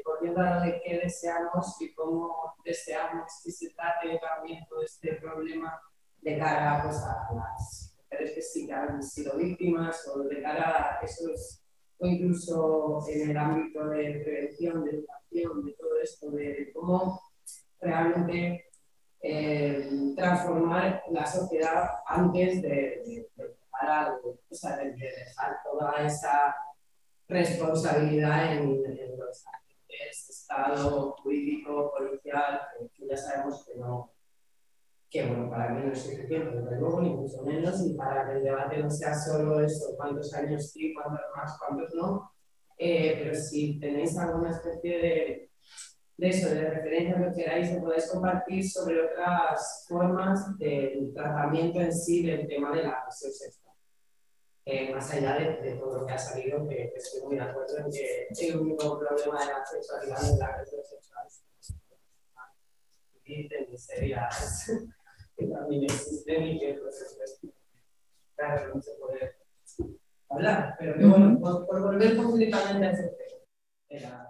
volviendo 0.05 0.41
a 0.41 0.55
lo 0.55 0.61
de 0.61 0.81
qué 0.83 0.99
deseamos 0.99 1.81
y 1.81 1.93
cómo 1.93 2.55
deseamos 2.65 3.31
que 3.43 3.51
se 3.51 3.69
trate 3.71 4.19
también 4.19 4.65
todo 4.69 4.81
este 4.83 5.13
problema 5.15 5.81
de 6.21 6.37
cara 6.37 6.83
pues, 6.83 6.97
a 6.97 7.33
las 7.33 7.90
mujeres 8.11 8.35
que 8.35 8.41
sí 8.41 8.67
que 8.67 8.73
han 8.73 9.01
sido 9.01 9.37
víctimas 9.37 10.07
o 10.07 10.23
de 10.23 10.41
cara 10.41 10.99
a 10.99 11.05
esos, 11.05 11.61
o 11.97 12.05
incluso 12.05 12.99
en 13.07 13.29
el 13.29 13.37
ámbito 13.37 13.87
de 13.89 14.21
prevención, 14.23 14.83
de 14.83 14.91
educación, 14.91 15.65
de 15.65 15.73
todo 15.73 15.99
esto, 16.01 16.31
de 16.31 16.71
cómo 16.73 17.21
realmente 17.79 18.65
eh, 19.21 20.13
transformar 20.15 21.03
la 21.11 21.25
sociedad 21.25 21.89
antes 22.07 22.61
de, 22.61 23.27
sea, 24.51 24.77
de, 24.77 24.91
dejar 24.91 25.57
toda 25.63 26.05
esa 26.05 26.55
responsabilidad 27.27 28.53
en, 28.53 28.85
en 28.85 29.17
los 29.17 29.45
agentes, 29.47 30.29
Estado, 30.29 31.15
político, 31.23 31.93
policial, 31.97 32.61
que 32.93 33.07
ya 33.07 33.17
sabemos 33.17 33.65
que 33.65 33.75
no, 33.75 34.11
que 35.11 35.27
bueno, 35.27 35.49
para 35.49 35.73
mí 35.73 35.85
no 35.85 35.91
es 35.91 36.03
suficiente, 36.03 36.55
desde 36.55 36.79
luego, 36.79 37.01
ni 37.01 37.09
mucho 37.09 37.43
menos, 37.43 37.85
y 37.85 37.93
para 37.95 38.25
que 38.25 38.37
el 38.37 38.43
debate 38.43 38.77
no 38.77 38.89
sea 38.89 39.13
solo 39.13 39.59
eso, 39.59 39.93
cuántos 39.97 40.33
años 40.33 40.71
sí, 40.71 40.93
cuántos 40.93 41.19
más, 41.35 41.57
cuántos 41.59 41.93
no, 41.93 42.31
eh, 42.77 43.19
pero 43.21 43.35
si 43.35 43.77
tenéis 43.77 44.17
alguna 44.17 44.51
especie 44.51 44.97
de, 44.97 45.49
de 46.15 46.29
eso, 46.29 46.49
de 46.49 46.69
referencia 46.69 47.29
que 47.29 47.43
queráis, 47.43 47.69
que 47.71 47.81
podéis 47.81 48.09
compartir 48.09 48.69
sobre 48.69 49.01
otras 49.01 49.85
formas 49.89 50.57
del 50.57 51.13
tratamiento 51.13 51.81
en 51.81 51.93
sí 51.93 52.25
del 52.25 52.47
tema 52.47 52.71
de 52.71 52.83
la 52.83 52.91
agresión 52.91 53.33
sexual. 53.33 53.75
Eh, 54.63 54.93
más 54.93 55.11
allá 55.11 55.39
de, 55.39 55.57
de, 55.57 55.75
todo 55.75 55.99
lo 55.99 56.05
que 56.05 56.13
ha 56.13 56.17
salido, 56.17 56.65
que, 56.69 56.93
estoy 56.95 57.21
muy 57.23 57.35
de 57.35 57.41
acuerdo 57.41 57.79
en 57.79 57.91
que 57.91 58.27
el 58.47 58.59
único 58.59 58.97
problema 58.97 59.39
de 59.41 59.45
la 59.51 59.65
sexualidad 59.65 60.23
es 60.23 60.37
la 60.37 60.45
agresión 60.45 60.81
sexual. 60.85 61.27
Y 63.25 63.47
de 63.49 63.67
miserias 63.69 64.71
que 65.41 65.47
también 65.47 65.83
existen 65.83 66.47
y 66.47 66.59
que 66.59 66.73
pues, 66.81 67.39
claro, 68.35 68.75
no 68.75 68.81
se 68.81 68.91
puede 68.93 69.35
hablar. 70.29 70.75
Pero 70.79 70.97
que 70.97 71.05
bueno, 71.05 71.39
por, 71.39 71.65
por 71.65 71.81
volver 71.81 72.15
completamente 72.17 72.85
a 72.85 72.91
ese 72.91 73.11
tema. 73.89 74.27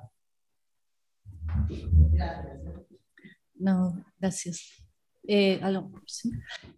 Gracias. 2.13 2.61
No, 3.55 4.05
gracias. 4.19 4.81
Eh, 5.27 5.61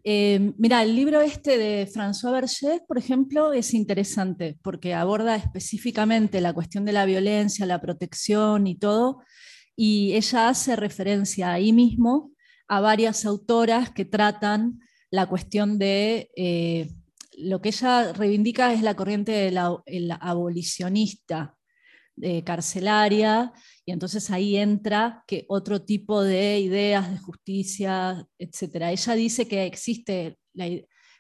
eh, 0.04 0.54
mira, 0.58 0.84
el 0.84 0.96
libro 0.96 1.22
este 1.22 1.58
de 1.58 1.88
François 1.88 2.34
Berger, 2.34 2.82
por 2.86 2.98
ejemplo, 2.98 3.54
es 3.54 3.74
interesante 3.74 4.58
porque 4.62 4.94
aborda 4.94 5.38
específicamente 5.38 6.42
la 6.42 6.54
cuestión 6.54 6.84
de 6.84 6.92
la 6.92 7.06
violencia, 7.06 7.66
la 7.66 7.80
protección 7.80 8.68
y 8.68 8.78
todo, 8.78 9.22
y 9.78 10.14
ella 10.14 10.50
hace 10.50 10.76
referencia 10.76 11.54
ahí 11.54 11.72
mismo 11.72 12.33
a 12.78 12.82
varias 12.82 13.26
autoras 13.26 13.92
que 13.92 14.06
tratan 14.06 14.80
la 15.10 15.28
cuestión 15.28 15.78
de 15.78 16.30
eh, 16.36 16.90
lo 17.38 17.62
que 17.62 17.70
ella 17.70 18.14
reivindica 18.14 18.74
es 18.74 18.82
la 18.82 18.96
corriente 18.96 19.32
de 19.32 19.52
la, 19.52 20.16
abolicionista 20.22 21.58
carcelaria, 22.46 23.52
y 23.86 23.92
entonces 23.92 24.30
ahí 24.30 24.56
entra 24.56 25.24
que 25.26 25.46
otro 25.50 25.82
tipo 25.82 26.22
de 26.22 26.60
ideas 26.60 27.12
de 27.12 27.18
justicia, 27.18 28.28
etc. 28.38 28.92
Ella 28.92 29.16
dice 29.16 29.48
que 29.48 29.66
existe, 29.66 30.38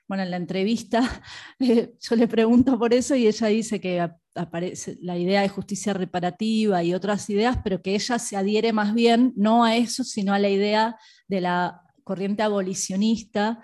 bueno, 0.07 0.23
en 0.23 0.31
la 0.31 0.37
entrevista 0.37 1.23
eh, 1.59 1.93
yo 1.99 2.15
le 2.15 2.27
pregunto 2.27 2.77
por 2.77 2.93
eso 2.93 3.15
y 3.15 3.27
ella 3.27 3.47
dice 3.47 3.79
que 3.79 4.07
aparece 4.35 4.97
la 5.01 5.17
idea 5.17 5.41
de 5.41 5.49
justicia 5.49 5.93
reparativa 5.93 6.83
y 6.83 6.93
otras 6.93 7.29
ideas, 7.29 7.57
pero 7.63 7.81
que 7.81 7.95
ella 7.95 8.19
se 8.19 8.35
adhiere 8.35 8.73
más 8.73 8.93
bien 8.93 9.33
no 9.35 9.63
a 9.63 9.75
eso, 9.75 10.03
sino 10.03 10.33
a 10.33 10.39
la 10.39 10.49
idea 10.49 10.97
de 11.27 11.41
la 11.41 11.81
corriente 12.03 12.43
abolicionista, 12.43 13.63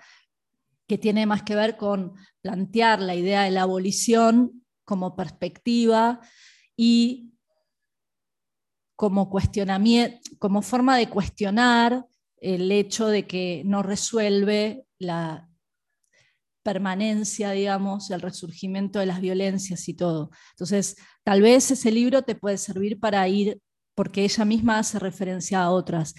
que 0.86 0.98
tiene 0.98 1.26
más 1.26 1.42
que 1.42 1.54
ver 1.54 1.76
con 1.76 2.14
plantear 2.40 3.00
la 3.00 3.14
idea 3.14 3.42
de 3.42 3.50
la 3.50 3.62
abolición 3.62 4.64
como 4.84 5.14
perspectiva 5.14 6.20
y 6.76 7.34
como, 8.96 9.30
como 10.38 10.62
forma 10.62 10.96
de 10.96 11.08
cuestionar 11.08 12.06
el 12.38 12.72
hecho 12.72 13.06
de 13.06 13.26
que 13.26 13.62
no 13.64 13.82
resuelve 13.82 14.86
la, 14.98 15.49
permanencia, 16.62 17.52
digamos, 17.52 18.10
el 18.10 18.20
resurgimiento 18.20 18.98
de 18.98 19.06
las 19.06 19.20
violencias 19.20 19.88
y 19.88 19.94
todo. 19.94 20.30
Entonces, 20.52 20.96
tal 21.24 21.42
vez 21.42 21.70
ese 21.70 21.90
libro 21.90 22.22
te 22.22 22.34
puede 22.34 22.58
servir 22.58 23.00
para 23.00 23.26
ir, 23.28 23.60
porque 23.94 24.24
ella 24.24 24.44
misma 24.44 24.78
hace 24.78 24.98
referencia 24.98 25.62
a 25.62 25.70
otras. 25.70 26.14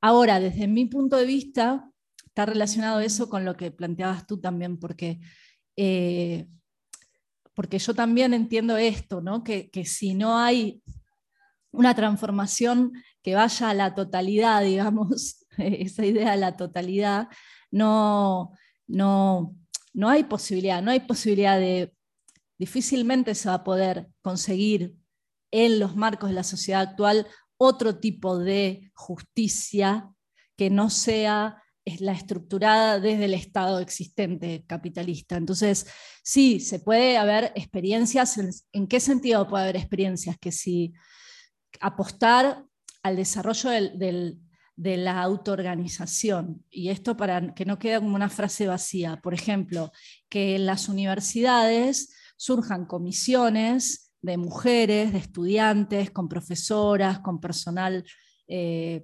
Ahora, 0.00 0.40
desde 0.40 0.68
mi 0.68 0.86
punto 0.86 1.16
de 1.16 1.26
vista, 1.26 1.88
está 2.26 2.46
relacionado 2.46 3.00
eso 3.00 3.28
con 3.28 3.44
lo 3.44 3.56
que 3.56 3.70
planteabas 3.70 4.26
tú 4.26 4.40
también, 4.40 4.78
porque, 4.78 5.20
eh, 5.76 6.46
porque 7.54 7.78
yo 7.78 7.94
también 7.94 8.34
entiendo 8.34 8.76
esto, 8.76 9.20
¿no? 9.20 9.42
que, 9.42 9.70
que 9.70 9.84
si 9.84 10.14
no 10.14 10.38
hay 10.38 10.82
una 11.70 11.94
transformación 11.94 12.92
que 13.22 13.34
vaya 13.34 13.70
a 13.70 13.74
la 13.74 13.94
totalidad, 13.94 14.62
digamos, 14.64 15.46
esa 15.56 16.04
idea 16.04 16.32
de 16.32 16.36
la 16.36 16.56
totalidad, 16.56 17.28
no, 17.70 18.52
no, 18.86 19.54
no 19.92 20.08
hay 20.08 20.24
posibilidad, 20.24 20.82
no 20.82 20.90
hay 20.90 21.00
posibilidad 21.00 21.58
de, 21.58 21.92
difícilmente 22.58 23.34
se 23.34 23.48
va 23.48 23.56
a 23.56 23.64
poder 23.64 24.08
conseguir 24.22 24.94
en 25.50 25.78
los 25.78 25.96
marcos 25.96 26.30
de 26.30 26.34
la 26.34 26.44
sociedad 26.44 26.82
actual 26.82 27.26
otro 27.56 27.98
tipo 27.98 28.38
de 28.38 28.90
justicia 28.94 30.10
que 30.56 30.70
no 30.70 30.90
sea 30.90 31.62
la 32.00 32.12
estructurada 32.12 33.00
desde 33.00 33.24
el 33.24 33.34
Estado 33.34 33.78
existente 33.80 34.64
capitalista. 34.66 35.36
Entonces, 35.36 35.86
sí, 36.22 36.60
se 36.60 36.80
puede 36.80 37.16
haber 37.16 37.52
experiencias, 37.54 38.38
¿en, 38.72 38.86
qué 38.86 39.00
sentido 39.00 39.48
puede 39.48 39.64
haber 39.64 39.76
experiencias? 39.76 40.36
Que 40.38 40.52
si 40.52 40.92
apostar 41.80 42.64
al 43.02 43.16
desarrollo 43.16 43.70
del 43.70 44.38
de 44.78 44.96
la 44.96 45.20
autoorganización. 45.22 46.64
Y 46.70 46.90
esto 46.90 47.16
para 47.16 47.52
que 47.52 47.64
no 47.64 47.80
quede 47.80 47.98
como 47.98 48.14
una 48.14 48.30
frase 48.30 48.68
vacía. 48.68 49.20
Por 49.20 49.34
ejemplo, 49.34 49.90
que 50.28 50.54
en 50.54 50.66
las 50.66 50.88
universidades 50.88 52.14
surjan 52.36 52.86
comisiones 52.86 54.12
de 54.22 54.36
mujeres, 54.36 55.12
de 55.12 55.18
estudiantes, 55.18 56.12
con 56.12 56.28
profesoras, 56.28 57.18
con 57.18 57.40
personal 57.40 58.04
eh, 58.46 59.02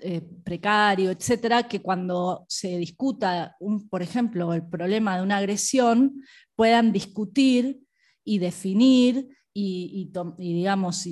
eh, 0.00 0.22
precario, 0.42 1.10
etcétera, 1.10 1.68
que 1.68 1.82
cuando 1.82 2.46
se 2.48 2.78
discuta, 2.78 3.56
un, 3.60 3.90
por 3.90 4.00
ejemplo, 4.00 4.54
el 4.54 4.66
problema 4.66 5.18
de 5.18 5.22
una 5.22 5.36
agresión, 5.36 6.22
puedan 6.56 6.92
discutir 6.92 7.82
y 8.24 8.38
definir 8.38 9.28
y, 9.52 10.10
digamos, 10.38 11.06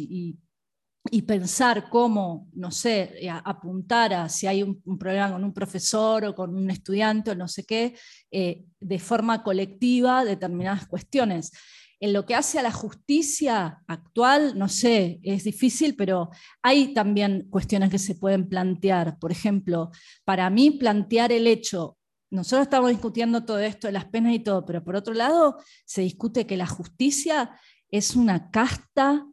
pensar 1.26 1.88
cómo, 1.88 2.48
no 2.52 2.70
sé, 2.70 3.14
eh, 3.20 3.30
apuntar 3.30 4.12
a 4.14 4.28
si 4.28 4.46
hay 4.46 4.62
un, 4.62 4.82
problema 4.98 5.32
con 5.32 5.44
un 5.44 5.52
profesor 5.52 6.24
o 6.24 6.34
con 6.34 6.54
un 6.54 6.70
estudiante 6.70 7.30
o 7.30 7.34
no 7.34 7.48
sé 7.48 7.64
qué, 7.64 7.94
eh, 8.30 8.64
de 8.80 8.98
forma 8.98 9.42
colectiva 9.42 10.24
determinadas 10.24 10.86
cuestiones. 10.86 11.52
En 12.00 12.12
lo 12.12 12.24
que 12.24 12.36
hace 12.36 12.58
a 12.58 12.62
la 12.62 12.70
justicia 12.70 13.82
actual, 13.88 14.56
no 14.56 14.68
sé, 14.68 15.18
es 15.22 15.44
difícil, 15.44 15.96
pero 15.96 16.30
hay 16.62 16.94
también 16.94 17.48
cuestiones 17.50 17.90
que 17.90 17.98
se 17.98 18.14
pueden 18.14 18.48
plantear. 18.48 19.18
Por 19.18 19.32
ejemplo, 19.32 19.90
para 20.24 20.48
mí 20.48 20.70
plantear 20.70 21.32
el 21.32 21.48
hecho, 21.48 21.98
nosotros 22.30 22.66
estamos 22.66 22.90
discutiendo 22.90 23.44
todo 23.44 23.58
esto 23.58 23.88
de 23.88 23.94
las 23.94 24.04
penas 24.04 24.34
y 24.34 24.40
todo, 24.40 24.64
pero 24.64 24.84
por 24.84 24.94
otro 24.94 25.14
lado 25.14 25.56
se 25.86 26.02
discute 26.02 26.46
que 26.46 26.56
la 26.56 26.66
justicia 26.66 27.58
es 27.90 28.14
una 28.14 28.50
casta 28.50 29.26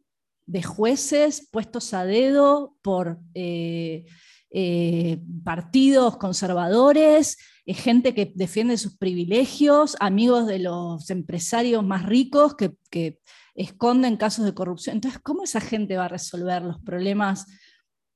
de 0.46 0.64
jueces 0.64 1.48
puestos 1.52 1.94
a 1.94 2.06
dedo 2.06 2.76
por 2.82 3.20
eh, 3.34 4.06
eh, 4.52 5.20
partidos 5.44 6.18
conservadores, 6.18 7.38
eh, 7.66 7.74
gente 7.74 8.14
que 8.14 8.32
defiende 8.36 8.78
sus 8.78 8.98
privilegios, 8.98 9.98
amigos 10.00 10.48
de 10.48 10.60
los 10.60 11.10
empresarios 11.10 11.84
más 11.84 12.06
ricos 12.06 12.56
que, 12.56 13.20
esconden 13.58 14.18
casos 14.18 14.44
de 14.44 14.54
corrupción. 14.54 14.98
Entonces, 14.98 15.22
¿cómo 15.22 15.44
esa 15.44 15.62
gente 15.62 15.96
va 15.96 16.06
a 16.06 16.10
resolver 16.10 16.62
los 16.62 16.78
problemas 16.82 17.46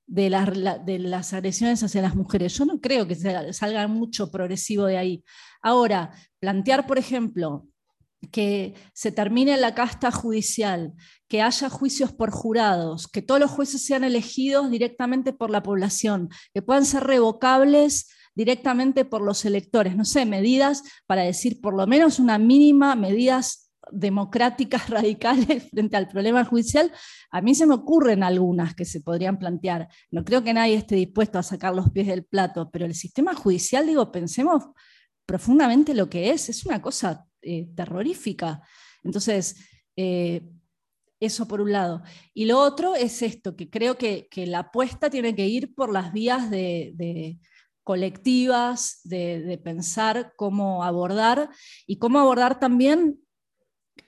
de 0.06 0.30
las, 0.30 0.50
de 0.86 1.00
las 1.00 1.32
agresiones 1.32 1.82
hacia 1.82 2.02
las 2.02 2.14
mujeres? 2.14 2.58
Yo 2.58 2.66
no 2.66 2.82
creo 2.82 3.08
que 3.08 3.16
salga 3.16 3.88
mucho 3.88 4.32
progresivo 4.32 4.86
de 4.86 4.98
ahí. 4.98 5.24
Ahora, 5.62 6.12
plantear, 6.40 6.86
por 6.86 6.98
ejemplo, 6.98 7.69
que 8.32 8.76
se 8.94 9.12
termine 9.12 9.58
la 9.58 9.74
casta 9.74 10.12
judicial, 10.12 10.94
que 11.28 11.42
haya 11.42 11.70
juicios 11.70 12.12
por 12.12 12.32
jurados, 12.32 13.08
que 13.08 13.22
todos 13.22 13.40
los 13.40 13.52
jueces 13.52 13.86
sean 13.86 14.04
elegidos 14.04 14.70
directamente 14.70 15.34
por 15.34 15.50
la 15.50 15.64
población, 15.64 16.30
que 16.54 16.62
puedan 16.62 16.86
ser 16.86 17.04
revocables 17.04 18.10
directamente 18.36 19.06
por 19.06 19.22
los 19.22 19.46
electores, 19.46 19.96
no 19.96 20.06
sé, 20.06 20.26
medidas 20.26 20.84
para 21.08 21.24
decir 21.24 21.62
por 21.62 21.76
lo 21.76 21.88
menos 21.88 22.20
una 22.20 22.38
mínima, 22.38 22.96
medidas 22.96 23.72
democráticas 23.92 24.90
radicales 24.90 25.70
frente 25.70 25.98
al 25.98 26.08
problema 26.08 26.46
judicial, 26.46 26.92
a 27.32 27.42
mí 27.42 27.56
se 27.56 27.66
me 27.66 27.76
ocurren 27.76 28.24
algunas 28.24 28.76
que 28.76 28.86
se 28.86 29.02
podrían 29.02 29.40
plantear. 29.40 29.88
No 30.12 30.24
creo 30.24 30.44
que 30.44 30.54
nadie 30.54 30.76
esté 30.76 30.96
dispuesto 30.96 31.40
a 31.40 31.44
sacar 31.44 31.74
los 31.74 31.90
pies 31.92 32.08
del 32.08 32.26
plato, 32.26 32.70
pero 32.72 32.86
el 32.86 32.96
sistema 32.96 33.34
judicial, 33.34 33.88
digo, 33.88 34.12
pensemos 34.12 34.66
profundamente 35.26 35.94
lo 35.94 36.10
que 36.10 36.32
es, 36.32 36.50
es 36.50 36.66
una 36.66 36.82
cosa 36.82 37.29
eh, 37.42 37.68
terrorífica. 37.76 38.62
Entonces, 39.04 39.56
eh, 39.96 40.42
eso 41.20 41.48
por 41.48 41.62
un 41.62 41.72
lado. 41.72 42.04
Y 42.34 42.46
lo 42.46 42.60
otro 42.60 42.96
es 42.96 43.22
esto, 43.22 43.56
que 43.56 43.70
creo 43.70 43.98
que, 43.98 44.28
la 44.48 44.60
apuesta 44.60 45.10
tiene 45.10 45.36
que 45.36 45.48
ir 45.48 45.74
por 45.76 45.92
las 45.92 46.14
vías 46.14 46.50
de, 46.50 47.40
colectivas, 47.84 49.02
de, 49.04 49.60
pensar 49.64 50.34
cómo 50.36 50.84
abordar 50.84 51.50
y 51.86 51.98
cómo 51.98 52.20
abordar 52.20 52.60
también 52.60 53.20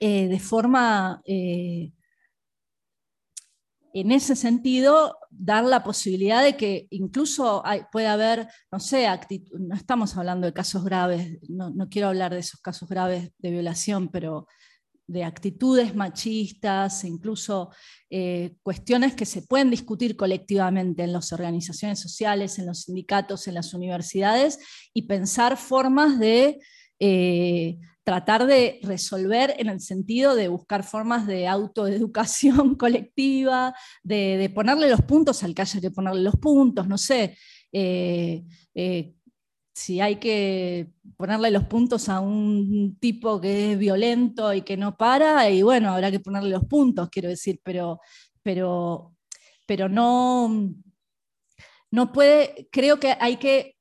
eh, 0.00 0.28
de 0.28 0.40
forma, 0.40 1.22
en 1.26 1.92
ese 3.92 4.36
sentido, 4.36 5.16
dar 5.38 5.64
la 5.64 5.82
posibilidad 5.82 6.42
de 6.42 6.56
que 6.56 6.86
incluso 6.90 7.62
puede 7.90 8.06
haber, 8.06 8.48
no 8.70 8.78
sé, 8.78 9.06
no 9.58 9.74
estamos 9.74 10.16
hablando 10.16 10.46
de 10.46 10.52
casos 10.52 10.84
graves, 10.84 11.38
no, 11.48 11.88
quiero 11.88 12.08
hablar 12.08 12.32
de 12.32 12.40
esos 12.40 12.60
casos 12.60 12.88
graves 12.88 13.30
de 13.38 13.50
violación, 13.50 14.08
pero 14.08 14.46
de 15.06 15.24
actitudes 15.24 15.94
machistas, 15.94 17.04
incluso 17.04 17.70
eh, 18.08 18.54
cuestiones 18.62 19.14
que 19.14 19.26
se 19.26 19.42
pueden 19.42 19.70
discutir 19.70 20.16
colectivamente 20.16 21.02
en 21.02 21.12
las 21.12 21.32
organizaciones 21.32 22.00
sociales, 22.00 22.58
en 22.58 22.66
los 22.66 22.82
sindicatos, 22.82 23.48
en 23.48 23.54
las 23.54 23.74
universidades, 23.74 24.58
y 24.94 25.02
pensar 25.02 25.56
formas 25.56 26.18
de 26.18 26.60
eh, 27.00 27.78
tratar 28.04 28.46
de 28.46 28.80
resolver 28.82 29.54
en 29.58 29.68
el 29.68 29.80
sentido 29.80 30.34
de 30.34 30.48
buscar 30.48 30.82
formas 30.82 31.26
de 31.26 31.46
autoeducación 31.46 32.74
colectiva, 32.76 33.74
de, 34.02 34.50
ponerle 34.54 34.90
los 34.90 35.02
puntos 35.02 35.42
al 35.42 35.54
que 35.54 35.62
haya 35.62 35.80
que 35.80 35.90
ponerle 35.90 36.22
los 36.22 36.36
puntos, 36.36 36.88
no 36.88 36.98
sé. 36.98 37.36
Eh, 37.72 38.44
eh, 38.74 39.14
si 39.74 40.00
hay 40.00 40.16
que 40.16 40.90
ponerle 41.16 41.50
los 41.50 41.64
puntos 41.64 42.08
a 42.08 42.20
un 42.20 42.98
tipo 43.00 43.40
que 43.40 43.72
es 43.72 43.78
violento 43.78 44.52
y 44.52 44.62
que 44.62 44.76
no 44.76 44.96
para, 44.96 45.48
y 45.48 45.62
bueno, 45.62 45.90
habrá 45.92 46.10
que 46.10 46.20
ponerle 46.20 46.50
los 46.50 46.66
puntos, 46.66 47.08
quiero 47.08 47.28
decir, 47.28 47.60
pero, 47.62 48.00
pero, 48.42 49.14
pero 49.66 49.88
no, 49.88 50.74
no 51.90 52.12
puede, 52.12 52.68
creo 52.70 53.00
que 53.00 53.16
hay 53.18 53.36
que, 53.38 53.76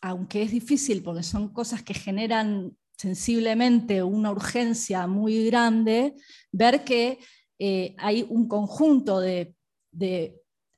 aunque 0.00 0.42
es 0.42 0.50
difícil 0.50 1.02
porque 1.02 1.22
son 1.22 1.52
cosas 1.52 1.82
que 1.84 1.94
generan 1.94 2.76
sensiblemente 2.96 4.02
una 4.02 4.30
urgencia 4.30 5.06
muy 5.06 5.46
grande, 5.46 6.14
ver 6.52 6.84
que 6.84 7.18
eh, 7.58 7.94
hay 7.98 8.26
un 8.28 8.48
conjunto 8.48 9.20
de, 9.20 9.54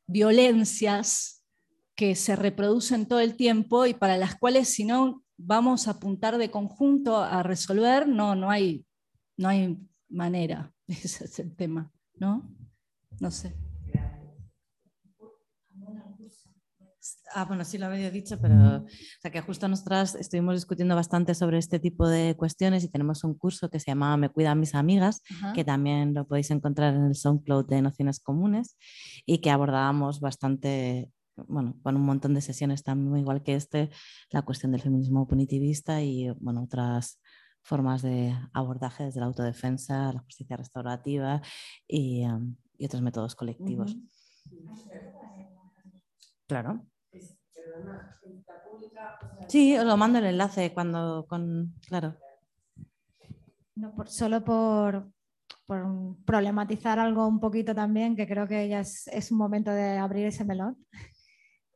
violencias 0.07 1.43
que 1.95 2.15
se 2.15 2.37
reproducen 2.37 3.07
todo 3.07 3.21
el 3.21 3.37
tiempo 3.37 3.87
y 3.87 3.95
para 3.95 4.19
las 4.19 4.35
cuales 4.35 4.69
si 4.69 4.85
no 4.85 5.23
vamos 5.39 5.89
a 5.89 5.93
apuntar 5.93 6.37
de 6.37 6.51
conjunto 6.51 7.17
a 7.17 7.43
resolver, 7.43 8.07
no, 8.07 8.35
no, 8.35 8.51
hay, 8.51 8.85
no 9.39 9.49
hay 9.49 9.79
manera. 10.11 10.75
Ese 10.89 11.25
es 11.25 11.39
el 11.39 11.57
tema, 11.57 11.91
¿no? 12.17 12.55
No 13.21 13.31
sé. 13.31 13.55
Ah, 17.37 17.45
bueno, 17.47 17.65
sí 17.65 17.79
lo 17.79 17.87
había 17.87 18.13
dicho, 18.13 18.39
pero 18.41 18.77
o 18.77 18.87
sea, 19.21 19.31
que 19.33 19.41
justo 19.41 19.67
nosotras 19.67 20.15
estuvimos 20.15 20.55
discutiendo 20.55 20.95
bastante 20.95 21.35
sobre 21.35 21.59
este 21.59 21.81
tipo 21.81 22.07
de 22.07 22.37
cuestiones 22.37 22.85
y 22.85 22.89
tenemos 22.89 23.25
un 23.25 23.35
curso 23.35 23.69
que 23.71 23.81
se 23.81 23.87
llama 23.87 24.17
Me 24.17 24.29
cuidan 24.29 24.61
mis 24.61 24.77
amigas, 24.77 25.21
que 25.53 25.65
también 25.65 26.15
lo 26.15 26.29
podéis 26.29 26.53
encontrar 26.53 26.95
en 26.95 27.07
el 27.07 27.17
SoundCloud 27.17 27.67
de 27.67 27.83
Nociones 27.83 28.21
Comunes 28.21 28.77
y 29.27 29.39
que 29.39 29.51
abordábamos 29.51 30.21
bastante, 30.21 31.11
bueno, 31.35 31.75
con 31.83 31.97
un 31.97 32.03
montón 32.03 32.35
de 32.35 32.41
sesiones 32.41 32.85
también, 32.85 33.19
igual 33.19 33.43
que 33.43 33.57
este, 33.57 33.91
la 34.31 34.43
cuestión 34.43 34.71
del 34.71 34.83
feminismo 34.83 35.27
punitivista 35.27 36.03
y, 36.03 36.31
bueno, 36.39 36.63
otras 36.63 37.19
formas 37.63 38.03
de 38.03 38.33
abordaje 38.53 39.05
desde 39.05 39.19
la 39.19 39.27
autodefensa, 39.27 40.13
la 40.13 40.21
justicia 40.21 40.57
restaurativa 40.57 41.43
y, 41.89 42.25
um, 42.27 42.55
otros 42.81 43.03
métodos 43.03 43.35
colectivos. 43.35 43.97
Claro. 46.47 46.87
Sí, 49.49 49.77
os 49.77 49.85
lo 49.85 49.97
mando 49.97 50.19
el 50.19 50.27
enlace 50.27 50.73
cuando, 50.73 51.27
con, 51.29 51.75
claro. 51.87 52.17
No, 53.77 53.95
por, 53.95 54.09
solo 54.09 54.45
por, 54.45 55.11
por, 55.67 55.85
problematizar 56.25 56.99
algo 56.99 57.27
un 57.27 57.41
poquito 57.41 57.75
también, 57.75 58.17
que 58.17 58.27
creo 58.27 58.47
que 58.47 58.69
ya 58.69 58.81
es, 58.81 59.07
es 59.09 59.31
un 59.31 59.39
momento 59.39 59.71
de 59.71 59.99
abrir 59.99 60.27
ese 60.27 60.45
melón. 60.45 60.77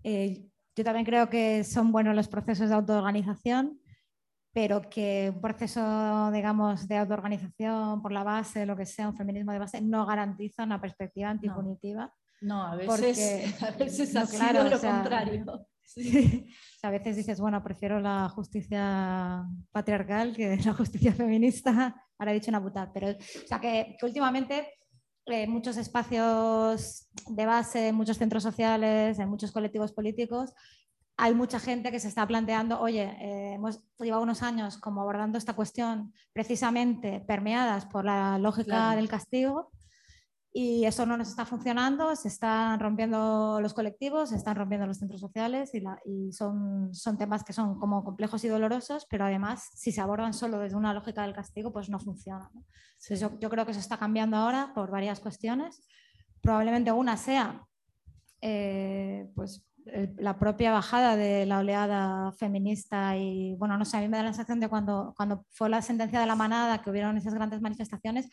Eh, 0.03 0.47
yo 0.77 0.85
también 0.85 1.05
creo 1.05 1.29
que 1.29 1.65
son 1.65 1.91
buenos 1.91 2.15
los 2.15 2.29
procesos 2.29 2.69
de 2.69 2.75
autoorganización, 2.77 3.81
pero 4.53 4.81
que 4.83 5.33
un 5.35 5.41
proceso, 5.41 6.31
digamos, 6.33 6.89
de 6.89 6.97
autoorganización 6.97 8.01
por 8.01 8.13
la 8.13 8.23
base, 8.23 8.65
lo 8.65 8.77
que 8.77 8.87
sea, 8.87 9.09
un 9.09 9.17
feminismo 9.17 9.53
de 9.53 9.59
base, 9.59 9.81
no 9.81 10.07
garantiza 10.07 10.63
una 10.65 10.81
perspectiva 10.81 11.31
antipunitiva. 11.31 12.13
No, 12.41 12.63
a 12.65 12.77
veces, 12.77 13.63
a 13.63 13.71
veces 13.73 14.17
ha 14.17 14.27
sido 14.27 14.65
lo 14.65 14.81
contrario. 14.81 15.67
A 16.83 16.91
veces 16.91 17.17
dices, 17.17 17.41
bueno, 17.41 17.63
prefiero 17.63 18.01
la 18.01 18.29
justicia 18.29 19.45
patriarcal 19.73 20.35
que 20.35 20.57
la 20.65 20.75
justicia 20.75 21.13
feminista. 21.13 21.95
Ahora 22.19 22.33
he 22.33 22.35
dicho 22.35 22.51
una 22.51 22.63
putada, 22.63 22.93
pero 22.93 23.11
o 23.11 23.47
sea, 23.47 23.61
que, 23.61 23.97
últimamente 24.03 24.69
en 25.27 25.35
eh, 25.35 25.47
muchos 25.47 25.77
espacios 25.77 27.09
de 27.29 27.47
base, 27.47 27.89
en 27.89 27.95
muchos 27.95 28.17
centros 28.17 28.43
sociales, 28.43 29.19
en 29.19 29.29
muchos 29.29 29.53
colectivos 29.53 29.93
políticos, 29.93 30.55
hay 31.19 31.35
mucha 31.35 31.59
gente 31.59 31.91
que 31.91 32.01
se 32.01 32.09
está 32.09 32.27
planteando, 32.27 32.81
oye, 32.81 33.03
eh, 33.21 33.55
hemos 33.55 33.81
llevado 33.99 34.23
unos 34.23 34.43
años 34.43 34.79
como 34.79 35.03
abordando 35.03 35.37
esta 35.37 35.55
cuestión 35.55 36.15
precisamente 36.33 37.21
permeadas 37.21 37.87
por 37.87 38.05
la 38.05 38.39
lógica 38.39 38.95
del 38.95 39.09
castigo 39.09 39.71
y 40.61 40.87
eso 40.87 41.07
no 41.07 41.17
nos 41.17 41.29
está 41.29 41.45
funcionando, 41.47 42.17
se 42.17 42.27
están 42.27 42.81
rompiendo 42.81 43.61
los 43.61 43.75
colectivos, 43.75 44.31
se 44.31 44.35
están 44.35 44.57
rompiendo 44.57 44.89
los 44.89 44.99
centros 44.99 45.21
sociales 45.21 45.71
y, 46.05 46.33
son, 46.33 46.93
son 46.93 47.17
temas 47.17 47.45
que 47.45 47.53
son 47.53 47.79
como 47.79 48.03
complejos 48.03 48.43
y 48.43 48.49
dolorosos, 48.49 49.07
pero 49.09 49.25
además 49.25 49.71
si 49.77 49.93
se 49.93 50.01
abordan 50.01 50.35
solo 50.35 50.59
desde 50.59 50.75
una 50.75 50.93
lógica 50.93 51.23
del 51.23 51.33
castigo, 51.33 51.73
pues 51.73 51.89
no 51.89 52.01
funciona. 52.01 52.51
yo, 53.09 53.51
creo 53.51 53.67
que 53.67 53.71
eso 53.71 53.79
está 53.79 53.99
cambiando 53.99 54.37
ahora 54.37 54.73
por 54.75 54.91
varias 54.91 55.21
cuestiones. 55.21 55.81
Probablemente 56.41 56.91
una 56.91 57.17
sea 57.17 57.65
eh, 58.41 59.31
pues 59.37 59.65
la 60.17 60.41
propia 60.41 60.73
bajada 60.73 61.15
de 61.15 61.47
la 61.47 61.61
oleada 61.61 62.33
feminista 62.33 63.17
y 63.17 63.55
bueno, 63.55 63.79
no 63.79 63.85
sé, 63.85 63.97
a 63.97 64.01
mí 64.01 64.09
me 64.09 64.17
da 64.17 64.25
la 64.25 64.33
sensación 64.33 64.59
de 64.59 64.69
cuando, 64.69 65.15
cuando 65.17 65.47
fue 65.51 65.69
la 65.69 65.83
sentencia 65.83 66.19
de 66.19 66.27
la 66.27 66.35
manada, 66.35 66.83
que 66.83 66.91
hubieron 66.91 67.17
esas 67.17 67.35
grandes 67.35 67.61
manifestaciones, 67.61 68.29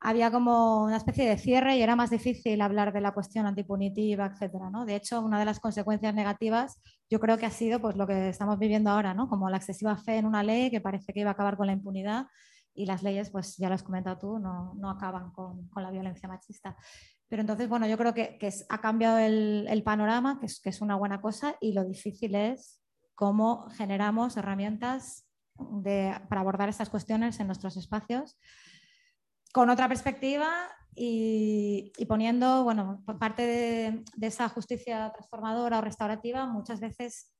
había 0.00 0.30
como 0.30 0.84
una 0.84 0.96
especie 0.96 1.28
de 1.28 1.38
cierre 1.38 1.76
y 1.76 1.82
era 1.82 1.96
más 1.96 2.10
difícil 2.10 2.60
hablar 2.60 2.92
de 2.92 3.00
la 3.00 3.12
cuestión 3.12 3.46
antipunitiva, 3.46 4.26
etcétera, 4.26 4.70
¿no? 4.70 4.84
De 4.84 4.94
hecho, 4.94 5.20
una 5.20 5.38
de 5.38 5.44
las 5.44 5.58
consecuencias 5.58 6.14
negativas 6.14 6.80
yo 7.10 7.18
creo 7.18 7.36
que 7.38 7.46
ha 7.46 7.50
sido 7.50 7.80
pues, 7.80 7.96
lo 7.96 8.06
que 8.06 8.28
estamos 8.28 8.58
viviendo 8.58 8.90
ahora, 8.90 9.14
¿no? 9.14 9.28
como 9.28 9.50
la 9.50 9.56
excesiva 9.56 9.96
fe 9.96 10.18
en 10.18 10.26
una 10.26 10.42
ley 10.42 10.70
que 10.70 10.80
parece 10.80 11.12
que 11.12 11.20
iba 11.20 11.30
a 11.30 11.32
acabar 11.32 11.56
con 11.56 11.66
la 11.66 11.72
impunidad 11.72 12.26
y 12.74 12.86
las 12.86 13.02
leyes, 13.02 13.30
pues 13.30 13.56
ya 13.56 13.68
lo 13.68 13.74
has 13.74 13.82
comentado 13.82 14.18
tú, 14.18 14.38
no, 14.38 14.74
no 14.74 14.90
acaban 14.90 15.32
con, 15.32 15.66
con, 15.68 15.82
la 15.82 15.90
violencia 15.90 16.28
machista. 16.28 16.76
Pero 17.26 17.40
entonces, 17.40 17.68
bueno, 17.68 17.88
yo 17.88 17.98
creo 17.98 18.14
que, 18.14 18.38
que 18.38 18.52
ha 18.68 18.80
cambiado 18.80 19.18
el, 19.18 19.66
el 19.68 19.82
panorama, 19.82 20.38
que 20.38 20.46
es, 20.46 20.60
que 20.60 20.68
es, 20.68 20.80
una 20.80 20.94
buena 20.94 21.20
cosa, 21.20 21.56
y 21.60 21.72
lo 21.72 21.84
difícil 21.84 22.36
es 22.36 22.80
cómo 23.16 23.68
generamos 23.70 24.36
herramientas 24.36 25.26
de, 25.56 26.14
para 26.28 26.42
abordar 26.42 26.68
estas 26.68 26.88
cuestiones 26.88 27.40
en 27.40 27.48
nuestros 27.48 27.76
espacios 27.76 28.38
con 29.58 29.70
otra 29.70 29.88
perspectiva 29.88 30.52
y, 30.94 31.90
poniendo, 32.06 32.62
bueno, 32.62 33.02
por 33.04 33.18
parte 33.18 33.44
de, 33.44 34.04
esa 34.20 34.48
justicia 34.48 35.10
transformadora 35.10 35.78
o 35.78 35.80
restaurativa, 35.80 36.46
muchas 36.46 36.78
veces, 36.78 37.34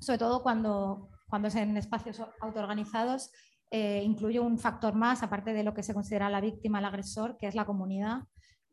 sobre 0.00 0.18
todo 0.18 0.42
cuando, 0.42 1.10
cuando 1.28 1.48
es 1.48 1.54
en 1.56 1.76
espacios 1.76 2.22
autoorganizados, 2.40 3.32
eh, 3.70 4.02
incluye 4.02 4.40
un 4.40 4.58
factor 4.58 4.94
más, 4.94 5.22
aparte 5.22 5.52
de 5.52 5.62
lo 5.62 5.74
que 5.74 5.82
se 5.82 5.92
considera 5.92 6.30
la 6.30 6.40
víctima, 6.40 6.78
el 6.78 6.86
agresor, 6.86 7.36
que 7.36 7.48
es 7.48 7.54
la 7.54 7.66
comunidad, 7.66 8.22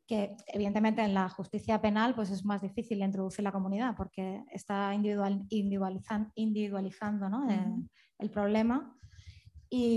que 0.08 0.38
evidentemente 0.48 1.02
en 1.02 1.14
la 1.14 1.28
justicia 1.28 1.82
penal 1.82 2.16
pues 2.16 2.32
es 2.32 2.46
más 2.46 2.62
difícil 2.62 3.04
introducir 3.04 3.44
la 3.44 3.52
comunidad 3.52 3.94
porque 3.98 4.42
está 4.52 4.94
individual, 4.94 5.46
individualizando 5.50 7.30
¿no? 7.30 7.50
Eh, 7.50 7.76
el 8.20 8.32
problema 8.32 8.98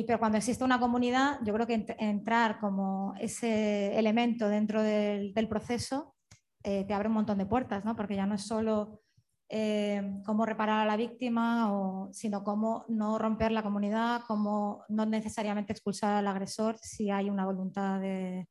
pero 0.07 0.19
cuando 0.19 0.39
existe 0.39 0.65
una 0.65 0.79
comunidad, 0.79 1.39
yo 1.45 1.55
creo 1.55 1.67
que 1.67 1.87
entrar 1.99 2.59
como 2.61 3.15
ese 3.19 3.99
elemento 3.99 4.49
dentro 4.49 4.83
del, 4.83 5.49
proceso 5.49 6.15
eh, 6.63 6.85
te 6.85 6.95
abre 6.95 7.09
un 7.09 7.15
montón 7.15 7.39
de 7.39 7.47
puertas, 7.47 7.85
¿no? 7.85 7.97
porque 7.97 8.17
ya 8.17 8.27
no 8.27 8.35
es 8.35 8.43
solo 8.43 9.01
eh, 9.49 10.21
cómo 10.25 10.47
reparar 10.47 10.81
a 10.81 10.87
la 10.87 10.97
víctima, 10.97 11.73
o, 11.73 12.13
sino 12.13 12.45
cómo 12.45 12.85
no 12.89 13.19
romper 13.19 13.53
la 13.53 13.63
comunidad, 13.63 14.23
cómo 14.27 14.85
no 14.89 15.07
necesariamente 15.07 15.73
expulsar 15.73 16.15
al 16.15 16.27
agresor 16.27 16.79
si 16.79 17.11
hay 17.11 17.31
una 17.31 17.45
voluntad 17.45 18.01
de, 18.01 18.49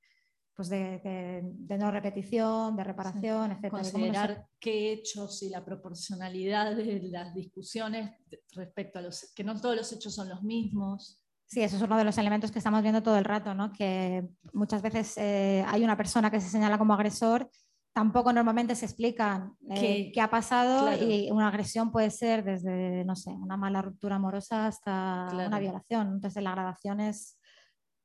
pues 0.61 0.69
de, 0.69 1.77
no 1.79 1.89
repetición, 1.89 2.75
de 2.75 2.83
reparación, 2.83 3.51
etc. 3.51 3.69
Considerar 3.71 4.45
qué 4.59 4.91
hechos 4.91 5.41
y 5.41 5.49
la 5.49 5.65
proporcionalidad 5.65 6.75
de 6.75 6.99
las 7.01 7.33
discusiones 7.33 8.11
respecto 8.53 8.99
a 8.99 9.01
los 9.01 9.31
que 9.33 9.43
no 9.43 9.59
todos 9.59 9.75
los 9.75 9.91
hechos 9.91 10.13
son 10.13 10.29
los 10.29 10.43
mismos. 10.43 11.23
Sí, 11.47 11.63
eso 11.63 11.77
es 11.77 11.81
uno 11.81 11.97
de 11.97 12.03
los 12.03 12.15
elementos 12.19 12.51
que 12.51 12.59
estamos 12.59 12.83
viendo 12.83 13.01
todo 13.01 13.17
el 13.17 13.25
rato, 13.25 13.55
¿no? 13.55 13.73
que 13.73 14.29
muchas 14.53 14.83
veces 14.83 15.17
eh, 15.17 15.65
hay 15.67 15.83
una 15.83 15.97
persona 15.97 16.29
que 16.29 16.39
se 16.39 16.49
señala 16.49 16.77
como 16.77 16.93
agresor, 16.93 17.49
tampoco 17.91 18.31
normalmente 18.31 18.75
se 18.75 18.85
explica 18.85 19.51
eh, 19.71 20.11
qué 20.13 20.21
ha 20.21 20.29
pasado 20.29 20.93
y 20.93 21.31
una 21.31 21.47
agresión 21.47 21.91
puede 21.91 22.11
ser 22.11 22.43
desde, 22.43 23.03
no 23.03 23.15
sé, 23.15 23.31
una 23.31 23.57
mala 23.57 23.81
ruptura 23.81 24.17
amorosa 24.17 24.67
hasta 24.67 25.27
una 25.33 25.57
violación. 25.57 26.13
Entonces 26.13 26.43
la 26.43 26.51
gradación 26.51 26.99
es 26.99 27.39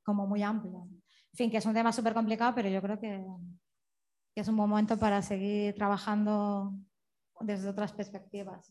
como 0.02 0.26
muy 0.26 0.42
amplia. 0.42 0.80
En 1.36 1.38
fin, 1.38 1.50
que 1.50 1.58
es 1.58 1.66
un 1.66 1.74
tema 1.74 1.92
súper 1.92 2.14
complicado, 2.14 2.54
pero 2.54 2.70
yo 2.70 2.80
creo 2.80 2.98
que, 2.98 3.22
es 4.34 4.48
un 4.48 4.56
buen 4.56 4.70
momento 4.70 4.98
para 4.98 5.20
seguir 5.20 5.74
trabajando 5.74 6.72
desde 7.40 7.68
otras 7.68 7.92
perspectivas. 7.92 8.66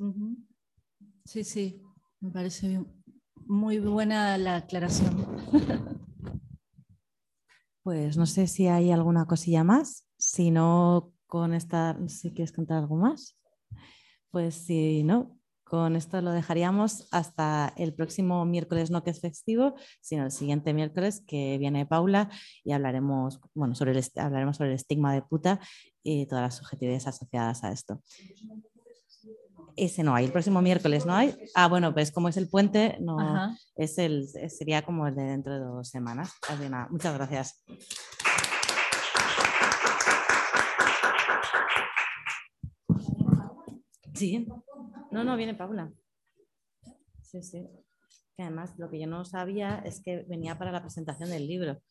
Sí, 1.25 1.43
sí, 1.43 1.79
me 2.21 2.31
parece 2.31 2.83
muy 3.45 3.77
buena 3.77 4.35
la 4.39 4.55
aclaración. 4.55 5.27
Pues 7.83 8.17
no 8.17 8.25
sé 8.25 8.47
si 8.47 8.65
hay 8.65 8.89
alguna 8.89 9.27
cosilla 9.27 9.63
más. 9.63 10.07
Si 10.17 10.49
no, 10.49 11.13
con 11.27 11.53
esta, 11.53 11.95
si 12.07 12.33
quieres 12.33 12.51
contar 12.51 12.79
algo 12.79 12.95
más. 12.95 13.37
Pues 14.31 14.55
si 14.55 15.03
no, 15.03 15.34
con 15.65 15.95
esto 15.95 16.21
lo 16.21 16.31
dejaríamos 16.31 17.07
hasta 17.11 17.73
el 17.75 17.93
próximo 17.93 18.45
miércoles, 18.45 18.91
no 18.91 19.03
que 19.03 19.09
es 19.09 19.19
festivo, 19.19 19.75
sino 19.99 20.23
el 20.23 20.31
siguiente 20.31 20.73
miércoles 20.73 21.23
que 21.27 21.57
viene 21.57 21.87
Paula 21.87 22.29
y 22.63 22.71
hablaremos, 22.71 23.41
bueno, 23.55 23.73
sobre 23.73 23.91
el, 23.91 24.03
hablaremos 24.15 24.57
sobre 24.57 24.69
el 24.69 24.75
estigma 24.75 25.13
de 25.13 25.23
puta 25.23 25.59
y 26.03 26.27
todas 26.27 26.43
las 26.43 26.55
subjetividades 26.55 27.07
asociadas 27.07 27.63
a 27.63 27.71
esto. 27.71 27.99
Ese 29.75 30.03
no 30.03 30.13
hay, 30.13 30.25
el 30.25 30.31
próximo 30.31 30.61
miércoles 30.61 31.05
no 31.05 31.15
hay. 31.15 31.35
Ah, 31.55 31.67
bueno, 31.67 31.93
pues 31.93 32.11
como 32.11 32.29
es 32.29 32.37
el 32.37 32.47
puente, 32.47 32.97
no, 33.01 33.17
es 33.75 33.97
el, 33.97 34.27
sería 34.49 34.83
como 34.83 35.07
el 35.07 35.15
de 35.15 35.23
dentro 35.23 35.53
de 35.53 35.59
dos 35.61 35.89
semanas. 35.89 36.31
muchas 36.91 37.13
gracias. 37.15 37.63
Sí. 44.13 44.47
No, 45.15 45.23
no, 45.23 45.37
viene 45.37 45.55
Paula. 45.55 45.93
Sí, 47.21 47.41
sí. 47.41 47.69
Que 48.35 48.43
además 48.43 48.77
lo 48.77 48.89
que 48.89 48.99
yo 48.99 49.07
no 49.07 49.23
sabía 49.23 49.81
es 49.85 50.01
que 50.01 50.23
venía 50.23 50.57
para 50.57 50.73
la 50.73 50.81
presentación 50.81 51.29
del 51.29 51.47
libro. 51.47 51.81